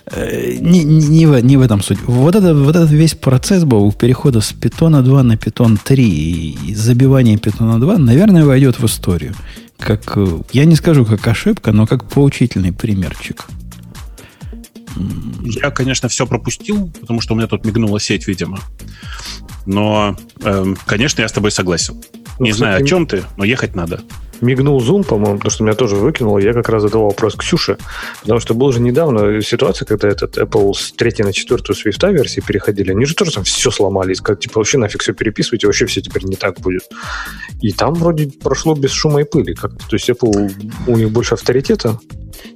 Э, 0.06 0.58
не, 0.60 0.84
не, 0.84 1.08
не, 1.08 1.26
в, 1.26 1.40
не 1.40 1.58
в 1.58 1.62
этом 1.62 1.82
суть. 1.82 2.00
Вот, 2.02 2.36
это, 2.36 2.54
вот 2.54 2.76
этот 2.76 2.92
весь 2.92 3.16
процесс 3.16 3.64
был 3.64 3.92
перехода 3.92 4.42
с 4.42 4.52
питона 4.52 5.02
2 5.02 5.24
на 5.24 5.38
питон 5.38 5.78
3 5.78 6.04
и 6.04 6.76
забивания 6.76 7.38
питона 7.38 7.80
2, 7.80 7.98
наверное, 7.98 8.46
войдет 8.46 8.80
в 8.80 8.86
историю. 8.86 9.34
Как, 9.80 10.18
э, 10.18 10.42
я 10.52 10.66
не 10.66 10.76
скажу, 10.76 11.06
как 11.06 11.26
ошибка, 11.28 11.72
но 11.72 11.88
как 11.88 12.06
поучительный 12.10 12.74
примерчик. 12.74 13.46
Я, 15.42 15.72
конечно, 15.72 16.08
все 16.10 16.28
пропустил, 16.28 16.92
потому 17.02 17.20
что 17.20 17.34
у 17.34 17.38
меня 17.38 17.48
тут 17.48 17.66
мигнула 17.66 18.00
сеть, 18.00 18.28
видимо. 18.28 18.60
Но, 19.66 20.18
э, 20.44 20.76
конечно, 20.86 21.22
я 21.22 21.28
с 21.28 21.32
тобой 21.32 21.52
согласен. 21.52 21.96
Ну, 22.40 22.46
не 22.46 22.52
кстати, 22.52 22.58
знаю, 22.58 22.84
о 22.84 22.88
чем 22.88 23.08
ты, 23.08 23.24
но 23.38 23.46
ехать 23.46 23.76
надо 23.76 24.02
мигнул 24.44 24.82
Zoom, 24.82 25.04
по-моему, 25.06 25.38
потому 25.38 25.52
что 25.52 25.64
меня 25.64 25.76
тоже 25.76 25.96
выкинуло. 25.96 26.40
Я 26.40 26.54
как 26.54 26.70
раз 26.70 26.84
задавал 26.84 27.08
вопрос 27.10 27.36
Ксюше, 27.36 27.78
потому 28.22 28.40
что 28.40 28.54
была 28.54 28.72
же 28.72 28.82
недавно 28.82 29.42
ситуация, 29.42 29.86
когда 29.86 30.10
этот 30.10 30.38
Apple 30.38 30.74
с 30.74 30.92
третьей 30.92 31.26
на 31.26 31.34
четвертую 31.34 31.76
Swift 31.76 32.12
версии 32.12 32.42
переходили. 32.42 32.92
Они 32.92 33.06
же 33.06 33.16
тоже 33.16 33.32
там 33.32 33.44
все 33.44 33.72
сломались, 33.72 34.22
как 34.22 34.40
типа 34.40 34.60
вообще 34.60 34.78
нафиг 34.78 35.02
все 35.02 35.14
переписывать, 35.14 35.64
и 35.64 35.66
вообще 35.66 35.86
все 35.86 36.02
теперь 36.02 36.26
не 36.26 36.36
так 36.36 36.60
будет. 36.60 36.84
И 37.62 37.72
там 37.72 37.94
вроде 37.94 38.30
прошло 38.30 38.76
без 38.76 38.92
шума 38.92 39.22
и 39.22 39.24
пыли. 39.24 39.54
Как 39.54 39.72
то 39.72 39.96
есть 39.96 40.10
Apple 40.10 40.52
у 40.88 40.98
них 40.98 41.12
больше 41.12 41.36
авторитета. 41.36 41.98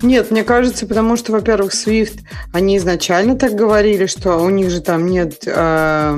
Нет, 0.02 0.32
мне 0.32 0.44
кажется, 0.44 0.86
потому 0.86 1.18
что, 1.18 1.32
во-первых, 1.32 1.74
Swift, 1.74 2.20
они 2.54 2.78
изначально 2.78 3.36
так 3.36 3.54
говорили, 3.54 4.06
что 4.06 4.38
у 4.38 4.50
них 4.50 4.70
же 4.70 4.82
там 4.82 5.08
нет 5.08 5.44
э, 5.46 6.16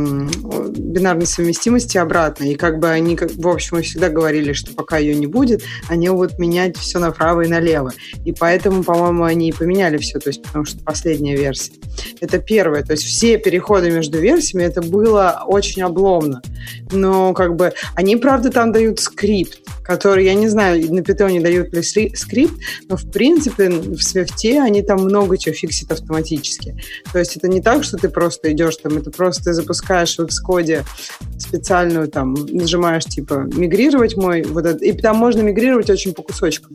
бинарной 0.77 1.25
совместимости 1.25 1.97
обратно, 1.97 2.45
и 2.45 2.55
как 2.55 2.79
бы 2.79 2.89
они, 2.89 3.17
в 3.17 3.47
общем, 3.47 3.81
всегда 3.81 4.09
говорили, 4.09 4.53
что 4.53 4.73
пока 4.73 4.97
ее 4.97 5.15
не 5.15 5.27
будет, 5.27 5.58
они 5.87 6.09
будут 6.09 6.39
менять 6.39 6.77
все 6.77 6.99
направо 6.99 7.41
и 7.41 7.47
налево. 7.47 7.93
И 8.25 8.31
поэтому, 8.31 8.83
по-моему, 8.83 9.23
они 9.23 9.49
и 9.49 9.53
поменяли 9.53 9.97
все, 9.97 10.19
то 10.19 10.29
есть 10.29 10.43
потому 10.43 10.65
что 10.65 10.83
последняя 10.83 11.35
версия. 11.35 11.73
Это 12.21 12.39
первое, 12.39 12.83
то 12.83 12.93
есть 12.93 13.03
все 13.03 13.37
переходы 13.37 13.91
между 13.91 14.19
версиями, 14.19 14.65
это 14.65 14.81
было 14.81 15.43
очень 15.45 15.81
обломно. 15.81 16.41
Но 16.91 17.33
как 17.33 17.55
бы 17.55 17.73
они, 17.95 18.15
правда, 18.15 18.51
там 18.51 18.71
дают 18.71 18.99
скрипт, 18.99 19.59
который, 19.83 20.25
я 20.25 20.33
не 20.33 20.47
знаю, 20.47 20.93
на 20.93 21.01
питоне 21.01 21.41
дают 21.41 21.73
ли 21.73 21.81
скрипт, 21.81 22.53
но 22.87 22.95
в 22.95 23.09
принципе 23.11 23.69
в 23.69 23.99
Swift 23.99 24.59
они 24.59 24.81
там 24.81 24.99
много 24.99 25.37
чего 25.37 25.55
фиксят 25.55 25.91
автоматически. 25.91 26.75
То 27.11 27.19
есть 27.19 27.35
это 27.37 27.47
не 27.47 27.61
так, 27.61 27.83
что 27.83 27.97
ты 27.97 28.09
просто 28.09 28.51
идешь 28.51 28.77
там, 28.77 28.97
это 28.97 29.11
просто 29.11 29.45
ты 29.45 29.53
запускаешь 29.53 30.17
в 30.17 30.21
Xcode 30.21 30.83
специальную 31.37 32.07
там, 32.07 32.33
нажимаешь 32.33 33.05
типа 33.05 33.47
мигрировать 33.53 34.15
мой, 34.15 34.43
вот 34.43 34.65
это, 34.65 34.83
и 34.83 34.91
там 34.93 35.17
можно 35.17 35.38
мигрировать 35.43 35.89
очень 35.89 36.13
по 36.13 36.23
кусочкам. 36.23 36.73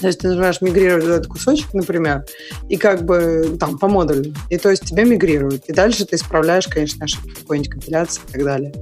То 0.00 0.08
есть 0.08 0.18
ты 0.18 0.28
нажимаешь 0.28 0.60
мигрировать 0.60 1.04
этот 1.04 1.26
кусочек, 1.28 1.72
например, 1.74 2.24
и 2.68 2.76
как 2.76 3.04
бы 3.04 3.56
там 3.60 3.78
по 3.78 3.88
модулю. 3.88 4.34
И 4.50 4.58
то 4.58 4.68
есть 4.68 4.84
тебя 4.84 5.04
мигрируют. 5.04 5.64
И 5.68 5.72
дальше 5.72 6.04
ты 6.04 6.16
исправляешь, 6.16 6.66
конечно, 6.66 7.04
ошибки 7.04 7.40
какой-нибудь 7.40 7.70
компиляции 7.70 8.20
и 8.28 8.32
так 8.32 8.44
далее. 8.44 8.72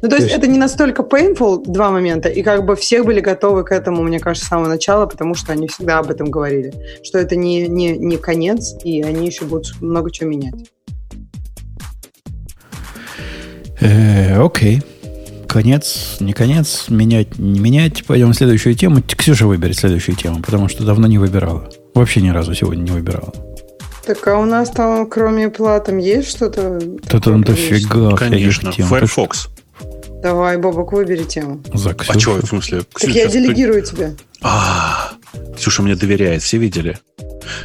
Ну, 0.00 0.08
то 0.08 0.14
есть, 0.14 0.28
есть 0.28 0.38
это 0.38 0.46
не 0.46 0.58
настолько 0.58 1.02
painful, 1.02 1.64
два 1.66 1.90
момента, 1.90 2.28
и 2.28 2.42
как 2.42 2.64
бы 2.64 2.76
все 2.76 3.02
были 3.02 3.18
готовы 3.18 3.64
к 3.64 3.72
этому, 3.72 4.02
мне 4.02 4.20
кажется, 4.20 4.46
с 4.46 4.48
самого 4.48 4.68
начала, 4.68 5.06
потому 5.06 5.34
что 5.34 5.50
они 5.50 5.66
всегда 5.66 5.98
об 5.98 6.08
этом 6.08 6.30
говорили, 6.30 6.72
что 7.02 7.18
это 7.18 7.34
не, 7.34 7.66
не, 7.66 7.96
не 7.98 8.16
конец, 8.16 8.76
и 8.84 9.02
они 9.02 9.26
еще 9.26 9.44
будут 9.44 9.80
много 9.80 10.12
чего 10.12 10.30
менять. 10.30 10.70
Э, 13.80 14.40
окей. 14.40 14.82
Конец, 15.52 16.16
не 16.20 16.32
конец, 16.32 16.86
менять, 16.88 17.38
не 17.38 17.60
менять. 17.60 18.06
Пойдем 18.06 18.30
в 18.30 18.34
следующую 18.34 18.74
тему. 18.74 19.02
Ксюша 19.02 19.46
выберет 19.46 19.76
следующую 19.76 20.16
тему, 20.16 20.40
потому 20.40 20.66
что 20.66 20.82
давно 20.82 21.06
не 21.06 21.18
выбирала. 21.18 21.68
Вообще 21.92 22.22
ни 22.22 22.30
разу 22.30 22.54
сегодня 22.54 22.80
не 22.80 22.90
выбирала. 22.90 23.34
Так, 24.06 24.26
а 24.28 24.38
у 24.38 24.46
нас 24.46 24.70
там, 24.70 25.06
кроме 25.06 25.50
платом, 25.50 25.98
есть 25.98 26.30
что-то? 26.30 26.80
Да 26.80 27.20
там 27.20 27.44
дофига 27.44 28.16
Конечно, 28.16 28.72
Firefox. 28.72 29.50
Давай, 30.22 30.56
Бобок, 30.56 30.94
выбери 30.94 31.24
тему. 31.24 31.62
За 31.74 31.90
А 31.90 32.18
что, 32.18 32.36
в 32.40 32.46
смысле? 32.46 32.84
Так 32.98 33.10
я 33.10 33.26
делегирую 33.26 33.82
тебе. 33.82 34.16
А, 34.40 35.11
Ксюша 35.56 35.82
мне 35.82 35.96
доверяет, 35.96 36.42
все 36.42 36.58
видели? 36.58 36.98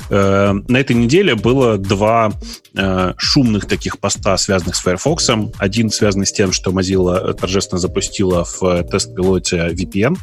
Э, 0.09 0.53
на 0.67 0.77
этой 0.77 0.95
неделе 0.95 1.35
было 1.35 1.77
два 1.77 2.31
э, 2.75 3.13
шумных 3.17 3.67
таких 3.67 3.99
поста, 3.99 4.37
связанных 4.37 4.75
с 4.75 4.81
Firefox. 4.81 5.29
Один 5.57 5.89
связанный 5.89 6.25
с 6.25 6.31
тем, 6.31 6.51
что 6.51 6.71
Mozilla 6.71 7.33
торжественно 7.33 7.79
запустила 7.79 8.43
в 8.43 8.83
тест-пилоте 8.83 9.69
VPN. 9.69 10.17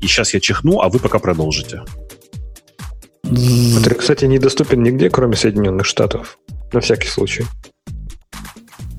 И 0.00 0.06
сейчас 0.06 0.34
я 0.34 0.40
чихну, 0.40 0.80
а 0.80 0.88
вы 0.88 0.98
пока 0.98 1.18
продолжите. 1.18 1.82
Это, 3.24 3.94
кстати, 3.94 4.24
недоступен 4.24 4.82
нигде, 4.82 5.08
кроме 5.10 5.36
Соединенных 5.36 5.86
Штатов. 5.86 6.38
На 6.72 6.80
всякий 6.80 7.08
случай. 7.08 7.44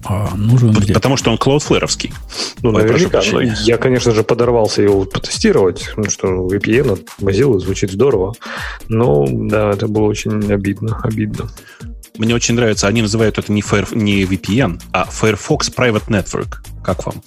А, 0.06 0.36
нужен 0.36 0.72
где? 0.72 0.94
Потому 0.94 1.18
что 1.18 1.32
он 1.32 1.38
Cloudflare-овский. 1.38 2.14
Ну, 2.62 2.72
наверняка. 2.72 3.22
Я, 3.64 3.78
конечно 3.78 4.12
же, 4.12 4.24
подорвался 4.24 4.82
его 4.82 5.06
потестировать, 5.06 5.90
потому 5.90 6.10
что 6.10 6.28
VPN 6.48 6.94
от 6.94 7.02
Mozilla 7.20 7.60
звучит 7.60 7.92
здорово. 7.92 8.34
Но, 8.88 9.26
да, 9.28 9.72
это 9.72 9.88
было 9.88 10.06
очень 10.06 10.52
обидно. 10.52 11.00
обидно. 11.04 11.50
Мне 12.18 12.36
очень 12.36 12.56
нравится, 12.56 12.88
они 12.88 13.02
называют 13.02 13.40
это 13.40 13.52
не, 13.52 13.62
Fire, 13.62 13.88
не 13.98 14.24
VPN, 14.24 14.80
а 14.92 15.06
Firefox 15.06 15.72
Private 15.76 16.08
Network. 16.10 16.58
Как 16.84 17.06
вам? 17.06 17.24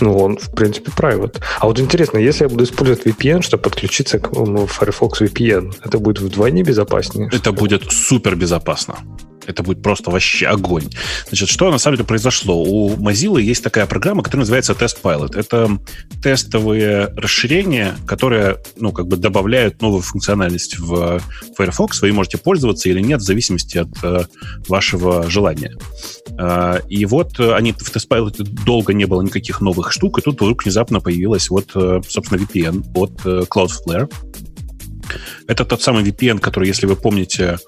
Ну, 0.00 0.16
он, 0.16 0.36
в 0.36 0.50
принципе, 0.54 0.90
private. 0.90 1.40
А 1.58 1.66
вот 1.66 1.80
интересно, 1.80 2.18
если 2.18 2.44
я 2.44 2.48
буду 2.48 2.64
использовать 2.64 3.06
VPN, 3.06 3.42
чтобы 3.42 3.62
подключиться 3.62 4.18
к 4.18 4.30
Firefox 4.32 5.22
VPN, 5.22 5.74
это 5.84 5.98
будет 5.98 6.20
вдвойне 6.20 6.62
безопаснее? 6.62 7.30
Это 7.32 7.52
будет 7.52 7.90
супер 7.90 8.36
безопасно. 8.36 8.96
Это 9.46 9.62
будет 9.62 9.82
просто 9.82 10.10
вообще 10.10 10.46
огонь. 10.46 10.90
Значит, 11.28 11.48
что 11.48 11.70
на 11.70 11.78
самом 11.78 11.96
деле 11.96 12.06
произошло? 12.06 12.62
У 12.62 12.96
Mozilla 12.96 13.40
есть 13.40 13.62
такая 13.62 13.86
программа, 13.86 14.22
которая 14.22 14.42
называется 14.42 14.72
Test 14.72 14.98
Pilot. 15.02 15.38
Это 15.38 15.78
тестовые 16.22 17.06
расширения, 17.16 17.96
которые, 18.06 18.58
ну, 18.76 18.92
как 18.92 19.06
бы 19.06 19.16
добавляют 19.16 19.80
новую 19.80 20.02
функциональность 20.02 20.78
в 20.78 21.20
Firefox. 21.56 22.02
Вы 22.02 22.12
можете 22.12 22.38
пользоваться 22.38 22.88
или 22.88 23.00
нет, 23.00 23.20
в 23.20 23.24
зависимости 23.24 23.78
от 23.78 23.88
э, 24.02 24.24
вашего 24.68 25.30
желания. 25.30 25.76
Э, 26.38 26.80
и 26.88 27.06
вот 27.06 27.38
они 27.38 27.72
в 27.72 27.94
TestPilot 27.94 28.42
долго 28.64 28.92
не 28.92 29.04
было 29.04 29.22
никаких 29.22 29.60
новых 29.60 29.85
штук, 29.92 30.18
и 30.18 30.22
тут 30.22 30.40
вдруг 30.40 30.64
внезапно 30.64 31.00
появилась 31.00 31.50
вот, 31.50 31.72
собственно, 32.08 32.38
VPN 32.38 32.84
от 32.94 33.20
Cloudflare. 33.48 34.10
Это 35.46 35.64
тот 35.64 35.80
самый 35.82 36.02
VPN, 36.04 36.40
который, 36.40 36.66
если 36.68 36.86
вы 36.86 36.96
помните, 36.96 37.58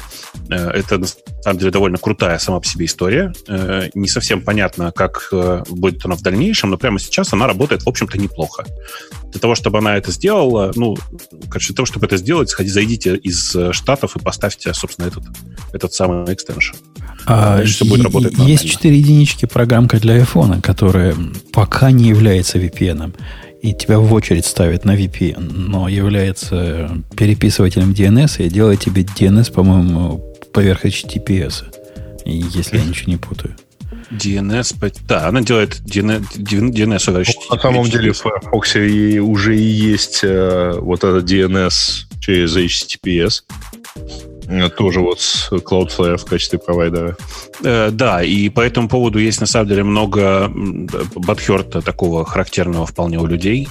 это, 0.55 0.97
на 0.97 1.07
самом 1.41 1.59
деле, 1.59 1.71
довольно 1.71 1.97
крутая 1.97 2.37
сама 2.39 2.59
по 2.59 2.65
себе 2.65 2.85
история. 2.85 3.33
Э, 3.47 3.89
не 3.93 4.07
совсем 4.07 4.41
понятно, 4.41 4.91
как 4.91 5.29
э, 5.31 5.63
будет 5.69 6.05
она 6.05 6.15
в 6.15 6.21
дальнейшем, 6.21 6.69
но 6.69 6.77
прямо 6.77 6.99
сейчас 6.99 7.33
она 7.33 7.47
работает, 7.47 7.83
в 7.83 7.89
общем-то, 7.89 8.17
неплохо. 8.17 8.65
Для 9.31 9.39
того, 9.39 9.55
чтобы 9.55 9.79
она 9.79 9.97
это 9.97 10.11
сделала, 10.11 10.71
ну, 10.75 10.97
короче, 11.47 11.67
для 11.67 11.75
того, 11.75 11.85
чтобы 11.85 12.05
это 12.05 12.17
сделать, 12.17 12.49
сходи, 12.49 12.69
зайдите 12.69 13.15
из 13.15 13.55
Штатов 13.71 14.15
и 14.15 14.19
поставьте, 14.19 14.73
собственно, 14.73 15.07
этот, 15.07 15.23
этот 15.73 15.93
самый 15.93 16.33
экстеншн. 16.33 16.75
А, 17.25 17.63
все 17.63 17.85
будет 17.85 18.03
работать 18.03 18.37
есть 18.39 18.67
четыре 18.69 18.97
единички 18.97 19.45
программка 19.45 19.99
для 19.99 20.17
iPhone, 20.17 20.61
которая 20.61 21.15
пока 21.53 21.91
не 21.91 22.09
является 22.09 22.57
VPN 22.57 23.13
и 23.61 23.73
тебя 23.73 23.99
в 23.99 24.11
очередь 24.13 24.45
ставит 24.45 24.85
на 24.85 24.95
VPN, 24.95 25.39
но 25.39 25.87
является 25.87 27.03
переписывателем 27.15 27.91
DNS 27.91 28.45
и 28.45 28.49
делает 28.49 28.79
тебе 28.79 29.03
DNS, 29.03 29.53
по-моему, 29.53 30.30
поверх 30.53 30.85
HTTPS, 30.85 31.65
если 32.25 32.77
я 32.77 32.85
ничего 32.85 33.11
не 33.11 33.17
путаю. 33.17 33.55
DNS, 34.11 34.93
да, 35.07 35.27
она 35.27 35.41
делает 35.41 35.81
DNS, 35.81 36.21
DNS 36.37 36.97
over 37.07 37.21
HTTPS. 37.21 37.55
На 37.55 37.59
самом 37.59 37.89
деле 37.89 38.11
в 38.11 38.17
Firefox 38.17 38.75
уже 39.21 39.57
и 39.57 39.61
есть 39.61 40.19
э, 40.23 40.73
вот 40.79 41.03
этот 41.03 41.31
DNS 41.31 42.05
через 42.19 42.57
HTTPS. 42.57 43.43
Э, 44.51 44.69
тоже 44.69 44.99
вот 44.99 45.21
с 45.21 45.49
Cloudflare 45.51 46.17
в 46.17 46.25
качестве 46.25 46.59
провайдера. 46.59 47.15
Э, 47.63 47.89
да, 47.91 48.21
и 48.21 48.49
по 48.49 48.59
этому 48.61 48.89
поводу 48.89 49.17
есть 49.19 49.39
на 49.39 49.47
самом 49.47 49.69
деле 49.69 49.83
много 49.83 50.51
бадхерта 51.15 51.81
такого 51.81 52.25
характерного 52.25 52.85
вполне 52.85 53.17
у 53.19 53.25
людей, 53.25 53.69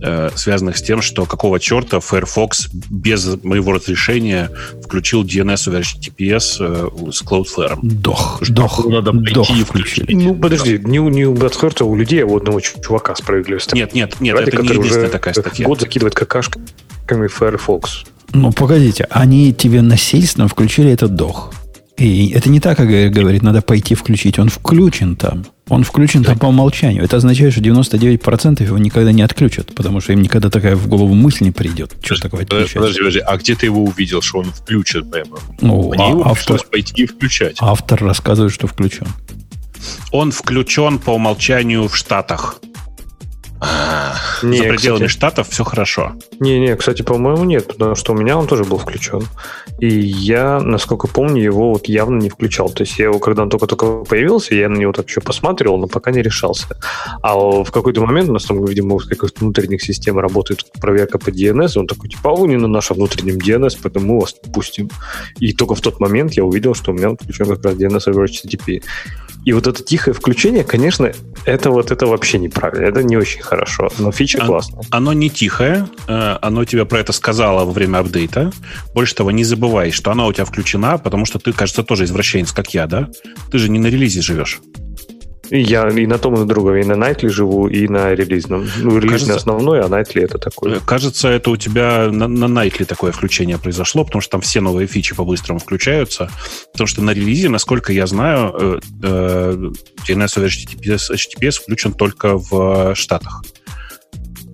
э, 0.00 0.30
связанных 0.34 0.76
с 0.76 0.82
тем, 0.82 1.02
что 1.02 1.24
какого 1.24 1.58
черта 1.58 1.98
Firefox 1.98 2.68
без 2.72 3.42
моего 3.42 3.72
разрешения 3.72 4.50
включил 4.84 5.24
DNS 5.24 5.68
over 5.68 5.80
HTTPS 5.80 7.12
с 7.12 7.22
Cloudflare. 7.22 7.78
Дох, 7.82 8.42
дох, 8.48 8.86
надо 8.86 9.12
дох 9.12 9.50
и 9.50 9.64
включили. 9.64 10.14
Ну, 10.14 10.36
подожди, 10.36 10.78
не, 10.84 10.98
не 10.98 11.24
у 11.24 11.34
бадхерта, 11.34 11.82
а 11.84 11.86
у 11.86 11.96
людей, 11.96 12.22
а 12.22 12.26
у 12.26 12.36
одного 12.36 12.60
чувака 12.60 13.16
справедливости. 13.16 13.74
Нет, 13.74 13.92
нет, 13.92 14.20
нет, 14.20 14.36
Ради, 14.36 14.50
это 14.50 14.62
не 14.62 14.68
единственная 14.68 15.08
такая 15.08 15.34
статья. 15.34 15.66
Год 15.66 15.80
закидывает 15.80 16.14
какашками 16.14 17.26
Firefox. 17.26 18.04
Ну, 18.34 18.52
погодите, 18.52 19.06
они 19.10 19.52
тебе 19.52 19.82
насильственно 19.82 20.48
включили 20.48 20.90
этот 20.90 21.14
дох. 21.14 21.52
И 21.98 22.30
это 22.30 22.48
не 22.48 22.58
так, 22.58 22.76
как 22.78 22.88
говорит, 22.88 23.42
надо 23.42 23.62
пойти 23.62 23.94
включить. 23.94 24.38
Он 24.38 24.48
включен 24.48 25.16
там. 25.16 25.44
Он 25.68 25.84
включен 25.84 26.24
там 26.24 26.38
по 26.38 26.46
умолчанию. 26.46 27.04
Это 27.04 27.18
означает, 27.18 27.52
что 27.52 27.62
99% 27.62 28.62
его 28.64 28.78
никогда 28.78 29.12
не 29.12 29.22
отключат, 29.22 29.74
потому 29.74 30.00
что 30.00 30.12
им 30.12 30.22
никогда 30.22 30.50
такая 30.50 30.74
в 30.74 30.88
голову 30.88 31.14
мысль 31.14 31.44
не 31.44 31.50
придет. 31.50 31.94
Что 32.02 32.20
такое 32.20 32.42
отключать? 32.42 32.74
Подожди, 32.74 32.98
подожди, 32.98 33.18
а 33.20 33.36
где 33.36 33.54
ты 33.54 33.66
его 33.66 33.84
увидел, 33.84 34.20
что 34.22 34.38
он 34.38 34.46
включен 34.46 35.08
прямо? 35.08 35.38
Ну, 35.60 35.92
Мне 35.92 36.04
а, 36.04 36.08
его 36.10 36.26
автор, 36.26 36.60
пойти 36.70 37.02
и 37.02 37.06
включать. 37.06 37.56
Автор 37.60 38.02
рассказывает, 38.02 38.52
что 38.52 38.66
включен. 38.66 39.06
Он 40.10 40.32
включен 40.32 40.98
по 40.98 41.10
умолчанию 41.10 41.88
в 41.88 41.96
Штатах. 41.96 42.60
Не, 44.42 44.58
За 44.58 44.64
пределами 44.64 45.06
кстати, 45.06 45.12
штатов 45.12 45.48
все 45.50 45.62
хорошо. 45.62 46.12
Не-не, 46.40 46.74
кстати, 46.74 47.02
по-моему, 47.02 47.44
нет, 47.44 47.68
потому 47.68 47.94
что 47.94 48.12
у 48.12 48.16
меня 48.16 48.36
он 48.36 48.48
тоже 48.48 48.64
был 48.64 48.78
включен. 48.78 49.22
И 49.78 49.88
я, 49.88 50.60
насколько 50.60 51.06
помню, 51.06 51.42
его 51.42 51.72
вот 51.72 51.86
явно 51.86 52.18
не 52.18 52.28
включал. 52.28 52.68
То 52.70 52.82
есть 52.82 52.98
я 52.98 53.06
его, 53.06 53.18
когда 53.20 53.42
он 53.42 53.50
только-только 53.50 54.04
появился, 54.04 54.54
я 54.54 54.68
на 54.68 54.76
него 54.76 54.92
так 54.92 55.06
еще 55.08 55.20
посматривал, 55.20 55.78
но 55.78 55.86
пока 55.86 56.10
не 56.10 56.22
решался. 56.22 56.76
А 57.22 57.36
в 57.36 57.70
какой-то 57.70 58.00
момент 58.00 58.28
у 58.28 58.32
нас 58.32 58.44
там, 58.44 58.64
видимо, 58.64 58.98
в 58.98 59.06
каких-то 59.06 59.40
внутренних 59.40 59.82
систем 59.82 60.18
работает 60.18 60.64
проверка 60.80 61.18
по 61.18 61.30
DNS, 61.30 61.78
он 61.78 61.86
такой, 61.86 62.10
типа, 62.10 62.30
а 62.30 62.34
вы 62.34 62.48
не 62.48 62.56
на 62.56 62.68
нашем 62.68 62.96
внутреннем 62.96 63.36
DNS, 63.38 63.78
поэтому 63.82 64.14
мы 64.14 64.20
вас 64.20 64.34
пустим. 64.52 64.90
И 65.38 65.52
только 65.52 65.74
в 65.74 65.80
тот 65.80 66.00
момент 66.00 66.32
я 66.32 66.44
увидел, 66.44 66.74
что 66.74 66.90
у 66.90 66.94
меня 66.94 67.10
включен 67.10 67.46
как 67.46 67.64
раз 67.64 67.74
DNS 67.74 68.08
over 68.08 68.24
HTTP. 68.24 68.82
И 69.44 69.52
вот 69.52 69.66
это 69.66 69.82
тихое 69.82 70.14
включение, 70.14 70.62
конечно, 70.64 71.12
это 71.44 71.70
вот 71.70 71.90
это 71.90 72.06
вообще 72.06 72.38
неправильно. 72.38 72.86
Это 72.86 73.02
не 73.02 73.16
очень 73.16 73.42
хорошо. 73.42 73.90
Но 73.98 74.12
фича 74.12 74.38
а, 74.42 74.46
классная. 74.46 74.82
Оно 74.90 75.12
не 75.12 75.30
тихое. 75.30 75.88
Э, 76.06 76.38
оно 76.40 76.64
тебе 76.64 76.84
про 76.84 77.00
это 77.00 77.12
сказало 77.12 77.64
во 77.64 77.72
время 77.72 77.98
апдейта. 77.98 78.52
Больше 78.94 79.14
того, 79.14 79.30
не 79.32 79.44
забывай, 79.44 79.90
что 79.90 80.12
оно 80.12 80.26
у 80.26 80.32
тебя 80.32 80.44
включена, 80.44 80.98
потому 80.98 81.24
что 81.24 81.38
ты, 81.38 81.52
кажется, 81.52 81.82
тоже 81.82 82.04
извращенец, 82.04 82.52
как 82.52 82.72
я, 82.74 82.86
да? 82.86 83.08
Ты 83.50 83.58
же 83.58 83.68
не 83.68 83.78
на 83.78 83.88
релизе 83.88 84.22
живешь. 84.22 84.60
Я 85.54 85.86
и 85.90 86.06
на 86.06 86.16
том, 86.16 86.34
и 86.34 86.38
на 86.38 86.46
другом. 86.46 86.76
И 86.76 86.84
на 86.84 86.94
Nightly 86.94 87.28
живу, 87.28 87.68
и 87.68 87.86
на 87.86 88.14
релизном. 88.14 88.66
Ну, 88.78 88.96
релизный 88.96 89.08
кажется, 89.10 89.36
основной, 89.36 89.82
а 89.82 89.84
Nightly 89.84 90.24
это 90.24 90.38
такое. 90.38 90.76
Э, 90.76 90.80
кажется, 90.82 91.28
это 91.28 91.50
у 91.50 91.58
тебя 91.58 92.08
на, 92.10 92.26
на 92.26 92.46
Nightly 92.46 92.86
такое 92.86 93.12
включение 93.12 93.58
произошло, 93.58 94.02
потому 94.02 94.22
что 94.22 94.30
там 94.30 94.40
все 94.40 94.62
новые 94.62 94.86
фичи 94.86 95.14
по-быстрому 95.14 95.60
включаются. 95.60 96.30
Потому 96.72 96.86
что 96.86 97.02
на 97.02 97.10
релизе, 97.10 97.50
насколько 97.50 97.92
я 97.92 98.06
знаю, 98.06 98.54
э, 98.58 98.80
э, 99.02 99.70
DNS 100.08 100.38
over 100.38 100.46
HTTPS, 100.46 101.12
HTTPS 101.12 101.60
включен 101.60 101.92
только 101.92 102.38
в 102.38 102.94
Штатах. 102.94 103.42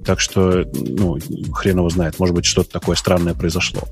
Так 0.04 0.18
что, 0.18 0.64
ну, 0.72 1.18
хрен 1.52 1.76
его 1.76 1.90
знает, 1.90 2.18
может 2.18 2.34
быть, 2.34 2.44
что-то 2.44 2.70
такое 2.70 2.96
странное 2.96 3.34
произошло. 3.34 3.82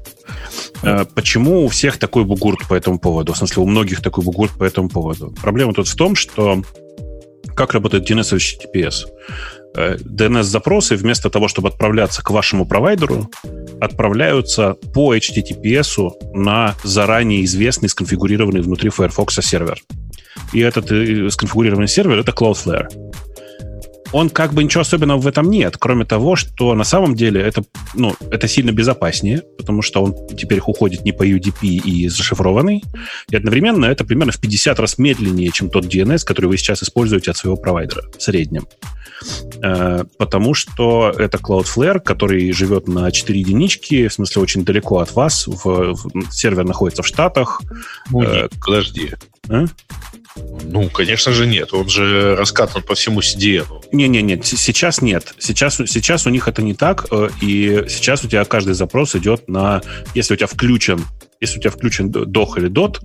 Почему 1.15 1.67
у 1.67 1.69
всех 1.69 1.99
такой 1.99 2.25
бугурт 2.25 2.67
по 2.67 2.75
этому 2.75 2.99
поводу? 2.99 3.33
В 3.33 3.37
смысле, 3.37 3.63
у 3.63 3.67
многих 3.67 4.03
такой 4.03 4.25
бугурт 4.25 4.53
по 4.59 4.65
этому 4.65 4.89
поводу? 4.89 5.33
Проблема 5.43 5.75
тут 5.75 5.87
в 5.87 5.95
том, 5.95 6.17
что 6.17 6.63
как 7.57 7.73
работает 7.73 8.09
DNS 8.09 8.37
и 8.37 8.39
HTTPS? 8.39 9.07
DNS-запросы 9.75 10.97
вместо 10.97 11.29
того, 11.29 11.49
чтобы 11.49 11.69
отправляться 11.69 12.23
к 12.23 12.31
вашему 12.31 12.65
провайдеру, 12.65 13.31
отправляются 13.81 14.75
по 14.95 15.15
HTTPS 15.15 16.13
на 16.33 16.75
заранее 16.83 17.45
известный, 17.45 17.89
сконфигурированный 17.89 18.63
внутри 18.63 18.91
Firefox 18.91 19.35
сервер. 19.43 19.83
И 20.53 20.61
этот 20.61 20.91
э, 20.93 21.29
сконфигурированный 21.31 21.89
сервер— 21.89 22.19
это 22.21 22.33
Cloudflare 22.33 22.89
он 24.17 24.31
как 24.31 24.55
бы 24.55 24.65
ничего 24.65 24.81
особенного 24.81 25.21
в 25.21 25.27
этом 25.27 25.51
нет, 25.51 25.77
кроме 25.79 26.07
того, 26.07 26.37
что 26.37 26.75
на 26.75 26.85
самом 26.85 27.15
деле 27.15 27.43
это, 27.43 27.63
ну, 27.93 28.15
это 28.31 28.49
сильно 28.49 28.71
безопаснее, 28.73 29.43
потому 29.59 29.83
что 29.83 30.03
он 30.03 30.15
теперь 30.35 30.61
уходит 30.61 31.05
не 31.05 31.13
по 31.13 31.27
UDP 31.27 31.67
и 31.67 32.09
зашифрованный, 32.09 32.83
и 33.29 33.37
одновременно 33.37 33.85
это 33.85 34.07
примерно 34.07 34.33
в 34.33 34.41
50 34.41 34.81
раз 34.81 34.97
медленнее, 34.97 35.51
чем 35.53 35.69
тот 35.69 35.85
DNS, 35.85 36.25
который 36.25 36.47
вы 36.47 36.57
сейчас 36.57 36.83
используете 36.83 37.31
от 37.31 37.37
своего 37.37 37.59
провайдера 37.59 38.05
в 38.17 38.23
среднем. 38.23 38.67
Э, 39.63 40.05
потому 40.17 40.55
что 40.55 41.11
это 41.11 41.37
Cloudflare, 41.37 42.01
который 42.01 42.51
живет 42.53 42.89
на 42.89 43.13
4 43.13 43.39
единички, 43.39 44.09
в 44.09 44.15
смысле 44.15 44.41
очень 44.41 44.65
далеко 44.65 45.01
от 45.01 45.15
вас, 45.15 45.47
в, 45.47 45.63
в, 45.63 46.33
сервер 46.33 46.65
находится 46.65 47.03
в 47.03 47.07
Штатах. 47.07 47.61
Нет, 48.11 48.29
э, 48.29 48.49
подожди. 48.65 49.13
А? 49.51 49.67
Ну, 50.65 50.91
конечно 50.91 51.33
же, 51.33 51.47
нет. 51.47 51.73
Он 51.73 51.89
же 51.89 52.37
раскатан 52.37 52.83
по 52.83 52.95
всему 52.95 53.21
CDN. 53.21 53.67
Не-не-не, 53.93 54.41
сейчас 54.43 55.01
нет. 55.01 55.35
Сейчас, 55.39 55.77
сейчас 55.77 56.27
у 56.27 56.31
них 56.31 56.49
это 56.49 56.63
не 56.63 56.75
так, 56.75 57.07
э, 57.11 57.29
и 57.41 57.85
сейчас 57.89 58.25
у 58.25 58.29
тебя 58.29 58.45
каждый 58.45 58.75
запрос 58.75 59.15
идет 59.15 59.49
на... 59.49 59.83
Если 60.15 60.35
у 60.35 60.37
тебя 60.37 60.49
включен 60.49 61.05
если 61.41 61.59
у 61.59 61.61
тебя 61.61 61.71
включен 61.71 62.11
DOH 62.11 62.59
или 62.59 62.71
DOT, 62.71 62.99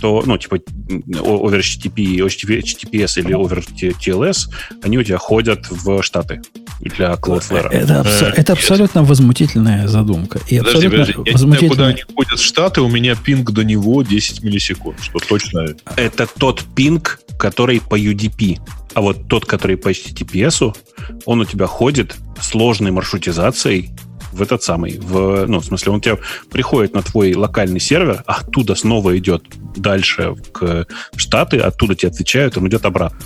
то, 0.00 0.22
ну, 0.26 0.38
типа, 0.38 0.56
over 0.56 1.60
HTTP, 1.60 2.18
HTTPS 2.18 3.20
или 3.20 3.34
over 3.34 3.64
TLS, 3.74 4.48
они 4.82 4.98
у 4.98 5.02
тебя 5.02 5.18
ходят 5.18 5.70
в 5.70 6.02
Штаты 6.02 6.42
для 6.80 7.12
Cloudflare. 7.12 7.68
Это, 7.68 8.00
абсо- 8.02 8.30
э, 8.30 8.34
это 8.36 8.52
абсолютно 8.52 9.04
возмутительная 9.04 9.86
задумка. 9.86 10.40
И 10.48 10.58
подожди, 10.58 10.88
подожди. 10.88 11.14
Я 11.24 11.32
возмутительная... 11.32 11.58
знаю, 11.58 11.70
куда 11.70 11.86
они 11.86 12.02
ходят 12.14 12.38
в 12.38 12.44
Штаты, 12.44 12.80
у 12.80 12.88
меня 12.88 13.14
пинг 13.14 13.50
до 13.52 13.64
него 13.64 14.02
10 14.02 14.42
миллисекунд, 14.42 14.98
что 15.00 15.18
точно... 15.18 15.66
Это 15.96 16.26
тот 16.26 16.64
пинг, 16.74 17.20
который 17.38 17.80
по 17.80 17.98
UDP. 17.98 18.58
А 18.94 19.00
вот 19.00 19.28
тот, 19.28 19.46
который 19.46 19.76
по 19.76 19.90
HTTPS, 19.90 20.76
он 21.24 21.40
у 21.40 21.44
тебя 21.44 21.66
ходит 21.66 22.16
сложной 22.40 22.90
маршрутизацией 22.90 23.90
в 24.32 24.42
этот 24.42 24.62
самый, 24.62 24.98
в, 24.98 25.46
ну, 25.46 25.60
в 25.60 25.64
смысле, 25.64 25.92
он 25.92 25.98
у 25.98 26.00
тебя 26.00 26.18
приходит 26.50 26.94
на 26.94 27.02
твой 27.02 27.34
локальный 27.34 27.80
сервер, 27.80 28.22
оттуда 28.26 28.74
снова 28.74 29.16
идет 29.18 29.44
дальше 29.76 30.34
к 30.52 30.86
Штаты, 31.16 31.58
оттуда 31.58 31.94
тебе 31.94 32.10
отвечают, 32.10 32.56
он 32.56 32.68
идет 32.68 32.84
обратно. 32.84 33.18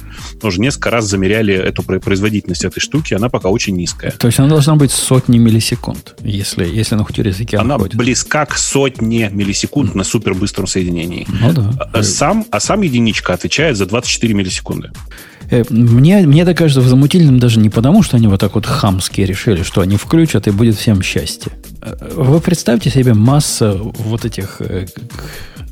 Мы 0.43 0.49
уже 0.49 0.61
несколько 0.61 0.91
раз 0.91 1.07
замеряли 1.07 1.55
эту 1.55 1.83
производительность 1.83 2.65
этой 2.65 2.81
штуки, 2.81 3.15
она 3.15 3.29
пока 3.29 3.49
очень 3.49 3.77
низкая. 3.77 4.13
То 4.13 4.27
есть 4.27 4.39
она 4.39 4.49
должна 4.49 4.77
быть 4.77 4.91
сотни 4.91 5.39
миллисекунд, 5.39 6.17
если, 6.21 6.67
если 6.67 6.95
на 6.95 7.05
хоть 7.05 7.19
языке 7.19 7.57
Она 7.59 7.79
ходит. 7.79 7.97
близка 7.97 8.47
к 8.47 8.57
сотне 8.57 9.31
миллисекунд 9.33 9.93
mm. 9.93 9.99
на 9.99 10.05
супербыстром 10.05 10.67
соединении. 10.67 11.27
Ну, 11.29 11.53
да. 11.53 11.91
А, 11.93 12.03
сам, 12.03 12.45
а 12.51 12.61
сам 12.61 12.83
единичка 12.83 13.35
отвечает 13.35 13.77
за 13.77 13.87
24 13.87 14.35
миллисекунды. 14.35 14.91
Э, 15.51 15.65
мне, 15.71 16.27
мне 16.27 16.43
это 16.43 16.55
кажется 16.55 16.81
возмутительным 16.81 17.39
даже 17.39 17.61
не 17.61 17.71
потому, 17.71 18.03
что 18.03 18.17
они 18.17 18.29
вот 18.29 18.41
так 18.41 18.55
вот 18.55 18.67
хамски 18.67 19.21
решили, 19.21 19.63
что 19.63 19.81
они 19.81 19.97
включат 19.97 20.47
и 20.47 20.51
будет 20.51 20.77
всем 20.77 21.03
счастье. 21.03 21.53
Э, 21.83 21.95
вы 22.17 22.41
представьте 22.41 22.91
себе 22.91 23.15
масса 23.15 23.77
вот 23.79 24.25
этих 24.25 24.61
э, 24.61 24.87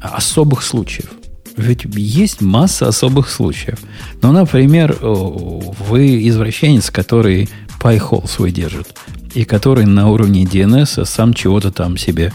особых 0.00 0.62
случаев. 0.62 1.10
Ведь 1.56 1.84
есть 1.94 2.40
масса 2.40 2.88
особых 2.88 3.30
случаев. 3.30 3.78
Ну, 4.22 4.32
например, 4.32 4.96
вы 5.00 6.28
извращенец, 6.28 6.90
который 6.90 7.48
пайхол 7.80 8.26
свой 8.26 8.50
держит, 8.50 8.96
и 9.34 9.44
который 9.44 9.86
на 9.86 10.10
уровне 10.10 10.42
DNS 10.44 11.04
сам 11.04 11.32
чего-то 11.32 11.70
там 11.70 11.96
себе 11.96 12.32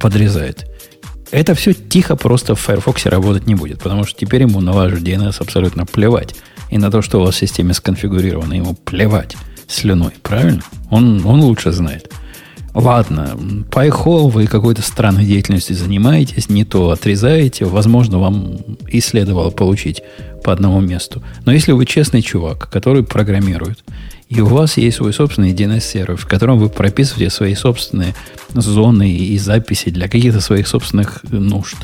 подрезает. 0.00 0.68
Это 1.30 1.54
все 1.54 1.72
тихо 1.72 2.16
просто 2.16 2.56
в 2.56 2.60
Firefox 2.60 3.06
работать 3.06 3.46
не 3.46 3.54
будет, 3.54 3.80
потому 3.80 4.04
что 4.04 4.18
теперь 4.18 4.42
ему 4.42 4.60
на 4.60 4.72
ваш 4.72 4.94
DNS 4.94 5.36
абсолютно 5.38 5.86
плевать. 5.86 6.34
И 6.72 6.78
на 6.78 6.90
то, 6.90 7.02
что 7.02 7.20
у 7.20 7.24
вас 7.24 7.34
в 7.34 7.38
системе 7.38 7.74
сконфигурировано, 7.74 8.54
ему 8.54 8.72
плевать 8.74 9.36
слюной, 9.68 10.12
правильно? 10.22 10.62
Он, 10.90 11.24
он 11.26 11.42
лучше 11.42 11.70
знает. 11.70 12.10
Ладно, 12.74 13.36
пайхол, 13.70 14.30
вы 14.30 14.46
какой-то 14.46 14.80
странной 14.80 15.26
деятельностью 15.26 15.76
занимаетесь, 15.76 16.48
не 16.48 16.64
то 16.64 16.90
отрезаете, 16.90 17.66
возможно, 17.66 18.18
вам 18.18 18.56
и 18.88 19.00
следовало 19.02 19.50
получить 19.50 20.02
по 20.42 20.50
одному 20.50 20.80
месту. 20.80 21.22
Но 21.44 21.52
если 21.52 21.72
вы 21.72 21.84
честный 21.84 22.22
чувак, 22.22 22.70
который 22.70 23.04
программирует, 23.04 23.84
и 24.30 24.40
у 24.40 24.46
вас 24.46 24.78
есть 24.78 24.96
свой 24.96 25.12
собственный 25.12 25.52
DNS-сервер, 25.52 26.16
в 26.16 26.26
котором 26.26 26.58
вы 26.58 26.70
прописываете 26.70 27.28
свои 27.28 27.54
собственные 27.54 28.14
зоны 28.54 29.12
и 29.12 29.36
записи 29.36 29.90
для 29.90 30.08
каких-то 30.08 30.40
своих 30.40 30.66
собственных 30.66 31.22
нужд. 31.24 31.76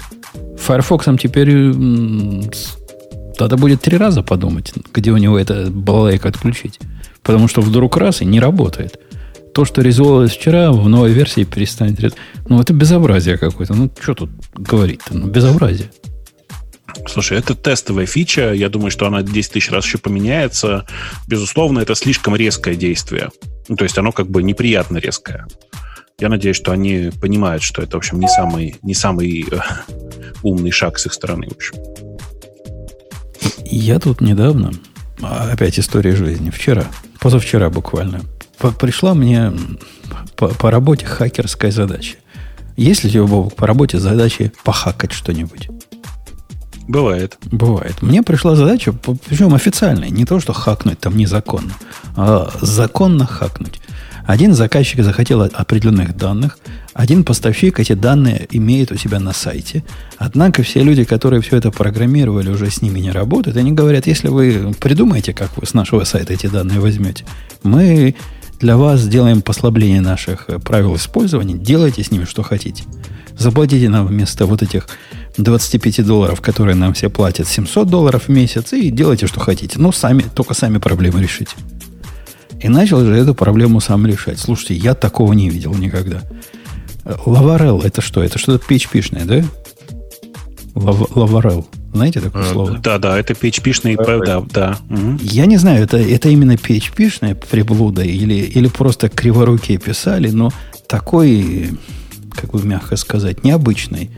Firefox 0.58 1.04
теперь 1.20 1.74
надо 3.40 3.56
будет 3.56 3.82
три 3.82 3.96
раза 3.96 4.22
подумать, 4.22 4.72
где 4.92 5.10
у 5.10 5.16
него 5.16 5.38
это 5.38 5.70
балалайка 5.70 6.28
отключить. 6.28 6.78
Потому 7.22 7.48
что 7.48 7.60
вдруг 7.60 7.96
раз 7.96 8.22
и 8.22 8.24
не 8.24 8.40
работает. 8.40 8.98
То, 9.54 9.64
что 9.64 9.82
резолвилось 9.82 10.32
вчера, 10.32 10.70
в 10.72 10.88
новой 10.88 11.12
версии 11.12 11.44
перестанет... 11.44 12.16
Ну, 12.48 12.60
это 12.60 12.72
безобразие 12.72 13.38
какое-то. 13.38 13.74
Ну, 13.74 13.90
что 14.00 14.14
тут 14.14 14.30
говорить-то? 14.54 15.16
Ну, 15.16 15.26
безобразие. 15.26 15.90
Слушай, 17.06 17.38
это 17.38 17.54
тестовая 17.54 18.06
фича. 18.06 18.52
Я 18.52 18.68
думаю, 18.68 18.90
что 18.90 19.06
она 19.06 19.22
10 19.22 19.52
тысяч 19.52 19.70
раз 19.70 19.84
еще 19.84 19.98
поменяется. 19.98 20.86
Безусловно, 21.26 21.80
это 21.80 21.94
слишком 21.94 22.36
резкое 22.36 22.76
действие. 22.76 23.30
Ну, 23.68 23.76
то 23.76 23.84
есть 23.84 23.98
оно 23.98 24.12
как 24.12 24.30
бы 24.30 24.42
неприятно 24.42 24.98
резкое. 24.98 25.46
Я 26.20 26.28
надеюсь, 26.28 26.56
что 26.56 26.72
они 26.72 27.10
понимают, 27.20 27.62
что 27.62 27.82
это, 27.82 27.96
в 27.96 27.98
общем, 27.98 28.18
не 28.18 28.28
самый, 28.28 28.76
не 28.82 28.94
самый 28.94 29.46
э, 29.50 29.58
умный 30.42 30.72
шаг 30.72 30.98
с 30.98 31.06
их 31.06 31.12
стороны, 31.12 31.48
в 31.48 31.52
общем. 31.52 32.07
Я 33.64 33.98
тут 33.98 34.20
недавно, 34.20 34.72
а, 35.20 35.50
опять 35.52 35.78
история 35.78 36.14
жизни, 36.14 36.50
вчера, 36.50 36.86
позавчера 37.20 37.70
буквально, 37.70 38.22
пришла 38.78 39.14
мне 39.14 39.52
по, 40.36 40.48
по 40.48 40.70
работе 40.70 41.06
хакерская 41.06 41.70
задача. 41.70 42.16
Есть 42.76 43.02
ли 43.02 43.10
у 43.10 43.12
тебя, 43.12 43.22
Бобок, 43.24 43.56
по 43.56 43.66
работе 43.66 43.98
задачи 43.98 44.52
похакать 44.62 45.12
что-нибудь? 45.12 45.68
Бывает. 46.86 47.36
Бывает. 47.50 48.00
Мне 48.00 48.22
пришла 48.22 48.56
задача, 48.56 48.92
причем 48.92 49.54
официальная, 49.54 50.08
не 50.08 50.24
то, 50.24 50.40
что 50.40 50.52
хакнуть 50.54 50.98
там 50.98 51.16
незаконно, 51.16 51.72
а 52.16 52.50
законно 52.62 53.26
хакнуть. 53.26 53.80
Один 54.28 54.52
заказчик 54.52 55.02
захотел 55.02 55.40
определенных 55.40 56.14
данных, 56.14 56.58
один 56.92 57.24
поставщик 57.24 57.80
эти 57.80 57.94
данные 57.94 58.46
имеет 58.50 58.92
у 58.92 58.96
себя 58.98 59.20
на 59.20 59.32
сайте. 59.32 59.82
Однако 60.18 60.62
все 60.62 60.82
люди, 60.82 61.04
которые 61.04 61.40
все 61.40 61.56
это 61.56 61.70
программировали, 61.70 62.50
уже 62.50 62.70
с 62.70 62.82
ними 62.82 63.00
не 63.00 63.10
работают. 63.10 63.56
Они 63.56 63.72
говорят, 63.72 64.06
если 64.06 64.28
вы 64.28 64.74
придумаете, 64.78 65.32
как 65.32 65.56
вы 65.56 65.66
с 65.66 65.72
нашего 65.72 66.04
сайта 66.04 66.34
эти 66.34 66.46
данные 66.46 66.78
возьмете, 66.78 67.24
мы 67.62 68.16
для 68.60 68.76
вас 68.76 69.00
сделаем 69.00 69.40
послабление 69.40 70.02
наших 70.02 70.46
правил 70.62 70.96
использования, 70.96 71.54
делайте 71.54 72.04
с 72.04 72.10
ними 72.10 72.24
что 72.24 72.42
хотите. 72.42 72.84
Заплатите 73.38 73.88
нам 73.88 74.06
вместо 74.06 74.44
вот 74.44 74.62
этих 74.62 74.88
25 75.38 76.04
долларов, 76.04 76.42
которые 76.42 76.74
нам 76.74 76.92
все 76.92 77.08
платят, 77.08 77.48
700 77.48 77.88
долларов 77.88 78.24
в 78.24 78.28
месяц, 78.28 78.74
и 78.74 78.90
делайте, 78.90 79.26
что 79.26 79.40
хотите. 79.40 79.78
Ну, 79.78 79.90
сами, 79.90 80.22
только 80.34 80.52
сами 80.52 80.76
проблемы 80.76 81.22
решите. 81.22 81.52
И 82.60 82.68
начал 82.68 83.04
же 83.04 83.14
эту 83.14 83.34
проблему 83.34 83.80
сам 83.80 84.06
решать. 84.06 84.38
Слушайте, 84.38 84.74
я 84.74 84.94
такого 84.94 85.32
не 85.32 85.48
видел 85.48 85.74
никогда. 85.74 86.22
Лаварел 87.24 87.80
это 87.80 88.00
что? 88.00 88.22
Это 88.22 88.38
что-то 88.38 88.64
PHP-шное, 88.66 89.24
да? 89.24 89.44
Лаварел. 90.74 91.66
Знаете 91.92 92.20
такое 92.20 92.42
а, 92.42 92.52
слово? 92.52 92.78
Да, 92.78 92.98
да, 92.98 93.18
это 93.18 93.32
PHP-шный, 93.32 93.96
да, 94.24 94.42
да. 94.52 94.78
Угу. 94.90 95.18
Я 95.22 95.46
не 95.46 95.56
знаю, 95.56 95.82
это, 95.82 95.96
это 95.96 96.28
именно 96.28 96.52
PHP-шная 96.52 97.34
приблуда 97.34 98.02
или, 98.02 98.34
или 98.34 98.68
просто 98.68 99.08
криворукие 99.08 99.78
писали, 99.78 100.28
но 100.30 100.50
такой, 100.86 101.70
как 102.34 102.50
бы 102.50 102.62
мягко 102.62 102.96
сказать, 102.96 103.42
необычный 103.42 104.10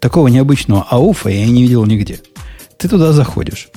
Такого 0.00 0.28
необычного 0.28 0.86
ауфа 0.88 1.28
я 1.28 1.46
не 1.46 1.62
видел 1.62 1.84
нигде. 1.84 2.20
Ты 2.76 2.88
туда 2.88 3.12
заходишь, 3.12 3.68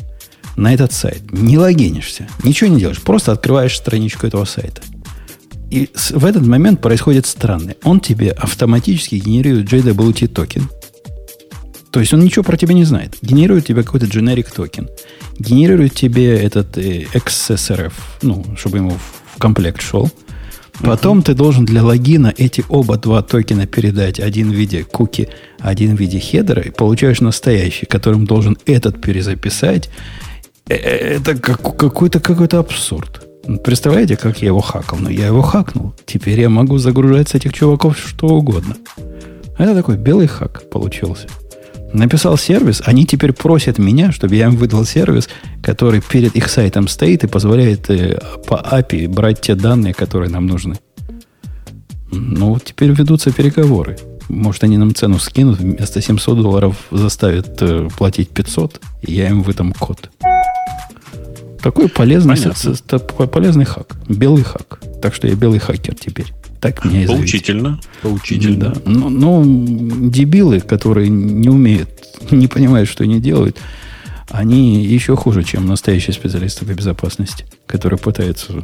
на 0.55 0.73
этот 0.73 0.93
сайт, 0.93 1.31
не 1.31 1.57
логинишься, 1.57 2.27
ничего 2.43 2.69
не 2.69 2.79
делаешь, 2.79 3.01
просто 3.01 3.31
открываешь 3.31 3.77
страничку 3.77 4.27
этого 4.27 4.45
сайта. 4.45 4.81
И 5.71 5.89
в 6.09 6.25
этот 6.25 6.45
момент 6.45 6.81
происходит 6.81 7.25
странное. 7.25 7.77
Он 7.83 8.01
тебе 8.01 8.31
автоматически 8.31 9.15
генерирует 9.15 9.71
JWT 9.71 10.27
токен. 10.27 10.69
То 11.91 12.01
есть 12.01 12.13
он 12.13 12.21
ничего 12.21 12.43
про 12.43 12.57
тебя 12.57 12.73
не 12.73 12.83
знает. 12.83 13.17
Генерирует 13.21 13.67
тебе 13.67 13.83
какой-то 13.83 14.05
generic 14.05 14.47
токен. 14.53 14.89
Генерирует 15.39 15.93
тебе 15.93 16.37
этот 16.37 16.77
э, 16.77 17.03
XSRF, 17.13 17.93
ну, 18.21 18.45
чтобы 18.57 18.77
ему 18.77 18.97
в 19.33 19.37
комплект 19.39 19.81
шел. 19.81 20.11
Потом 20.79 21.19
uh-huh. 21.19 21.23
ты 21.23 21.33
должен 21.35 21.65
для 21.65 21.83
логина 21.83 22.33
эти 22.37 22.63
оба 22.67 22.97
два 22.97 23.21
токена 23.21 23.67
передать. 23.67 24.19
Один 24.19 24.51
в 24.51 24.55
виде 24.55 24.83
куки, 24.83 25.29
один 25.59 25.95
в 25.95 25.99
виде 25.99 26.19
хедера. 26.19 26.61
И 26.61 26.69
получаешь 26.69 27.21
настоящий, 27.21 27.85
которым 27.85 28.25
должен 28.25 28.57
этот 28.65 29.01
перезаписать. 29.01 29.89
Э, 30.71 30.75
э, 30.75 31.17
это 31.17 31.35
как, 31.35 31.75
какой-то 31.75 32.21
какой-то 32.21 32.59
абсурд. 32.59 33.27
Представляете, 33.63 34.15
как 34.15 34.41
я 34.41 34.47
его 34.47 34.61
хакал? 34.61 34.99
Ну, 35.01 35.09
я 35.09 35.27
его 35.27 35.41
хакнул. 35.41 35.93
Теперь 36.05 36.39
я 36.39 36.49
могу 36.49 36.77
загружать 36.77 37.27
с 37.29 37.35
этих 37.35 37.53
чуваков 37.53 37.97
что 37.97 38.27
угодно. 38.27 38.75
Это 39.57 39.75
такой 39.75 39.97
белый 39.97 40.27
хак 40.27 40.69
получился. 40.69 41.27
Написал 41.93 42.37
сервис, 42.37 42.81
они 42.85 43.05
теперь 43.05 43.33
просят 43.33 43.79
меня, 43.79 44.13
чтобы 44.13 44.35
я 44.35 44.45
им 44.45 44.55
выдал 44.55 44.85
сервис, 44.85 45.27
который 45.61 46.01
перед 46.01 46.37
их 46.37 46.47
сайтом 46.47 46.87
стоит 46.87 47.25
и 47.25 47.27
позволяет 47.27 47.89
э, 47.89 48.21
по 48.47 48.55
API 48.55 49.09
брать 49.09 49.41
те 49.41 49.55
данные, 49.55 49.93
которые 49.93 50.29
нам 50.29 50.47
нужны. 50.47 50.77
Ну, 52.13 52.53
вот 52.53 52.63
теперь 52.63 52.91
ведутся 52.91 53.31
переговоры. 53.31 53.97
Может, 54.29 54.63
они 54.63 54.77
нам 54.77 54.95
цену 54.95 55.19
скинут, 55.19 55.59
вместо 55.59 56.01
700 56.01 56.41
долларов 56.41 56.77
заставят 56.91 57.61
платить 57.97 58.29
500, 58.29 58.79
и 59.01 59.13
я 59.15 59.27
им 59.27 59.41
выдам 59.41 59.73
код. 59.73 60.09
Такой 61.61 61.89
полезный, 61.89 62.35
полезный 63.31 63.65
хак. 63.65 63.95
Белый 64.07 64.43
хак. 64.43 64.79
Так 65.01 65.13
что 65.13 65.27
я 65.27 65.35
белый 65.35 65.59
хакер 65.59 65.95
теперь. 65.95 66.27
Так 66.59 66.85
меня 66.85 67.03
и 67.03 67.07
Поучительно. 67.07 67.79
Поучительно. 68.01 68.69
Да. 68.69 68.81
Но, 68.85 69.09
но 69.09 69.43
дебилы, 69.43 70.59
которые 70.59 71.09
не 71.09 71.49
умеют, 71.49 71.89
не 72.31 72.47
понимают, 72.47 72.87
что 72.87 73.03
они 73.03 73.19
делают, 73.19 73.57
они 74.29 74.83
еще 74.83 75.15
хуже, 75.15 75.43
чем 75.43 75.65
настоящие 75.65 76.13
специалисты 76.13 76.65
по 76.65 76.71
безопасности, 76.71 77.45
которые 77.65 77.99
пытаются 77.99 78.63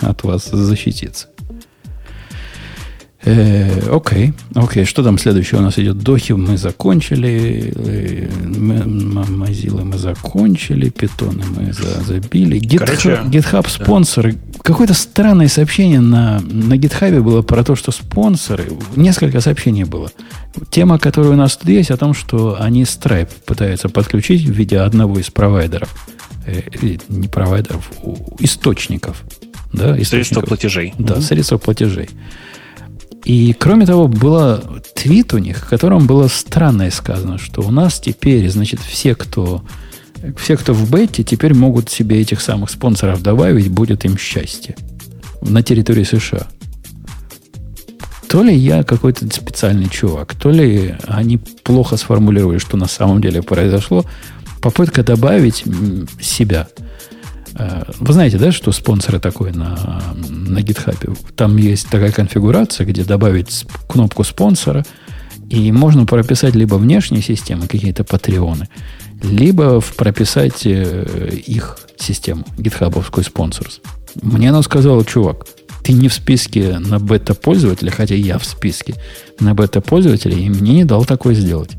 от 0.00 0.22
вас 0.22 0.48
защититься. 0.50 1.28
Э, 3.24 3.90
окей, 3.90 4.32
окей, 4.54 4.84
что 4.84 5.02
там 5.02 5.18
следующее 5.18 5.60
у 5.60 5.62
нас 5.62 5.76
идет? 5.78 5.98
Дохи 5.98 6.32
мы 6.32 6.56
закончили, 6.56 7.72
э, 7.74 8.28
Mozilla 8.28 9.84
мы 9.84 9.98
закончили, 9.98 10.88
питоны 10.88 11.44
мы 11.56 11.72
забили. 11.72 12.60
GitHub, 12.60 13.28
GitHub 13.28 13.68
спонсоры. 13.68 14.34
Да. 14.34 14.58
Какое-то 14.62 14.94
странное 14.94 15.48
сообщение 15.48 16.00
на, 16.00 16.38
на 16.40 16.74
GitHub 16.74 17.20
было 17.20 17.42
про 17.42 17.64
то, 17.64 17.74
что 17.74 17.90
спонсоры, 17.90 18.68
несколько 18.94 19.40
сообщений 19.40 19.84
было. 19.84 20.12
Тема, 20.70 21.00
которая 21.00 21.32
у 21.32 21.36
нас 21.36 21.56
тут 21.56 21.68
есть, 21.68 21.90
о 21.90 21.96
том, 21.96 22.14
что 22.14 22.56
они 22.60 22.84
Stripe 22.84 23.30
пытаются 23.44 23.88
подключить 23.88 24.44
в 24.44 24.52
виде 24.52 24.78
одного 24.78 25.18
из 25.18 25.28
провайдеров. 25.28 26.08
Э, 26.46 26.62
не 27.08 27.26
провайдеров, 27.26 27.90
источников. 28.38 29.24
Да, 29.72 30.00
источников. 30.00 30.08
Средства 30.08 30.40
платежей. 30.42 30.94
Да, 30.98 31.14
угу. 31.14 31.22
средства 31.22 31.58
платежей. 31.58 32.08
И 33.24 33.52
кроме 33.52 33.86
того, 33.86 34.08
было 34.08 34.62
твит 34.94 35.34
у 35.34 35.38
них, 35.38 35.58
в 35.58 35.68
котором 35.68 36.06
было 36.06 36.28
странное 36.28 36.90
сказано, 36.90 37.38
что 37.38 37.62
у 37.62 37.70
нас 37.70 38.00
теперь, 38.00 38.48
значит, 38.48 38.80
все, 38.80 39.14
кто, 39.14 39.62
все, 40.36 40.56
кто 40.56 40.72
в 40.72 40.90
бете, 40.90 41.22
теперь 41.24 41.54
могут 41.54 41.90
себе 41.90 42.20
этих 42.20 42.40
самых 42.40 42.70
спонсоров 42.70 43.22
добавить, 43.22 43.70
будет 43.70 44.04
им 44.04 44.16
счастье 44.16 44.76
на 45.42 45.62
территории 45.62 46.04
США. 46.04 46.46
То 48.28 48.42
ли 48.42 48.54
я 48.54 48.82
какой-то 48.82 49.26
специальный 49.26 49.88
чувак, 49.88 50.34
то 50.34 50.50
ли 50.50 50.96
они 51.06 51.38
плохо 51.38 51.96
сформулировали, 51.96 52.58
что 52.58 52.76
на 52.76 52.86
самом 52.86 53.22
деле 53.22 53.42
произошло. 53.42 54.04
Попытка 54.60 55.02
добавить 55.02 55.64
себя 56.20 56.68
вы 57.54 58.12
знаете, 58.12 58.38
да, 58.38 58.52
что 58.52 58.72
спонсоры 58.72 59.20
такой 59.20 59.52
на, 59.52 60.02
на 60.28 60.58
GitHub? 60.58 61.18
Там 61.34 61.56
есть 61.56 61.88
такая 61.88 62.12
конфигурация, 62.12 62.86
где 62.86 63.04
добавить 63.04 63.66
кнопку 63.88 64.24
спонсора, 64.24 64.84
и 65.48 65.72
можно 65.72 66.04
прописать 66.04 66.54
либо 66.54 66.74
внешние 66.74 67.22
системы, 67.22 67.66
какие-то 67.66 68.04
патреоны, 68.04 68.68
либо 69.22 69.80
прописать 69.96 70.66
э, 70.66 71.30
их 71.46 71.78
систему, 71.96 72.44
гитхабовскую 72.58 73.24
спонсорс. 73.24 73.80
Мне 74.22 74.50
она 74.50 74.62
сказала, 74.62 75.04
чувак, 75.04 75.46
ты 75.82 75.94
не 75.94 76.08
в 76.08 76.14
списке 76.14 76.78
на 76.78 76.98
бета-пользователя, 76.98 77.90
хотя 77.90 78.14
я 78.14 78.38
в 78.38 78.44
списке 78.44 78.94
на 79.40 79.54
бета-пользователя, 79.54 80.36
и 80.36 80.48
мне 80.50 80.74
не 80.74 80.84
дал 80.84 81.04
такое 81.04 81.34
сделать. 81.34 81.70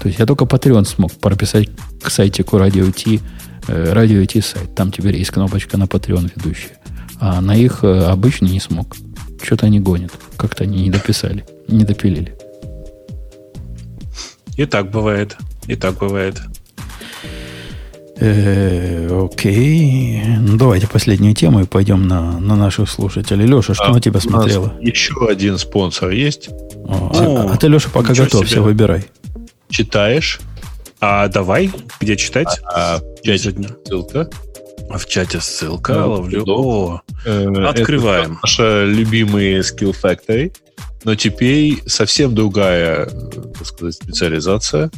То 0.00 0.08
есть 0.08 0.20
я 0.20 0.26
только 0.26 0.44
Patreon 0.44 0.84
смог 0.84 1.12
прописать 1.12 1.68
к 2.00 2.10
сайтику 2.10 2.58
Radio 2.58 2.92
T, 2.92 3.20
э, 3.68 3.92
Radio 3.92 4.26
T 4.26 4.42
сайт. 4.42 4.74
Там 4.74 4.92
теперь 4.92 5.16
есть 5.16 5.30
кнопочка 5.30 5.76
на 5.76 5.84
Patreon 5.84 6.30
ведущая. 6.34 6.78
А 7.20 7.40
на 7.40 7.56
их 7.56 7.82
э, 7.82 8.04
обычный 8.04 8.50
не 8.50 8.60
смог. 8.60 8.96
Что-то 9.42 9.66
они 9.66 9.80
гонят. 9.80 10.12
Как-то 10.36 10.64
они 10.64 10.82
не 10.82 10.90
дописали, 10.90 11.44
не 11.68 11.84
допилили. 11.84 12.34
И 14.56 14.64
так 14.66 14.90
бывает. 14.90 15.36
И 15.66 15.76
так 15.76 15.98
бывает. 15.98 16.40
Э, 18.18 19.08
окей. 19.24 20.22
Ну, 20.38 20.56
давайте 20.56 20.86
последнюю 20.86 21.34
тему 21.34 21.60
и 21.60 21.66
пойдем 21.66 22.08
на, 22.08 22.38
на 22.40 22.56
наших 22.56 22.88
слушателей. 22.88 23.46
Леша, 23.46 23.74
что 23.74 23.84
а, 23.84 23.92
на 23.92 24.00
тебя 24.00 24.20
смотрела? 24.20 24.72
Еще 24.80 25.14
один 25.28 25.58
спонсор 25.58 26.10
есть. 26.10 26.48
О, 26.86 27.10
а, 27.12 27.52
а 27.52 27.56
ты, 27.58 27.68
Леша, 27.68 27.90
пока 27.92 28.14
готовься, 28.14 28.54
себе. 28.54 28.62
выбирай. 28.62 29.04
Читаешь? 29.68 30.40
А 31.00 31.28
давай, 31.28 31.70
где 32.00 32.16
читать? 32.16 32.60
А, 32.64 32.98
в 32.98 33.22
чате 33.22 33.52
ссылка. 33.84 34.30
А 34.88 34.98
в 34.98 35.06
чате 35.06 35.40
ссылка. 35.40 35.94
Да, 35.94 36.06
ловлю. 36.06 36.44
О, 36.46 37.02
э, 37.24 37.64
открываем. 37.64 38.32
Это 38.32 38.40
наша 38.42 38.84
любимая 38.84 39.60
Skill 39.60 39.94
Factory. 40.00 40.52
Но 41.04 41.14
теперь 41.14 41.82
совсем 41.86 42.34
другая, 42.34 43.06
так 43.06 43.66
сказать, 43.66 43.94
специализация. 43.94 44.90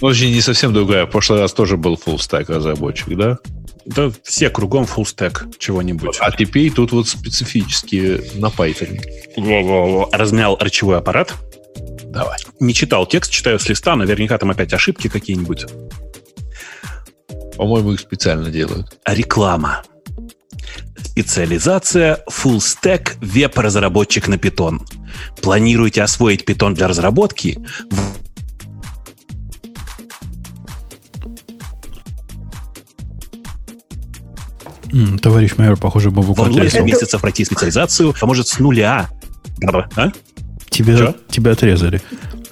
Очень 0.00 0.32
не 0.32 0.40
совсем 0.40 0.72
другая. 0.72 1.06
В 1.06 1.10
прошлый 1.10 1.40
раз 1.40 1.52
тоже 1.52 1.76
был 1.76 1.94
full 1.94 2.16
stack 2.16 2.52
разработчик, 2.52 3.08
да? 3.16 3.38
Да 3.86 4.10
все 4.24 4.50
кругом 4.50 4.84
full 4.84 5.04
stack 5.04 5.54
чего-нибудь. 5.58 6.16
А 6.20 6.30
теперь 6.32 6.72
тут 6.72 6.92
вот 6.92 7.08
специфически 7.08 8.20
на 8.34 8.46
Python. 8.46 9.00
Размял 10.12 10.58
речевой 10.60 10.98
аппарат. 10.98 11.34
Давай. 12.16 12.38
Не 12.60 12.72
читал 12.72 13.04
текст, 13.04 13.30
читаю 13.30 13.58
с 13.58 13.68
листа. 13.68 13.94
Наверняка 13.94 14.38
там 14.38 14.50
опять 14.50 14.72
ошибки 14.72 15.08
какие-нибудь. 15.08 15.66
По-моему, 17.58 17.92
их 17.92 18.00
специально 18.00 18.50
делают. 18.50 18.98
Реклама. 19.06 19.82
Специализация 20.96 22.24
Full 22.30 22.56
Stack 22.56 23.18
веб-разработчик 23.20 24.28
на 24.28 24.36
Python. 24.36 24.80
Планируете 25.42 26.02
освоить 26.02 26.48
Python 26.48 26.74
для 26.74 26.88
разработки? 26.88 27.58
Товарищ 35.20 35.56
майор, 35.58 35.76
похоже, 35.76 36.10
Бабук 36.10 36.38
Вам 36.38 36.52
8 36.52 36.82
месяцев 36.82 37.20
пройти 37.20 37.44
специализацию 37.44 38.14
поможет 38.18 38.48
с 38.48 38.58
нуля. 38.58 39.10
А? 39.96 40.12
Тебя, 40.76 41.14
тебя 41.30 41.52
отрезали. 41.52 42.00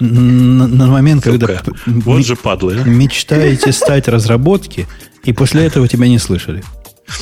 На, 0.00 0.66
на 0.66 0.86
момент, 0.86 1.24
Сука. 1.24 1.38
когда 1.38 1.62
вот 1.86 2.24
же 2.24 2.36
падлы. 2.36 2.82
мечтаете 2.84 3.72
стать 3.72 4.08
разработки, 4.08 4.86
и 5.22 5.32
после 5.32 5.64
этого 5.64 5.86
тебя 5.88 6.08
не 6.08 6.18
слышали. 6.18 6.62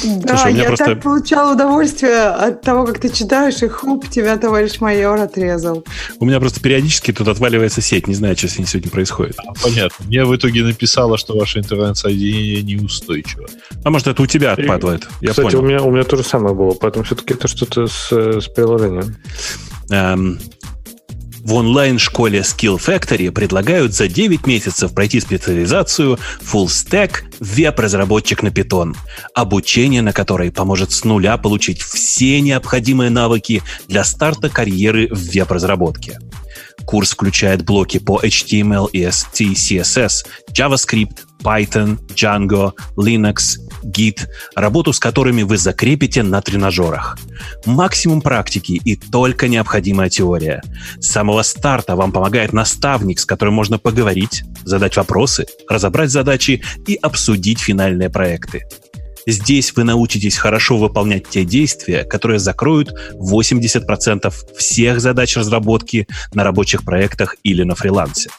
Да, 0.04 0.36
Слушай, 0.36 0.54
я 0.54 0.64
просто... 0.64 0.84
так 0.84 1.02
получал 1.02 1.52
удовольствие 1.52 2.22
от 2.22 2.62
того, 2.62 2.86
как 2.86 3.00
ты 3.00 3.08
читаешь, 3.08 3.62
и 3.62 3.68
хуп, 3.68 4.08
тебя 4.08 4.36
товарищ 4.36 4.80
майор 4.80 5.20
отрезал. 5.20 5.84
У 6.20 6.24
меня 6.24 6.38
просто 6.38 6.60
периодически 6.60 7.12
тут 7.12 7.26
отваливается 7.28 7.80
сеть. 7.80 8.06
Не 8.06 8.14
знаю, 8.14 8.36
что 8.36 8.48
с 8.48 8.58
ней 8.58 8.64
сегодня 8.64 8.90
происходит. 8.90 9.36
А, 9.38 9.52
понятно. 9.60 10.04
Мне 10.06 10.24
в 10.24 10.34
итоге 10.34 10.62
написала, 10.62 11.18
что 11.18 11.36
ваше 11.36 11.58
интернет-соединение 11.58 12.62
неустойчиво. 12.62 13.48
А 13.84 13.90
может, 13.90 14.06
это 14.06 14.22
у 14.22 14.26
тебя 14.26 14.52
отпадает? 14.52 15.08
Я 15.20 15.30
Кстати, 15.30 15.46
понял. 15.46 15.60
У, 15.60 15.66
меня, 15.66 15.82
у 15.82 15.90
меня 15.90 16.04
то 16.04 16.16
же 16.16 16.22
самое 16.22 16.54
было, 16.54 16.74
поэтому 16.74 17.04
все-таки 17.04 17.34
это 17.34 17.48
что-то 17.48 17.88
с, 17.88 18.12
с 18.12 18.46
приложением. 18.48 19.16
Эм, 19.90 20.38
в 21.44 21.54
онлайн-школе 21.54 22.40
Skill 22.40 22.78
Factory 22.78 23.30
предлагают 23.32 23.94
за 23.94 24.08
9 24.08 24.46
месяцев 24.46 24.94
пройти 24.94 25.20
специализацию 25.20 26.18
Full 26.40 26.66
Stack 26.66 27.24
веб-разработчик 27.40 28.42
на 28.42 28.48
Python, 28.48 28.94
обучение 29.34 30.02
на 30.02 30.12
которой 30.12 30.52
поможет 30.52 30.92
с 30.92 31.04
нуля 31.04 31.36
получить 31.36 31.82
все 31.82 32.40
необходимые 32.40 33.10
навыки 33.10 33.62
для 33.88 34.04
старта 34.04 34.48
карьеры 34.48 35.08
в 35.08 35.18
веб-разработке. 35.32 36.18
Курс 36.84 37.10
включает 37.10 37.64
блоки 37.64 37.98
по 37.98 38.20
HTML, 38.22 38.90
EST, 38.92 39.52
CSS, 39.52 40.26
JavaScript, 40.52 41.18
Python, 41.42 41.98
Django, 42.14 42.72
Linux, 42.96 43.58
Git, 43.84 44.28
работу 44.54 44.92
с 44.92 44.98
которыми 44.98 45.42
вы 45.42 45.56
закрепите 45.56 46.22
на 46.22 46.40
тренажерах. 46.40 47.18
Максимум 47.66 48.20
практики 48.20 48.72
и 48.72 48.96
только 48.96 49.48
необходимая 49.48 50.08
теория. 50.08 50.62
С 51.00 51.10
самого 51.10 51.42
старта 51.42 51.96
вам 51.96 52.12
помогает 52.12 52.52
наставник, 52.52 53.18
с 53.18 53.24
которым 53.24 53.54
можно 53.54 53.78
поговорить, 53.78 54.44
задать 54.64 54.96
вопросы, 54.96 55.46
разобрать 55.68 56.10
задачи 56.10 56.62
и 56.86 56.94
обсудить 56.94 57.60
финальные 57.60 58.10
проекты. 58.10 58.64
Здесь 59.26 59.74
вы 59.76 59.84
научитесь 59.84 60.36
хорошо 60.36 60.76
выполнять 60.78 61.28
те 61.28 61.44
действия, 61.44 62.04
которые 62.04 62.38
закроют 62.38 62.92
80% 63.14 64.32
всех 64.56 65.00
задач 65.00 65.36
разработки 65.36 66.06
на 66.34 66.44
рабочих 66.44 66.84
проектах 66.84 67.36
или 67.42 67.62
на 67.62 67.74
фрилансе. 67.74 68.30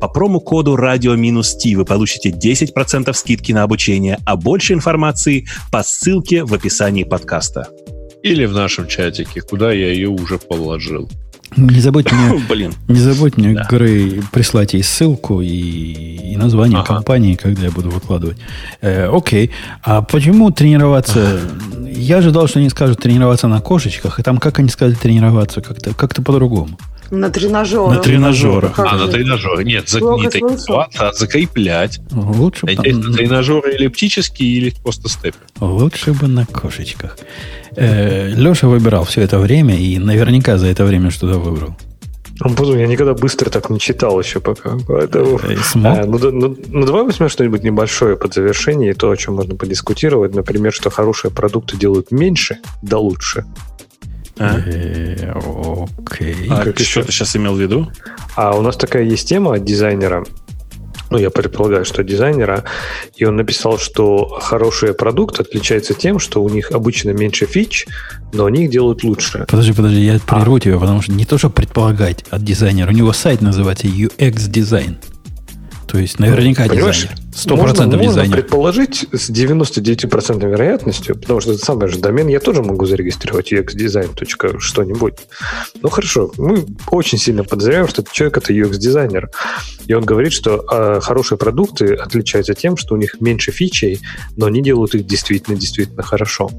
По 0.00 0.08
промокоду 0.08 0.76
radio-t 0.76 1.74
вы 1.74 1.84
получите 1.84 2.30
10% 2.30 3.12
скидки 3.12 3.52
на 3.52 3.62
обучение, 3.62 4.18
а 4.24 4.36
больше 4.36 4.74
информации 4.74 5.46
по 5.72 5.82
ссылке 5.82 6.44
в 6.44 6.54
описании 6.54 7.04
подкаста. 7.04 7.68
Или 8.22 8.46
в 8.46 8.52
нашем 8.52 8.86
чатике, 8.88 9.40
куда 9.40 9.72
я 9.72 9.92
ее 9.92 10.08
уже 10.08 10.38
положил. 10.38 11.08
Не 11.56 11.80
забудь 11.80 12.12
мне, 12.12 12.40
Блин. 12.48 12.72
Не 12.88 13.00
забудь 13.00 13.36
мне, 13.36 13.54
да. 13.54 13.66
Грей, 13.70 14.22
прислать 14.32 14.74
ей 14.74 14.82
ссылку 14.82 15.40
и, 15.40 15.48
и 16.32 16.36
название 16.36 16.78
ага. 16.78 16.94
компании, 16.94 17.34
когда 17.34 17.62
я 17.62 17.70
буду 17.70 17.90
выкладывать. 17.90 18.38
Э, 18.80 19.08
окей. 19.12 19.50
А 19.82 20.02
почему 20.02 20.50
тренироваться? 20.50 21.40
Я 21.90 22.18
ожидал, 22.18 22.46
что 22.46 22.58
они 22.58 22.68
скажут 22.68 23.00
тренироваться 23.00 23.48
на 23.48 23.60
кошечках, 23.60 24.20
и 24.20 24.22
там 24.22 24.38
как 24.38 24.58
они 24.58 24.68
сказали 24.68 24.94
тренироваться? 24.94 25.60
Как-то 25.60 25.94
как 25.94 26.14
по-другому. 26.14 26.78
На 27.10 27.30
тренажерах. 27.30 27.96
На 27.96 28.02
тренажерах. 28.02 28.78
А, 28.78 28.96
на 28.96 29.08
тренажерах. 29.08 29.64
Нет, 29.64 29.88
за, 29.88 30.00
не 30.00 30.28
тренироваться, 30.28 31.08
а 31.08 31.12
закреплять. 31.12 32.00
Лучше 32.10 32.66
бы... 32.66 32.74
Тренажеры 32.74 33.74
эллиптические 33.74 34.50
или 34.50 34.74
просто 34.82 35.08
степы? 35.08 35.38
Лучше 35.60 36.12
бы 36.12 36.28
на 36.28 36.46
кошечках. 36.46 37.16
Э, 37.76 38.28
Леша 38.28 38.68
выбирал 38.68 39.04
все 39.04 39.22
это 39.22 39.38
время 39.38 39.76
и 39.76 39.98
наверняка 39.98 40.58
за 40.58 40.66
это 40.66 40.84
время 40.84 41.10
что-то 41.10 41.38
выбрал. 41.38 41.76
Ну, 42.40 42.76
я 42.76 42.86
никогда 42.86 43.14
быстро 43.14 43.50
так 43.50 43.68
не 43.68 43.80
читал 43.80 44.20
еще 44.20 44.40
пока. 44.40 44.76
Поэтому, 44.86 45.38
э, 45.38 45.56
а, 45.84 46.04
ну, 46.06 46.18
ну, 46.30 46.56
ну, 46.68 46.86
давай 46.86 47.02
возьмем 47.02 47.28
что-нибудь 47.28 47.64
небольшое 47.64 48.16
под 48.16 48.34
завершение, 48.34 48.90
и 48.90 48.94
то, 48.94 49.10
о 49.10 49.16
чем 49.16 49.34
можно 49.34 49.56
подискутировать. 49.56 50.34
Например, 50.34 50.72
что 50.72 50.90
хорошие 50.90 51.32
продукты 51.32 51.76
делают 51.76 52.12
меньше, 52.12 52.58
да 52.82 52.98
лучше. 52.98 53.44
А? 54.38 54.58
Э, 54.66 55.32
окей. 56.06 56.48
А 56.50 56.62
что 56.76 57.02
ты 57.02 57.12
сейчас 57.12 57.36
имел 57.36 57.54
в 57.54 57.60
виду? 57.60 57.90
А 58.36 58.56
у 58.56 58.62
нас 58.62 58.76
такая 58.76 59.04
есть 59.04 59.28
тема 59.28 59.54
от 59.54 59.64
дизайнера 59.64 60.24
ну, 61.10 61.18
я 61.18 61.30
предполагаю, 61.30 61.84
что 61.84 62.04
дизайнера, 62.04 62.64
и 63.16 63.24
он 63.24 63.36
написал, 63.36 63.78
что 63.78 64.26
хороший 64.40 64.94
продукт 64.94 65.40
отличается 65.40 65.94
тем, 65.94 66.18
что 66.18 66.42
у 66.42 66.48
них 66.48 66.70
обычно 66.72 67.10
меньше 67.10 67.46
фич, 67.46 67.86
но 68.32 68.44
они 68.44 68.64
их 68.64 68.70
делают 68.70 69.04
лучше. 69.04 69.46
Подожди, 69.48 69.72
подожди, 69.72 70.00
я 70.00 70.18
прерву 70.18 70.56
а. 70.56 70.60
тебя, 70.60 70.78
потому 70.78 71.00
что 71.02 71.12
не 71.12 71.24
то, 71.24 71.38
что 71.38 71.50
предполагать 71.50 72.24
от 72.30 72.44
дизайнера, 72.44 72.90
у 72.90 72.92
него 72.92 73.12
сайт 73.12 73.40
называется 73.40 73.86
UX 73.86 74.50
Design. 74.50 74.96
То 75.88 75.98
есть 75.98 76.18
наверняка 76.18 76.66
ну, 76.66 76.74
дизайнер. 76.74 77.16
Сто 77.34 77.56
процентов 77.56 77.98
дизайнер. 78.00 78.28
Можно 78.28 78.36
предположить 78.36 79.06
с 79.10 79.30
99% 79.30 80.46
вероятностью, 80.46 81.18
потому 81.18 81.40
что 81.40 81.52
это 81.52 81.64
самый 81.64 81.88
же 81.88 81.98
домен 81.98 82.28
я 82.28 82.40
тоже 82.40 82.62
могу 82.62 82.84
зарегистрировать 82.84 83.52
UXDesign. 83.52 84.58
что-нибудь. 84.60 85.14
Ну 85.80 85.88
хорошо, 85.88 86.30
мы 86.36 86.66
очень 86.90 87.16
сильно 87.16 87.42
подозреваем, 87.42 87.88
что 87.88 88.02
этот 88.02 88.12
человек 88.12 88.36
это 88.36 88.52
UX-дизайнер. 88.52 89.30
И 89.86 89.94
он 89.94 90.04
говорит, 90.04 90.34
что 90.34 90.62
э, 90.70 91.00
хорошие 91.00 91.38
продукты 91.38 91.94
отличаются 91.94 92.52
тем, 92.52 92.76
что 92.76 92.94
у 92.94 92.98
них 92.98 93.18
меньше 93.20 93.50
фичей, 93.50 94.00
но 94.36 94.44
они 94.44 94.62
делают 94.62 94.94
их 94.94 95.06
действительно-действительно 95.06 96.02
хорошо. 96.02 96.50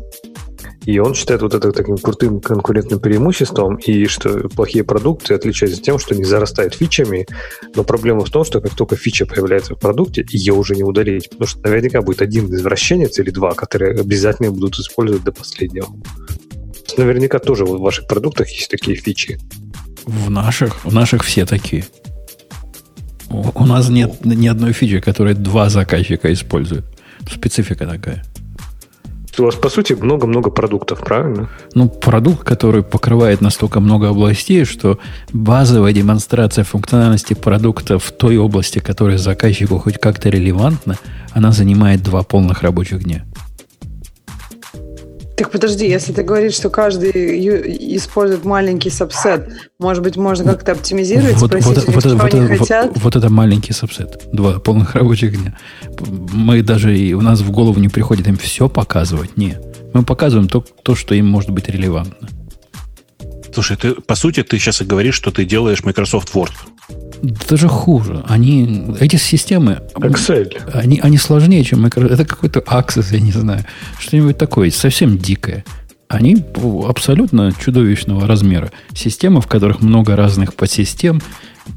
И 0.90 0.98
он 0.98 1.14
считает 1.14 1.44
вот 1.44 1.54
это 1.54 1.72
таким 1.72 2.00
крутым 2.00 2.42
конкурентным 2.42 3.00
преимуществом, 3.00 3.76
и 3.76 4.08
что 4.08 4.50
плохие 4.50 4.84
продукты 4.84 5.36
отличаются 5.36 5.80
тем, 5.80 6.00
что 6.00 6.16
они 6.16 6.24
зарастают 6.24 6.74
фичами, 6.74 7.28
но 7.76 7.84
проблема 7.84 8.26
в 8.26 8.32
том, 8.32 8.44
что 8.44 8.60
как 8.60 8.74
только 8.74 8.96
фича 8.96 9.28
появляется 9.28 9.76
в 9.76 9.80
продукте, 9.80 10.26
ее 10.32 10.54
уже 10.54 10.76
не 10.76 10.82
удалить, 10.82 11.30
потому 11.30 11.48
что 11.48 11.62
наверняка 11.62 12.02
будет 12.02 12.24
один 12.24 12.52
извращенец 12.52 13.20
или 13.20 13.30
два, 13.30 13.54
которые 13.54 14.00
обязательно 14.00 14.50
будут 14.50 14.80
использовать 14.80 15.24
до 15.24 15.32
последнего. 15.32 15.86
Наверняка 16.98 17.38
тоже 17.38 17.66
в 17.66 17.80
ваших 17.80 18.08
продуктах 18.08 18.50
есть 18.50 18.72
такие 18.72 18.98
фичи. 18.98 19.40
В 20.06 20.32
наших, 20.32 20.84
в 20.84 20.92
наших 20.92 21.24
все 21.24 21.46
такие. 21.46 21.86
У 23.30 23.66
нас 23.68 23.90
нет 23.90 24.26
ни 24.26 24.48
одной 24.48 24.74
фичи, 24.74 25.02
которую 25.02 25.36
два 25.36 25.70
заказчика 25.70 26.34
используют. 26.34 26.86
Специфика 27.32 27.86
такая. 27.86 28.26
У 29.40 29.46
вас, 29.46 29.56
по 29.56 29.70
сути, 29.70 29.94
много-много 29.94 30.50
продуктов, 30.50 31.00
правильно? 31.00 31.50
Ну, 31.74 31.90
продукт, 31.90 32.44
который 32.44 32.84
покрывает 32.84 33.42
настолько 33.42 33.80
много 33.80 34.10
областей, 34.10 34.66
что 34.66 35.00
базовая 35.32 35.94
демонстрация 35.94 36.64
функциональности 36.64 37.34
продукта 37.34 38.00
в 38.00 38.12
той 38.12 38.38
области, 38.38 38.80
которая 38.80 39.18
заказчику 39.18 39.78
хоть 39.80 39.98
как-то 39.98 40.30
релевантна, 40.30 40.98
она 41.32 41.52
занимает 41.52 42.04
два 42.04 42.24
полных 42.24 42.64
рабочих 42.64 43.04
дня. 43.04 43.26
Так 45.40 45.52
подожди, 45.52 45.88
если 45.88 46.12
ты 46.12 46.22
говоришь, 46.22 46.56
что 46.56 46.70
каждый 46.70 47.96
использует 47.96 48.44
маленький 48.44 48.90
сабсет, 48.90 49.50
может 49.80 50.04
быть, 50.04 50.18
можно 50.18 50.52
как-то 50.52 50.74
оптимизировать, 50.74 51.38
вот, 51.38 51.48
спросить, 51.48 51.86
вот, 51.88 51.96
вот, 51.96 52.06
вот, 52.22 52.34
они 52.34 52.48
вот, 52.48 52.60
хотят? 52.60 52.88
Вот, 52.90 53.04
вот 53.04 53.16
это 53.16 53.30
маленький 53.30 53.72
сабсет. 53.72 54.22
Два 54.34 54.60
полных 54.60 54.96
рабочих 54.96 55.42
дня. 55.42 55.58
Мы 56.34 56.62
даже, 56.62 56.98
и 56.98 57.14
у 57.14 57.22
нас 57.22 57.40
в 57.40 57.52
голову 57.52 57.80
не 57.80 57.88
приходит 57.88 58.28
им 58.28 58.36
все 58.36 58.68
показывать. 58.68 59.38
Нет. 59.38 59.64
Мы 59.94 60.04
показываем 60.04 60.50
то, 60.50 60.66
то, 60.84 60.94
что 60.94 61.16
им 61.16 61.28
может 61.28 61.52
быть 61.52 61.70
релевантно. 61.70 62.28
Слушай, 63.54 63.78
ты, 63.78 63.94
по 63.94 64.16
сути, 64.16 64.44
ты 64.44 64.60
сейчас 64.60 64.82
и 64.82 64.84
говоришь, 64.84 65.16
что 65.16 65.32
ты 65.32 65.46
делаешь 65.46 65.86
Microsoft 65.86 66.36
Word. 66.36 66.52
Даже 67.22 67.68
хуже. 67.68 68.24
Они, 68.28 68.86
эти 69.00 69.16
системы, 69.16 69.82
Excel. 69.96 70.72
Они, 70.74 71.00
они 71.00 71.18
сложнее, 71.18 71.64
чем 71.64 71.82
Microsoft. 71.82 72.14
Это 72.14 72.26
какой-то 72.26 72.60
Access, 72.60 73.08
я 73.12 73.20
не 73.20 73.32
знаю. 73.32 73.66
Что-нибудь 74.00 74.38
такое, 74.38 74.72
совсем 74.72 75.18
дикое. 75.18 75.64
Они 76.08 76.44
абсолютно 76.88 77.54
чудовищного 77.54 78.26
размера. 78.28 78.72
Системы, 78.94 79.42
в 79.42 79.48
которых 79.48 79.82
много 79.82 80.16
разных 80.16 80.56
подсистем, 80.56 81.22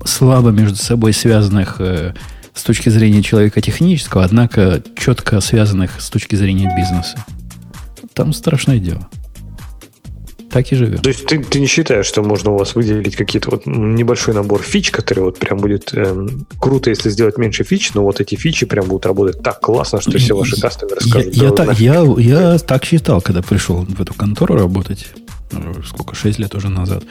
слабо 0.05 0.51
между 0.51 0.77
собой 0.77 1.13
связанных 1.13 1.77
э, 1.81 2.15
с 2.55 2.63
точки 2.63 2.89
зрения 2.89 3.23
человека 3.23 3.61
технического, 3.61 4.25
однако 4.25 4.83
четко 4.97 5.41
связанных 5.41 6.01
с 6.01 6.09
точки 6.09 6.35
зрения 6.35 6.73
бизнеса. 6.75 7.25
Там 8.15 8.33
страшное 8.33 8.79
дело. 8.79 9.09
Так 10.53 10.71
и 10.71 10.77
живем. 10.77 10.99
То 10.99 11.09
есть 11.09 11.25
ты, 11.27 11.43
ты 11.43 11.61
не 11.61 11.67
считаешь, 11.67 12.05
что 12.05 12.23
можно 12.23 12.51
у 12.51 12.59
вас 12.59 12.75
выделить 12.75 13.17
какие-то 13.17 13.51
вот 13.51 13.63
небольшой 13.65 14.35
набор 14.35 14.63
фич, 14.63 14.91
который 14.91 15.21
вот 15.21 15.39
прям 15.39 15.59
будет 15.59 15.95
эм, 15.95 16.47
круто, 16.61 16.91
если 16.91 17.09
сделать 17.09 17.39
меньше 17.39 17.65
фич, 17.65 17.95
но 17.95 18.03
вот 18.03 18.21
эти 18.21 18.35
фичи 18.35 18.67
прям 18.67 18.87
будут 18.87 19.07
работать 19.07 19.43
так 19.43 19.61
классно, 19.61 20.03
что 20.03 20.19
все 20.19 20.37
ваши 20.37 20.61
кастомеры 20.61 21.01
скажут. 21.01 21.35
Я, 21.35 21.45
я, 21.45 21.51
так, 21.53 21.81
я, 21.81 22.05
я 22.19 22.59
так 22.59 22.85
считал, 22.85 23.23
когда 23.23 23.41
пришел 23.41 23.87
в 23.87 24.01
эту 24.01 24.13
контору 24.13 24.55
работать, 24.57 25.07
э, 25.53 25.73
сколько, 25.87 26.15
6 26.15 26.39
лет 26.39 26.55
уже 26.55 26.69
назад. 26.69 27.03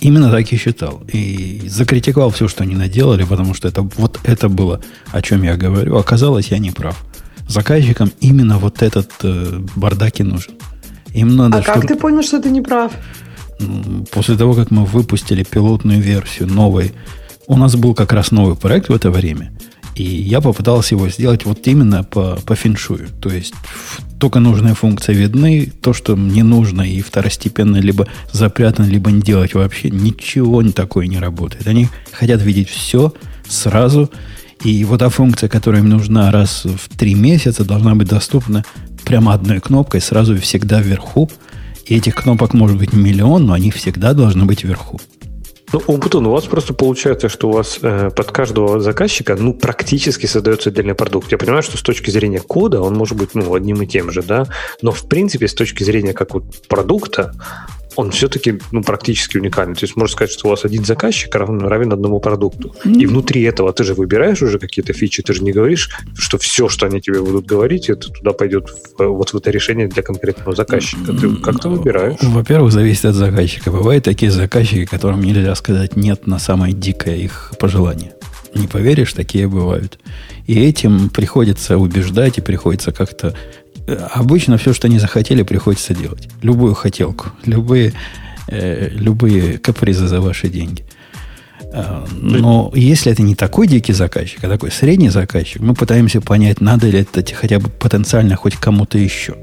Именно 0.00 0.30
так 0.30 0.52
и 0.52 0.56
считал. 0.58 1.02
И 1.10 1.62
закритиковал 1.68 2.30
все, 2.30 2.46
что 2.46 2.64
они 2.64 2.74
наделали, 2.74 3.24
потому 3.24 3.54
что 3.54 3.68
это 3.68 3.80
вот 3.82 4.20
это 4.24 4.50
было, 4.50 4.82
о 5.12 5.22
чем 5.22 5.44
я 5.44 5.56
говорю. 5.56 5.96
Оказалось, 5.96 6.48
я 6.48 6.58
не 6.58 6.72
прав. 6.72 7.02
Заказчикам 7.48 8.12
именно 8.20 8.58
вот 8.58 8.82
этот 8.82 9.10
э, 9.22 9.60
бардак 9.76 10.20
и 10.20 10.24
нужен. 10.24 10.52
Им 11.14 11.36
надо, 11.36 11.58
а 11.58 11.62
как 11.62 11.86
ты 11.86 11.96
понял, 11.96 12.22
что 12.22 12.40
ты 12.40 12.50
не 12.50 12.60
прав? 12.60 12.92
После 14.10 14.36
того, 14.36 14.54
как 14.54 14.70
мы 14.70 14.84
выпустили 14.84 15.44
пилотную 15.44 16.00
версию 16.00 16.48
новой, 16.48 16.92
у 17.46 17.56
нас 17.56 17.76
был 17.76 17.94
как 17.94 18.12
раз 18.12 18.30
новый 18.30 18.56
проект 18.56 18.88
в 18.88 18.94
это 18.94 19.10
время, 19.10 19.52
и 19.94 20.04
я 20.04 20.40
попытался 20.40 20.94
его 20.94 21.08
сделать 21.08 21.44
вот 21.44 21.66
именно 21.66 22.02
по, 22.02 22.38
по 22.46 22.54
феншую. 22.56 23.08
То 23.20 23.28
есть 23.28 23.54
только 24.18 24.40
нужные 24.40 24.74
функции 24.74 25.14
видны, 25.14 25.72
то, 25.80 25.92
что 25.92 26.16
мне 26.16 26.44
нужно 26.44 26.82
и 26.82 27.00
второстепенно 27.02 27.76
либо 27.76 28.08
запрятано, 28.32 28.86
либо 28.86 29.10
не 29.10 29.20
делать 29.20 29.54
вообще, 29.54 29.90
ничего 29.90 30.62
такое 30.72 31.06
не 31.06 31.18
работает. 31.18 31.66
Они 31.66 31.88
хотят 32.12 32.40
видеть 32.42 32.68
все 32.68 33.12
сразу, 33.46 34.10
и 34.64 34.84
вот 34.84 35.00
та 35.00 35.08
функция, 35.08 35.48
которая 35.48 35.82
им 35.82 35.88
нужна 35.88 36.30
раз 36.30 36.64
в 36.64 36.96
три 36.96 37.14
месяца, 37.14 37.64
должна 37.64 37.94
быть 37.94 38.08
доступна 38.08 38.64
прямо 39.04 39.34
одной 39.34 39.60
кнопкой 39.60 40.00
сразу 40.00 40.36
всегда 40.36 40.80
вверху. 40.80 41.30
И 41.86 41.96
этих 41.96 42.14
кнопок 42.14 42.54
может 42.54 42.78
быть 42.78 42.92
миллион, 42.92 43.46
но 43.46 43.52
они 43.52 43.70
всегда 43.70 44.12
должны 44.14 44.44
быть 44.44 44.64
вверху. 44.64 45.00
Ну, 45.72 45.80
Умпутун, 45.86 46.26
у 46.26 46.30
вас 46.30 46.44
просто 46.44 46.74
получается, 46.74 47.30
что 47.30 47.48
у 47.48 47.52
вас 47.52 47.78
э, 47.80 48.10
под 48.14 48.30
каждого 48.30 48.78
заказчика, 48.78 49.36
ну, 49.36 49.54
практически 49.54 50.26
создается 50.26 50.68
отдельный 50.68 50.94
продукт. 50.94 51.32
Я 51.32 51.38
понимаю, 51.38 51.62
что 51.62 51.78
с 51.78 51.82
точки 51.82 52.10
зрения 52.10 52.40
кода 52.40 52.82
он 52.82 52.94
может 52.94 53.16
быть, 53.16 53.34
ну, 53.34 53.54
одним 53.54 53.80
и 53.80 53.86
тем 53.86 54.10
же, 54.10 54.22
да, 54.22 54.46
но, 54.82 54.92
в 54.92 55.08
принципе, 55.08 55.48
с 55.48 55.54
точки 55.54 55.82
зрения 55.82 56.12
как 56.12 56.34
вот 56.34 56.44
продукта, 56.68 57.32
он 57.96 58.10
все-таки 58.10 58.58
ну, 58.70 58.82
практически 58.82 59.36
уникальный. 59.36 59.74
То 59.74 59.84
есть 59.84 59.96
можно 59.96 60.12
сказать, 60.12 60.32
что 60.32 60.48
у 60.48 60.50
вас 60.50 60.64
один 60.64 60.84
заказчик 60.84 61.34
равен, 61.34 61.60
равен 61.60 61.92
одному 61.92 62.20
продукту. 62.20 62.74
Mm-hmm. 62.84 62.98
И 62.98 63.06
внутри 63.06 63.42
этого 63.42 63.72
ты 63.72 63.84
же 63.84 63.94
выбираешь 63.94 64.42
уже 64.42 64.58
какие-то 64.58 64.92
фичи, 64.92 65.22
ты 65.22 65.32
же 65.32 65.42
не 65.42 65.52
говоришь, 65.52 65.90
что 66.16 66.38
все, 66.38 66.68
что 66.68 66.86
они 66.86 67.00
тебе 67.00 67.20
будут 67.20 67.46
говорить, 67.46 67.88
это 67.88 68.10
туда 68.10 68.32
пойдет 68.32 68.68
в, 68.98 69.04
вот 69.04 69.32
в 69.32 69.36
это 69.36 69.50
решение 69.50 69.88
для 69.88 70.02
конкретного 70.02 70.54
заказчика. 70.54 71.12
Ты 71.12 71.36
как-то 71.36 71.68
выбираешь. 71.68 72.18
Во-первых, 72.20 72.72
зависит 72.72 73.04
от 73.06 73.14
заказчика. 73.14 73.70
Бывают 73.70 74.04
такие 74.04 74.30
заказчики, 74.30 74.84
которым 74.84 75.22
нельзя 75.22 75.54
сказать 75.54 75.96
нет 75.96 76.26
на 76.26 76.38
самое 76.38 76.72
дикое 76.72 77.16
их 77.16 77.52
пожелание. 77.58 78.14
Не 78.54 78.66
поверишь, 78.66 79.12
такие 79.14 79.48
бывают. 79.48 79.98
И 80.46 80.60
этим 80.60 81.08
приходится 81.08 81.78
убеждать, 81.78 82.38
и 82.38 82.42
приходится 82.42 82.92
как-то 82.92 83.34
обычно 83.86 84.58
все, 84.58 84.72
что 84.72 84.86
они 84.86 84.98
захотели, 84.98 85.42
приходится 85.42 85.94
делать. 85.94 86.28
Любую 86.42 86.74
хотелку, 86.74 87.26
любые, 87.44 87.92
э, 88.48 88.88
любые 88.90 89.58
капризы 89.58 90.06
за 90.08 90.20
ваши 90.20 90.48
деньги. 90.48 90.84
Э, 91.72 92.04
но 92.12 92.70
если 92.74 93.12
это 93.12 93.22
не 93.22 93.34
такой 93.34 93.66
дикий 93.66 93.92
заказчик, 93.92 94.44
а 94.44 94.48
такой 94.48 94.70
средний 94.70 95.10
заказчик, 95.10 95.62
мы 95.62 95.74
пытаемся 95.74 96.20
понять, 96.20 96.60
надо 96.60 96.88
ли 96.88 97.00
это 97.00 97.24
хотя 97.34 97.58
бы 97.58 97.68
потенциально 97.68 98.36
хоть 98.36 98.56
кому-то 98.56 98.98
еще. 98.98 99.36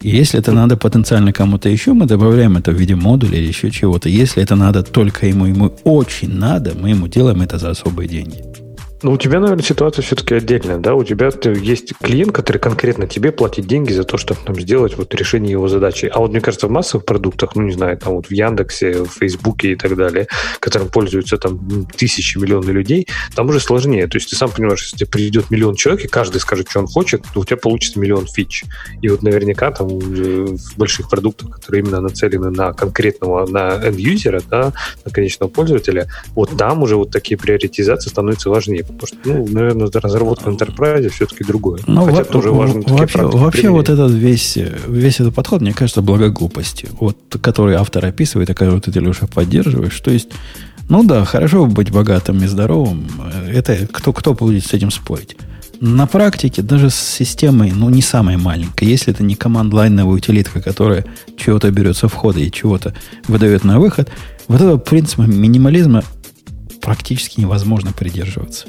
И 0.00 0.08
если 0.10 0.40
это 0.40 0.52
надо 0.52 0.76
потенциально 0.76 1.32
кому-то 1.32 1.68
еще, 1.68 1.92
мы 1.92 2.06
добавляем 2.06 2.56
это 2.56 2.72
в 2.72 2.74
виде 2.74 2.96
модуля 2.96 3.38
или 3.38 3.46
еще 3.46 3.70
чего-то. 3.70 4.08
Если 4.08 4.42
это 4.42 4.56
надо 4.56 4.82
только 4.82 5.26
ему, 5.26 5.46
ему 5.46 5.72
очень 5.84 6.34
надо, 6.34 6.72
мы 6.74 6.90
ему 6.90 7.06
делаем 7.06 7.40
это 7.40 7.58
за 7.58 7.70
особые 7.70 8.08
деньги. 8.08 8.51
Ну, 9.02 9.12
у 9.12 9.16
тебя, 9.16 9.40
наверное, 9.40 9.64
ситуация 9.64 10.02
все-таки 10.04 10.34
отдельная, 10.34 10.78
да? 10.78 10.94
У 10.94 11.02
тебя 11.02 11.30
есть 11.44 11.92
клиент, 12.00 12.32
который 12.32 12.58
конкретно 12.58 13.08
тебе 13.08 13.32
платит 13.32 13.66
деньги 13.66 13.92
за 13.92 14.04
то, 14.04 14.16
чтобы 14.16 14.40
там 14.44 14.60
сделать 14.60 14.96
вот 14.96 15.12
решение 15.14 15.50
его 15.50 15.66
задачи. 15.66 16.06
А 16.06 16.20
вот, 16.20 16.30
мне 16.30 16.40
кажется, 16.40 16.68
в 16.68 16.70
массовых 16.70 17.04
продуктах, 17.04 17.56
ну, 17.56 17.62
не 17.62 17.72
знаю, 17.72 17.98
там 17.98 18.14
вот 18.14 18.26
в 18.26 18.30
Яндексе, 18.30 19.02
в 19.02 19.08
Фейсбуке 19.08 19.72
и 19.72 19.76
так 19.76 19.96
далее, 19.96 20.28
которым 20.60 20.88
пользуются 20.88 21.36
там 21.36 21.86
тысячи, 21.96 22.38
миллионы 22.38 22.70
людей, 22.70 23.08
там 23.34 23.48
уже 23.48 23.58
сложнее. 23.58 24.06
То 24.06 24.18
есть 24.18 24.30
ты 24.30 24.36
сам 24.36 24.50
понимаешь, 24.50 24.82
если 24.82 24.98
тебе 24.98 25.10
придет 25.10 25.50
миллион 25.50 25.74
человек, 25.74 26.04
и 26.04 26.08
каждый 26.08 26.40
скажет, 26.40 26.70
что 26.70 26.78
он 26.78 26.86
хочет, 26.86 27.24
то 27.34 27.40
у 27.40 27.44
тебя 27.44 27.56
получится 27.56 27.98
миллион 27.98 28.26
фич. 28.28 28.64
И 29.00 29.08
вот 29.08 29.22
наверняка 29.22 29.72
там 29.72 29.88
в 29.88 30.78
больших 30.78 31.10
продуктах, 31.10 31.50
которые 31.50 31.82
именно 31.82 32.00
нацелены 32.00 32.50
на 32.50 32.72
конкретного, 32.72 33.46
на 33.48 33.84
end-юзера, 33.84 34.42
да, 34.48 34.72
на 35.04 35.10
конечного 35.10 35.50
пользователя, 35.50 36.08
вот 36.36 36.56
там 36.56 36.82
уже 36.82 36.94
вот 36.94 37.10
такие 37.10 37.36
приоритизации 37.36 38.08
становятся 38.08 38.48
важнее 38.48 38.84
Потому 38.98 39.06
что, 39.06 39.16
ну, 39.24 39.46
наверное, 39.48 39.90
разработка 39.92 40.50
в 40.50 40.54
Enterprise 40.56 41.08
все-таки 41.10 41.44
другое. 41.44 41.80
Ну, 41.86 42.04
Хотя 42.04 42.18
во- 42.18 42.24
тоже 42.24 42.50
важно 42.52 42.82
вообще, 42.86 43.22
вообще 43.26 43.68
вот 43.70 43.88
этот 43.88 44.12
весь, 44.12 44.58
весь 44.86 45.20
этот 45.20 45.34
подход, 45.34 45.60
мне 45.60 45.72
кажется, 45.72 46.02
благоглупости. 46.02 46.88
Вот, 47.00 47.16
который 47.40 47.74
автор 47.76 48.04
описывает, 48.06 48.50
а 48.50 48.54
который 48.54 48.80
ты, 48.80 48.90
Леша, 48.98 49.26
поддерживаешь. 49.26 49.98
То 50.00 50.10
есть, 50.10 50.28
ну 50.88 51.04
да, 51.04 51.24
хорошо 51.24 51.66
быть 51.66 51.90
богатым 51.90 52.42
и 52.42 52.46
здоровым. 52.46 53.08
Это 53.50 53.86
кто, 53.90 54.12
кто 54.12 54.34
будет 54.34 54.64
с 54.64 54.72
этим 54.72 54.90
спорить? 54.90 55.36
На 55.80 56.06
практике 56.06 56.62
даже 56.62 56.90
с 56.90 56.94
системой, 56.94 57.72
ну, 57.74 57.90
не 57.90 58.02
самой 58.02 58.36
маленькой, 58.36 58.86
если 58.86 59.12
это 59.12 59.24
не 59.24 59.34
команд-лайновая 59.34 60.14
утилитка, 60.14 60.60
которая 60.60 61.04
чего-то 61.36 61.72
берет 61.72 61.96
со 61.96 62.06
входа 62.06 62.38
и 62.38 62.52
чего-то 62.52 62.94
выдает 63.26 63.64
на 63.64 63.80
выход, 63.80 64.08
вот 64.46 64.60
этого 64.60 64.76
принципа 64.76 65.22
минимализма 65.22 66.04
практически 66.80 67.40
невозможно 67.40 67.92
придерживаться. 67.92 68.66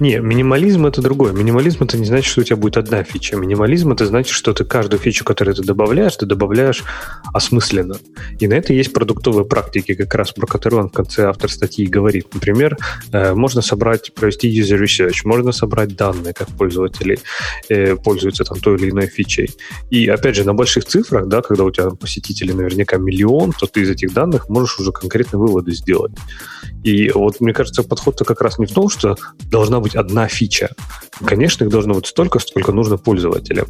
Не, 0.00 0.18
минимализм 0.18 0.86
это 0.86 1.02
другое. 1.02 1.32
Минимализм 1.32 1.84
это 1.84 1.98
не 1.98 2.04
значит, 2.04 2.30
что 2.30 2.40
у 2.40 2.44
тебя 2.44 2.56
будет 2.56 2.76
одна 2.76 3.02
фича. 3.04 3.36
Минимализм 3.36 3.92
это 3.92 4.06
значит, 4.06 4.32
что 4.32 4.52
ты 4.52 4.64
каждую 4.64 5.00
фичу, 5.00 5.24
которую 5.24 5.54
ты 5.54 5.62
добавляешь, 5.62 6.16
ты 6.16 6.26
добавляешь 6.26 6.84
осмысленно. 7.32 7.96
И 8.38 8.48
на 8.48 8.54
это 8.54 8.72
есть 8.72 8.92
продуктовые 8.92 9.44
практики, 9.44 9.94
как 9.94 10.14
раз 10.14 10.32
про 10.32 10.46
которые 10.46 10.82
он 10.82 10.88
в 10.88 10.92
конце 10.92 11.26
автор 11.26 11.50
статьи 11.50 11.86
говорит. 11.86 12.26
Например, 12.34 12.76
э, 13.12 13.34
можно 13.34 13.62
собрать, 13.62 14.12
провести 14.14 14.48
user 14.48 14.82
research, 14.82 15.20
можно 15.24 15.52
собрать 15.52 15.96
данные, 15.96 16.34
как 16.34 16.48
пользователи 16.48 17.18
э, 17.68 17.96
пользуются 17.96 18.44
там 18.44 18.58
той 18.60 18.76
или 18.76 18.90
иной 18.90 19.06
фичей. 19.06 19.50
И 19.90 20.08
опять 20.08 20.36
же, 20.36 20.44
на 20.44 20.54
больших 20.54 20.84
цифрах, 20.84 21.28
да, 21.28 21.42
когда 21.42 21.64
у 21.64 21.70
тебя 21.70 21.90
посетителей 21.90 22.52
наверняка 22.52 22.96
миллион, 22.96 23.52
то 23.52 23.66
ты 23.66 23.82
из 23.82 23.90
этих 23.90 24.12
данных 24.12 24.48
можешь 24.48 24.78
уже 24.78 24.92
конкретные 24.92 25.40
выводы 25.40 25.72
сделать. 25.72 26.12
И 26.82 27.10
вот 27.10 27.40
мне 27.40 27.52
кажется, 27.52 27.82
подход-то 27.82 28.24
как 28.24 28.42
раз 28.42 28.58
не 28.58 28.66
в 28.66 28.72
том, 28.72 28.88
что 28.90 29.16
должна 29.50 29.73
быть 29.80 29.94
одна 29.94 30.28
фича. 30.28 30.70
Конечно, 31.24 31.64
их 31.64 31.70
должно 31.70 31.94
быть 31.94 32.06
столько, 32.06 32.38
сколько 32.38 32.72
нужно 32.72 32.96
пользователям. 32.96 33.66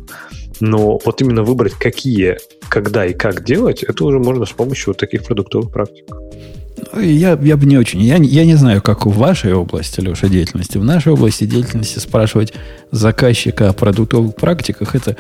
Но 0.61 0.99
вот 1.05 1.21
именно 1.21 1.43
выбрать, 1.43 1.75
какие, 1.75 2.39
когда 2.69 3.05
и 3.07 3.13
как 3.13 3.45
делать, 3.45 3.83
это 3.83 4.05
уже 4.05 4.19
можно 4.19 4.47
с 4.47 4.53
помощью 4.53 4.89
вот 4.89 4.99
таких 4.99 5.25
продуктовых 5.25 5.73
практик. 5.73 6.05
Я, 7.01 7.39
я 7.41 7.57
бы 7.57 7.67
не 7.67 7.77
очень. 7.77 8.03
Я, 8.03 8.17
я 8.17 8.45
не 8.45 8.55
знаю, 8.55 8.83
как 8.83 9.07
в 9.07 9.17
вашей 9.17 9.53
области, 9.53 10.01
Леша, 10.01 10.29
деятельности. 10.29 10.79
В 10.79 10.85
нашей 10.85 11.13
области 11.13 11.45
деятельности 11.45 11.99
спрашивать 11.99 12.53
заказчика 12.91 13.69
о 13.69 13.73
продуктовых 13.73 14.37
практиках, 14.37 14.95
это 14.95 15.17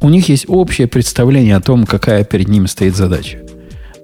у 0.00 0.08
них 0.10 0.28
есть 0.28 0.44
общее 0.48 0.86
представление 0.86 1.56
о 1.56 1.60
том, 1.60 1.86
какая 1.86 2.24
перед 2.24 2.48
ними 2.48 2.66
стоит 2.66 2.96
задача. 2.96 3.40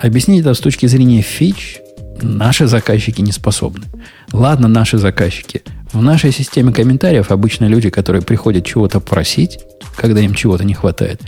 Объяснить 0.00 0.40
это 0.40 0.54
с 0.54 0.60
точки 0.60 0.86
зрения 0.86 1.22
фич 1.22 1.80
наши 2.20 2.66
заказчики 2.66 3.20
не 3.20 3.32
способны. 3.32 3.84
Ладно, 4.32 4.68
наши 4.68 4.98
заказчики. 4.98 5.62
В 5.94 6.02
нашей 6.02 6.32
системе 6.32 6.72
комментариев 6.72 7.30
обычно 7.30 7.66
люди, 7.66 7.88
которые 7.88 8.20
приходят 8.20 8.66
чего-то 8.66 8.98
просить, 8.98 9.60
когда 9.96 10.20
им 10.20 10.34
чего-то 10.34 10.64
не 10.64 10.74
хватает, 10.74 11.22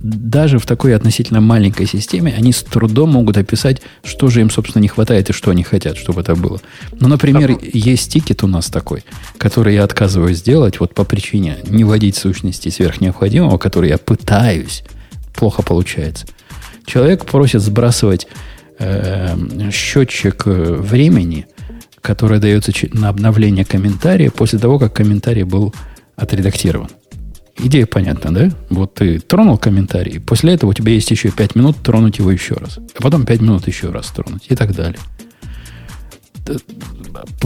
даже 0.00 0.58
в 0.58 0.64
такой 0.64 0.96
относительно 0.96 1.42
маленькой 1.42 1.86
системе 1.86 2.34
они 2.34 2.52
с 2.52 2.62
трудом 2.62 3.10
могут 3.10 3.36
описать, 3.36 3.82
что 4.02 4.28
же 4.28 4.40
им, 4.40 4.48
собственно, 4.48 4.80
не 4.80 4.88
хватает 4.88 5.28
и 5.28 5.34
что 5.34 5.50
они 5.50 5.62
хотят, 5.64 5.98
чтобы 5.98 6.22
это 6.22 6.34
было. 6.34 6.62
Ну, 6.98 7.08
например, 7.08 7.50
а... 7.50 7.58
есть 7.60 8.10
тикет 8.10 8.42
у 8.42 8.46
нас 8.46 8.68
такой, 8.68 9.04
который 9.36 9.74
я 9.74 9.84
отказываюсь 9.84 10.38
сделать 10.38 10.80
вот 10.80 10.94
по 10.94 11.04
причине 11.04 11.58
не 11.68 11.84
вводить 11.84 12.16
сущности 12.16 12.70
сверх 12.70 13.02
необходимого, 13.02 13.58
который 13.58 13.90
я 13.90 13.98
пытаюсь, 13.98 14.82
плохо 15.34 15.60
получается. 15.62 16.26
Человек 16.86 17.26
просит 17.26 17.60
сбрасывать 17.60 18.28
э, 18.78 19.70
счетчик 19.70 20.46
э, 20.46 20.74
времени, 20.74 21.46
который 22.06 22.38
дается 22.38 22.70
на 22.92 23.08
обновление 23.08 23.64
комментария 23.64 24.30
после 24.30 24.60
того, 24.60 24.78
как 24.78 24.92
комментарий 24.92 25.42
был 25.42 25.74
отредактирован. 26.14 26.88
Идея 27.58 27.86
понятна, 27.86 28.32
да? 28.32 28.50
Вот 28.70 28.94
ты 28.94 29.18
тронул 29.18 29.58
комментарий, 29.58 30.20
после 30.20 30.54
этого 30.54 30.70
у 30.70 30.72
тебя 30.72 30.92
есть 30.92 31.10
еще 31.10 31.32
5 31.32 31.56
минут 31.56 31.78
тронуть 31.82 32.18
его 32.18 32.30
еще 32.30 32.54
раз. 32.54 32.78
А 32.78 33.02
потом 33.02 33.26
5 33.26 33.40
минут 33.40 33.66
еще 33.66 33.90
раз 33.90 34.06
тронуть 34.06 34.46
и 34.48 34.54
так 34.54 34.72
далее. 34.72 35.00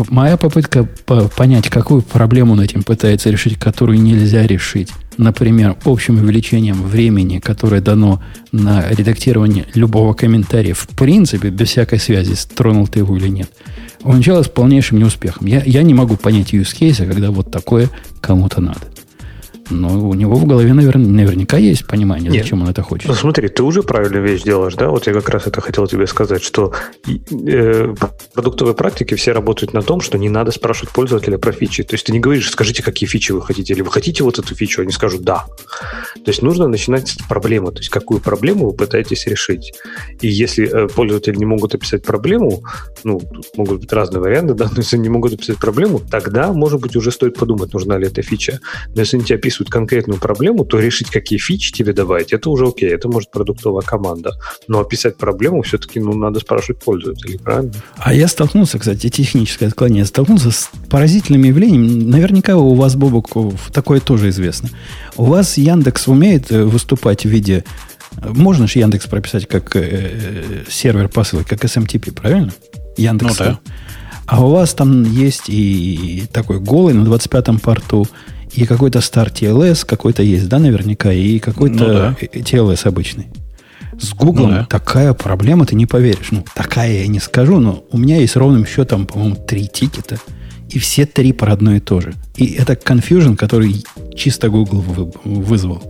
Моя 0.09 0.37
попытка 0.37 0.89
понять, 1.37 1.69
какую 1.69 2.03
проблему 2.03 2.53
он 2.53 2.61
этим 2.61 2.83
пытается 2.83 3.31
решить, 3.31 3.59
которую 3.59 4.01
нельзя 4.01 4.47
решить, 4.47 4.91
например, 5.17 5.77
общим 5.85 6.17
увеличением 6.17 6.83
времени, 6.83 7.39
которое 7.39 7.81
дано 7.81 8.23
на 8.53 8.89
редактирование 8.91 9.67
любого 9.75 10.15
комментария, 10.15 10.75
в 10.75 10.89
принципе, 10.89 11.51
без 11.51 11.69
всякой 11.69 11.99
связи, 11.99 12.35
тронул 12.55 12.89
ты 12.89 13.01
его 13.01 13.17
или 13.17 13.29
нет, 13.29 13.51
увенчалась 14.03 14.49
полнейшим 14.49 14.99
неуспехом. 14.99 15.47
Я, 15.47 15.63
я 15.65 15.83
не 15.83 15.95
могу 15.95 16.17
понять 16.17 16.53
use 16.53 16.75
case, 16.79 17.07
когда 17.07 17.31
вот 17.31 17.51
такое 17.51 17.89
кому-то 18.21 18.61
надо. 18.61 18.81
Но 19.71 20.09
у 20.09 20.15
него 20.15 20.35
в 20.35 20.47
голове, 20.47 20.75
наверное, 20.75 21.07
наверняка 21.07 21.57
есть 21.57 21.87
понимание, 21.87 22.31
Нет. 22.31 22.43
зачем 22.43 22.63
он 22.63 22.69
это 22.69 22.83
хочет. 22.83 23.09
Ну 23.09 23.15
смотри, 23.15 23.49
ты 23.49 23.63
уже 23.63 23.83
правильную 23.83 24.23
вещь 24.23 24.43
делаешь, 24.43 24.75
да? 24.75 24.89
Вот 24.89 25.07
я 25.07 25.13
как 25.13 25.29
раз 25.29 25.47
это 25.47 25.61
хотел 25.61 25.87
тебе 25.87 26.07
сказать, 26.07 26.43
что 26.43 26.73
э, 27.07 27.95
продуктовые 28.35 28.75
практики 28.75 29.15
все 29.15 29.33
работают 29.33 29.73
на 29.73 29.83
том, 29.83 30.01
что 30.01 30.19
не 30.19 30.29
надо 30.29 30.51
спрашивать 30.51 30.93
пользователя 30.93 31.39
про 31.39 31.53
фичи. 31.53 31.83
То 31.83 31.95
есть 31.95 32.07
ты 32.07 32.13
не 32.13 32.21
говоришь, 32.21 32.51
скажите, 32.51 32.83
какие 32.83 33.09
фичи 33.09 33.33
вы 33.33 33.43
хотите, 33.43 33.73
или 33.73 33.83
вы 33.83 33.91
хотите 33.91 34.25
вот 34.25 34.39
эту 34.39 34.55
фичу, 34.55 34.83
они 34.83 34.93
скажут 34.93 35.23
да. 35.23 35.47
То 36.15 36.31
есть 36.31 36.43
нужно 36.43 36.67
начинать 36.69 37.09
с 37.09 37.17
проблемы, 37.29 37.73
то 37.73 37.79
есть 37.79 37.91
какую 37.91 38.21
проблему 38.21 38.71
вы 38.71 38.77
пытаетесь 38.77 39.27
решить. 39.27 39.73
И 40.21 40.29
если 40.29 40.67
э, 40.67 40.89
пользователи 40.89 41.37
не 41.37 41.45
могут 41.45 41.75
описать 41.75 42.03
проблему, 42.03 42.63
ну, 43.05 43.21
могут 43.57 43.81
быть 43.81 43.93
разные 43.93 44.21
варианты, 44.21 44.55
да, 44.61 44.69
но 44.71 44.79
если 44.79 44.97
они 44.97 45.05
не 45.05 45.09
могут 45.09 45.35
описать 45.35 45.59
проблему, 45.59 46.01
тогда, 46.01 46.53
может 46.53 46.81
быть, 46.81 46.97
уже 46.97 47.11
стоит 47.13 47.37
подумать, 47.37 47.73
нужна 47.73 47.99
ли 47.99 48.07
эта 48.07 48.23
фича. 48.23 48.61
Но 48.95 49.01
если 49.01 49.17
они 49.17 49.27
тебе 49.27 49.37
описывают 49.37 49.60
описывают 49.61 49.71
конкретную 49.71 50.21
проблему, 50.21 50.65
то 50.65 50.79
решить, 50.79 51.11
какие 51.11 51.39
фичи 51.39 51.73
тебе 51.73 51.93
добавить, 51.93 52.33
это 52.33 52.51
уже 52.51 52.67
окей, 52.67 52.91
это 52.91 53.09
может 53.09 53.31
продуктовая 53.31 53.83
команда. 53.83 54.33
Но 54.69 54.81
описать 54.81 55.17
проблему 55.17 55.63
все-таки 55.63 56.01
ну, 56.01 56.13
надо 56.15 56.41
спрашивать 56.41 56.83
пользователей, 56.83 57.39
правильно? 57.39 57.73
А 57.97 58.15
я 58.15 58.29
столкнулся, 58.29 58.79
кстати, 58.79 59.09
техническое 59.09 59.67
отклонение, 59.67 60.05
столкнулся 60.05 60.51
с 60.51 60.71
поразительным 60.89 61.45
явлением. 61.45 62.11
Наверняка 62.11 62.57
у 62.57 62.75
вас, 62.75 62.95
Бобок, 62.97 63.29
такое 63.73 64.01
тоже 64.01 64.29
известно. 64.31 64.71
У 65.17 65.25
вас 65.25 65.59
Яндекс 65.59 66.09
умеет 66.09 66.51
э, 66.51 66.65
выступать 66.65 67.25
в 67.25 67.29
виде... 67.29 67.65
Можно 68.23 68.67
же 68.67 68.81
Яндекс 68.81 69.07
прописать 69.07 69.47
как 69.47 69.77
э, 69.77 69.81
э 69.83 70.65
сервер 70.69 71.09
посылок, 71.09 71.47
как 71.47 71.65
SMTP, 71.65 72.13
правильно? 72.13 72.53
Яндекс. 72.97 73.39
Ну, 73.39 73.45
да. 73.45 73.61
А 74.27 74.45
у 74.45 74.51
вас 74.51 74.75
там 74.75 75.05
есть 75.05 75.49
и 75.49 76.25
такой 76.33 76.61
голый 76.61 76.95
на 76.95 77.05
25-м 77.07 77.59
порту, 77.59 78.07
и 78.53 78.67
какой-то 78.67 78.99
Star 78.99 79.33
TLS 79.33 79.85
какой-то 79.87 80.23
есть, 80.23 80.49
да, 80.49 80.59
наверняка, 80.59 81.13
и 81.13 81.39
какой-то 81.39 81.77
ну, 81.77 81.87
да. 81.87 82.17
TLS 82.21 82.87
обычный. 82.87 83.29
С 83.99 84.15
Google 84.15 84.47
ну, 84.47 84.53
да. 84.53 84.67
такая 84.67 85.13
проблема, 85.13 85.67
ты 85.67 85.75
не 85.75 85.87
поверишь. 85.87 86.31
Ну, 86.31 86.45
такая 86.55 87.03
я 87.03 87.07
не 87.07 87.21
скажу, 87.21 87.61
но 87.61 87.85
у 87.91 87.99
меня 87.99 88.19
есть 88.19 88.37
ровным 88.37 88.67
счетом, 88.67 89.07
по-моему, 89.07 89.37
три 89.37 89.69
тикета, 89.69 90.19
и 90.71 90.79
все 90.79 91.05
три 91.05 91.33
про 91.33 91.53
одно 91.53 91.75
и 91.75 91.81
то 91.81 92.01
же. 92.01 92.15
И 92.37 92.53
это 92.53 92.75
confusion, 92.75 93.37
который 93.37 93.85
чисто 94.17 94.49
Google 94.49 95.13
вызвал. 95.25 95.83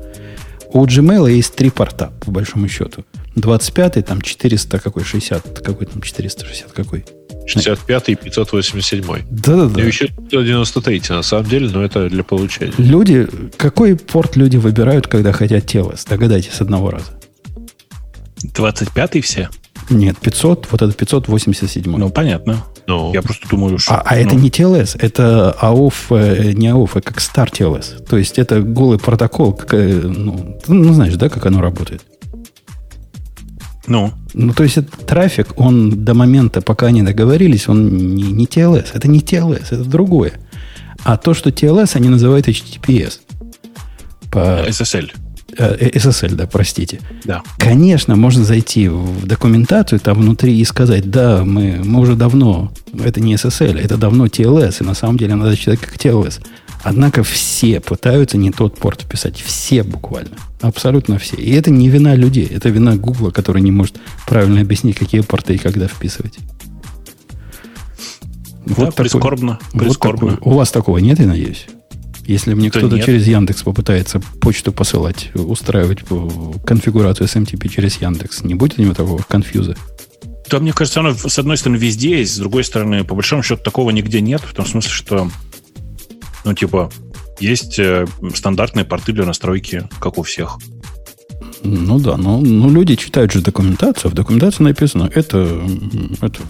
У 0.73 0.85
Gmail 0.85 1.31
есть 1.31 1.55
три 1.55 1.71
порта, 1.71 2.13
по 2.21 2.31
большому 2.31 2.69
счету. 2.69 3.05
25 3.37 4.05
там 4.07 4.21
400 4.21 4.79
какой, 4.79 5.05
60, 5.05 5.61
какой 5.61 5.87
там 5.87 6.03
460 6.03 6.73
какой. 6.73 7.05
65 7.51 8.09
и 8.09 8.15
587. 8.15 9.05
Да-да-да. 9.31 9.83
И 9.83 9.87
еще 9.87 10.07
193 10.07 11.03
на 11.11 11.23
самом 11.23 11.47
деле, 11.47 11.69
но 11.69 11.85
это 11.85 12.09
для 12.09 12.25
получения. 12.25 12.73
Люди, 12.79 13.29
какой 13.57 13.97
порт 13.97 14.37
люди 14.37 14.57
выбирают, 14.57 15.07
когда 15.07 15.33
хотят 15.33 15.65
TLS? 15.65 16.09
Догадайтесь 16.09 16.53
с 16.53 16.61
одного 16.61 16.91
раза. 16.91 17.13
25 18.55 19.25
все? 19.25 19.49
Нет, 19.91 20.17
500, 20.19 20.69
вот 20.71 20.83
это 20.83 20.93
587. 20.93 21.97
Ну, 21.97 22.11
понятно. 22.11 22.65
Ну, 22.87 23.13
Я 23.13 23.23
просто 23.23 23.49
думаю, 23.49 23.79
что... 23.79 23.95
А, 23.95 24.03
а 24.05 24.15
ну. 24.15 24.21
это 24.21 24.37
не 24.37 24.51
TLS, 24.51 24.97
это 24.99 25.57
AOF, 25.61 25.95
э, 26.11 26.53
не 26.53 26.69
AOF, 26.69 26.91
а 26.95 27.01
как 27.01 27.19
Star 27.19 27.51
TLS. 27.51 28.05
То 28.05 28.17
есть 28.17 28.39
это 28.39 28.61
голый 28.63 28.99
протокол, 28.99 29.53
как, 29.53 29.75
э, 29.75 30.01
ну, 30.03 30.59
ну, 30.67 30.93
знаешь, 30.93 31.15
да, 31.15 31.29
как 31.29 31.47
оно 31.47 31.61
работает? 31.61 32.03
Ну? 33.87 34.13
Ну, 34.35 34.53
то 34.53 34.63
есть 34.63 34.79
этот 34.79 35.07
трафик, 35.07 35.49
он 35.57 36.05
до 36.05 36.15
момента, 36.15 36.61
пока 36.61 36.87
они 36.87 37.03
договорились, 37.03 37.69
он 37.69 37.89
не, 38.15 38.25
не 38.25 38.47
TLS. 38.47 38.89
Это 38.95 39.09
не 39.09 39.21
TLS, 39.21 39.67
это 39.71 39.85
другое. 39.85 40.33
А 41.03 41.17
то, 41.17 41.35
что 41.35 41.51
TLS, 41.51 41.93
они 41.95 42.09
называют 42.09 42.49
HTTPS. 42.49 43.21
По... 44.31 44.67
SSL. 44.69 45.11
Э, 45.57 45.77
э, 45.79 45.91
SSL, 45.91 46.35
да, 46.35 46.47
простите. 46.47 47.01
Да. 47.25 47.43
Конечно, 47.59 48.17
можно 48.17 48.45
зайти 48.45 48.89
в 48.89 49.27
документацию 49.27 49.99
там 50.01 50.19
внутри 50.19 50.59
и 50.59 50.65
сказать, 50.65 51.11
да, 51.11 51.45
мы, 51.45 51.81
мы 51.85 52.01
уже 52.01 52.15
давно, 52.15 52.73
это 52.99 53.21
не 53.21 53.35
SSL, 53.35 53.79
это 53.79 53.97
давно 53.97 54.27
TLS, 54.27 54.77
и 54.81 54.85
на 54.85 54.95
самом 54.95 55.17
деле 55.17 55.35
надо 55.35 55.57
считать 55.57 55.81
как 55.81 55.97
TLS. 55.97 56.41
Однако 56.83 57.23
все 57.23 57.81
пытаются 57.81 58.39
не 58.39 58.51
тот 58.51 58.79
порт 58.79 59.07
писать. 59.07 59.41
Все 59.41 59.83
буквально. 59.83 60.37
Абсолютно 60.61 61.19
все. 61.19 61.37
И 61.37 61.53
это 61.53 61.71
не 61.71 61.89
вина 61.89 62.15
людей. 62.15 62.47
Это 62.47 62.69
вина 62.71 62.97
Гугла, 62.97 63.31
который 63.31 63.63
не 63.63 63.71
может 63.71 64.01
правильно 64.27 64.61
объяснить, 64.61 64.97
какие 64.97 65.21
порты 65.21 65.55
и 65.55 65.59
когда 65.59 65.89
вписывать. 65.89 66.39
Вот 68.67 68.77
да, 68.77 68.87
такой, 68.87 69.05
прискорбно. 69.05 69.59
прискорбно. 69.73 70.27
Вот 70.27 70.35
такой. 70.37 70.53
У 70.53 70.57
вас 70.57 70.71
такого 70.71 70.99
нет, 70.99 71.19
я 71.19 71.27
надеюсь? 71.27 71.67
Если 72.27 72.55
мне 72.55 72.71
кто-то 72.71 72.97
нет. 72.97 73.05
через 73.05 73.27
Яндекс 73.27 73.63
попытается 73.63 74.21
почту 74.41 74.73
посылать, 74.73 75.31
устраивать 75.35 76.01
конфигурацию 76.65 77.27
SMTP 77.27 77.69
через 77.69 78.01
Яндекс, 78.01 78.45
не 78.45 78.55
будет 78.55 78.79
у 78.79 78.83
него 78.83 78.95
такого 78.95 79.23
конфьюза? 79.23 79.77
Да, 80.49 80.61
мне 80.61 80.73
кажется, 80.73 81.01
оно 81.01 81.15
с 81.15 81.39
одной 81.39 81.57
стороны 81.57 81.79
везде 81.79 82.19
есть, 82.19 82.35
с 82.35 82.39
другой 82.39 82.65
стороны, 82.65 83.05
по 83.05 83.15
большому 83.15 83.43
счету, 83.43 83.63
такого 83.63 83.91
нигде 83.91 84.21
нет, 84.21 84.43
в 84.43 84.53
том 84.53 84.67
смысле, 84.67 84.91
что 84.91 85.31
ну, 86.45 86.55
типа, 86.55 86.91
есть 87.39 87.79
э, 87.79 88.07
стандартные 88.35 88.85
порты 88.85 89.13
для 89.13 89.25
настройки, 89.25 89.89
как 90.01 90.19
у 90.19 90.23
всех. 90.23 90.59
Ну 91.63 91.99
да, 91.99 92.17
но, 92.17 92.39
но 92.41 92.71
люди 92.71 92.97
читают 92.97 93.33
же 93.33 93.43
документацию. 93.43 94.11
В 94.11 94.15
документации 94.15 94.63
написано, 94.63 95.11
это, 95.15 95.63
это 96.21 96.41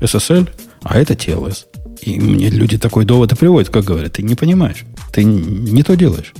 SSL, 0.00 0.48
а 0.82 0.98
это 0.98 1.14
TLS. 1.14 1.66
И 2.02 2.18
мне 2.20 2.50
люди 2.50 2.78
такой 2.78 3.04
довод 3.04 3.32
и 3.32 3.36
приводят, 3.36 3.70
как 3.70 3.84
говорят, 3.84 4.14
ты 4.14 4.22
не 4.22 4.34
понимаешь, 4.34 4.84
ты 5.12 5.24
не 5.24 5.82
то 5.82 5.96
делаешь. 5.96 6.32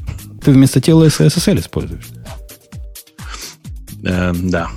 Ты 0.45 0.53
вместо 0.53 0.81
TLS 0.81 1.27
SSL 1.27 1.61
используешь. 1.61 2.07
Э, 4.05 4.33
да. 4.35 4.71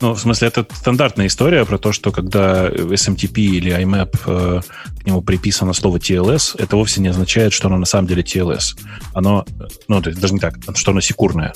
Ну, 0.00 0.14
в 0.14 0.20
смысле, 0.20 0.48
это 0.48 0.66
стандартная 0.72 1.26
история 1.26 1.64
про 1.64 1.76
то, 1.78 1.92
что 1.92 2.12
когда 2.12 2.68
SMTP 2.68 3.40
или 3.40 3.72
IMAP 3.72 4.18
э, 4.26 4.60
к 5.02 5.06
нему 5.06 5.22
приписано 5.22 5.72
слово 5.72 5.96
TLS, 5.96 6.54
это 6.58 6.76
вовсе 6.76 7.00
не 7.00 7.08
означает, 7.08 7.52
что 7.52 7.66
оно 7.66 7.78
на 7.78 7.86
самом 7.86 8.06
деле 8.06 8.22
TLS. 8.22 8.78
Оно, 9.12 9.44
ну, 9.88 10.00
то 10.00 10.10
есть 10.10 10.20
даже 10.20 10.34
не 10.34 10.40
так, 10.40 10.56
что 10.76 10.92
оно 10.92 11.00
секурное. 11.00 11.52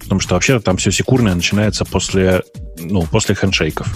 Потому 0.00 0.20
что 0.20 0.34
вообще 0.34 0.60
там 0.60 0.78
все 0.78 0.90
секурное 0.90 1.34
начинается 1.34 1.84
после, 1.84 2.42
ну, 2.78 3.02
после 3.02 3.34
хендшейков. 3.34 3.86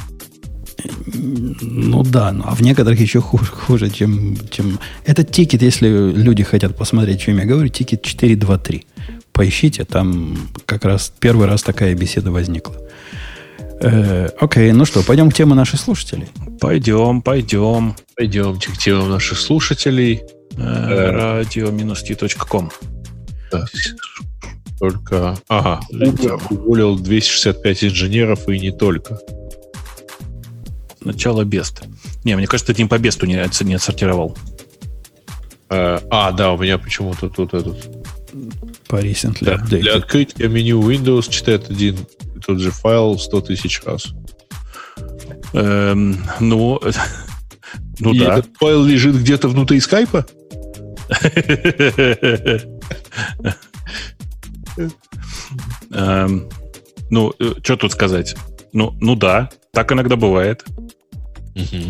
Ну 1.15 2.03
да, 2.03 2.33
ну, 2.33 2.45
а 2.47 2.55
в 2.55 2.61
некоторых 2.61 3.01
еще 3.01 3.21
хуже, 3.21 3.47
хуже 3.47 3.91
чем, 3.91 4.37
чем... 4.51 4.79
Этот 5.05 5.31
тикет, 5.31 5.63
если 5.63 5.89
люди 5.89 6.45
хотят 6.45 6.77
посмотреть, 6.77 7.17
о 7.17 7.25
чем 7.25 7.39
я 7.39 7.45
говорю, 7.45 7.69
тикет 7.69 8.03
423. 8.03 8.87
Поищите, 9.33 9.85
там 9.85 10.37
как 10.65 10.85
раз 10.85 11.13
первый 11.19 11.47
раз 11.47 11.63
такая 11.63 11.95
беседа 11.95 12.31
возникла. 12.31 12.77
Э, 13.81 14.29
окей, 14.41 14.73
ну 14.73 14.85
что, 14.85 15.03
пойдем 15.03 15.31
к 15.31 15.35
теме 15.35 15.55
наших 15.55 15.81
слушателей? 15.81 16.29
Пойдем, 16.61 17.21
пойдем. 17.23 17.95
Пойдемте 18.17 18.71
к 18.73 18.79
темам 18.79 19.11
наших 19.11 19.39
слушателей. 19.39 20.23
Э, 20.57 21.41
Radio-t.com 21.43 22.71
Да. 23.53 23.65
Только... 24.79 25.37
Ага, 25.49 25.81
уволил 26.51 26.99
265 26.99 27.85
инженеров 27.85 28.49
и 28.49 28.59
не 28.59 28.73
только. 28.73 29.19
Начало 31.01 31.45
бест. 31.45 31.83
Не, 32.25 32.37
мне 32.37 32.47
кажется, 32.47 32.75
ты 32.75 32.83
не 32.83 32.89
по 32.89 32.99
бесту 32.99 33.27
не, 33.27 33.37
отс- 33.37 33.65
не 33.65 33.75
отсортировал. 33.75 34.37
Э, 35.71 35.99
А, 36.11 36.33
да, 36.33 36.53
у 36.53 36.59
меня 36.59 36.79
почему-то 36.79 37.29
тут 37.29 37.55
этот... 37.55 37.77
По 38.89 38.97
recently 38.97 39.39
Для, 39.45 39.55
updated. 39.55 39.81
для 39.81 39.95
открытия 39.97 40.49
меню 40.49 40.81
Windows 40.81 41.29
читает 41.31 41.69
один 41.71 41.97
и 42.35 42.41
тот 42.41 42.61
же 42.61 42.71
файл 42.71 43.19
100 43.19 43.41
тысяч 43.43 43.83
раз. 43.85 44.13
Эм, 45.53 46.19
ну, 46.41 46.81
ну 47.99 48.13
и 48.15 48.19
да. 48.21 48.39
этот 48.39 48.51
файл 48.59 48.85
лежит 48.85 49.17
где-то 49.17 49.49
внутри 49.49 49.81
скайпа? 49.81 50.27
Эм, 55.91 56.49
Ну, 57.11 57.33
что 57.63 57.77
тут 57.77 57.93
сказать? 57.93 58.37
Ну, 58.73 58.97
ну 59.01 59.15
да, 59.15 59.51
так 59.73 59.93
иногда 59.93 60.17
бывает. 60.17 60.65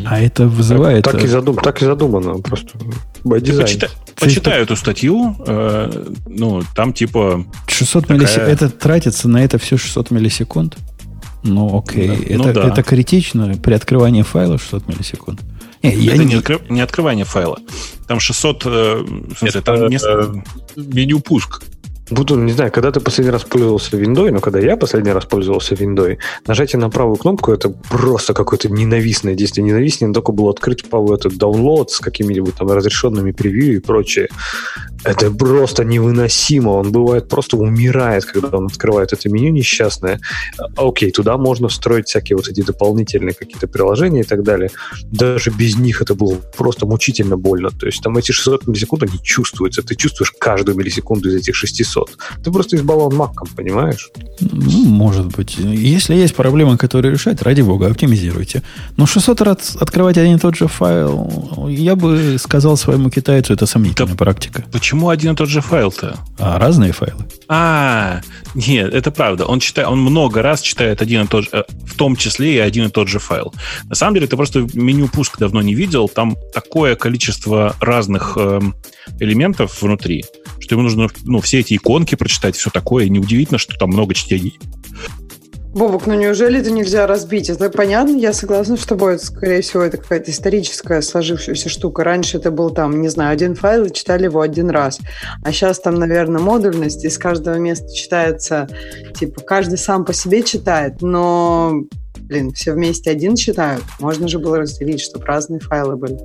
А 0.06 0.20
это 0.20 0.46
вызывает... 0.46 1.04
Так 1.04 1.20
и, 1.22 1.24
э, 1.24 1.28
задум, 1.28 1.56
так 1.56 1.82
и 1.82 1.84
задумано. 1.84 2.38
Просто 2.40 2.78
by 3.24 3.40
design. 3.40 3.62
Почитай, 3.62 3.88
почитай 4.14 4.62
эту 4.62 4.76
статью. 4.76 5.36
э, 5.46 6.06
ну, 6.26 6.62
там 6.74 6.92
типа... 6.92 7.44
600 7.66 8.08
миллисекунд. 8.08 8.32
Такая- 8.38 8.52
Это 8.54 8.68
тратится 8.70 9.28
на 9.28 9.42
это 9.44 9.58
все 9.58 9.76
600 9.76 10.10
миллисекунд? 10.12 10.76
Ну, 11.42 11.78
окей. 11.78 12.08
Да, 12.08 12.14
это, 12.14 12.36
ну 12.38 12.52
да. 12.52 12.68
это 12.68 12.82
критично 12.82 13.54
при 13.62 13.74
открывании 13.74 14.22
файла 14.22 14.58
600 14.58 14.88
миллисекунд. 14.88 15.40
Не, 15.82 15.94
я 15.94 16.14
это 16.14 16.24
не- 16.24 16.34
не, 16.34 16.40
откры- 16.40 16.62
не 16.72 16.80
открывание 16.80 17.24
файла. 17.24 17.58
Там 18.06 18.20
600... 18.20 18.62
э, 18.66 18.68
в 19.34 19.38
смысле, 19.38 19.60
Это, 19.60 19.62
там 19.62 19.88
не- 19.88 19.98
э, 20.02 20.34
меню 20.76 21.20
пуск. 21.20 21.62
Буду, 22.08 22.36
не 22.36 22.52
знаю, 22.52 22.70
когда 22.70 22.92
ты 22.92 23.00
последний 23.00 23.32
раз 23.32 23.42
пользовался 23.42 23.96
виндой, 23.96 24.30
но 24.30 24.38
когда 24.38 24.60
я 24.60 24.76
последний 24.76 25.10
раз 25.10 25.24
пользовался 25.24 25.74
виндой, 25.74 26.18
нажатие 26.46 26.78
на 26.78 26.88
правую 26.88 27.16
кнопку 27.16 27.52
это 27.52 27.68
просто 27.68 28.32
какое-то 28.32 28.68
ненавистное 28.68 29.34
действие. 29.34 29.66
Ненавистнее 29.66 30.12
только 30.12 30.30
было 30.30 30.50
открыть 30.50 30.88
правый 30.88 31.16
этот 31.16 31.32
download 31.32 31.88
с 31.88 31.98
какими-нибудь 31.98 32.54
там 32.54 32.70
разрешенными 32.70 33.32
превью 33.32 33.76
и 33.76 33.80
прочее. 33.80 34.28
Это 35.02 35.32
просто 35.32 35.84
невыносимо. 35.84 36.70
Он 36.70 36.92
бывает 36.92 37.28
просто 37.28 37.56
умирает, 37.56 38.24
когда 38.24 38.58
он 38.58 38.66
открывает 38.66 39.12
это 39.12 39.28
меню 39.28 39.50
несчастное. 39.50 40.20
Окей, 40.76 41.10
туда 41.10 41.36
можно 41.36 41.68
встроить 41.68 42.06
всякие 42.06 42.36
вот 42.36 42.48
эти 42.48 42.62
дополнительные 42.62 43.34
какие-то 43.34 43.66
приложения 43.66 44.20
и 44.20 44.24
так 44.24 44.44
далее. 44.44 44.70
Даже 45.04 45.50
без 45.50 45.76
них 45.76 46.02
это 46.02 46.14
было 46.14 46.36
просто 46.56 46.86
мучительно 46.86 47.36
больно. 47.36 47.70
То 47.70 47.86
есть 47.86 48.00
там 48.02 48.16
эти 48.16 48.30
600 48.30 48.68
миллисекунд, 48.68 49.02
они 49.04 49.20
чувствуются. 49.22 49.82
Ты 49.82 49.96
чувствуешь 49.96 50.32
каждую 50.38 50.76
миллисекунду 50.76 51.28
из 51.28 51.34
этих 51.34 51.56
600. 51.56 51.95
Ты 52.44 52.50
просто 52.50 52.76
избалован 52.76 53.16
маком, 53.16 53.48
понимаешь? 53.56 54.10
Ну, 54.40 54.84
может 54.86 55.26
быть. 55.28 55.56
Если 55.58 56.14
есть 56.14 56.34
проблемы, 56.34 56.76
которые 56.76 57.12
решать, 57.12 57.42
ради 57.42 57.62
бога, 57.62 57.86
оптимизируйте. 57.88 58.62
Но 58.96 59.06
600 59.06 59.40
раз 59.40 59.76
открывать 59.80 60.18
один 60.18 60.36
и 60.36 60.38
тот 60.38 60.56
же 60.56 60.68
файл, 60.68 61.68
я 61.68 61.96
бы 61.96 62.36
сказал 62.38 62.76
своему 62.76 63.10
китайцу, 63.10 63.54
это 63.54 63.66
сомнительная 63.66 64.14
практика. 64.14 64.64
Почему 64.72 65.08
один 65.08 65.32
и 65.32 65.36
тот 65.36 65.48
же 65.48 65.60
файл-то? 65.60 66.18
А 66.38 66.58
разные 66.58 66.92
файлы? 66.92 67.24
А, 67.48 68.20
нет, 68.54 68.92
это 68.92 69.10
правда. 69.10 69.46
Он 69.46 69.60
читает, 69.60 69.88
он 69.88 70.00
много 70.00 70.42
раз 70.42 70.60
читает 70.60 71.02
один 71.02 71.24
и 71.24 71.26
тот 71.26 71.44
же, 71.44 71.50
э, 71.52 71.62
в 71.84 71.94
том 71.94 72.16
числе 72.16 72.56
и 72.56 72.58
один 72.58 72.86
и 72.86 72.90
тот 72.90 73.08
же 73.08 73.18
файл. 73.18 73.54
На 73.84 73.94
самом 73.94 74.14
деле, 74.14 74.26
ты 74.26 74.36
просто 74.36 74.66
меню 74.74 75.08
пуск 75.08 75.38
давно 75.38 75.62
не 75.62 75.74
видел. 75.74 76.08
Там 76.08 76.36
такое 76.52 76.96
количество 76.96 77.74
разных 77.80 78.36
эм, 78.36 78.74
элементов 79.20 79.80
внутри, 79.82 80.24
что 80.60 80.74
ему 80.74 80.82
нужно 80.82 81.08
ну, 81.24 81.40
все 81.40 81.60
эти 81.60 81.74
иконки 81.86 82.16
прочитать, 82.16 82.56
все 82.56 82.70
такое. 82.70 83.04
И 83.04 83.10
неудивительно, 83.10 83.58
что 83.58 83.76
там 83.76 83.90
много 83.90 84.14
чтений. 84.14 84.58
Бобок, 85.72 86.06
ну 86.06 86.14
неужели 86.14 86.58
это 86.58 86.70
нельзя 86.70 87.06
разбить? 87.06 87.50
Это 87.50 87.68
понятно, 87.68 88.16
я 88.16 88.32
согласна, 88.32 88.78
что 88.78 88.94
будет, 88.94 89.22
скорее 89.22 89.60
всего, 89.60 89.82
это 89.82 89.98
какая-то 89.98 90.30
историческая 90.30 91.02
сложившаяся 91.02 91.68
штука. 91.68 92.02
Раньше 92.02 92.38
это 92.38 92.50
был 92.50 92.70
там, 92.70 93.02
не 93.02 93.08
знаю, 93.08 93.34
один 93.34 93.54
файл, 93.54 93.84
и 93.84 93.92
читали 93.92 94.24
его 94.24 94.40
один 94.40 94.70
раз. 94.70 94.98
А 95.44 95.52
сейчас 95.52 95.78
там, 95.78 95.96
наверное, 95.96 96.40
модульность, 96.40 97.04
из 97.04 97.18
каждого 97.18 97.56
места 97.56 97.94
читается, 97.94 98.68
типа, 99.14 99.42
каждый 99.42 99.76
сам 99.76 100.06
по 100.06 100.14
себе 100.14 100.42
читает, 100.42 101.02
но, 101.02 101.82
блин, 102.28 102.52
все 102.52 102.72
вместе 102.72 103.10
один 103.10 103.36
читают. 103.36 103.84
Можно 104.00 104.28
же 104.28 104.38
было 104.38 104.58
разделить, 104.58 105.00
чтобы 105.00 105.24
разные 105.26 105.60
файлы 105.60 105.96
были. 105.96 106.18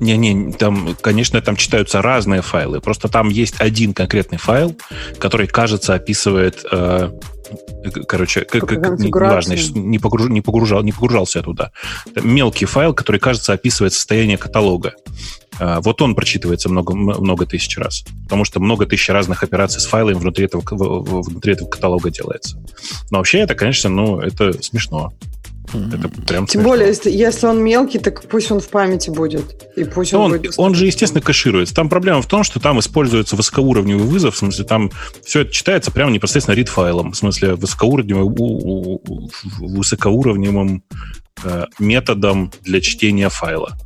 Не-не, 0.00 0.52
там, 0.52 0.96
конечно, 1.00 1.40
там 1.40 1.56
читаются 1.56 2.02
разные 2.02 2.42
файлы. 2.42 2.80
Просто 2.80 3.08
там 3.08 3.28
есть 3.28 3.54
один 3.58 3.94
конкретный 3.94 4.38
файл, 4.38 4.76
который, 5.18 5.46
кажется, 5.46 5.94
описывает, 5.94 6.64
э, 6.70 7.10
короче, 8.06 8.42
как, 8.42 8.68
как, 8.68 8.98
неважно, 8.98 9.54
не, 9.54 9.98
погруж- 9.98 10.28
не, 10.28 10.42
погружал, 10.42 10.82
не 10.82 10.92
погружался 10.92 11.38
я 11.38 11.42
туда. 11.42 11.72
Мелкий 12.22 12.66
файл, 12.66 12.92
который, 12.92 13.20
кажется, 13.20 13.52
описывает 13.54 13.94
состояние 13.94 14.36
каталога. 14.36 14.94
Э, 15.58 15.78
вот 15.80 16.02
он 16.02 16.14
прочитывается 16.14 16.68
много, 16.68 16.94
много 16.94 17.46
тысяч 17.46 17.78
раз. 17.78 18.04
Потому 18.24 18.44
что 18.44 18.60
много 18.60 18.84
тысяч 18.84 19.08
разных 19.08 19.42
операций 19.42 19.80
с 19.80 19.86
файлами 19.86 20.16
внутри 20.16 20.44
этого, 20.44 20.62
внутри 20.70 21.54
этого 21.54 21.68
каталога 21.68 22.10
делается. 22.10 22.58
Но 23.10 23.18
вообще 23.18 23.38
это, 23.38 23.54
конечно, 23.54 23.88
ну, 23.88 24.20
это 24.20 24.62
смешно. 24.62 25.12
Это 25.68 26.08
прям 26.08 26.46
Тем 26.46 26.48
смешно. 26.48 26.62
более, 26.62 26.88
если, 26.88 27.10
если 27.10 27.46
он 27.46 27.62
мелкий, 27.62 27.98
так 27.98 28.22
пусть 28.28 28.50
он 28.50 28.60
в 28.60 28.68
памяти 28.68 29.10
будет. 29.10 29.68
И 29.76 29.84
пусть 29.84 30.14
он, 30.14 30.20
он, 30.22 30.30
будет 30.32 30.54
он 30.56 30.74
же, 30.74 30.86
естественно, 30.86 31.20
кэшируется. 31.20 31.74
Там 31.74 31.88
проблема 31.88 32.22
в 32.22 32.26
том, 32.26 32.44
что 32.44 32.60
там 32.60 32.78
используется 32.80 33.36
высокоуровневый 33.36 34.04
вызов, 34.04 34.34
в 34.34 34.38
смысле, 34.38 34.64
там 34.64 34.90
все 35.24 35.40
это 35.40 35.52
читается 35.52 35.90
прямо 35.90 36.10
непосредственно 36.10 36.56
read-файлом, 36.56 37.12
в 37.12 37.16
смысле, 37.16 37.54
высокоуровневым, 37.54 38.34
высокоуровневым 39.58 40.82
э, 41.44 41.64
методом 41.78 42.52
для 42.62 42.80
чтения 42.80 43.28
файла. 43.28 43.76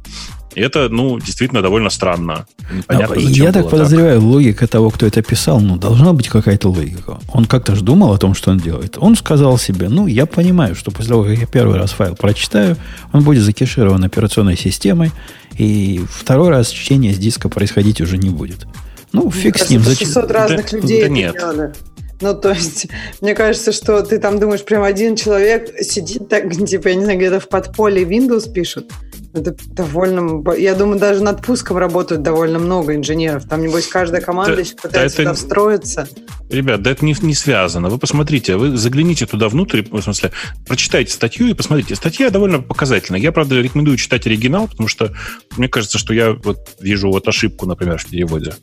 И 0.55 0.61
это, 0.61 0.89
ну, 0.89 1.19
действительно 1.21 1.63
довольно 1.63 1.91
странно. 1.91 2.47
Непонятно, 2.73 3.15
Ну, 3.17 3.21
зачем 3.21 3.45
я 3.47 3.53
так 3.53 3.71
подозреваю, 3.71 4.21
логика 4.21 4.67
того, 4.67 4.91
кто 4.91 5.07
это 5.07 5.23
писал, 5.23 5.61
ну, 5.61 5.77
должна 5.77 6.13
быть 6.13 6.29
какая-то 6.29 6.69
логика. 6.71 7.19
Он 7.33 7.45
как-то 7.45 7.75
же 7.77 7.83
думал 7.85 8.13
о 8.13 8.19
том, 8.19 8.35
что 8.35 8.51
он 8.51 8.59
делает. 8.59 8.97
Он 8.99 9.15
сказал 9.17 9.59
себе, 9.59 9.89
ну, 9.89 10.07
я 10.09 10.27
понимаю, 10.27 10.75
что 10.75 10.91
после 10.91 11.11
того, 11.11 11.25
как 11.25 11.39
я 11.39 11.47
первый 11.47 11.79
раз 11.79 11.93
файл 11.93 12.17
прочитаю, 12.17 12.77
он 13.13 13.23
будет 13.23 13.43
закеширован 13.45 14.03
операционной 14.05 14.57
системой, 14.57 15.13
и 15.57 16.01
второй 16.11 16.49
раз 16.49 16.69
чтение 16.71 17.13
с 17.15 17.19
диска 17.19 17.49
происходить 17.49 18.01
уже 18.01 18.17
не 18.19 18.31
будет. 18.31 18.67
Ну, 19.13 19.23
Мне 19.23 19.31
фиг 19.33 19.59
с 19.59 19.71
ним. 19.71 19.81
это 19.83 19.91
Зачем? 19.91 20.07
600 20.09 20.31
разных 20.31 20.71
Да- 20.71 20.77
людей 20.77 20.99
да 21.01 21.05
это 21.07 21.13
нет. 21.15 21.33
делали. 21.35 21.73
Ну, 22.21 22.35
то 22.35 22.51
есть, 22.51 22.87
мне 23.21 23.35
кажется, 23.35 23.73
что 23.73 24.03
ты 24.03 24.19
там 24.19 24.39
думаешь, 24.41 24.65
прям 24.65 24.83
один 24.83 25.17
человек 25.17 25.71
сидит 25.81 26.29
так, 26.29 26.53
типа, 26.67 26.89
я 26.89 26.95
не 26.97 27.05
знаю, 27.05 27.19
где-то 27.19 27.39
в 27.41 27.49
подполье 27.49 28.05
Windows 28.05 28.53
пишут. 28.53 28.91
Это 29.33 29.55
довольно... 29.69 30.43
Я 30.57 30.75
думаю, 30.75 30.99
даже 30.99 31.23
над 31.23 31.43
пуском 31.45 31.77
работают 31.77 32.23
довольно 32.23 32.59
много 32.59 32.97
инженеров. 32.97 33.45
Там, 33.49 33.63
небось, 33.63 33.87
каждая 33.87 34.21
команда 34.21 34.57
Да- 34.57 34.61
еще 34.61 34.75
да 34.75 34.83
пытается 34.83 35.23
это- 35.23 35.31
туда 35.31 35.35
встроиться. 35.35 36.09
Ребят, 36.49 36.83
да 36.83 36.91
это 36.91 37.05
не, 37.05 37.15
не 37.23 37.35
связано. 37.35 37.89
Вы 37.91 37.99
посмотрите, 37.99 38.57
вы 38.57 38.77
загляните 38.77 39.27
туда 39.27 39.49
внутрь, 39.49 39.83
в 39.89 40.03
смысле, 40.03 40.33
прочитайте 40.67 41.13
статью 41.13 41.47
и 41.47 41.55
посмотрите. 41.55 41.95
Статья 41.95 42.31
довольно 42.31 42.61
показательная. 42.61 43.21
Я, 43.21 43.31
правда, 43.31 43.61
рекомендую 43.61 43.97
читать 43.99 44.27
оригинал, 44.27 44.67
потому 44.67 44.89
что 44.89 45.13
мне 45.57 45.69
кажется, 45.69 45.99
что 45.99 46.13
я 46.13 46.33
вот 46.33 46.59
вижу 46.81 47.09
вот 47.09 47.29
ошибку, 47.29 47.67
например, 47.67 47.99
в 47.99 48.07
переводе. 48.07 48.55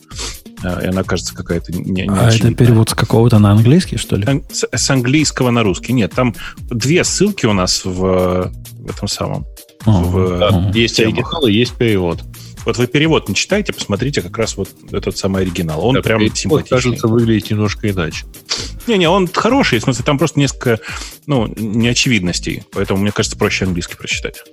А, 0.64 0.82
и 0.82 0.88
она 0.88 1.04
кажется 1.04 1.36
какая-то 1.36 1.72
не, 1.72 2.04
не 2.04 2.10
А 2.10 2.30
это 2.30 2.54
перевод 2.54 2.90
с 2.90 2.94
какого-то 2.94 3.40
на 3.40 3.52
английский, 3.52 3.98
что 3.98 4.16
ли? 4.16 4.44
С, 4.52 4.68
с 4.72 4.90
английского 4.90 5.52
на 5.52 5.64
русский. 5.64 5.94
Нет, 5.94 6.14
там 6.14 6.36
две 6.70 7.04
ссылки 7.04 7.46
у 7.46 7.54
нас 7.54 7.86
в, 7.86 8.52
в 8.52 8.90
этом 8.90 9.08
самом. 9.08 9.46
А, 9.86 9.92
в, 9.92 10.40
да, 10.40 10.72
есть 10.74 11.00
оригинал 11.00 11.46
и 11.48 11.54
есть 11.54 11.76
перевод. 11.76 12.24
Вот 12.66 12.78
вы 12.78 12.88
перевод 12.88 13.30
не 13.30 13.36
читайте, 13.36 13.72
посмотрите 13.72 14.22
как 14.22 14.38
раз 14.38 14.58
вот 14.58 14.70
этот 14.92 15.18
самый 15.18 15.44
оригинал. 15.44 15.86
Он 15.86 15.96
да, 15.96 16.02
прям 16.02 16.20
симпатичный. 16.36 16.78
кажется, 16.78 17.08
выглядит 17.08 17.50
немножко 17.52 17.90
иначе. 17.90 18.26
Не-не, 18.88 19.08
он 19.08 19.30
хороший, 19.32 19.80
в 19.80 19.84
смысле, 19.84 20.04
там 20.04 20.18
просто 20.18 20.38
несколько, 20.40 20.80
ну, 21.28 21.48
неочевидностей. 21.56 22.64
Поэтому, 22.74 23.02
мне 23.02 23.14
кажется, 23.14 23.38
проще 23.38 23.64
английский 23.64 23.96
прочитать. 23.96 24.44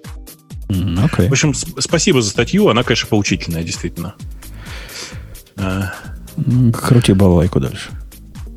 Okay. 0.69 1.29
В 1.29 1.33
общем, 1.33 1.55
спасибо 1.55 2.23
за 2.23 2.31
статью. 2.31 2.69
Она, 2.69 2.85
конечно, 2.85 3.09
поучительная, 3.09 3.65
действительно. 3.65 4.15
А. 5.57 5.93
Крути 6.73 7.13
балалайку 7.13 7.61
дальше. 7.61 7.91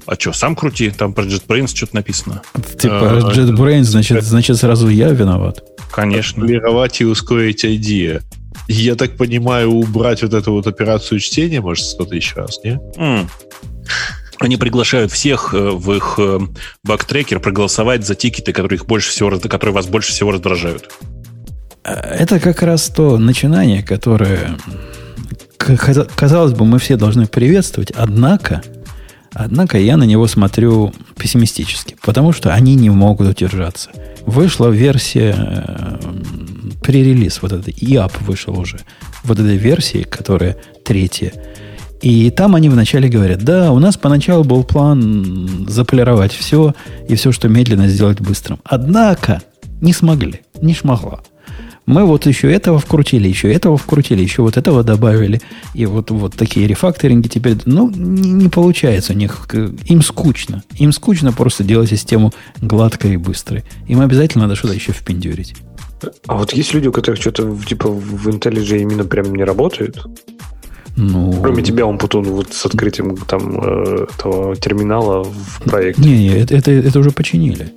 А 0.05 0.15
что, 0.15 0.33
сам 0.33 0.55
крути? 0.55 0.89
Там 0.89 1.13
про 1.13 1.25
JetBrains 1.25 1.75
что-то 1.75 1.95
написано. 1.95 2.41
Типа 2.79 3.17
а, 3.17 3.33
JetBrains, 3.33 3.83
значит, 3.83 4.23
значит, 4.23 4.57
сразу 4.57 4.87
я 4.87 5.09
виноват. 5.09 5.61
Конечно. 5.91 6.41
Полировать 6.41 7.01
и 7.01 7.05
ускорить 7.05 7.65
идею. 7.65 8.21
Я 8.67 8.95
так 8.95 9.17
понимаю, 9.17 9.71
убрать 9.71 10.23
вот 10.23 10.33
эту 10.33 10.53
вот 10.53 10.67
операцию 10.67 11.19
чтения, 11.19 11.61
может, 11.61 11.85
что-то 11.85 12.15
еще 12.15 12.35
раз, 12.35 12.59
не? 12.63 12.79
Mm. 12.97 13.27
Они 14.39 14.57
приглашают 14.57 15.11
всех 15.11 15.53
э, 15.53 15.57
в 15.57 15.91
их 15.93 16.15
э, 16.17 16.39
бактрекер 16.83 17.39
проголосовать 17.39 18.05
за 18.05 18.13
тикеты, 18.13 18.53
которые, 18.53 18.77
их 18.77 18.85
больше 18.85 19.09
всего, 19.09 19.31
которые 19.39 19.73
вас 19.73 19.87
больше 19.87 20.11
всего 20.11 20.31
раздражают. 20.31 20.89
Э, 21.83 21.93
это 21.93 22.39
как 22.39 22.61
раз 22.61 22.87
то 22.89 23.17
начинание, 23.17 23.81
которое, 23.81 24.57
казалось 25.75 26.53
бы, 26.53 26.65
мы 26.65 26.79
все 26.79 26.95
должны 26.95 27.27
приветствовать, 27.27 27.91
однако, 27.91 28.61
однако 29.33 29.77
я 29.77 29.97
на 29.97 30.03
него 30.03 30.27
смотрю 30.27 30.93
пессимистически, 31.17 31.97
потому 32.01 32.31
что 32.31 32.53
они 32.53 32.75
не 32.75 32.89
могут 32.89 33.27
удержаться. 33.27 33.89
Вышла 34.25 34.69
версия 34.69 35.99
пререлиз, 36.83 37.41
вот 37.41 37.51
этот 37.51 37.69
ИАП 37.69 38.13
вышел 38.21 38.57
уже, 38.57 38.79
вот 39.23 39.39
этой 39.39 39.57
версии, 39.57 40.03
которая 40.03 40.57
третья. 40.85 41.33
И 42.01 42.29
там 42.29 42.55
они 42.55 42.69
вначале 42.69 43.09
говорят, 43.09 43.43
да, 43.43 43.71
у 43.71 43.79
нас 43.79 43.97
поначалу 43.97 44.43
был 44.43 44.63
план 44.63 45.65
заполировать 45.67 46.31
все 46.31 46.75
и 47.09 47.15
все, 47.15 47.31
что 47.31 47.49
медленно 47.49 47.87
сделать 47.87 48.21
быстрым. 48.21 48.59
Однако 48.63 49.41
не 49.81 49.93
смогли, 49.93 50.41
не 50.61 50.73
смогла. 50.73 51.21
Мы 51.87 52.03
вот 52.03 52.25
еще 52.25 52.51
этого 52.51 52.79
вкрутили, 52.79 53.29
еще 53.29 53.51
этого 53.51 53.77
вкрутили, 53.77 54.21
еще 54.21 54.41
вот 54.41 54.57
этого 54.57 54.83
добавили. 54.83 55.41
И 55.73 55.85
вот, 55.85 56.11
вот 56.11 56.35
такие 56.35 56.67
рефакторинги 56.67 57.29
теперь, 57.29 57.55
ну, 57.63 57.89
не, 57.89 58.33
не 58.33 58.49
получается 58.49 59.13
у 59.13 59.15
них. 59.15 59.47
Им 59.85 60.01
скучно. 60.01 60.63
Им 60.75 60.91
скучно 60.91 61.31
просто 61.31 61.63
делать 61.63 61.89
систему 61.89 62.33
гладкой 62.61 63.13
и 63.13 63.17
быстрой. 63.17 63.63
Им 63.87 64.01
обязательно 64.01 64.43
надо 64.43 64.57
что-то 64.57 64.73
еще 64.73 64.91
впендюрить. 64.91 65.55
А 66.27 66.35
вот 66.35 66.51
есть 66.51 66.73
люди, 66.73 66.87
у 66.87 66.91
которых 66.91 67.21
что-то 67.21 67.57
типа 67.65 67.87
в 67.89 68.27
IntelliJ 68.27 68.81
именно 68.81 69.05
прям 69.05 69.33
не 69.33 69.45
работает? 69.45 69.97
Ну, 70.97 71.39
Кроме 71.41 71.63
тебя, 71.63 71.85
он 71.85 71.99
потом 71.99 72.25
вот 72.25 72.51
с 72.51 72.65
открытием 72.65 73.15
там 73.15 73.61
э, 73.63 74.07
этого 74.13 74.57
терминала 74.57 75.23
в 75.23 75.61
проекте. 75.63 76.01
Не, 76.01 76.17
не, 76.17 76.29
это, 76.29 76.53
это, 76.53 76.71
это 76.71 76.99
уже 76.99 77.11
починили 77.11 77.71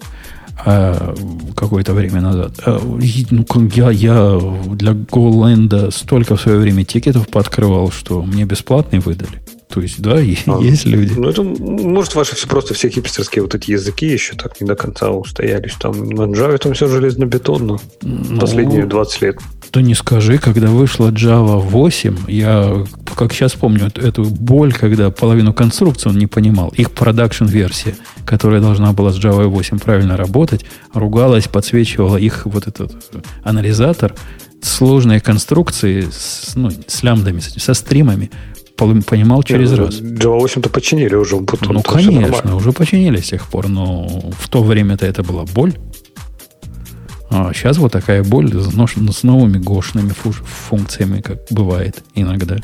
а, 0.64 1.14
какое-то 1.56 1.92
время 1.92 2.20
назад. 2.20 2.52
А, 2.64 2.80
ну, 2.82 3.44
я, 3.74 3.90
я 3.90 4.40
для 4.74 4.92
GoLand 4.92 5.90
столько 5.90 6.36
в 6.36 6.40
свое 6.40 6.58
время 6.58 6.84
тикетов 6.84 7.28
пооткрывал, 7.28 7.90
что 7.90 8.22
мне 8.22 8.44
бесплатные 8.44 9.00
выдали. 9.00 9.40
То 9.72 9.80
есть, 9.80 10.02
да, 10.02 10.16
а, 10.16 10.20
есть 10.20 10.84
люди. 10.84 11.14
Ну, 11.16 11.28
это, 11.28 11.44
может, 11.44 12.16
ваши 12.16 12.34
все 12.34 12.48
просто 12.48 12.74
все 12.74 12.88
хипстерские 12.88 13.42
вот 13.42 13.54
эти 13.54 13.70
языки 13.70 14.06
еще 14.06 14.34
так 14.34 14.60
не 14.60 14.66
до 14.66 14.74
конца 14.74 15.10
устоялись. 15.10 15.74
Там 15.78 16.10
на 16.10 16.22
Java 16.22 16.58
там 16.58 16.74
все 16.74 16.88
железно-бетонно 16.88 17.78
ну, 18.02 18.40
последние 18.40 18.86
20 18.86 19.22
лет. 19.22 19.38
То 19.70 19.80
не 19.80 19.94
скажи, 19.94 20.38
когда 20.38 20.66
вышла 20.66 21.12
Java 21.12 21.60
8, 21.60 22.16
я, 22.26 22.84
как 23.14 23.32
сейчас 23.32 23.52
помню, 23.52 23.92
эту, 23.94 24.24
боль, 24.24 24.72
когда 24.72 25.10
половину 25.10 25.54
конструкции 25.54 26.08
он 26.08 26.18
не 26.18 26.26
понимал. 26.26 26.72
Их 26.76 26.90
продакшн-версия, 26.90 27.94
которая 28.26 28.60
должна 28.60 28.92
была 28.92 29.12
с 29.12 29.18
Java 29.18 29.46
8 29.46 29.78
правильно 29.78 30.16
работать, 30.16 30.64
ругалась, 30.92 31.46
подсвечивала 31.46 32.16
их 32.16 32.44
вот 32.46 32.66
этот 32.66 32.92
анализатор, 33.44 34.16
сложные 34.62 35.20
конструкции 35.20 36.08
с, 36.10 36.54
ну, 36.54 36.70
с 36.86 37.02
лямбдами, 37.02 37.40
со 37.40 37.72
стримами 37.74 38.30
понимал 39.06 39.42
через 39.42 39.72
раз. 39.72 40.00
Java 40.00 40.38
8-то 40.40 40.70
починили 40.70 41.14
уже. 41.14 41.36
Потом 41.36 41.74
ну, 41.76 41.82
конечно, 41.82 42.56
уже 42.56 42.72
починили 42.72 43.18
с 43.18 43.28
тех 43.28 43.46
пор, 43.46 43.68
но 43.68 44.06
в 44.38 44.48
то 44.48 44.62
время-то 44.62 45.06
это 45.06 45.22
была 45.22 45.44
боль. 45.44 45.74
А 47.30 47.52
сейчас 47.54 47.78
вот 47.78 47.92
такая 47.92 48.24
боль 48.24 48.52
с, 48.52 48.72
с 48.72 49.22
новыми 49.22 49.58
гошными 49.58 50.12
функциями, 50.12 51.20
как 51.20 51.38
бывает 51.50 52.02
иногда. 52.14 52.58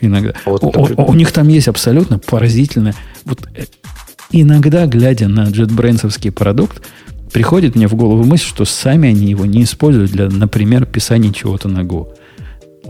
Иногда. 0.00 0.32
Вот, 0.46 0.62
у, 0.62 0.68
у, 0.68 1.10
у 1.10 1.14
них 1.14 1.32
там 1.32 1.48
есть 1.48 1.68
абсолютно 1.68 2.18
поразительное... 2.18 2.94
Вот, 3.24 3.40
э, 3.54 3.64
иногда, 4.30 4.86
глядя 4.86 5.28
на 5.28 5.48
JetBrains 5.48 6.30
продукт, 6.30 6.82
приходит 7.32 7.74
мне 7.74 7.88
в 7.88 7.94
голову 7.94 8.24
мысль, 8.24 8.44
что 8.44 8.64
сами 8.64 9.08
они 9.08 9.26
его 9.26 9.44
не 9.44 9.64
используют 9.64 10.12
для, 10.12 10.28
например, 10.28 10.86
писания 10.86 11.32
чего-то 11.32 11.68
на 11.68 11.80
Go 11.80 12.08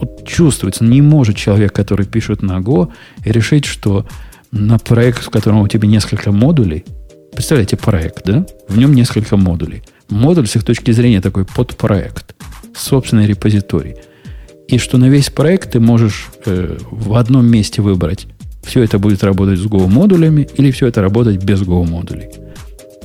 вот 0.01 0.27
чувствуется, 0.27 0.85
не 0.85 1.03
может 1.03 1.37
человек, 1.37 1.73
который 1.73 2.07
пишет 2.07 2.43
на 2.43 2.59
Go, 2.59 2.91
решить, 3.25 3.65
что 3.65 4.07
на 4.53 4.79
проект, 4.79 5.23
в 5.23 5.31
котором 5.31 5.61
у 5.61 5.69
тебя 5.69 5.89
несколько 5.89 6.33
модулей, 6.33 6.85
представляете, 7.33 7.77
проект, 7.77 8.25
да? 8.25 8.47
В 8.69 8.79
нем 8.79 8.95
несколько 8.95 9.37
модулей. 9.37 9.83
Модуль 10.09 10.47
с 10.47 10.57
их 10.57 10.65
точки 10.65 10.91
зрения 10.91 11.21
такой 11.21 11.45
подпроект, 11.45 12.35
собственный 12.75 13.27
репозиторий. 13.27 13.97
И 14.69 14.79
что 14.79 14.99
на 14.99 15.09
весь 15.09 15.31
проект 15.31 15.73
ты 15.73 15.81
можешь 15.81 16.29
э, 16.47 16.77
в 16.91 17.15
одном 17.15 17.47
месте 17.47 17.83
выбрать, 17.83 18.27
все 18.63 18.83
это 18.83 18.99
будет 18.99 19.25
работать 19.25 19.59
с 19.59 19.67
Go 19.67 19.87
модулями 19.89 20.49
или 20.57 20.71
все 20.71 20.87
это 20.87 21.01
работать 21.01 21.43
без 21.43 21.63
Go 21.63 21.85
модулей. 21.85 22.29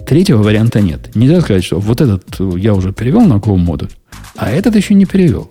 Третьего 0.05 0.43
варианта 0.43 0.81
нет. 0.81 1.15
Нельзя 1.15 1.41
сказать, 1.41 1.63
что 1.63 1.80
вот 1.80 2.01
этот 2.01 2.23
я 2.57 2.73
уже 2.73 2.93
перевел 2.93 3.22
на 3.22 3.35
Go 3.35 3.55
модуль, 3.55 3.89
а 4.35 4.51
этот 4.51 4.76
еще 4.76 4.93
не 4.93 5.05
перевел. 5.05 5.49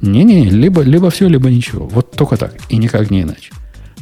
Не-не, 0.00 0.50
либо, 0.50 0.82
либо 0.82 1.10
все, 1.10 1.28
либо 1.28 1.50
ничего. 1.50 1.86
Вот 1.86 2.12
только 2.12 2.36
так. 2.36 2.54
И 2.68 2.76
никак 2.76 3.10
не 3.10 3.22
иначе. 3.22 3.52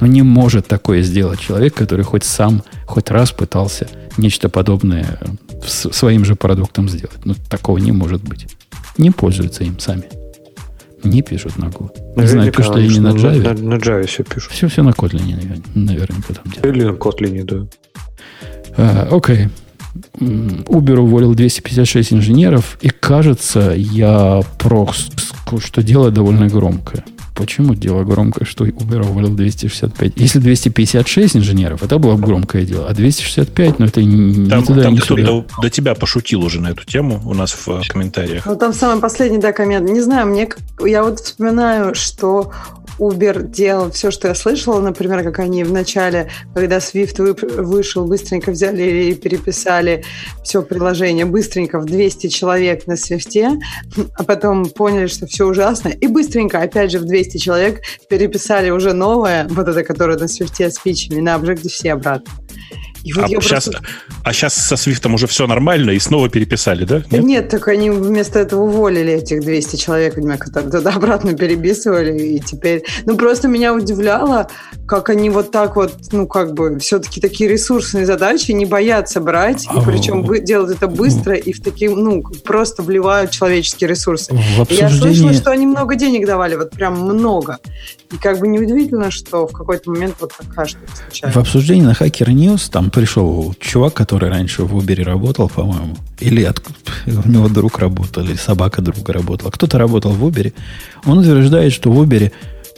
Но 0.01 0.07
не 0.07 0.23
может 0.23 0.69
такое 0.69 1.03
сделать 1.03 1.41
человек, 1.41 1.75
который 1.75 2.05
хоть 2.05 2.25
сам, 2.25 2.63
хоть 2.87 3.11
раз 3.11 3.33
пытался 3.33 3.89
нечто 4.17 4.49
подобное 4.49 5.19
своим 5.67 6.25
же 6.25 6.37
продуктом 6.37 6.89
сделать. 6.89 7.25
Ну, 7.25 7.35
такого 7.49 7.79
не 7.79 7.93
может 7.93 8.23
быть. 8.23 8.47
Не 8.97 9.11
пользуются 9.11 9.65
им 9.65 9.79
сами. 9.79 10.05
Не 11.05 11.23
пишут 11.23 11.59
на 11.59 11.67
Go. 11.67 11.91
Не 12.17 12.27
знаю, 12.27 12.53
пишут 12.53 12.77
ли 12.77 12.85
они 12.89 13.01
на 13.01 13.09
Java. 13.09 13.43
На, 13.43 13.55
на 13.55 13.75
Java 13.75 14.07
все 14.07 14.25
пишут. 14.25 14.53
Все, 14.53 14.69
все 14.69 14.83
на 14.83 14.91
Kotlin, 14.91 15.63
наверняка 15.75 16.35
там 16.35 16.53
делают. 16.53 16.67
Или 16.67 16.85
на 16.85 16.91
Kotlin, 16.91 17.45
да. 17.45 17.67
А, 18.77 19.09
окей. 19.11 19.49
Uber 20.19 20.99
уволил 20.99 21.35
256 21.35 22.13
инженеров, 22.13 22.79
и 22.81 22.89
кажется, 22.89 23.75
я 23.77 24.43
просто 24.59 25.13
что 25.61 25.83
дело 25.83 26.11
довольно 26.11 26.49
громкое. 26.49 27.05
Почему 27.39 27.77
дело 27.77 28.03
громкое, 28.03 28.45
что 28.45 28.67
Uber 28.67 29.09
уволил 29.09 29.31
265? 29.31 30.15
Если 30.17 30.41
256 30.41 31.37
инженеров, 31.37 31.85
это 31.85 31.99
было 31.99 32.17
бы 32.17 32.27
громкое 32.27 32.65
дело. 32.65 32.89
А 32.89 32.95
265, 32.95 33.79
ну 33.79 33.87
это 33.87 34.03
не 34.03 34.51
там, 34.51 34.65
туда, 34.65 34.83
там 34.83 34.95
не 34.95 34.99
кто-то 34.99 35.23
до, 35.23 35.47
до 35.63 35.71
тебя 35.71 35.95
пошутил 35.95 36.43
уже 36.43 36.61
на 36.61 36.71
эту 36.71 36.85
тему 36.85 37.23
у 37.25 37.35
нас 37.35 37.53
в 37.53 37.81
комментариях. 37.87 38.45
Ну 38.45 38.57
там 38.57 38.73
самый 38.73 39.01
последний, 39.01 39.39
да, 39.39 39.53
коммент. 39.53 39.89
Не 39.89 40.01
знаю, 40.01 40.27
мне 40.27 40.49
я 40.81 41.05
вот 41.05 41.21
вспоминаю, 41.21 41.95
что 41.95 42.53
Uber 42.99 43.49
делал 43.49 43.91
все, 43.91 44.11
что 44.11 44.29
я 44.29 44.35
слышала, 44.35 44.81
например, 44.81 45.23
как 45.23 45.39
они 45.39 45.65
в 45.65 45.73
начале, 45.73 46.31
когда 46.55 46.79
Swift 46.79 47.63
вышел, 47.63 48.07
быстренько 48.07 48.51
взяли 48.51 49.11
и 49.11 49.15
переписали 49.15 50.05
все 50.43 50.63
приложение 50.63 51.25
быстренько 51.25 51.79
в 51.79 51.85
200 51.85 52.29
человек 52.29 52.87
на 52.87 52.93
Swift, 52.93 53.61
а 54.17 54.25
потом 54.25 54.67
поняли, 54.67 55.07
что 55.07 55.27
все 55.27 55.47
ужасно, 55.47 55.89
и 55.89 56.07
быстренько, 56.07 56.61
опять 56.61 56.91
же, 56.91 56.99
в 56.99 57.05
200 57.05 57.28
человек 57.37 57.83
переписали 58.09 58.71
уже 58.71 58.93
новое, 58.93 59.47
вот 59.49 59.69
это, 59.69 59.83
которое 59.83 60.17
на 60.17 60.25
Swift 60.25 60.63
с 60.63 60.85
на 61.21 61.37
Objective-C 61.37 61.89
обратно. 61.91 62.33
И 63.05 63.13
вот 63.13 63.25
а, 63.25 63.29
я 63.29 63.41
сейчас, 63.41 63.65
просто- 63.65 63.83
а 64.25 64.33
сейчас 64.33 64.55
со 64.55 64.77
Свифтом 64.77 65.15
уже 65.15 65.27
все 65.27 65.47
нормально 65.47 65.93
и 65.93 65.99
снова 65.99 66.29
переписали, 66.29 66.85
да? 66.85 67.03
Нет? 67.11 67.25
Нет, 67.25 67.49
так 67.49 67.69
они 67.69 67.91
вместо 67.91 68.39
этого 68.39 68.63
уволили 68.63 69.13
этих 69.13 69.41
200 69.41 69.77
человек, 69.77 70.15
которые 70.15 70.71
туда 70.71 70.91
обратно 70.95 71.35
переписывали, 71.35 72.19
и 72.19 72.41
теперь... 72.41 72.83
Ну, 73.07 73.17
просто 73.17 73.49
меня 73.49 73.75
удивляло, 73.75 74.49
как 74.87 75.11
они 75.11 75.31
вот 75.31 75.51
так 75.51 75.77
вот, 75.77 75.95
ну, 76.13 76.27
как 76.27 76.55
бы, 76.55 76.79
все-таки 76.79 77.21
такие 77.21 77.49
ресурсные 77.51 78.07
задачи 78.07 78.51
не 78.53 78.67
боятся 78.67 79.21
брать, 79.21 79.65
и 79.65 79.69
А, 79.71 79.81
причем 79.83 80.27
делают 80.45 80.77
это 80.77 80.87
быстро, 80.89 81.35
и 81.35 81.53
в 81.53 81.63
такие, 81.63 81.91
ну, 81.91 82.23
просто 82.45 82.83
вливают 82.83 83.31
человеческие 83.31 83.89
ресурсы. 83.91 84.33
В 84.35 84.71
И 84.71 84.75
Я 84.75 84.89
слышала, 84.89 85.09
обсуждении... 85.11 85.33
что 85.37 85.51
они 85.51 85.67
много 85.67 85.95
денег 85.95 86.27
давали, 86.27 86.57
вот 86.57 86.71
прям 86.71 86.99
много. 87.01 87.59
И 88.13 88.17
как 88.17 88.39
бы 88.41 88.49
неудивительно, 88.49 89.11
что 89.11 89.47
в 89.47 89.53
какой-то 89.53 89.91
момент 89.91 90.17
вот 90.21 90.33
такая 90.37 90.67
штука 90.67 90.87
В 90.93 90.97
случается. 90.97 91.41
обсуждении 91.41 91.83
на 91.83 91.93
Hacker 91.93 92.29
News 92.29 92.71
там 92.71 92.91
пришел 92.99 93.55
чувак, 93.61 93.95
который 93.95 94.29
раньше 94.29 94.65
в 94.65 94.77
Uber 94.77 95.05
работал, 95.05 95.49
по-моему. 95.49 95.97
Или 96.19 96.43
от- 96.43 96.61
у 97.07 97.29
него 97.29 97.49
друг 97.49 97.79
работал, 97.79 98.25
или 98.25 98.35
собака 98.35 98.83
друга 98.83 99.13
работала. 99.13 99.51
Кто-то 99.51 99.79
работал 99.79 100.11
в 100.13 100.25
Uber. 100.27 100.53
Он 101.07 101.19
утверждает, 101.19 101.73
что 101.73 101.93
в 101.93 102.03
Uber 102.03 102.33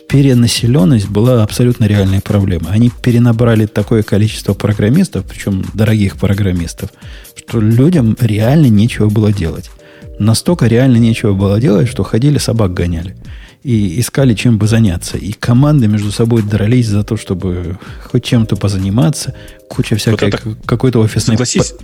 перенаселенность 0.09 1.09
была 1.09 1.43
абсолютно 1.43 1.87
реальной 1.87 2.21
проблемой. 2.21 2.71
Они 2.73 2.91
перенабрали 3.03 3.65
такое 3.67 4.03
количество 4.03 4.53
программистов, 4.55 5.25
причем 5.25 5.65
дорогих 5.73 6.17
программистов, 6.17 6.91
что 7.37 7.59
людям 7.61 8.15
реально 8.21 8.67
нечего 8.67 9.09
было 9.09 9.33
делать. 9.33 9.71
Настолько 10.19 10.67
реально 10.67 10.99
нечего 10.99 11.33
было 11.33 11.59
делать, 11.61 11.89
что 11.89 12.03
ходили 12.03 12.37
собак 12.39 12.75
гоняли. 12.75 13.17
И 13.63 14.01
искали, 14.01 14.35
чем 14.35 14.57
бы 14.57 14.67
заняться. 14.67 15.19
И 15.19 15.33
команды 15.33 15.87
между 15.87 16.11
собой 16.13 16.43
дрались 16.43 16.87
за 16.89 17.05
то, 17.05 17.17
чтобы 17.19 17.79
хоть 18.11 18.25
чем-то 18.25 18.57
позаниматься. 18.57 19.35
Куча 19.69 19.97
всякой 19.97 20.29
это- 20.29 20.39
к- 20.39 20.65
какой-то 20.65 21.01
офисной... 21.01 21.37
Согласись, 21.37 21.75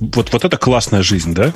вот, 0.00 0.32
вот 0.32 0.44
это 0.44 0.56
классная 0.56 1.02
жизнь, 1.02 1.34
да? 1.34 1.52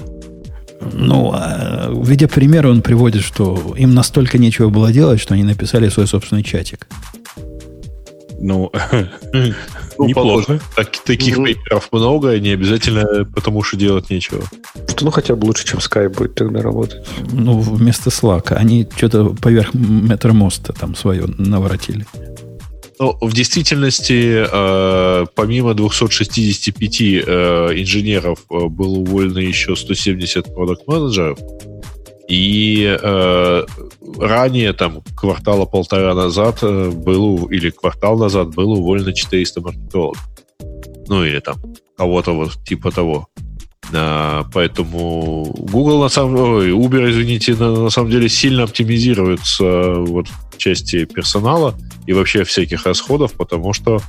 Ну, 0.93 1.31
а 1.33 1.89
в 1.91 2.07
виде 2.09 2.27
примера 2.29 2.69
он 2.69 2.83
приводит, 2.83 3.23
что 3.23 3.75
им 3.79 3.95
настолько 3.95 4.37
нечего 4.37 4.69
было 4.69 4.93
делать, 4.93 5.21
что 5.21 5.33
они 5.35 5.45
написали 5.45 5.89
свой 5.89 6.07
собственный 6.07 6.43
чатик. 6.43 6.87
Ну, 8.41 8.71
Ну, 9.99 10.07
неплохо. 10.07 10.61
Так- 10.77 10.91
таких 11.05 11.37
Ну. 11.37 11.45
примеров 11.45 11.89
много, 11.93 12.39
не 12.41 12.51
обязательно 12.51 13.25
потому, 13.25 13.63
что 13.63 13.77
делать 13.77 14.11
нечего. 14.11 14.43
Что, 14.89 15.05
ну, 15.05 15.11
хотя 15.11 15.37
бы 15.37 15.45
лучше, 15.47 15.67
чем 15.67 15.79
Skype 15.79 16.09
будет 16.17 16.35
тогда 16.35 16.61
работать. 16.63 17.07
Ну, 17.33 17.59
вместо 17.59 18.11
Slack. 18.11 18.53
Они 18.55 18.89
что-то 18.97 19.27
поверх 19.27 19.75
метромоста 19.75 20.73
там 20.73 20.95
свое 20.95 21.25
наворотили. 21.39 22.07
Но 22.99 23.19
в 23.21 23.33
действительности, 23.33 24.47
э, 24.51 25.27
помимо 25.35 25.75
265 25.75 27.23
э, 27.27 27.73
инженеров, 27.81 28.39
э, 28.51 28.67
было 28.69 28.99
уволено 28.99 29.39
еще 29.39 29.75
170 29.77 30.55
продакт-менеджеров. 30.55 31.39
И 32.33 32.87
э, 32.87 33.67
ранее, 34.19 34.73
там, 34.73 35.03
квартала 35.15 35.67
полтора 35.67 36.15
назад 36.15 36.61
э, 36.63 36.91
было, 36.91 37.47
или 37.51 37.69
квартал 37.69 38.17
назад 38.17 38.55
было 38.55 38.73
уволено 38.73 39.13
400 39.13 39.61
маркетологов. 39.61 40.31
Ну, 41.09 41.27
или 41.27 41.41
там 41.41 41.57
кого-то 41.95 42.33
вот 42.33 42.65
типа 42.65 42.91
того. 42.91 43.29
А, 43.93 44.47
поэтому 44.51 45.45
Google 45.59 46.01
на 46.01 46.09
самом 46.09 46.37
ой, 46.37 46.71
Uber, 46.71 47.11
извините, 47.11 47.55
на, 47.55 47.71
на 47.71 47.91
самом 47.91 48.11
деле 48.11 48.31
сильно 48.31 48.63
оптимизируется 48.63 49.97
вот 49.97 50.29
в 50.29 50.57
части 50.57 51.05
персонала 51.05 51.75
и 52.07 52.15
вообще 52.15 52.45
всяких 52.45 52.87
расходов, 52.87 53.35
потому 53.35 53.75
что, 53.75 54.01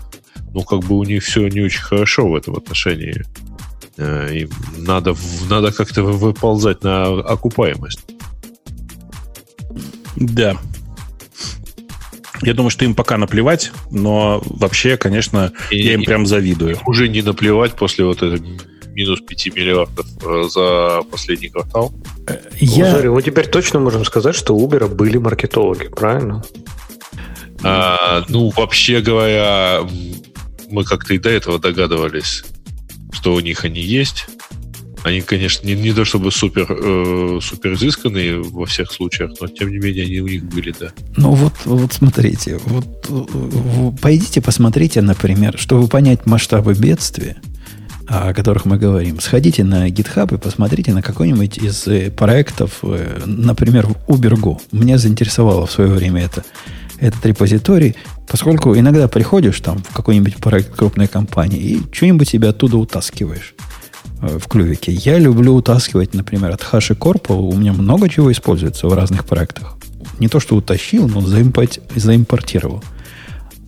ну, 0.54 0.62
как 0.62 0.80
бы 0.80 0.98
у 0.98 1.04
них 1.04 1.24
все 1.26 1.50
не 1.50 1.60
очень 1.60 1.82
хорошо 1.82 2.30
в 2.30 2.36
этом 2.36 2.56
отношении. 2.56 3.26
Э, 3.98 4.30
Им 4.34 4.50
надо, 4.78 5.16
надо 5.50 5.72
как-то 5.72 6.04
вы- 6.04 6.14
выползать 6.14 6.84
на 6.84 7.06
окупаемость. 7.20 8.00
Да. 10.16 10.58
Я 12.42 12.54
думаю, 12.54 12.70
что 12.72 12.84
им 12.86 12.94
пока 12.94 13.18
наплевать, 13.18 13.72
но 13.92 14.42
вообще, 14.46 14.98
конечно, 14.98 15.54
И- 15.72 15.82
я 15.82 15.94
им 15.94 16.02
и 16.02 16.06
прям 16.06 16.26
завидую. 16.26 16.78
уже 16.86 17.08
не 17.08 17.22
наплевать 17.22 17.74
после 17.74 18.04
вот 18.06 18.18
этого 18.22 18.38
минус 18.94 19.22
5 19.22 19.50
миллиардов 19.56 20.06
э, 20.24 20.44
за 20.50 21.02
последний 21.10 21.50
квартал. 21.50 21.94
Я, 22.60 22.92
Смотри, 22.92 23.10
мы 23.10 23.22
теперь 23.24 23.48
точно 23.48 23.80
можем 23.80 24.06
сказать, 24.06 24.36
что 24.36 24.56
у 24.56 24.68
Uber 24.68 24.88
были 24.94 25.18
маркетологи, 25.18 25.88
правильно? 25.88 26.44
А, 27.64 28.24
ну, 28.28 28.52
вообще 28.56 29.00
говоря, 29.02 29.82
мы 30.70 30.84
как-то 30.84 31.14
и 31.14 31.18
до 31.18 31.30
этого 31.30 31.60
догадывались, 31.60 32.44
что 33.14 33.34
у 33.34 33.40
них 33.40 33.64
они 33.64 33.80
есть. 33.82 34.26
Они, 35.04 35.20
конечно, 35.22 35.66
не, 35.68 35.76
не 35.76 35.92
то 35.92 36.06
чтобы 36.06 36.32
супер, 36.32 36.66
э, 36.70 37.40
супер 37.42 37.74
изысканные 37.74 38.42
во 38.42 38.66
всех 38.66 38.90
случаях, 38.92 39.32
но 39.42 39.48
тем 39.48 39.70
не 39.70 39.78
менее 39.78 40.06
они 40.06 40.20
у 40.22 40.28
них 40.28 40.44
были, 40.46 40.74
да. 40.80 40.92
Ну 41.18 41.32
вот, 41.32 41.54
вот 41.66 41.92
смотрите, 41.92 42.58
вот 42.66 42.86
э, 43.10 43.12
в- 43.12 43.96
пойдите 43.98 44.40
посмотрите, 44.42 45.02
например, 45.02 45.58
чтобы 45.58 45.88
понять 45.90 46.26
масштабы 46.26 46.74
бедствия, 46.74 47.36
о 48.08 48.34
которых 48.34 48.64
мы 48.64 48.78
говорим, 48.78 49.20
сходите 49.20 49.66
на 49.66 49.90
GitHub 49.90 50.34
и 50.36 50.38
посмотрите 50.38 50.94
на 50.94 51.02
какой-нибудь 51.02 51.58
из 51.58 51.86
э, 51.88 52.10
проектов, 52.10 52.80
э, 52.84 53.24
например, 53.26 53.88
UberGo. 54.08 54.62
Меня 54.72 54.98
заинтересовало 54.98 55.66
в 55.66 55.72
свое 55.72 55.90
время 55.90 56.22
это, 56.24 56.46
этот 57.00 57.26
репозиторий, 57.26 57.96
поскольку 58.28 58.76
иногда 58.78 59.08
приходишь 59.08 59.60
там 59.60 59.84
в 59.84 59.94
какой-нибудь 59.94 60.38
проект 60.38 60.76
крупной 60.76 61.08
компании 61.08 61.60
и 61.60 61.82
что-нибудь 61.92 62.30
себе 62.30 62.50
оттуда 62.50 62.78
утаскиваешь 62.78 63.56
э, 64.22 64.38
в 64.40 64.48
клювике. 64.48 64.92
Я 64.92 65.20
люблю 65.20 65.56
утаскивать, 65.56 66.14
например, 66.14 66.52
от 66.52 66.62
HashiCorp. 66.62 67.34
У 67.34 67.56
меня 67.56 67.74
много 67.74 68.10
чего 68.10 68.32
используется 68.32 68.88
в 68.88 68.94
разных 68.94 69.26
проектах. 69.26 69.78
Не 70.20 70.28
то, 70.28 70.40
что 70.40 70.56
утащил, 70.56 71.08
но 71.08 71.22
заимпорт- 71.22 71.82
заимпортировал. 71.96 72.84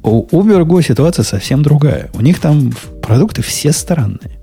У 0.03 0.27
UberGo 0.27 0.83
ситуация 0.83 1.23
совсем 1.23 1.63
другая. 1.63 2.11
У 2.13 2.21
них 2.21 2.39
там 2.39 2.73
продукты 3.01 3.41
все 3.41 3.71
странные. 3.71 4.39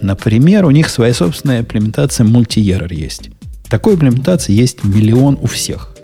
Например, 0.00 0.64
у 0.64 0.70
них 0.70 0.88
своя 0.88 1.12
собственная 1.12 1.60
имплементация 1.60 2.24
мультиерор 2.24 2.92
есть. 2.92 3.30
Такой 3.68 3.94
имплементации 3.94 4.52
есть 4.52 4.82
миллион 4.84 5.38
у 5.40 5.46
всех. 5.46 5.94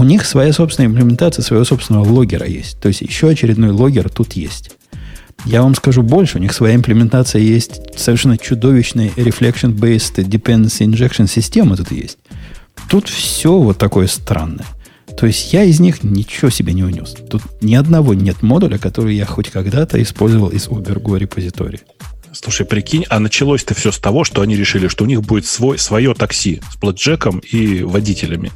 У 0.00 0.02
них 0.02 0.24
своя 0.24 0.50
собственная 0.54 0.88
имплементация 0.88 1.42
своего 1.42 1.62
собственного 1.62 2.10
логера 2.10 2.46
есть. 2.46 2.80
То 2.80 2.88
есть 2.88 3.02
еще 3.02 3.28
очередной 3.28 3.70
логер 3.70 4.08
тут 4.08 4.32
есть. 4.32 4.70
Я 5.44 5.60
вам 5.60 5.74
скажу 5.74 6.02
больше, 6.02 6.38
у 6.38 6.40
них 6.40 6.54
своя 6.54 6.74
имплементация 6.74 7.42
есть, 7.42 7.82
совершенно 7.98 8.38
чудовищная 8.38 9.10
reflection-based 9.10 10.24
dependency 10.24 10.86
injection 10.86 11.28
система 11.28 11.76
тут 11.76 11.92
есть. 11.92 12.16
Тут 12.88 13.10
все 13.10 13.58
вот 13.58 13.76
такое 13.76 14.06
странное. 14.06 14.64
То 15.18 15.26
есть 15.26 15.52
я 15.52 15.64
из 15.64 15.80
них 15.80 16.02
ничего 16.02 16.48
себе 16.48 16.72
не 16.72 16.82
унес. 16.82 17.14
Тут 17.28 17.42
ни 17.60 17.74
одного 17.74 18.14
нет 18.14 18.42
модуля, 18.42 18.78
который 18.78 19.14
я 19.14 19.26
хоть 19.26 19.50
когда-то 19.50 20.02
использовал 20.02 20.48
из 20.48 20.66
UberGo 20.68 21.18
репозитория. 21.18 21.80
Слушай, 22.32 22.64
прикинь, 22.64 23.04
а 23.10 23.20
началось-то 23.20 23.74
все 23.74 23.92
с 23.92 23.98
того, 23.98 24.24
что 24.24 24.40
они 24.40 24.56
решили, 24.56 24.88
что 24.88 25.04
у 25.04 25.06
них 25.06 25.20
будет 25.20 25.44
свой, 25.44 25.78
свое 25.78 26.14
такси 26.14 26.62
с 26.72 26.76
платджеком 26.76 27.40
и 27.40 27.82
водителями. 27.82 28.50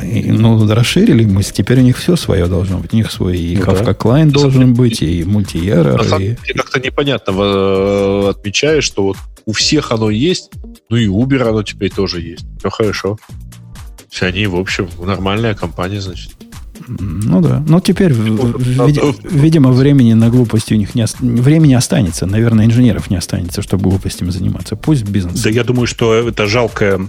И, 0.00 0.30
ну, 0.30 0.66
расширили 0.72 1.24
мы, 1.24 1.42
теперь 1.42 1.80
у 1.80 1.82
них 1.82 1.98
все 1.98 2.16
свое 2.16 2.46
должно 2.46 2.78
быть. 2.78 2.92
У 2.92 2.96
них 2.96 3.10
свой 3.10 3.36
и 3.38 3.56
Ну 3.56 3.62
Kafka 3.62 3.84
да. 3.84 3.92
Client 3.92 4.30
должен 4.30 4.74
быть, 4.74 5.02
и 5.02 5.24
мультиерор, 5.24 5.98
На 5.98 6.04
самом 6.04 6.22
и... 6.22 6.26
деле 6.28 6.54
как-то 6.56 6.80
непонятно 6.80 7.32
э, 7.36 8.28
отмечаешь, 8.30 8.84
что 8.84 9.02
вот 9.04 9.16
у 9.44 9.52
всех 9.52 9.92
оно 9.92 10.08
есть, 10.10 10.50
ну 10.88 10.96
и 10.96 11.06
Uber 11.06 11.42
оно 11.48 11.62
теперь 11.62 11.90
тоже 11.90 12.20
есть. 12.20 12.44
Все 12.58 12.70
хорошо. 12.70 13.18
Все 14.08 14.26
они, 14.26 14.46
в 14.46 14.56
общем, 14.56 14.88
нормальная 15.04 15.54
компания, 15.54 16.00
значит. 16.00 16.32
Ну 16.88 17.40
да. 17.40 17.62
Но 17.68 17.80
теперь, 17.80 18.12
в- 18.12 18.36
Вот, 18.36 18.60
в- 18.62 18.76
надо- 18.76 18.90
види- 18.90 19.14
видимо, 19.30 19.72
времени 19.72 20.14
на 20.14 20.30
глупости 20.30 20.74
у 20.74 20.76
них 20.76 20.94
не, 20.94 21.04
ос- 21.04 21.16
времени 21.20 21.74
останется. 21.74 22.26
Наверное, 22.26 22.64
инженеров 22.66 23.08
не 23.10 23.16
останется, 23.16 23.62
чтобы 23.62 23.84
глупостями 23.84 24.30
заниматься. 24.30 24.74
Пусть 24.76 25.04
бизнес. 25.04 25.40
Да 25.42 25.50
я 25.50 25.64
думаю, 25.64 25.86
что 25.86 26.12
это 26.14 26.46
жалкая, 26.46 27.08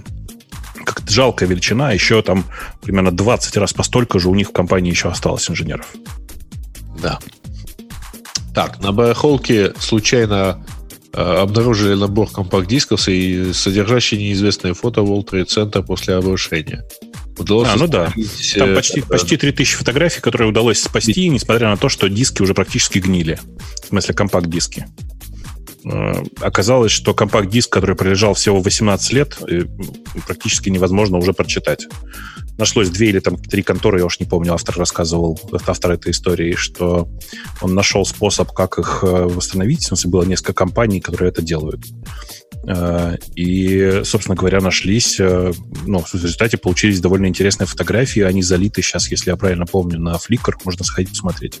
как 0.84 1.00
это 1.00 1.12
жалкая 1.12 1.48
величина. 1.48 1.92
Еще 1.92 2.22
там 2.22 2.44
примерно 2.82 3.10
20 3.10 3.56
раз 3.56 3.72
постолько 3.72 4.18
же 4.18 4.28
у 4.28 4.34
них 4.34 4.48
в 4.48 4.52
компании 4.52 4.90
еще 4.90 5.08
осталось 5.08 5.48
инженеров. 5.50 5.86
Да. 7.00 7.18
Так, 8.54 8.80
на 8.80 8.92
барахолке 8.92 9.72
случайно 9.78 10.64
э, 11.12 11.20
обнаружили 11.20 11.94
набор 11.94 12.30
компакт-дисков 12.30 13.08
и 13.08 13.52
содержащий 13.52 14.16
неизвестное 14.16 14.74
фото 14.74 15.00
World 15.00 15.30
Trade 15.30 15.46
Center 15.46 15.82
после 15.82 16.14
обрушения. 16.14 16.84
Удалось 17.36 17.68
А, 17.68 17.76
ну 17.76 17.88
да. 17.88 18.12
Там 18.56 18.70
э, 18.70 18.74
почти, 18.76 19.00
э, 19.00 19.02
почти 19.02 19.36
3000 19.36 19.76
фотографий, 19.76 20.20
которые 20.20 20.48
удалось 20.48 20.80
спасти, 20.80 21.28
несмотря 21.28 21.68
на 21.68 21.76
то, 21.76 21.88
что 21.88 22.08
диски 22.08 22.42
уже 22.42 22.54
практически 22.54 23.00
гнили. 23.00 23.40
В 23.82 23.88
смысле, 23.88 24.14
компакт-диски. 24.14 24.86
Э, 25.84 26.22
Оказалось, 26.40 26.92
что 26.92 27.14
компакт-диск, 27.14 27.70
который 27.70 27.96
пролежал 27.96 28.34
всего 28.34 28.60
18 28.60 29.12
лет, 29.12 29.38
э, 29.48 29.62
практически 30.26 30.70
невозможно 30.70 31.18
уже 31.18 31.32
прочитать. 31.32 31.86
нашлось 32.56 32.88
две 32.88 33.08
или 33.08 33.18
там 33.18 33.36
три 33.36 33.62
конторы, 33.62 33.98
я 33.98 34.06
уж 34.06 34.20
не 34.20 34.26
помню, 34.26 34.54
автор 34.54 34.76
рассказывал, 34.76 35.40
автор 35.66 35.90
этой 35.92 36.12
истории, 36.12 36.54
что 36.54 37.08
он 37.60 37.74
нашел 37.74 38.06
способ, 38.06 38.52
как 38.52 38.78
их 38.78 39.00
э, 39.02 39.06
восстановить. 39.06 39.82
В 39.82 39.86
смысле, 39.86 40.10
было 40.10 40.24
несколько 40.24 40.52
компаний, 40.52 41.00
которые 41.00 41.30
это 41.30 41.42
делают. 41.42 41.80
Э, 42.66 43.16
и, 43.34 44.02
собственно 44.04 44.36
говоря, 44.36 44.60
нашлись, 44.60 45.18
э, 45.18 45.52
ну, 45.86 45.98
в 46.00 46.14
результате 46.14 46.56
получились 46.56 47.00
довольно 47.00 47.26
интересные 47.26 47.66
фотографии. 47.66 48.22
Они 48.22 48.42
залиты 48.42 48.82
сейчас, 48.82 49.10
если 49.10 49.30
я 49.30 49.36
правильно 49.36 49.66
помню, 49.66 49.98
на 49.98 50.14
Flickr. 50.14 50.54
Можно 50.64 50.84
сходить 50.84 51.10
посмотреть. 51.10 51.60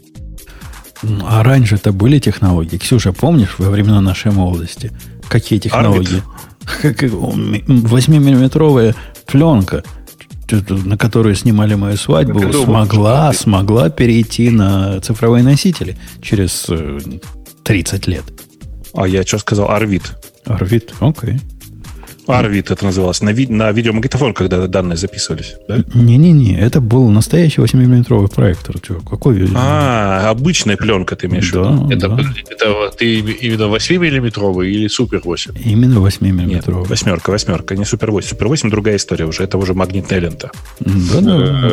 А 1.24 1.42
раньше 1.42 1.76
это 1.76 1.92
были 1.92 2.18
технологии. 2.18 2.78
Ксюша, 2.78 3.12
помнишь, 3.12 3.56
во 3.58 3.70
времена 3.70 4.00
нашей 4.00 4.32
молодости? 4.32 4.90
Какие 5.28 5.58
технологии? 5.58 6.22
8-миллиметровая 6.82 8.94
пленка, 9.26 9.82
на 10.68 10.96
которую 10.96 11.34
снимали 11.34 11.74
мою 11.74 11.96
свадьбу, 11.96 12.40
смогла, 12.52 13.32
смогла 13.32 13.90
перейти 13.90 14.50
на 14.50 15.00
цифровые 15.00 15.42
носители 15.44 15.96
через 16.22 16.66
30 17.64 18.06
лет. 18.06 18.24
А 18.94 19.08
я 19.08 19.24
что 19.24 19.38
сказал? 19.38 19.70
Арвид. 19.70 20.02
Арвид, 20.46 20.94
окей. 21.00 21.40
Арвид 22.26 22.70
это 22.70 22.84
называлось. 22.84 23.22
На, 23.22 23.30
ви- 23.32 23.46
на 23.48 23.70
видеомагнитофон, 23.72 24.32
когда 24.34 24.66
данные 24.66 24.96
записывались, 24.96 25.56
да? 25.68 25.78
Не-не-не, 25.94 26.58
это 26.58 26.80
был 26.80 27.10
настоящий 27.10 27.60
8-миллиметровый 27.60 28.28
проектор. 28.28 28.78
Чё, 28.80 29.00
какой 29.00 29.36
видео? 29.36 29.56
А, 29.58 30.30
обычная 30.30 30.76
пленка 30.76 31.16
ты 31.16 31.26
имеешь 31.26 31.50
в 31.50 31.54
да, 31.54 31.70
виду? 31.70 31.90
Это, 31.90 32.08
да. 32.08 32.22
это 32.50 32.96
ты 32.96 33.18
именно 33.20 33.64
8-миллиметровый 33.64 34.70
или 34.70 34.88
супер 34.88 35.20
8? 35.24 35.52
Именно 35.64 35.98
Нет, 35.98 36.14
8-миллиметровый. 36.14 36.88
восьмерка, 36.88 37.30
восьмерка, 37.30 37.76
не 37.76 37.84
Супер 37.84 38.10
8. 38.10 38.28
Супер 38.30 38.48
8 38.48 38.70
другая 38.70 38.96
история 38.96 39.26
уже, 39.26 39.44
это 39.44 39.58
уже 39.58 39.74
магнитная 39.74 40.18
лента. 40.20 40.50
Да, 40.80 41.20
да. 41.20 41.70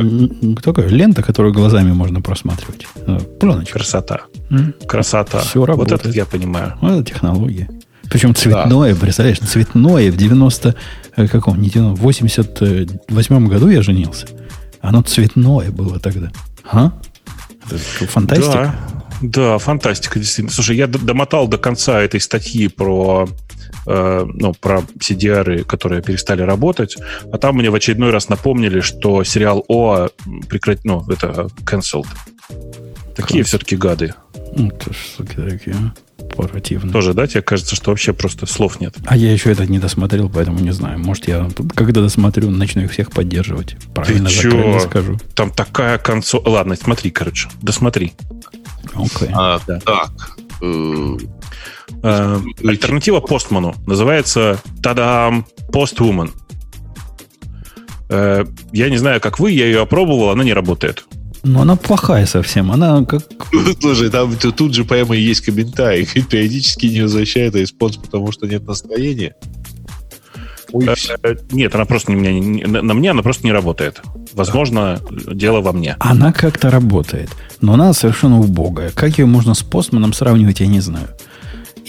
Такая 0.61 0.89
лента, 0.89 1.23
которую 1.23 1.53
глазами 1.53 1.91
можно 1.93 2.21
просматривать. 2.21 2.85
Э, 3.07 3.19
Пленочка. 3.39 3.73
Красота. 3.73 4.21
М. 4.49 4.73
Красота. 4.87 5.41
Вот 5.55 5.65
работает. 5.67 6.01
это 6.05 6.09
я 6.09 6.25
понимаю. 6.25 6.73
Это 6.81 7.03
технология. 7.03 7.69
Причем 8.11 8.35
цветное, 8.35 8.93
представляешь, 8.93 9.39
цветное 9.39 10.11
в 10.11 10.17
90, 10.17 10.75
э, 11.15 11.27
каком, 11.27 11.61
не 11.61 11.69
90, 11.69 11.95
в 11.95 12.03
88 12.03 13.47
году 13.47 13.69
я 13.69 13.81
женился. 13.81 14.27
Оно 14.81 15.01
цветное 15.01 15.71
было 15.71 15.97
тогда. 15.97 16.29
А? 16.65 16.91
Это 17.67 18.07
фантастика. 18.07 18.75
Да, 19.21 19.53
да, 19.53 19.57
фантастика, 19.59 20.19
действительно. 20.19 20.51
Слушай, 20.51 20.75
я 20.75 20.87
домотал 20.87 21.47
до 21.47 21.57
конца 21.57 22.01
этой 22.01 22.19
статьи 22.19 22.67
про 22.67 23.29
э, 23.85 24.25
ну, 24.27 24.53
про 24.55 24.81
CDR, 24.99 25.63
которые 25.63 26.01
перестали 26.01 26.41
работать, 26.41 26.97
а 27.31 27.37
там 27.37 27.55
мне 27.55 27.69
в 27.69 27.75
очередной 27.75 28.11
раз 28.11 28.27
напомнили, 28.27 28.81
что 28.81 29.23
сериал 29.23 29.63
О 29.69 30.09
прекрат... 30.49 30.79
ну, 30.83 31.05
это 31.09 31.47
cancelled. 31.63 32.07
Такие 33.15 33.43
Cancelled. 33.43 33.45
все-таки 33.45 33.77
гады. 33.77 34.13
Ну, 34.53 34.69
ты 34.69 34.91
ж, 34.91 34.97
суки 35.15 35.35
такие, 35.35 35.77
а. 35.77 35.93
Противно. 36.47 36.91
Тоже, 36.91 37.13
да, 37.13 37.27
тебе 37.27 37.41
кажется, 37.41 37.75
что 37.75 37.91
вообще 37.91 38.13
просто 38.13 38.45
слов 38.45 38.79
нет? 38.79 38.95
А 39.05 39.17
я 39.17 39.31
еще 39.31 39.51
этот 39.51 39.69
не 39.69 39.79
досмотрел, 39.79 40.29
поэтому 40.29 40.59
не 40.59 40.71
знаю. 40.71 40.99
Может, 40.99 41.27
я, 41.27 41.49
когда 41.75 42.01
досмотрю, 42.01 42.49
начну 42.49 42.83
их 42.83 42.91
всех 42.91 43.11
поддерживать. 43.11 43.75
Правильно, 43.93 44.29
Ты 44.29 44.35
чё? 44.35 44.79
скажу. 44.79 45.17
Там 45.35 45.51
такая 45.51 45.97
концовка... 45.97 46.49
Ладно, 46.49 46.75
смотри, 46.75 47.11
короче, 47.11 47.49
досмотри. 47.61 48.13
Окей. 48.93 49.29
А, 49.33 49.59
так. 49.59 50.11
Э, 50.61 51.17
Э, 52.03 52.39
альтернатива 52.63 53.19
Постману 53.19 53.75
называется 53.85 54.59
Тадам 54.81 55.45
Postwoman. 55.71 56.31
Э, 58.09 58.45
я 58.71 58.89
не 58.89 58.97
знаю, 58.97 59.21
как 59.21 59.39
вы, 59.39 59.51
я 59.51 59.65
ее 59.65 59.81
опробовал, 59.81 60.29
она 60.31 60.43
не 60.43 60.53
работает. 60.53 61.05
Но 61.43 61.61
она 61.63 61.75
плохая 61.75 62.25
совсем. 62.25 62.71
Она 62.71 63.03
как... 63.05 63.23
Слушай, 63.81 64.09
там 64.09 64.35
тут 64.35 64.73
же 64.75 64.85
прямо 64.85 65.15
и 65.15 65.21
есть 65.21 65.41
комментарий. 65.41 66.05
Периодически 66.29 66.85
не 66.87 67.01
возвращает 67.01 67.55
response, 67.55 67.97
потому 67.97 68.31
что 68.31 68.47
нет 68.47 68.65
настроения. 68.67 69.35
Ой, 70.73 70.87
Э, 71.23 71.35
Нет, 71.51 71.75
она 71.75 71.85
просто 71.85 72.11
не 72.13 72.17
меня, 72.19 72.31
не- 72.31 72.63
на 72.63 72.81
на 72.81 72.93
мне 72.93 73.11
она 73.11 73.21
просто 73.23 73.45
не 73.45 73.51
работает. 73.51 74.01
Возможно, 74.33 75.01
дело 75.33 75.59
во 75.61 75.73
мне. 75.73 75.97
Она 75.99 76.31
как-то 76.31 76.69
работает. 76.69 77.29
Но 77.59 77.73
она 77.73 77.91
совершенно 77.93 78.39
убогая. 78.39 78.91
Как 78.91 79.17
ее 79.17 79.25
можно 79.25 79.53
с 79.53 79.63
постманом 79.63 80.13
сравнивать, 80.13 80.61
я 80.61 80.67
не 80.67 80.79
знаю. 80.79 81.09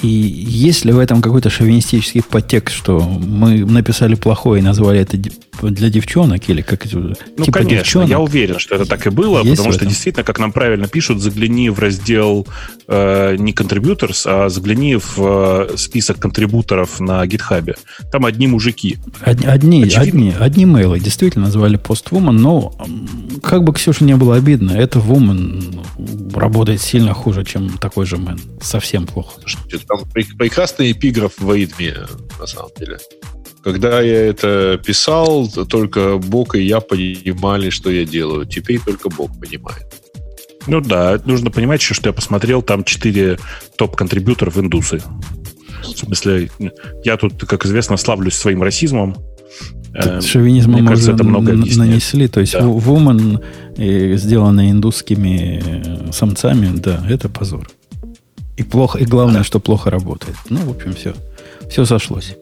И 0.01 0.07
есть 0.09 0.85
ли 0.85 0.93
в 0.93 0.99
этом 0.99 1.21
какой-то 1.23 1.51
шовинистический 1.51 2.23
подтекст, 2.23 2.75
что 2.75 3.01
мы 3.01 3.65
написали 3.65 4.15
плохое 4.15 4.61
и 4.61 4.65
назвали 4.65 5.01
это 5.01 5.19
для 5.63 5.91
девчонок, 5.91 6.49
или 6.49 6.63
как 6.63 6.87
это, 6.87 6.99
Ну, 6.99 7.45
типа 7.45 7.59
конечно, 7.59 7.79
девчонок? 7.79 8.09
я 8.09 8.19
уверен, 8.19 8.59
что 8.59 8.75
это 8.75 8.87
так 8.87 9.07
и 9.07 9.11
было, 9.11 9.43
Есть 9.43 9.57
потому 9.59 9.73
что 9.73 9.87
действительно, 9.87 10.25
как 10.25 10.39
нам 10.39 10.53
правильно 10.53 10.89
пишут, 10.89 11.21
загляни 11.21 11.71
в 11.71 11.79
раздел 11.79 12.47
э, 12.89 13.37
не 13.39 13.53
contributors, 13.53 14.23
а 14.25 14.49
загляни 14.49 14.97
в 14.97 15.19
э, 15.19 15.77
список 15.77 16.19
контрибуторов 16.19 16.99
на 16.99 17.25
гитхабе. 17.27 17.77
Там 18.11 18.25
одни 18.25 18.47
мужики. 18.47 18.99
Одни, 19.21 19.47
одни, 19.47 19.83
Очевидно. 19.85 20.21
одни, 20.21 20.35
одни 20.39 20.67
мейлы 20.67 20.99
действительно 21.01 21.45
назвали 21.45 21.77
поствумен, 21.77 22.37
но 22.37 22.75
как 23.43 23.63
бы 23.63 23.73
Ксюше 23.73 24.05
не 24.05 24.17
было 24.17 24.37
обидно, 24.37 24.73
это 24.73 25.01
вумен 25.01 25.83
работает 26.35 26.81
сильно 26.81 27.15
хуже, 27.15 27.45
чем 27.45 27.79
такой 27.79 28.07
же 28.07 28.17
мен. 28.17 28.41
Совсем 28.61 29.07
плохо. 29.07 29.41
Слушайте, 29.87 29.87
Там 29.89 30.01
пре- 30.15 30.37
прекрасный 30.39 30.93
эпиграф 30.93 31.33
в 31.39 31.51
Эйдме, 31.51 31.95
на 32.41 32.47
самом 32.47 32.71
деле. 32.79 32.99
Когда 33.63 34.01
я 34.01 34.27
это 34.27 34.81
писал, 34.85 35.49
то 35.49 35.65
только 35.65 36.19
Бог 36.19 36.57
и 36.57 36.63
я 36.63 36.81
понимали, 36.81 37.71
что 37.71 37.91
я 37.91 38.05
делаю. 38.05 38.45
Теперь 38.45 38.81
только 38.81 39.09
Бог 39.09 39.31
понимает. 39.39 39.87
Ну 40.67 40.81
да, 40.81 41.21
нужно 41.25 41.51
понимать 41.51 41.81
еще, 41.81 41.95
что 41.95 42.09
я 42.09 42.13
посмотрел, 42.13 42.63
там 42.63 42.85
4 42.85 43.39
топ-контрибьюторов 43.77 44.59
индусы. 44.59 45.03
В 45.83 45.87
смысле, 45.97 46.51
я 47.05 47.17
тут, 47.17 47.45
как 47.47 47.65
известно, 47.67 47.97
славлюсь 47.97 48.35
своим 48.35 48.63
расизмом. 48.63 49.17
Э, 49.95 50.21
Шовинизма 50.21 50.75
мне 50.75 50.83
мы 50.83 50.89
кажется, 50.89 51.11
уже 51.13 51.17
это 51.17 51.25
много 51.25 51.53
объясняет. 51.53 51.91
нанесли. 51.91 52.29
То 52.29 52.41
есть 52.41 52.53
Да. 52.55 52.61
э, 53.77 54.17
сделанный 54.17 54.71
индусскими 54.71 56.11
самцами, 56.13 56.71
да, 56.79 57.05
это 57.09 57.29
позор. 57.29 57.69
И 58.63 58.65
плохо, 58.65 58.99
и 58.99 59.05
главное, 59.05 59.43
что 59.43 59.59
плохо 59.59 59.91
работает. 59.91 60.37
Ну, 60.51 60.59
в 60.59 60.71
общем, 60.71 60.93
все. 60.95 61.15
Все 61.69 61.85
сошлось. 61.85 62.37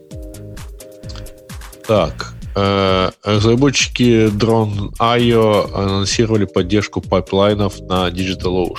Так, 1.87 2.35
э, 2.57 3.11
разработчики 3.25 4.29
Drone.io 4.29 5.75
анонсировали 5.75 6.45
поддержку 6.45 7.01
пайплайнов 7.01 7.81
на 7.81 8.09
DigitalOcean. 8.11 8.77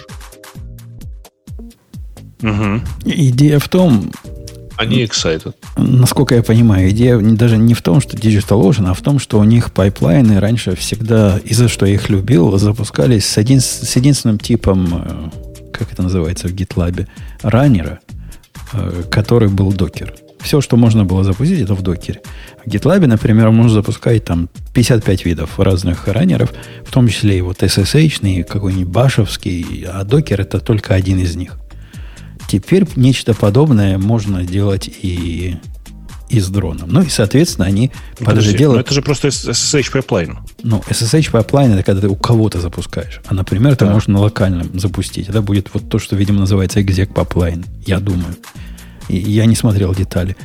мгм. 2.42 2.84
Идея 3.06 3.60
в 3.60 3.68
том, 3.70 4.12
Они 4.78 5.04
excited. 5.04 5.54
насколько 5.78 6.36
я 6.36 6.44
понимаю, 6.44 6.90
идея 6.92 7.20
даже 7.20 7.58
не 7.58 7.74
в 7.74 7.82
том, 7.82 8.02
что 8.02 8.16
DigitalOcean, 8.18 8.88
а 8.90 8.94
в 8.94 9.02
том, 9.02 9.20
что 9.20 9.40
у 9.40 9.44
них 9.44 9.72
пайплайны 9.72 10.40
раньше 10.40 10.76
всегда, 10.76 11.40
из-за 11.44 11.68
что 11.68 11.86
я 11.86 11.94
их 11.96 12.10
любил, 12.10 12.58
запускались 12.58 13.26
с, 13.26 13.38
един- 13.38 13.62
с 13.62 13.96
единственным 13.96 14.38
типом, 14.40 15.04
э, 15.06 15.51
как 15.82 15.94
это 15.94 16.04
называется 16.04 16.48
в 16.48 16.52
GitLab, 16.52 17.08
раннера, 17.42 18.02
э, 18.74 19.04
который 19.10 19.50
был 19.50 19.74
докер. 19.74 20.14
Все, 20.40 20.62
что 20.62 20.78
можно 20.78 21.06
было 21.06 21.24
запустить, 21.24 21.60
это 21.62 21.74
в 21.74 21.82
докере. 21.82 22.22
В 22.64 22.70
GitLab, 22.70 23.08
например, 23.08 23.50
можно 23.50 23.72
запускать 23.72 24.24
там 24.24 24.48
55 24.76 25.26
видов 25.26 25.60
разных 25.60 26.08
раннеров, 26.08 26.54
в 26.86 26.92
том 26.92 27.08
числе 27.08 27.40
и 27.40 27.42
вот 27.42 27.64
SSH, 27.64 28.44
какой-нибудь 28.44 28.94
башевский, 28.94 29.88
а 29.92 30.04
докер 30.04 30.42
это 30.42 30.60
только 30.60 30.94
один 30.94 31.18
из 31.18 31.36
них. 31.36 31.58
Теперь 32.48 32.86
нечто 32.96 33.34
подобное 33.34 33.98
можно 33.98 34.44
делать 34.44 34.88
и, 34.88 35.58
и 36.32 36.40
с 36.40 36.48
дроном. 36.50 36.90
Ну 36.92 37.02
и, 37.04 37.10
соответственно, 37.10 37.68
они 37.68 37.92
под 38.20 38.38
это 38.38 38.54
дело... 38.58 38.80
это 38.80 38.94
же 38.94 39.02
просто 39.02 39.28
SSH 39.28 39.92
pipeline. 39.92 40.38
Ну, 40.64 40.82
SSH 40.90 41.32
pipeline 41.32 41.74
это 41.74 41.84
когда 41.84 42.02
ты 42.02 42.08
у 42.08 42.16
кого-то 42.16 42.60
запускаешь. 42.62 43.22
А, 43.26 43.34
например, 43.34 43.76
ты 43.76 43.86
Да. 43.86 43.92
можешь 43.92 44.08
на 44.08 44.20
локальном 44.20 44.80
запустить. 44.80 45.30
Это 45.30 45.42
будет 45.42 45.70
вот 45.74 45.90
то, 45.90 46.00
что, 46.00 46.16
видимо, 46.16 46.40
называется 46.40 46.80
exec 46.80 47.14
pipeline. 47.14 47.66
Я 47.86 48.00
думаю. 48.00 48.36
И 49.10 49.18
я 49.18 49.46
не 49.46 49.56
смотрел 49.56 49.94
детали. 49.94 50.36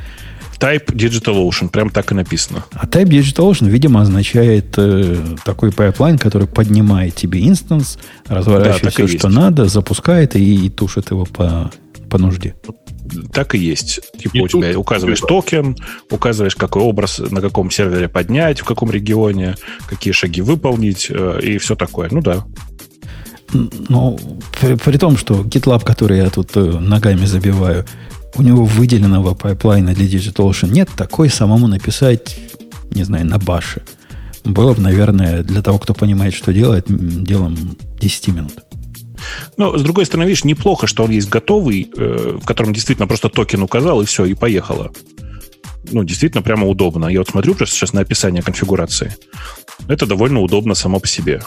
Type 0.59 0.87
DigitalOcean, 0.87 1.69
прям 1.69 1.91
так 1.91 2.11
и 2.13 2.15
написано. 2.15 2.65
А 2.73 2.87
Type 2.87 3.09
DigitalOcean, 3.11 3.69
видимо, 3.69 4.01
означает 4.01 4.75
э, 4.79 5.23
такой 5.45 5.71
пайплайн, 5.71 6.19
который 6.19 6.49
поднимает 6.49 7.15
тебе 7.15 7.47
инстанс, 7.47 7.99
разворачивает 8.27 8.99
и 8.99 9.07
все, 9.07 9.19
что 9.19 9.29
надо, 9.29 9.67
запускает 9.67 10.35
и, 10.35 10.67
и 10.67 10.71
тушит 10.71 11.11
его 11.11 11.27
по, 11.27 11.71
по 12.09 12.19
нужде. 12.19 12.55
Так 13.33 13.55
и 13.55 13.59
есть. 13.59 14.01
Типа 14.19 14.37
И 14.37 14.41
у 14.41 14.49
тебя 14.49 14.79
указываешь 14.79 15.21
токен, 15.21 15.77
указываешь, 16.11 16.57
какой 16.57 16.83
образ 16.83 17.19
на 17.19 17.41
каком 17.41 17.71
сервере 17.71 18.09
поднять, 18.09 18.61
в 18.61 18.65
каком 18.65 18.91
регионе, 18.91 19.57
какие 19.89 20.13
шаги 20.13 20.43
выполнить 20.43 21.09
э, 21.11 21.41
и 21.43 21.59
все 21.59 21.75
такое. 21.77 22.09
Ну 22.11 22.21
да. 22.21 22.45
Ну, 23.53 24.19
при, 24.61 24.75
при 24.75 24.97
том, 24.99 25.17
что 25.17 25.43
GitLab, 25.43 25.85
который 25.85 26.19
я 26.19 26.31
тут 26.31 26.57
э, 26.57 26.61
ногами 26.61 27.25
забиваю, 27.27 27.85
у 28.35 28.43
него 28.43 28.65
выделенного 28.65 29.35
пайплайна 29.35 29.95
для 29.95 30.07
DigitalOcean 30.07 30.71
нет, 30.71 30.89
такой 30.97 31.31
самому 31.31 31.69
написать, 31.69 32.39
не 32.91 33.05
знаю, 33.05 33.27
на 33.27 33.39
баше. 33.39 33.83
было 34.45 34.75
бы, 34.75 34.81
наверное, 34.81 35.43
для 35.43 35.63
того, 35.63 35.79
кто 35.79 35.95
понимает, 35.95 36.35
что 36.35 36.53
делает, 36.53 36.87
делом 36.89 37.77
10 38.01 38.29
минут. 38.29 38.66
Но, 39.57 39.77
с 39.77 39.83
другой 39.83 40.07
стороны, 40.07 40.29
видишь, 40.29 40.45
неплохо, 40.45 40.87
что 40.87 41.05
он 41.05 41.11
есть 41.11 41.29
готовый, 41.29 41.91
э, 41.97 42.39
в 42.41 42.45
котором 42.45 42.73
действительно 42.73 43.07
просто 43.07 43.29
токен 43.29 43.63
указал, 43.63 44.03
и 44.03 44.07
все, 44.07 44.25
и 44.25 44.35
поехало. 44.35 44.93
Ну, 45.93 46.05
действительно, 46.05 46.43
прямо 46.43 46.67
удобно. 46.67 47.07
Я 47.07 47.21
вот 47.21 47.29
смотрю 47.29 47.55
просто 47.55 47.77
сейчас 47.77 47.93
на 47.93 48.01
описание 48.01 48.43
конфигурации. 48.43 49.15
Это 49.89 50.07
довольно 50.07 50.41
удобно 50.41 50.75
само 50.75 51.01
по 51.01 51.07
себе. 51.07 51.43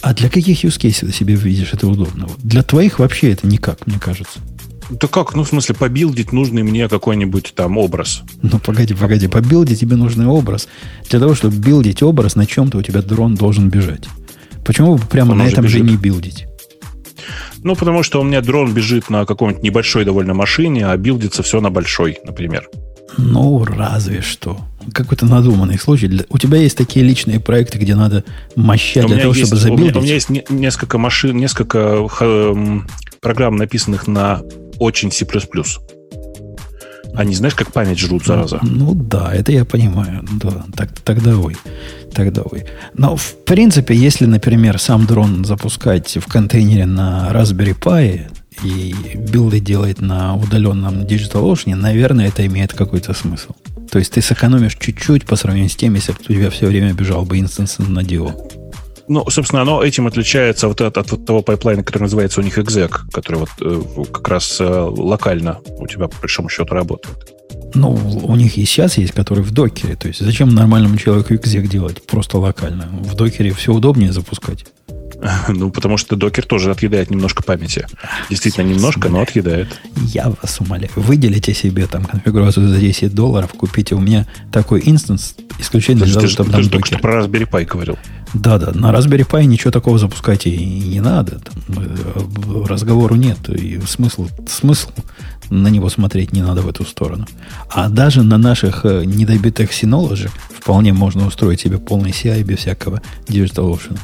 А 0.00 0.12
для 0.12 0.28
каких 0.28 0.64
use 0.64 0.78
cases 0.78 1.06
ты 1.06 1.12
себе 1.12 1.34
видишь 1.34 1.72
это 1.72 1.86
удобно? 1.88 2.28
Для 2.38 2.62
твоих 2.62 2.98
вообще 2.98 3.32
это 3.32 3.46
никак, 3.46 3.86
мне 3.86 3.98
кажется. 3.98 4.40
Да 4.90 5.08
как? 5.08 5.34
Ну, 5.34 5.44
в 5.44 5.48
смысле, 5.48 5.74
побилдить 5.74 6.32
нужный 6.32 6.62
мне 6.62 6.88
какой-нибудь 6.88 7.54
там 7.54 7.78
образ. 7.78 8.22
Ну, 8.42 8.58
погоди, 8.58 8.94
погоди. 8.94 9.28
Побилдить 9.28 9.80
тебе 9.80 9.96
нужный 9.96 10.26
образ. 10.26 10.68
Для 11.08 11.20
того, 11.20 11.34
чтобы 11.34 11.56
билдить 11.56 12.02
образ, 12.02 12.36
на 12.36 12.44
чем-то 12.44 12.78
у 12.78 12.82
тебя 12.82 13.00
дрон 13.00 13.34
должен 13.34 13.70
бежать. 13.70 14.04
Почему 14.64 14.96
бы 14.96 15.02
прямо 15.06 15.32
Он 15.32 15.38
на 15.38 15.42
этом 15.48 15.66
же 15.68 15.78
бежит. 15.80 15.90
не 15.90 15.96
билдить? 15.96 16.46
Ну, 17.62 17.74
потому 17.76 18.02
что 18.02 18.20
у 18.20 18.24
меня 18.24 18.40
дрон 18.40 18.72
бежит 18.74 19.08
на 19.10 19.24
какой-нибудь 19.24 19.62
небольшой 19.62 20.04
довольно 20.04 20.34
машине, 20.34 20.86
а 20.86 20.96
билдится 20.96 21.42
все 21.42 21.60
на 21.60 21.70
большой, 21.70 22.18
например. 22.24 22.68
Ну, 23.16 23.64
разве 23.64 24.20
что. 24.22 24.58
Какой-то 24.92 25.24
надуманный 25.26 25.78
случай. 25.78 26.10
У 26.28 26.38
тебя 26.38 26.58
есть 26.58 26.76
такие 26.76 27.04
личные 27.06 27.40
проекты, 27.40 27.78
где 27.78 27.94
надо 27.94 28.24
мощать 28.56 29.04
У 29.04 29.08
для 29.08 29.18
того, 29.18 29.32
есть, 29.34 29.46
чтобы 29.46 29.62
у, 29.62 29.64
меня, 29.64 29.76
забилдить. 29.76 29.96
у 29.96 30.00
меня 30.04 30.14
есть 30.14 30.28
не- 30.30 30.44
несколько 30.50 30.98
машин, 30.98 31.36
несколько 31.36 32.06
х- 32.08 32.54
программ, 33.20 33.56
написанных 33.56 34.06
на 34.08 34.42
очень 34.78 35.12
C++. 35.12 35.24
Они, 37.14 37.34
знаешь, 37.34 37.54
как 37.54 37.72
память 37.72 37.98
жрут, 37.98 38.26
зараза. 38.26 38.58
Ну 38.62 38.94
да, 38.94 39.32
это 39.32 39.52
я 39.52 39.64
понимаю. 39.64 40.24
Да, 40.42 40.64
так, 40.76 40.90
тогда 41.00 41.36
ой. 41.36 41.56
Тогда 42.12 42.42
ой. 42.42 42.64
Но 42.94 43.16
в 43.16 43.34
принципе, 43.44 43.94
если, 43.94 44.26
например, 44.26 44.78
сам 44.78 45.06
дрон 45.06 45.44
запускать 45.44 46.16
в 46.16 46.26
контейнере 46.26 46.86
на 46.86 47.30
Raspberry 47.32 47.78
Pi 47.78 48.30
и 48.62 48.94
билды 49.16 49.60
делать 49.60 50.00
на 50.00 50.34
удаленном 50.36 51.02
DigitalOcean, 51.02 51.74
наверное, 51.76 52.28
это 52.28 52.44
имеет 52.46 52.72
какой-то 52.72 53.14
смысл. 53.14 53.52
То 53.90 53.98
есть 53.98 54.12
ты 54.12 54.22
сэкономишь 54.22 54.76
чуть-чуть 54.76 55.24
по 55.24 55.36
сравнению 55.36 55.70
с 55.70 55.76
тем, 55.76 55.94
если 55.94 56.12
бы 56.12 56.18
у 56.28 56.32
тебя 56.32 56.50
все 56.50 56.66
время 56.66 56.92
бежал 56.94 57.24
бы 57.24 57.38
инстанс 57.38 57.78
на 57.78 58.00
DO. 58.00 58.34
Ну, 59.08 59.28
собственно, 59.28 59.62
оно 59.62 59.82
этим 59.82 60.06
отличается 60.06 60.68
вот 60.68 60.80
от, 60.80 60.96
от 60.96 61.10
вот 61.10 61.26
того 61.26 61.42
пайплайна, 61.42 61.82
который 61.82 62.04
называется 62.04 62.40
у 62.40 62.44
них 62.44 62.58
exec, 62.58 63.00
который 63.12 63.36
вот 63.36 63.50
э, 63.60 63.82
как 64.12 64.28
раз 64.28 64.60
э, 64.60 64.64
локально 64.64 65.60
у 65.78 65.86
тебя 65.86 66.08
по 66.08 66.16
большому 66.20 66.48
счету 66.48 66.74
работает. 66.74 67.34
Ну, 67.74 67.98
у 68.22 68.36
них 68.36 68.56
и 68.56 68.64
сейчас 68.64 68.98
есть, 68.98 69.12
которые 69.12 69.44
в 69.44 69.50
докере. 69.50 69.96
То 69.96 70.08
есть 70.08 70.20
зачем 70.20 70.54
нормальному 70.54 70.96
человеку 70.96 71.34
exec 71.34 71.66
делать 71.66 72.06
просто 72.06 72.38
локально? 72.38 72.88
В 73.02 73.14
докере 73.14 73.52
все 73.52 73.72
удобнее 73.72 74.12
запускать. 74.12 74.64
Ну, 75.48 75.70
потому 75.70 75.96
что 75.96 76.16
докер 76.16 76.44
тоже 76.44 76.70
отъедает 76.70 77.10
немножко 77.10 77.42
памяти. 77.42 77.86
Действительно, 78.30 78.66
немножко, 78.66 79.08
но 79.08 79.20
отъедает. 79.20 79.80
Я 79.96 80.30
вас 80.30 80.60
умоляю. 80.60 80.90
Выделите 80.96 81.54
себе 81.54 81.86
там 81.86 82.04
конфигурацию 82.04 82.68
за 82.68 82.78
10 82.78 83.14
долларов, 83.14 83.52
купите 83.56 83.94
у 83.94 84.00
меня 84.00 84.26
такой 84.52 84.82
инстанс 84.84 85.34
исключительно 85.58 86.06
для 86.06 86.14
того, 86.14 86.26
чтобы 86.26 86.50
там 86.50 86.68
только 86.68 86.86
что 86.86 86.98
про 86.98 87.20
Raspberry 87.20 87.48
Pi 87.48 87.64
говорил. 87.64 87.98
Да, 88.34 88.58
да, 88.58 88.72
на 88.72 88.92
Raspberry 88.92 89.26
Pi 89.26 89.44
ничего 89.44 89.70
такого 89.70 89.98
запускать 89.98 90.46
и 90.46 90.56
не 90.56 91.00
надо. 91.00 91.38
Там, 91.38 91.84
э, 91.84 92.64
разговору 92.66 93.14
нет. 93.14 93.48
И 93.48 93.80
смысл, 93.86 94.28
смысл 94.48 94.90
на 95.50 95.68
него 95.68 95.88
смотреть 95.88 96.32
не 96.32 96.42
надо 96.42 96.62
в 96.62 96.68
эту 96.68 96.84
сторону. 96.84 97.26
А 97.68 97.88
даже 97.88 98.22
на 98.22 98.38
наших 98.38 98.84
э, 98.84 99.04
недобитых 99.04 99.70
Synology 99.70 100.30
вполне 100.52 100.92
можно 100.92 101.26
устроить 101.26 101.60
себе 101.60 101.78
полный 101.78 102.10
CI 102.10 102.42
без 102.42 102.58
всякого 102.58 103.00
DigitalOcean. 103.28 103.98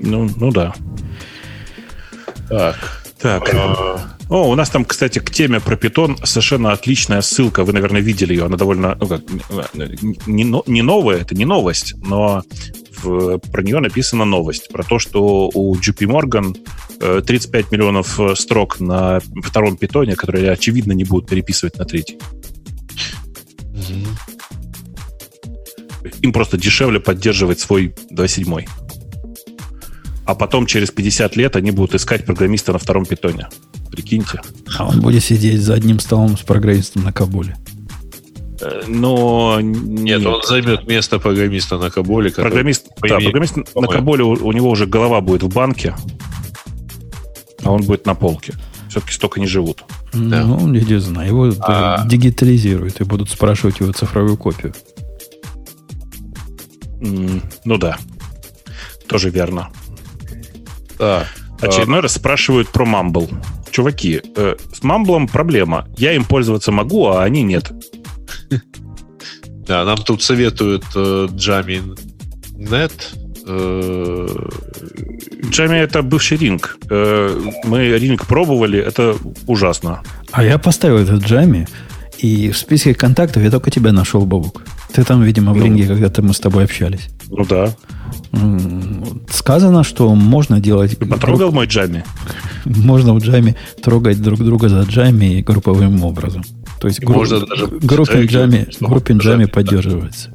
Ну, 0.00 0.28
ну 0.36 0.50
да. 0.52 0.74
Так. 2.48 3.04
Так. 3.20 3.52
а, 3.52 3.98
О, 4.28 4.48
у 4.48 4.54
нас 4.54 4.70
там, 4.70 4.84
кстати, 4.84 5.18
к 5.18 5.30
теме 5.30 5.58
про 5.58 5.76
питон 5.76 6.16
совершенно 6.24 6.70
отличная 6.72 7.20
ссылка. 7.20 7.64
Вы, 7.64 7.72
наверное, 7.72 8.00
видели 8.00 8.32
ее. 8.32 8.44
Она 8.46 8.56
довольно, 8.56 8.96
ну 9.00 9.06
как, 9.08 9.22
не, 10.26 10.44
не 10.66 10.82
новая, 10.82 11.18
это 11.18 11.34
не 11.34 11.44
новость, 11.44 11.94
но 12.00 12.42
в- 13.02 13.38
про 13.38 13.62
нее 13.62 13.80
написана 13.80 14.24
новость. 14.24 14.68
Про 14.68 14.84
то, 14.84 14.98
что 15.00 15.50
у 15.52 15.74
JP 15.74 16.06
Morgan 16.06 16.56
э, 17.00 17.22
35 17.26 17.72
миллионов 17.72 18.20
э, 18.20 18.36
строк 18.36 18.78
на 18.78 19.20
втором 19.42 19.76
питоне, 19.76 20.14
которые, 20.14 20.52
очевидно, 20.52 20.92
не 20.92 21.04
будут 21.04 21.28
переписывать 21.28 21.76
на 21.76 21.84
третий. 21.84 22.18
Им 26.22 26.32
просто 26.32 26.56
дешевле 26.56 27.00
поддерживать 27.00 27.60
свой 27.60 27.94
2.7. 28.12 28.68
А 30.28 30.34
потом, 30.34 30.66
через 30.66 30.90
50 30.90 31.36
лет, 31.36 31.56
они 31.56 31.70
будут 31.70 31.94
искать 31.94 32.26
программиста 32.26 32.74
на 32.74 32.78
втором 32.78 33.06
питоне. 33.06 33.48
Прикиньте. 33.90 34.42
А 34.76 34.86
он 34.86 35.00
будет 35.00 35.24
сидеть 35.24 35.58
за 35.62 35.72
одним 35.72 35.98
столом 36.00 36.36
с 36.36 36.42
программистом 36.42 37.02
на 37.02 37.14
Кабуле. 37.14 37.56
Э, 38.60 38.82
Но 38.86 39.58
Нет, 39.62 40.26
он 40.26 40.42
займет 40.42 40.86
место 40.86 41.18
программиста 41.18 41.78
на 41.78 41.90
Каболе. 41.90 42.28
который- 42.28 42.50
Программист, 42.50 42.88
да, 43.00 43.16
программист 43.20 43.56
на. 43.74 43.86
Каболе, 43.88 44.22
у, 44.22 44.32
у 44.32 44.52
него 44.52 44.68
уже 44.68 44.84
голова 44.84 45.22
будет 45.22 45.42
в 45.44 45.48
банке, 45.48 45.94
а 47.64 47.72
он 47.72 47.80
будет 47.80 48.04
на 48.04 48.14
полке. 48.14 48.52
Все-таки 48.90 49.14
столько 49.14 49.40
не 49.40 49.46
живут. 49.46 49.82
Да. 50.12 50.44
Ну, 50.44 50.74
я 50.74 50.82
не 50.82 51.00
знаю. 51.00 51.28
Его 51.28 51.52
А- 51.60 52.06
дигитализируют 52.06 53.00
и 53.00 53.04
будут 53.04 53.30
спрашивать 53.30 53.80
его 53.80 53.92
цифровую 53.92 54.36
копию. 54.36 54.74
Ну 57.00 57.78
да, 57.78 57.96
тоже 59.06 59.30
верно. 59.30 59.70
Так. 60.98 61.26
Очередной 61.60 62.00
раз 62.00 62.14
спрашивают 62.14 62.68
про 62.68 62.84
Mumble. 62.84 63.28
Чуваки, 63.70 64.20
э, 64.36 64.56
с 64.72 64.80
Mumble 64.82 65.28
проблема. 65.30 65.86
Я 65.96 66.12
им 66.14 66.24
пользоваться 66.24 66.72
могу, 66.72 67.06
а 67.08 67.24
они 67.24 67.42
нет. 67.42 67.70
Да, 69.66 69.84
нам 69.84 69.98
тут 69.98 70.22
советуют 70.22 70.84
э, 70.94 71.28
Net. 72.56 72.92
э, 73.46 74.48
Джами 75.50 75.78
это 75.78 76.02
бывший 76.02 76.38
ринг. 76.38 76.76
Э, 76.90 77.38
Мы 77.64 77.98
ринг 77.98 78.26
пробовали, 78.26 78.78
это 78.78 79.16
ужасно. 79.46 80.02
А 80.32 80.42
я 80.44 80.58
поставил 80.58 80.98
этот 80.98 81.22
джами, 81.24 81.66
и 82.18 82.50
в 82.50 82.56
списке 82.58 82.94
контактов 82.94 83.42
я 83.42 83.50
только 83.50 83.70
тебя 83.70 83.92
нашел, 83.92 84.24
Бобук. 84.26 84.62
Ты 84.92 85.04
там, 85.04 85.22
видимо, 85.22 85.52
в 85.52 85.56
Ну. 85.56 85.64
ринге, 85.64 85.86
когда-то 85.86 86.22
мы 86.22 86.32
с 86.34 86.40
тобой 86.40 86.64
общались. 86.64 87.08
Ну 87.30 87.44
да. 87.44 87.74
Сказано, 89.30 89.84
что 89.84 90.14
можно 90.14 90.60
делать... 90.60 90.98
Ты 90.98 91.06
потрогал 91.06 91.52
мой 91.52 91.66
Джами? 91.66 92.04
Можно 92.64 93.14
в 93.14 93.18
джаме 93.18 93.56
трогать 93.82 94.20
друг 94.20 94.40
друга 94.40 94.68
за 94.68 94.82
джами 94.82 95.40
групповым 95.40 96.04
образом. 96.04 96.42
То 96.80 96.88
есть 96.88 97.02
И 97.02 97.06
можно 97.06 97.40
даже 97.46 97.66
группин 97.66 98.26
джами, 98.26 98.68
группин 98.80 99.18
джами 99.18 99.46
поддерживается. 99.46 100.32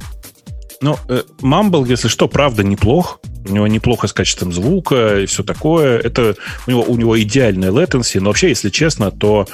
Ну, 0.81 0.97
э, 1.07 1.21
Mumble, 1.41 1.87
если 1.87 2.09
что, 2.09 2.27
правда 2.27 2.63
неплох. 2.63 3.19
У 3.45 3.53
него 3.53 3.67
неплохо 3.67 4.07
с 4.07 4.13
качеством 4.13 4.53
звука 4.53 5.19
и 5.19 5.25
все 5.25 5.43
такое. 5.43 5.97
Это 5.99 6.35
у 6.67 6.71
него, 6.71 6.83
у 6.83 6.95
него 6.95 7.21
идеальная 7.21 7.71
latency, 7.71 8.19
но 8.19 8.29
вообще, 8.29 8.49
если 8.49 8.69
честно, 8.69 9.11
то 9.11 9.47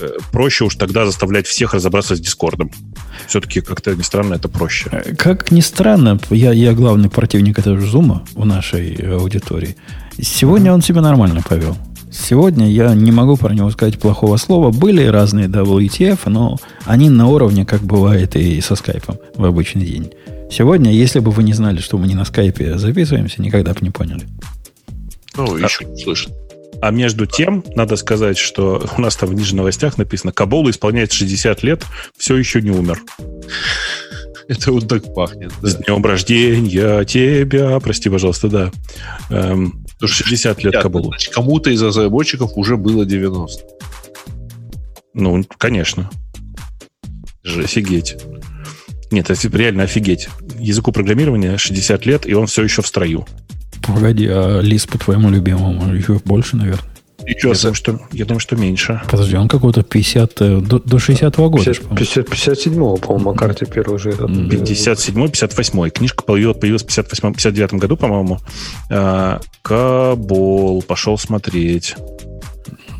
э, 0.00 0.08
проще 0.32 0.64
уж 0.64 0.74
тогда 0.76 1.06
заставлять 1.06 1.46
всех 1.46 1.74
разобраться 1.74 2.16
с 2.16 2.20
Дискордом. 2.20 2.70
Все-таки, 3.28 3.60
как-то 3.60 3.94
ни 3.94 4.02
странно, 4.02 4.34
это 4.34 4.48
проще. 4.48 4.88
Э, 4.90 5.14
Как 5.14 5.50
ни 5.50 5.60
странно, 5.60 6.18
я, 6.30 6.52
я 6.52 6.72
главный 6.72 7.08
противник 7.08 7.58
этого 7.58 7.80
зума 7.80 8.24
в 8.34 8.44
нашей 8.44 8.94
э, 8.94 9.14
аудитории. 9.14 9.76
Сегодня 10.20 10.72
он 10.72 10.82
себя 10.82 11.00
нормально 11.00 11.42
повел. 11.46 11.76
Сегодня 12.10 12.70
я 12.70 12.94
не 12.94 13.12
могу 13.12 13.36
про 13.36 13.52
него 13.52 13.70
сказать 13.70 13.98
плохого 13.98 14.36
слова. 14.38 14.70
Были 14.70 15.04
разные 15.04 15.48
WTF, 15.48 16.20
но 16.26 16.56
они 16.84 17.10
на 17.10 17.26
уровне, 17.28 17.66
как 17.66 17.82
бывает 17.82 18.36
и 18.36 18.60
со 18.60 18.74
скайпом 18.76 19.18
в 19.34 19.44
обычный 19.44 19.84
день. 19.84 20.10
Сегодня, 20.50 20.92
если 20.92 21.18
бы 21.18 21.30
вы 21.30 21.42
не 21.42 21.52
знали, 21.52 21.80
что 21.80 21.98
мы 21.98 22.06
не 22.06 22.14
на 22.14 22.24
скайпе 22.24 22.78
записываемся, 22.78 23.42
никогда 23.42 23.72
бы 23.74 23.80
не 23.80 23.90
поняли. 23.90 24.26
Ну, 25.36 25.56
еще 25.56 25.84
не 25.84 26.02
слышно. 26.02 26.34
А 26.80 26.90
между 26.90 27.26
тем, 27.26 27.64
надо 27.74 27.96
сказать, 27.96 28.38
что 28.38 28.86
у 28.96 29.00
нас 29.00 29.16
там 29.16 29.34
ниже 29.34 29.52
в 29.52 29.56
новостях 29.56 29.98
написано, 29.98 30.32
Каболу 30.32 30.70
исполняется 30.70 31.16
60 31.16 31.62
лет, 31.62 31.84
все 32.16 32.36
еще 32.36 32.60
не 32.62 32.70
умер. 32.70 33.00
Это 34.48 34.70
вот 34.70 34.86
так 34.88 35.12
пахнет. 35.12 35.52
да. 35.60 35.68
С 35.68 35.76
днем 35.76 36.04
рождения 36.04 37.04
тебя, 37.04 37.80
прости, 37.80 38.08
пожалуйста, 38.08 38.48
да. 38.48 38.70
Эм, 39.30 39.84
60 40.00 40.62
лет 40.62 40.80
Кабулу. 40.80 41.08
значит, 41.08 41.34
кому-то 41.34 41.70
из 41.70 41.82
разработчиков 41.82 42.52
уже 42.54 42.76
было 42.76 43.04
90. 43.04 43.64
Ну, 45.14 45.44
конечно. 45.58 46.10
Же, 47.42 47.64
офигеть. 47.64 48.16
Нет, 49.10 49.30
это 49.30 49.56
реально 49.56 49.84
офигеть. 49.84 50.28
Языку 50.58 50.92
программирования 50.92 51.56
60 51.56 52.06
лет, 52.06 52.26
и 52.26 52.34
он 52.34 52.46
все 52.46 52.62
еще 52.62 52.82
в 52.82 52.86
строю. 52.86 53.26
Погоди, 53.86 54.26
а 54.28 54.60
лист 54.60 54.88
по 54.88 54.98
твоему 54.98 55.30
любимому 55.30 55.94
еще 55.94 56.20
больше, 56.24 56.56
наверное? 56.56 56.96
Я 57.26 57.54
думаю, 57.54 57.74
что, 57.74 58.00
я 58.12 58.24
думаю, 58.24 58.40
что 58.40 58.56
меньше. 58.56 59.02
Подожди, 59.10 59.36
он 59.36 59.48
какого-то 59.48 59.82
50, 59.82 60.40
э, 60.42 60.60
до, 60.60 60.78
до 60.78 60.96
60-го 60.98 61.50
года. 61.50 61.64
50, 61.64 61.96
50, 61.96 62.28
57-го, 62.28 62.96
по-моему, 62.98 63.30
Маккарти 63.30 63.64
первый 63.64 63.98
же. 63.98 64.10
Этот, 64.10 64.28
57 64.48 65.28
58 65.28 65.90
Книжка 65.90 66.22
появилась, 66.22 66.56
появилась 66.56 66.82
в 66.82 66.86
58 66.86 67.32
59 67.32 67.74
году, 67.74 67.96
по-моему. 67.96 68.38
А, 68.90 69.40
Кабол. 69.62 70.82
Пошел 70.82 71.18
смотреть. 71.18 71.96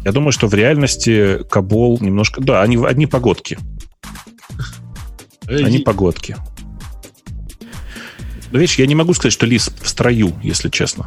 Я 0.04 0.12
думаю, 0.12 0.32
что 0.32 0.48
в 0.48 0.54
реальности 0.54 1.38
Кабол 1.48 1.98
немножко... 2.00 2.40
Да, 2.40 2.62
они 2.62 2.78
одни 2.84 3.06
погодки. 3.06 3.58
Они 5.48 5.78
погодки. 5.78 6.36
Но 8.52 8.58
видишь, 8.58 8.78
я 8.78 8.86
не 8.86 8.94
могу 8.94 9.12
сказать, 9.14 9.32
что 9.32 9.44
лис 9.46 9.70
в 9.82 9.88
строю, 9.88 10.32
если 10.42 10.68
честно. 10.68 11.06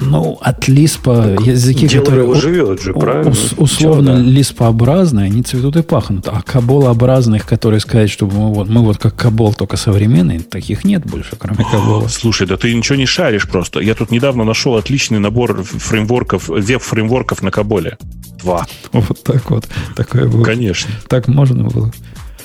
Ну, 0.00 0.36
от 0.40 0.66
лиспа 0.68 1.36
языки, 1.44 1.86
дело 1.86 2.02
которые 2.04 2.24
его 2.24 2.32
у- 2.32 2.40
живет 2.40 2.82
же, 2.82 2.92
правильно? 2.92 3.30
ус- 3.30 3.54
условно 3.56 4.10
Ничего, 4.10 4.24
да. 4.24 4.30
лиспообразные, 4.32 5.26
они 5.26 5.42
цветут 5.42 5.76
и 5.76 5.82
пахнут. 5.82 6.26
А 6.28 6.42
каболообразных, 6.42 7.46
которые 7.46 7.78
сказать, 7.78 8.10
что 8.10 8.26
мы 8.26 8.52
вот, 8.52 8.68
мы 8.68 8.82
вот 8.82 8.98
как 8.98 9.14
кабол, 9.14 9.54
только 9.54 9.76
современный, 9.76 10.40
таких 10.40 10.84
нет 10.84 11.06
больше, 11.06 11.36
кроме 11.38 11.64
кабола. 11.64 12.08
Слушай, 12.08 12.48
да 12.48 12.56
ты 12.56 12.74
ничего 12.74 12.96
не 12.96 13.06
шаришь 13.06 13.48
просто. 13.48 13.78
Я 13.80 13.94
тут 13.94 14.10
недавно 14.10 14.42
нашел 14.44 14.76
отличный 14.76 15.20
набор 15.20 15.62
фреймворков, 15.62 16.48
веб-фреймворков 16.48 17.42
на 17.42 17.50
Каболе. 17.52 17.96
Два. 18.42 18.66
Вот 18.92 19.22
так 19.22 19.50
вот. 19.50 19.68
Такое 19.94 20.26
было. 20.28 20.42
Конечно. 20.42 20.90
Так 21.08 21.28
можно 21.28 21.64
было. 21.64 21.92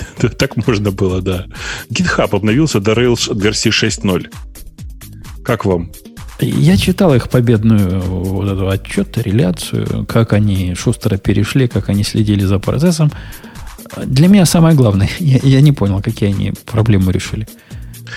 Так 0.37 0.55
можно 0.67 0.91
было, 0.91 1.21
да. 1.21 1.45
GitHub 1.89 2.35
обновился 2.35 2.79
до 2.79 2.93
Rails 2.93 3.39
версии 3.39 3.71
6.0. 3.71 4.31
Как 5.43 5.65
вам? 5.65 5.91
Я 6.39 6.77
читал 6.77 7.15
их 7.15 7.29
победную 7.29 7.99
вот 8.01 8.47
эту 8.51 8.69
отчет, 8.69 9.17
реляцию, 9.17 10.05
как 10.05 10.33
они 10.33 10.75
шустро 10.75 11.17
перешли, 11.17 11.67
как 11.67 11.89
они 11.89 12.03
следили 12.03 12.43
за 12.45 12.59
процессом. 12.59 13.11
Для 14.05 14.27
меня 14.27 14.45
самое 14.45 14.75
главное, 14.75 15.09
я, 15.19 15.39
я 15.41 15.61
не 15.61 15.71
понял, 15.71 16.01
какие 16.01 16.29
они 16.29 16.53
проблемы 16.65 17.11
решили. 17.11 17.47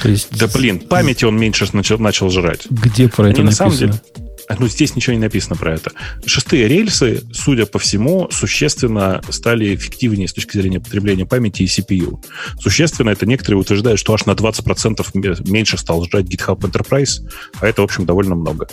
То 0.02 0.09
есть, 0.09 0.39
Да 0.39 0.47
блин, 0.48 0.81
памяти 0.81 1.24
он 1.24 1.39
меньше 1.39 1.66
начал, 1.73 1.98
начал 1.98 2.31
жрать. 2.31 2.66
где 2.70 3.09
про 3.09 3.24
Они 3.24 3.32
это 3.32 3.43
на 3.43 3.52
самом 3.52 3.73
написано? 3.73 3.93
деле... 4.15 4.30
А, 4.51 4.56
Ну, 4.59 4.66
здесь 4.68 4.97
ничего 4.97 5.14
не 5.14 5.20
написано 5.20 5.55
про 5.55 5.74
это. 5.74 5.93
Шестые 6.27 6.66
рельсы, 6.66 7.22
судя 7.32 7.66
по 7.66 7.78
всему, 7.78 8.28
существенно 8.32 9.20
стали 9.28 9.74
эффективнее 9.74 10.27
с 10.27 10.32
точки 10.32 10.56
зрения 10.56 10.81
потребления 10.81 11.24
памяти 11.24 11.62
и 11.62 11.66
CPU. 11.66 12.18
Существенно 12.60 13.10
это 13.10 13.27
некоторые 13.27 13.60
утверждают, 13.60 14.01
что 14.01 14.12
аж 14.12 14.27
на 14.27 14.32
20% 14.32 15.06
м- 15.14 15.52
меньше 15.52 15.78
стал 15.78 16.05
жрать 16.05 16.27
GitHub 16.27 16.59
Enterprise, 16.59 17.20
а 17.60 17.66
это, 17.68 17.82
в 17.82 17.85
общем, 17.85 18.06
довольно 18.06 18.35
много. 18.35 18.66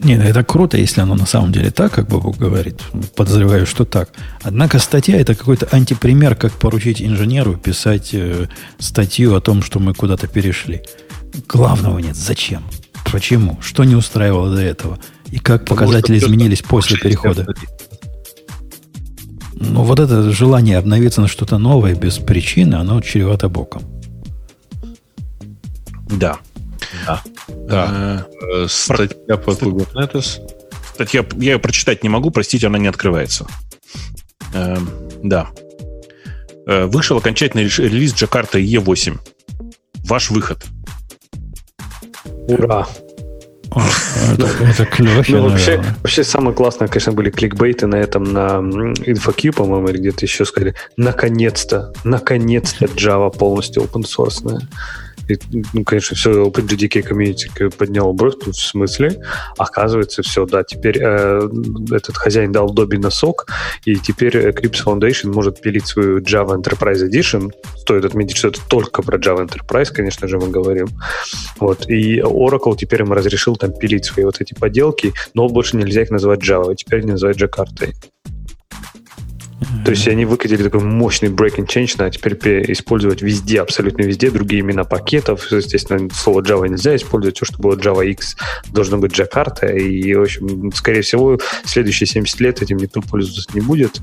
Не, 0.00 0.16
ну 0.16 0.24
это 0.24 0.42
круто, 0.42 0.76
если 0.76 1.00
оно 1.00 1.14
на 1.14 1.26
самом 1.26 1.52
деле 1.52 1.70
так, 1.70 1.92
как 1.92 2.08
Бобу 2.08 2.32
говорит. 2.32 2.80
Подозреваю, 3.14 3.66
что 3.66 3.84
так. 3.84 4.10
Однако 4.42 4.80
статья 4.80 5.20
это 5.20 5.36
какой-то 5.36 5.68
антипример, 5.70 6.34
как 6.34 6.52
поручить 6.54 7.00
инженеру 7.00 7.56
писать 7.56 8.10
э, 8.12 8.48
статью 8.80 9.36
о 9.36 9.40
том, 9.40 9.62
что 9.62 9.78
мы 9.78 9.94
куда-то 9.94 10.26
перешли. 10.26 10.82
Главного 11.48 12.00
нет. 12.00 12.16
Зачем? 12.16 12.64
Почему? 13.14 13.58
Что 13.60 13.84
не 13.84 13.94
устраивало 13.94 14.52
до 14.52 14.60
этого? 14.60 14.98
И 15.30 15.38
как 15.38 15.66
показатели 15.66 16.18
изменились 16.18 16.62
после 16.62 16.98
перехода? 16.98 17.46
Ну, 19.54 19.84
вот 19.84 20.00
это 20.00 20.32
желание 20.32 20.78
обновиться 20.78 21.20
на 21.20 21.28
что-то 21.28 21.58
новое 21.58 21.94
без 21.94 22.18
причины, 22.18 22.74
оно 22.74 23.00
чревато 23.00 23.48
боком. 23.48 23.84
Да. 26.10 26.38
Да. 27.06 27.22
Э, 27.68 28.18
Э, 28.52 28.66
Статья 28.68 29.36
по 29.36 29.50
Kubernetes. 29.50 30.40
Статья, 30.92 31.24
я 31.36 31.52
ее 31.52 31.58
прочитать 31.60 32.02
не 32.02 32.08
могу, 32.08 32.32
простите, 32.32 32.66
она 32.66 32.78
не 32.78 32.88
открывается. 32.88 33.46
Э, 34.52 34.76
да. 35.22 35.50
Э, 36.66 36.86
вышел 36.86 37.16
окончательный 37.18 37.68
релиз 37.68 38.12
Джакарта 38.12 38.58
E8. 38.58 39.20
Ваш 40.04 40.30
выход. 40.30 40.66
Ура! 42.48 42.88
О, 43.74 43.80
Это, 44.32 44.46
это 44.46 44.84
клевохи, 44.86 45.32
Ну, 45.32 45.48
вообще, 45.48 45.82
вообще 46.02 46.24
самое 46.24 46.54
классное, 46.54 46.88
конечно, 46.88 47.12
были 47.12 47.30
кликбейты 47.30 47.86
на 47.86 47.96
этом, 47.96 48.24
на 48.24 48.58
InfoQ, 48.60 49.52
по-моему, 49.52 49.88
или 49.88 49.98
где-то 49.98 50.24
еще 50.24 50.44
сказали, 50.44 50.74
наконец-то, 50.96 51.92
наконец-то 52.04 52.86
Java 52.86 53.36
полностью 53.36 53.82
open 53.82 54.02
source. 54.02 54.60
И, 55.28 55.38
ну, 55.72 55.84
конечно, 55.84 56.16
все 56.16 56.44
OpenJDK 56.46 57.02
комьюнити 57.02 57.50
поднял 57.76 58.12
бровь, 58.12 58.34
в 58.46 58.52
смысле? 58.52 59.22
Оказывается, 59.58 60.22
все, 60.22 60.46
да, 60.46 60.62
теперь 60.64 60.98
э, 61.00 61.48
этот 61.90 62.16
хозяин 62.16 62.52
дал 62.52 62.70
Добби 62.70 62.98
носок, 62.98 63.46
и 63.84 63.96
теперь 63.96 64.36
Eclipse 64.36 64.84
Foundation 64.84 65.32
может 65.32 65.60
пилить 65.60 65.86
свою 65.86 66.18
Java 66.18 66.60
Enterprise 66.60 67.08
Edition. 67.08 67.52
Стоит 67.76 68.04
отметить, 68.04 68.36
что 68.36 68.48
это 68.48 68.60
только 68.68 69.02
про 69.02 69.18
Java 69.18 69.46
Enterprise, 69.46 69.92
конечно 69.92 70.28
же, 70.28 70.38
мы 70.38 70.48
говорим. 70.48 70.88
Вот. 71.58 71.88
И 71.88 72.20
Oracle 72.20 72.76
теперь 72.76 73.02
им 73.02 73.12
разрешил 73.12 73.56
там 73.56 73.72
пилить 73.72 74.04
свои 74.04 74.24
вот 74.24 74.40
эти 74.40 74.54
поделки, 74.54 75.12
но 75.34 75.48
больше 75.48 75.76
нельзя 75.76 76.02
их 76.02 76.10
называть 76.10 76.40
Java, 76.40 76.74
теперь 76.74 77.00
они 77.00 77.12
называют 77.12 77.38
Джакартой. 77.38 77.94
То 79.84 79.90
есть 79.90 80.06
они 80.08 80.24
выкатили 80.24 80.62
такой 80.62 80.80
мощный 80.80 81.28
breaking 81.28 81.66
change, 81.66 81.94
а 81.98 82.10
теперь 82.10 82.34
пе- 82.36 82.72
использовать 82.72 83.22
везде, 83.22 83.60
абсолютно 83.60 84.02
везде, 84.02 84.30
другие 84.30 84.60
имена 84.60 84.84
пакетов. 84.84 85.50
Естественно, 85.50 86.08
слово 86.12 86.42
Java 86.42 86.68
нельзя 86.68 86.96
использовать. 86.96 87.36
Все, 87.36 87.46
что 87.46 87.58
было 87.60 87.76
Java 87.76 88.06
X, 88.06 88.36
должно 88.70 88.98
быть 88.98 89.12
Джакарта. 89.12 89.66
И, 89.66 90.14
в 90.14 90.22
общем, 90.22 90.72
скорее 90.72 91.02
всего, 91.02 91.38
следующие 91.64 92.06
70 92.06 92.40
лет 92.40 92.62
этим 92.62 92.76
никто 92.76 93.00
пользоваться 93.00 93.50
не 93.54 93.60
будет. 93.60 94.00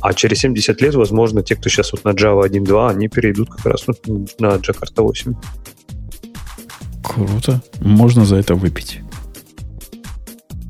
А 0.00 0.12
через 0.14 0.38
70 0.38 0.80
лет, 0.80 0.94
возможно, 0.94 1.42
те, 1.42 1.56
кто 1.56 1.68
сейчас 1.68 1.92
вот 1.92 2.04
на 2.04 2.10
Java 2.10 2.46
1.2, 2.46 2.90
они 2.90 3.08
перейдут 3.08 3.50
как 3.50 3.66
раз 3.66 3.84
вот 3.86 4.00
на 4.40 4.56
Джакарта 4.56 5.02
8. 5.02 5.34
Круто. 7.02 7.62
Можно 7.80 8.24
за 8.24 8.36
это 8.36 8.54
выпить. 8.54 9.00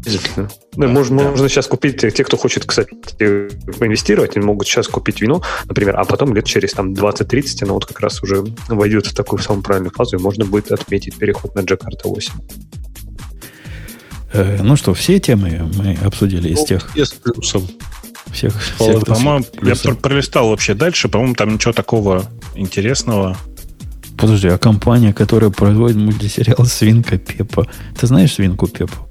Действительно. 0.04 0.48
Ну, 0.74 0.88
можно, 0.88 1.22
можно 1.22 1.48
сейчас 1.48 1.66
купить, 1.66 2.00
те, 2.00 2.10
те, 2.10 2.24
кто 2.24 2.38
хочет, 2.38 2.64
кстати, 2.64 2.88
инвестировать, 3.20 4.36
они 4.36 4.46
могут 4.46 4.66
сейчас 4.66 4.88
купить 4.88 5.20
вино, 5.20 5.42
например, 5.66 5.98
а 5.98 6.04
потом 6.04 6.34
лет 6.34 6.46
через 6.46 6.72
там 6.72 6.94
20-30 6.94 7.64
оно 7.64 7.74
вот 7.74 7.84
как 7.84 8.00
раз 8.00 8.22
уже 8.22 8.42
войдет 8.68 9.06
в 9.06 9.14
такую 9.14 9.42
самую 9.42 9.62
правильную 9.62 9.92
фазу, 9.92 10.16
и 10.16 10.20
можно 10.20 10.46
будет 10.46 10.72
отметить 10.72 11.16
переход 11.16 11.54
на 11.54 11.60
Джакарта 11.60 12.08
8. 12.08 12.32
Э, 14.32 14.62
ну 14.62 14.76
что, 14.76 14.94
все 14.94 15.20
темы 15.20 15.70
мы 15.76 15.98
обсудили 16.02 16.48
из 16.48 16.64
тех 16.64 16.90
И 16.96 17.04
с 17.04 17.12
плюсом. 17.12 17.68
всех. 18.32 18.54
Всех 18.78 19.04
По-моему, 19.04 19.44
я 19.62 19.74
пр- 19.76 19.94
пролистал 19.96 20.48
вообще 20.48 20.72
дальше. 20.74 21.08
По-моему, 21.08 21.34
там 21.34 21.54
ничего 21.54 21.72
такого 21.74 22.24
интересного. 22.54 23.36
Подожди, 24.16 24.48
а 24.48 24.56
компания, 24.56 25.12
которая 25.12 25.50
производит 25.50 25.96
мультисериал 25.96 26.64
Свинка 26.64 27.18
Пеппа, 27.18 27.66
ты 27.98 28.06
знаешь 28.06 28.32
Свинку 28.34 28.68
Пеппу? 28.68 29.06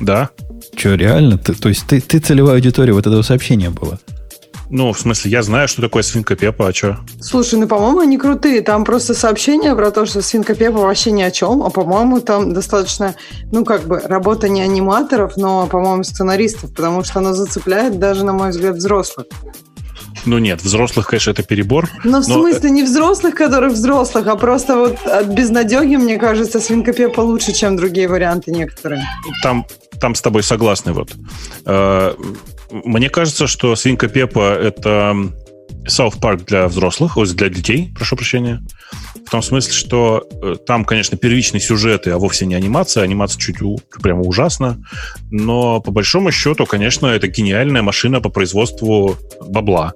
Да. 0.00 0.30
Че, 0.76 0.96
реально? 0.96 1.38
Ты- 1.38 1.54
то 1.54 1.68
есть 1.68 1.86
ты, 1.86 2.00
ты 2.00 2.18
целевая 2.18 2.56
аудитория 2.56 2.92
вот 2.92 3.06
этого 3.06 3.22
сообщения 3.22 3.70
была? 3.70 3.98
Ну, 4.70 4.92
в 4.92 4.98
смысле, 4.98 5.30
я 5.30 5.42
знаю, 5.42 5.68
что 5.68 5.82
такое 5.82 6.02
свинка 6.02 6.36
Пепа, 6.36 6.68
а 6.68 6.72
что? 6.74 6.98
Слушай, 7.20 7.60
ну, 7.60 7.68
по-моему, 7.68 8.00
они 8.00 8.16
крутые. 8.16 8.62
Там 8.62 8.84
просто 8.84 9.14
сообщение 9.14 9.76
про 9.76 9.90
то, 9.90 10.06
что 10.06 10.22
свинка 10.22 10.54
Пеппа 10.54 10.78
вообще 10.78 11.10
ни 11.12 11.22
о 11.22 11.30
чем. 11.30 11.62
А, 11.62 11.70
по-моему, 11.70 12.20
там 12.20 12.54
достаточно, 12.54 13.14
ну, 13.52 13.64
как 13.64 13.82
бы, 13.82 14.00
работа 14.00 14.48
не 14.48 14.62
аниматоров, 14.62 15.36
но, 15.36 15.66
по-моему, 15.66 16.02
сценаристов, 16.02 16.70
потому 16.70 17.04
что 17.04 17.18
оно 17.18 17.34
зацепляет 17.34 17.98
даже, 17.98 18.24
на 18.24 18.32
мой 18.32 18.50
взгляд, 18.50 18.76
взрослых. 18.76 19.26
Ну 20.26 20.38
нет, 20.38 20.62
взрослых, 20.62 21.08
конечно, 21.08 21.30
это 21.30 21.42
перебор. 21.42 21.88
Но 22.04 22.22
в 22.22 22.28
Но, 22.28 22.40
смысле 22.40 22.70
не 22.70 22.82
взрослых, 22.82 23.34
которых 23.34 23.72
взрослых, 23.72 24.26
а 24.26 24.36
просто 24.36 24.76
вот 24.76 25.06
от 25.06 25.26
безнадеги, 25.26 25.96
мне 25.96 26.16
кажется, 26.16 26.60
свинка 26.60 26.92
Пеппа 26.92 27.20
лучше, 27.20 27.52
чем 27.52 27.76
другие 27.76 28.08
варианты 28.08 28.50
некоторые. 28.50 29.02
Там, 29.42 29.66
там 30.00 30.14
с 30.14 30.22
тобой 30.22 30.42
согласны. 30.42 30.92
Вот. 30.92 31.12
Э, 31.66 32.14
Мне 32.70 33.10
кажется, 33.10 33.46
что 33.46 33.76
свинка 33.76 34.08
Пепа 34.08 34.54
это 34.54 35.14
South 35.86 36.18
Park 36.20 36.46
для 36.46 36.68
взрослых, 36.68 37.16
ой, 37.16 37.26
для 37.28 37.48
детей, 37.48 37.92
прошу 37.94 38.16
прощения. 38.16 38.62
В 39.26 39.30
том 39.30 39.42
смысле, 39.42 39.72
что 39.72 40.28
э, 40.42 40.56
там, 40.66 40.84
конечно, 40.84 41.16
первичные 41.16 41.60
сюжеты, 41.60 42.10
а 42.10 42.18
вовсе 42.18 42.46
не 42.46 42.54
анимация. 42.54 43.02
Анимация 43.02 43.40
чуть 43.40 43.62
у- 43.62 43.78
прямо 44.02 44.20
ужасно. 44.22 44.84
Но 45.30 45.80
по 45.80 45.90
большому 45.90 46.30
счету, 46.30 46.66
конечно, 46.66 47.06
это 47.06 47.26
гениальная 47.26 47.82
машина 47.82 48.20
по 48.20 48.28
производству 48.28 49.16
бабла. 49.48 49.94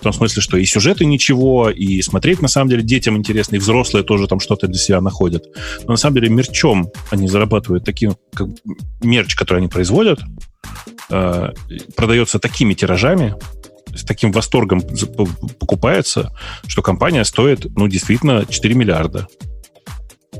В 0.00 0.02
том 0.02 0.12
смысле, 0.12 0.42
что 0.42 0.56
и 0.56 0.64
сюжеты 0.64 1.04
ничего, 1.04 1.70
и 1.70 2.00
смотреть, 2.02 2.40
на 2.40 2.48
самом 2.48 2.70
деле, 2.70 2.82
детям 2.82 3.16
интересно, 3.16 3.56
и 3.56 3.58
взрослые 3.58 4.02
тоже 4.02 4.26
там 4.26 4.40
что-то 4.40 4.66
для 4.66 4.78
себя 4.78 5.00
находят. 5.00 5.44
Но 5.84 5.92
на 5.92 5.96
самом 5.96 6.14
деле 6.16 6.30
мерчом 6.30 6.90
они 7.10 7.28
зарабатывают 7.28 7.84
таким, 7.84 8.16
как 8.32 8.48
мерч, 9.02 9.34
который 9.34 9.58
они 9.58 9.68
производят, 9.68 10.20
э, 11.10 11.52
продается 11.96 12.38
такими 12.38 12.74
тиражами, 12.74 13.34
с 13.94 14.04
таким 14.04 14.32
восторгом 14.32 14.82
покупается, 15.58 16.32
что 16.66 16.82
компания 16.82 17.24
стоит, 17.24 17.66
ну, 17.76 17.88
действительно, 17.88 18.44
4 18.46 18.74
миллиарда. 18.74 19.26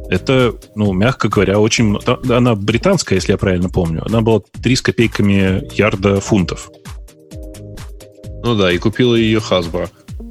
Это, 0.09 0.55
ну, 0.74 0.93
мягко 0.93 1.28
говоря, 1.28 1.59
очень... 1.60 1.97
Она 2.32 2.55
британская, 2.55 3.16
если 3.16 3.32
я 3.32 3.39
правильно 3.39 3.68
помню. 3.68 4.02
Она 4.06 4.20
была 4.20 4.40
3 4.62 4.77
с 4.77 4.82
копейками 4.82 5.62
ярда 5.77 6.20
фунтов. 6.20 6.70
Ну 8.43 8.55
да, 8.56 8.72
и 8.72 8.78
купила 8.78 9.14
ее. 9.14 9.40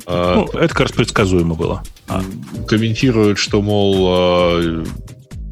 А, 0.06 0.36
ну, 0.36 0.46
это 0.60 0.70
как 0.70 0.82
раз 0.82 0.92
предсказуемо 0.92 1.56
было. 1.56 1.84
А. 2.08 2.22
Комментируют, 2.68 3.38
что, 3.38 3.62
мол, 3.62 4.08
а, 4.10 4.84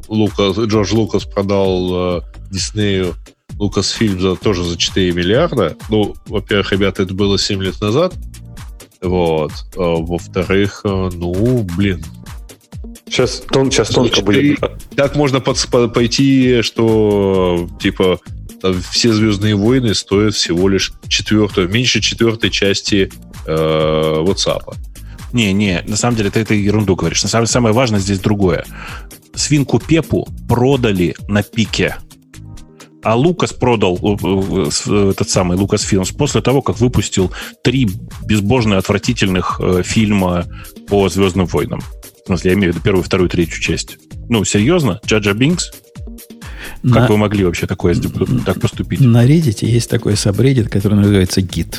Лукас, 0.08 0.58
Джордж 0.58 0.92
Лукас 0.92 1.24
продал 1.24 2.22
Диснею 2.50 3.14
Лукасфильм 3.58 4.20
за, 4.20 4.36
тоже 4.36 4.64
за 4.64 4.76
4 4.76 5.12
миллиарда. 5.12 5.76
Ну, 5.88 6.14
во-первых, 6.26 6.72
ребята, 6.72 7.02
это 7.02 7.14
было 7.14 7.38
7 7.38 7.62
лет 7.62 7.80
назад. 7.80 8.14
Вот. 9.00 9.52
А, 9.76 9.96
во-вторых, 9.96 10.82
ну, 10.84 11.66
блин, 11.76 12.04
Сейчас, 13.06 13.42
тон, 13.50 13.70
сейчас 13.70 13.88
тонко 13.88 14.20
будет. 14.22 14.58
Так 14.94 15.16
можно 15.16 15.40
под, 15.40 15.58
пойти, 15.94 16.60
что 16.62 17.68
типа 17.80 18.20
все 18.90 19.12
Звездные 19.12 19.54
войны 19.54 19.94
стоят 19.94 20.34
всего 20.34 20.68
лишь 20.68 20.92
четвертую, 21.08 21.68
меньше 21.68 22.00
четвертой 22.00 22.50
части 22.50 23.10
э, 23.46 23.50
WhatsApp. 23.50 24.74
Не, 25.32 25.52
не, 25.52 25.82
на 25.86 25.96
самом 25.96 26.16
деле 26.16 26.30
ты 26.30 26.40
это 26.40 26.54
ерунду 26.54 26.96
говоришь. 26.96 27.22
На 27.22 27.28
самом 27.28 27.44
деле 27.44 27.52
самое 27.52 27.74
важное 27.74 28.00
здесь 28.00 28.18
другое. 28.18 28.64
Свинку 29.34 29.78
Пепу 29.78 30.28
продали 30.48 31.14
на 31.28 31.42
пике. 31.42 31.96
А 33.08 33.14
Лукас 33.14 33.54
продал 33.54 33.98
э, 34.02 34.68
э, 34.86 35.10
этот 35.12 35.30
самый 35.30 35.56
Лукас 35.56 35.80
Фильмс 35.80 36.10
после 36.10 36.42
того, 36.42 36.60
как 36.60 36.78
выпустил 36.78 37.32
три 37.64 37.88
безбожно 38.26 38.76
отвратительных 38.76 39.58
э, 39.64 39.82
фильма 39.82 40.44
по 40.88 41.08
Звездным 41.08 41.46
войнам. 41.46 41.80
В 41.80 42.26
смысле, 42.26 42.50
я 42.50 42.54
имею 42.58 42.70
в 42.70 42.76
виду 42.76 42.84
первую, 42.84 43.02
вторую, 43.02 43.30
третью 43.30 43.62
часть. 43.62 43.96
Ну, 44.28 44.44
серьезно? 44.44 45.00
Джаджа 45.06 45.32
Бинкс? 45.32 45.70
Как 46.82 46.82
на... 46.82 47.06
вы 47.06 47.16
могли 47.16 47.46
вообще 47.46 47.66
такое 47.66 47.94
так 48.44 48.60
поступить? 48.60 49.00
На 49.00 49.26
Reddit 49.26 49.64
есть 49.64 49.88
такой 49.88 50.14
сабреддит, 50.14 50.68
который 50.68 50.98
называется 50.98 51.40
Git. 51.40 51.76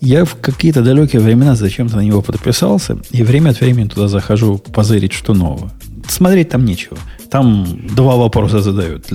Я 0.00 0.24
в 0.24 0.36
какие-то 0.36 0.82
далекие 0.82 1.20
времена 1.20 1.56
зачем-то 1.56 1.96
на 1.96 2.02
него 2.02 2.22
подписался, 2.22 2.96
и 3.10 3.24
время 3.24 3.50
от 3.50 3.60
времени 3.60 3.88
туда 3.88 4.06
захожу 4.06 4.58
позырить, 4.58 5.14
что 5.14 5.34
нового. 5.34 5.72
Смотреть 6.10 6.48
там 6.48 6.64
нечего. 6.64 6.98
Там 7.30 7.86
два 7.94 8.16
вопроса 8.16 8.60
задают. 8.60 9.06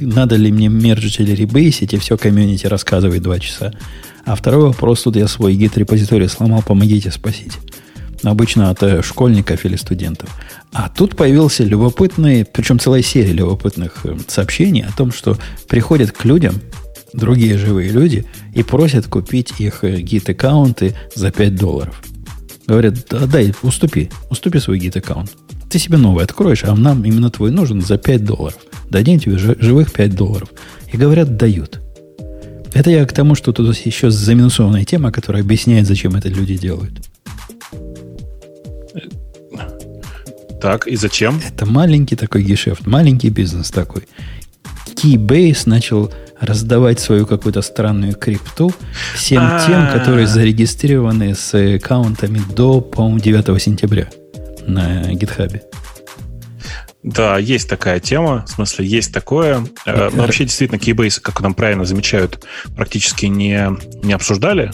Надо 0.00 0.36
ли 0.36 0.50
мне 0.50 0.68
мерджить 0.68 1.20
или 1.20 1.32
ребейсить, 1.32 1.92
и 1.92 1.98
все 1.98 2.16
комьюнити 2.16 2.66
рассказывает 2.66 3.22
два 3.22 3.38
часа. 3.38 3.72
А 4.24 4.34
второй 4.34 4.68
вопрос, 4.68 5.02
тут 5.02 5.16
я 5.16 5.28
свой 5.28 5.54
гид-репозиторий 5.54 6.28
сломал, 6.28 6.62
помогите, 6.62 7.10
спасите. 7.10 7.58
Обычно 8.22 8.70
от 8.70 8.82
э, 8.82 9.02
школьников 9.02 9.64
или 9.64 9.76
студентов. 9.76 10.30
А 10.72 10.88
тут 10.88 11.16
появился 11.16 11.64
любопытный, 11.64 12.44
причем 12.44 12.78
целая 12.78 13.02
серия 13.02 13.32
любопытных 13.32 14.00
э, 14.04 14.16
сообщений 14.26 14.84
о 14.84 14.96
том, 14.96 15.12
что 15.12 15.36
приходят 15.68 16.12
к 16.12 16.24
людям, 16.24 16.54
другие 17.12 17.58
живые 17.58 17.90
люди, 17.90 18.26
и 18.54 18.62
просят 18.62 19.06
купить 19.06 19.60
их 19.60 19.84
э, 19.84 20.00
гид-аккаунты 20.00 20.96
за 21.14 21.30
5 21.30 21.54
долларов. 21.54 22.02
Говорят, 22.66 22.94
да, 23.10 23.26
дай, 23.26 23.54
уступи, 23.62 24.10
уступи 24.30 24.58
свой 24.58 24.78
гид-аккаунт. 24.78 25.30
Ты 25.70 25.78
себе 25.78 25.98
новый 25.98 26.24
откроешь, 26.24 26.64
а 26.64 26.74
нам 26.74 27.04
именно 27.04 27.30
твой 27.30 27.50
нужен 27.50 27.82
за 27.82 27.98
5 27.98 28.24
долларов. 28.24 28.58
Дадим 28.88 29.20
тебе 29.20 29.36
живых 29.36 29.92
5 29.92 30.14
долларов. 30.14 30.48
И 30.92 30.96
говорят, 30.96 31.36
дают. 31.36 31.80
Это 32.72 32.90
я 32.90 33.04
к 33.04 33.12
тому, 33.12 33.34
что 33.34 33.52
тут 33.52 33.76
еще 33.76 34.10
заминусованная 34.10 34.84
тема, 34.84 35.12
которая 35.12 35.42
объясняет, 35.42 35.86
зачем 35.86 36.14
это 36.14 36.28
люди 36.28 36.56
делают. 36.56 36.92
Так, 40.60 40.86
и 40.86 40.96
зачем? 40.96 41.40
Это 41.46 41.66
маленький 41.66 42.16
такой 42.16 42.42
гешефт, 42.42 42.86
маленький 42.86 43.28
бизнес 43.28 43.70
такой. 43.70 44.08
Keybase 44.94 45.62
начал 45.66 46.12
раздавать 46.40 46.98
свою 46.98 47.26
какую-то 47.26 47.62
странную 47.62 48.14
крипту 48.14 48.72
всем 49.14 49.42
А-а-а. 49.42 49.66
тем, 49.66 50.00
которые 50.00 50.26
зарегистрированы 50.26 51.34
с 51.34 51.54
аккаунтами 51.54 52.40
до, 52.56 52.80
по-моему, 52.80 53.20
9 53.20 53.62
сентября 53.62 54.08
на 54.68 55.12
гитхабе. 55.14 55.62
Да, 57.02 57.38
есть 57.38 57.68
такая 57.68 58.00
тема, 58.00 58.44
в 58.46 58.50
смысле, 58.50 58.86
есть 58.86 59.14
такое. 59.14 59.64
Э, 59.86 60.10
но 60.12 60.22
вообще, 60.22 60.44
действительно, 60.44 60.78
Keybase, 60.78 61.20
как 61.20 61.40
нам 61.40 61.54
правильно 61.54 61.84
замечают, 61.84 62.44
практически 62.76 63.26
не, 63.26 63.70
не 64.02 64.12
обсуждали. 64.12 64.72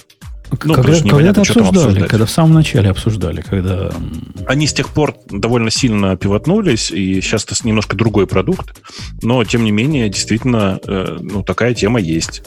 Ну, 0.62 0.74
когда, 0.74 1.00
когда-то 1.00 1.40
обсуждали, 1.40 2.06
когда 2.06 2.26
в 2.26 2.30
самом 2.30 2.54
начале 2.54 2.90
обсуждали, 2.90 3.40
когда... 3.40 3.92
Они 4.46 4.66
с 4.66 4.72
тех 4.72 4.88
пор 4.90 5.16
довольно 5.30 5.70
сильно 5.70 6.16
пивотнулись, 6.16 6.90
и 6.90 7.20
сейчас 7.20 7.44
это 7.44 7.54
немножко 7.66 7.96
другой 7.96 8.26
продукт, 8.26 8.76
но, 9.22 9.42
тем 9.44 9.64
не 9.64 9.72
менее, 9.72 10.08
действительно, 10.08 10.78
э, 10.86 11.18
ну, 11.20 11.42
такая 11.42 11.74
тема 11.74 12.00
есть. 12.00 12.42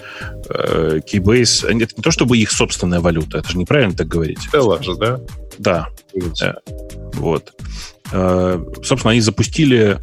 Э, 0.50 1.00
Keybase, 1.06 1.66
это 1.66 1.74
не 1.74 1.86
то 1.86 2.12
чтобы 2.12 2.38
их 2.38 2.52
собственная 2.52 3.00
валюта, 3.00 3.40
это 3.40 3.50
же 3.50 3.58
неправильно 3.58 3.94
так 3.94 4.08
говорить. 4.08 4.48
Это 4.52 4.84
же, 4.84 4.96
да? 4.96 5.20
Да. 5.58 5.88
Э, 6.42 6.54
вот. 7.14 7.54
Э, 8.12 8.64
собственно, 8.84 9.12
они 9.12 9.22
запустили 9.22 10.00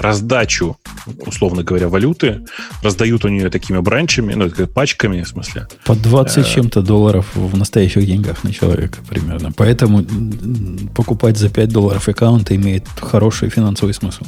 раздачу, 0.00 0.78
условно 1.26 1.62
говоря, 1.62 1.88
валюты, 1.88 2.44
раздают 2.82 3.24
у 3.24 3.28
нее 3.28 3.50
такими 3.50 3.78
бранчами, 3.78 4.34
ну, 4.34 4.50
пачками, 4.66 5.22
в 5.22 5.28
смысле. 5.28 5.68
По 5.84 5.94
20 5.94 6.38
э, 6.38 6.44
чем-то 6.44 6.82
долларов 6.82 7.26
в 7.34 7.56
настоящих 7.56 8.06
деньгах 8.06 8.42
на 8.44 8.52
человека 8.52 8.98
примерно. 9.08 9.52
Поэтому 9.52 10.04
покупать 10.94 11.36
за 11.36 11.50
5 11.50 11.68
долларов 11.68 12.08
аккаунт 12.08 12.50
имеет 12.50 12.86
хороший 13.00 13.50
финансовый 13.50 13.92
смысл. 13.92 14.24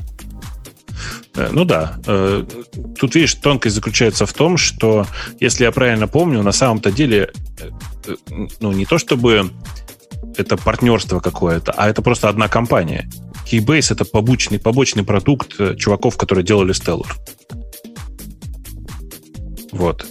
Ну 1.52 1.64
да. 1.64 1.96
Тут, 2.98 3.14
видишь, 3.14 3.34
тонкость 3.34 3.76
заключается 3.76 4.26
в 4.26 4.32
том, 4.32 4.58
что, 4.58 5.06
если 5.38 5.64
я 5.64 5.72
правильно 5.72 6.06
помню, 6.06 6.42
на 6.42 6.52
самом-то 6.52 6.90
деле, 6.90 7.32
ну, 8.60 8.72
не 8.72 8.84
то 8.84 8.98
чтобы 8.98 9.50
это 10.36 10.56
партнерство 10.56 11.20
какое-то, 11.20 11.72
а 11.72 11.88
это 11.88 12.02
просто 12.02 12.28
одна 12.28 12.48
компания. 12.48 13.08
Keybase— 13.50 13.88
это 13.92 14.04
побочный, 14.04 14.58
побочный 14.58 15.04
продукт 15.04 15.54
э, 15.58 15.76
чуваков, 15.76 16.16
которые 16.16 16.44
делали 16.44 16.72
Stellar. 16.72 17.06
Вот. 19.72 20.06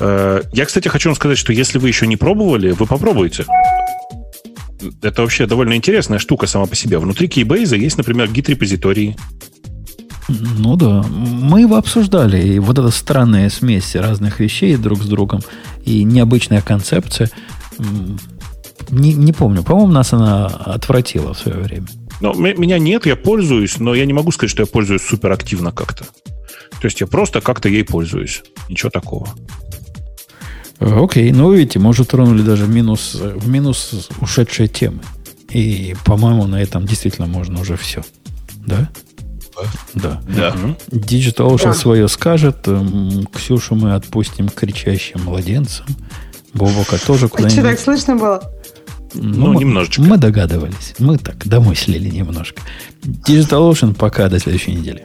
Э, 0.00 0.42
я, 0.52 0.64
кстати, 0.64 0.88
хочу 0.88 1.08
вам 1.08 1.16
сказать, 1.16 1.38
что 1.38 1.52
если 1.52 1.78
вы 1.78 1.88
еще 1.88 2.06
не 2.06 2.16
пробовали, 2.16 2.72
вы 2.72 2.86
попробуйте. 2.86 3.44
Это 5.02 5.22
вообще 5.22 5.46
довольно 5.46 5.76
интересная 5.76 6.18
штука 6.18 6.46
сама 6.46 6.66
по 6.66 6.74
себе. 6.74 6.98
Внутри 6.98 7.28
Keybase 7.28 7.78
есть, 7.78 7.98
например, 7.98 8.30
гид-репозитории. 8.30 9.16
Ну 10.28 10.76
да, 10.76 11.04
мы 11.08 11.60
его 11.60 11.76
обсуждали. 11.76 12.40
И 12.40 12.58
вот 12.58 12.78
эта 12.78 12.90
странная 12.90 13.50
смесь 13.50 13.94
разных 13.96 14.40
вещей 14.40 14.76
друг 14.76 15.02
с 15.02 15.06
другом 15.06 15.40
и 15.84 16.04
необычная 16.04 16.62
концепция 16.62 17.30
не, 18.92 19.14
не 19.14 19.32
помню. 19.32 19.62
По-моему, 19.62 19.90
нас 19.90 20.12
она 20.12 20.46
отвратила 20.46 21.32
в 21.32 21.38
свое 21.38 21.58
время. 21.58 21.86
Но 22.20 22.34
меня 22.34 22.78
нет, 22.78 23.06
я 23.06 23.16
пользуюсь, 23.16 23.78
но 23.78 23.94
я 23.94 24.04
не 24.04 24.12
могу 24.12 24.30
сказать, 24.30 24.50
что 24.50 24.62
я 24.62 24.66
пользуюсь 24.66 25.02
супер 25.02 25.32
активно 25.32 25.72
как-то. 25.72 26.04
То 26.04 26.84
есть 26.84 27.00
я 27.00 27.06
просто 27.06 27.40
как-то 27.40 27.68
ей 27.68 27.84
пользуюсь. 27.84 28.42
Ничего 28.68 28.90
такого. 28.90 29.28
Окей, 30.78 31.32
ну 31.32 31.52
видите, 31.52 31.78
мы 31.78 31.90
уже 31.90 32.04
тронули 32.04 32.42
даже 32.42 32.66
минус, 32.66 33.14
в 33.14 33.48
минус 33.48 34.08
ушедшие 34.20 34.68
темы. 34.68 35.00
И, 35.48 35.96
по-моему, 36.04 36.46
на 36.46 36.60
этом 36.60 36.86
действительно 36.86 37.26
можно 37.26 37.60
уже 37.60 37.76
все. 37.76 38.02
Да? 38.66 38.90
Да. 39.94 40.20
Да. 40.28 40.54
Digital 40.90 41.54
Ocean 41.54 41.64
да. 41.64 41.74
свое 41.74 42.08
скажет. 42.08 42.68
Ксюшу 43.32 43.74
мы 43.74 43.94
отпустим 43.94 44.48
кричащим 44.48 45.22
младенцам. 45.24 45.86
Бобока 46.52 46.98
тоже 47.04 47.28
куда-нибудь. 47.28 47.58
А 47.58 47.60
что, 47.60 47.70
так 47.70 47.80
слышно 47.80 48.16
было? 48.16 48.52
Ну, 49.14 49.52
ну 49.52 49.60
немножечко. 49.60 50.02
Мы 50.02 50.16
догадывались. 50.18 50.94
Мы 50.98 51.18
так 51.18 51.46
домыслили 51.46 52.08
немножко. 52.08 52.62
DigitalOcean 53.02 53.94
пока 53.94 54.28
до 54.28 54.38
следующей 54.38 54.74
недели. 54.74 55.04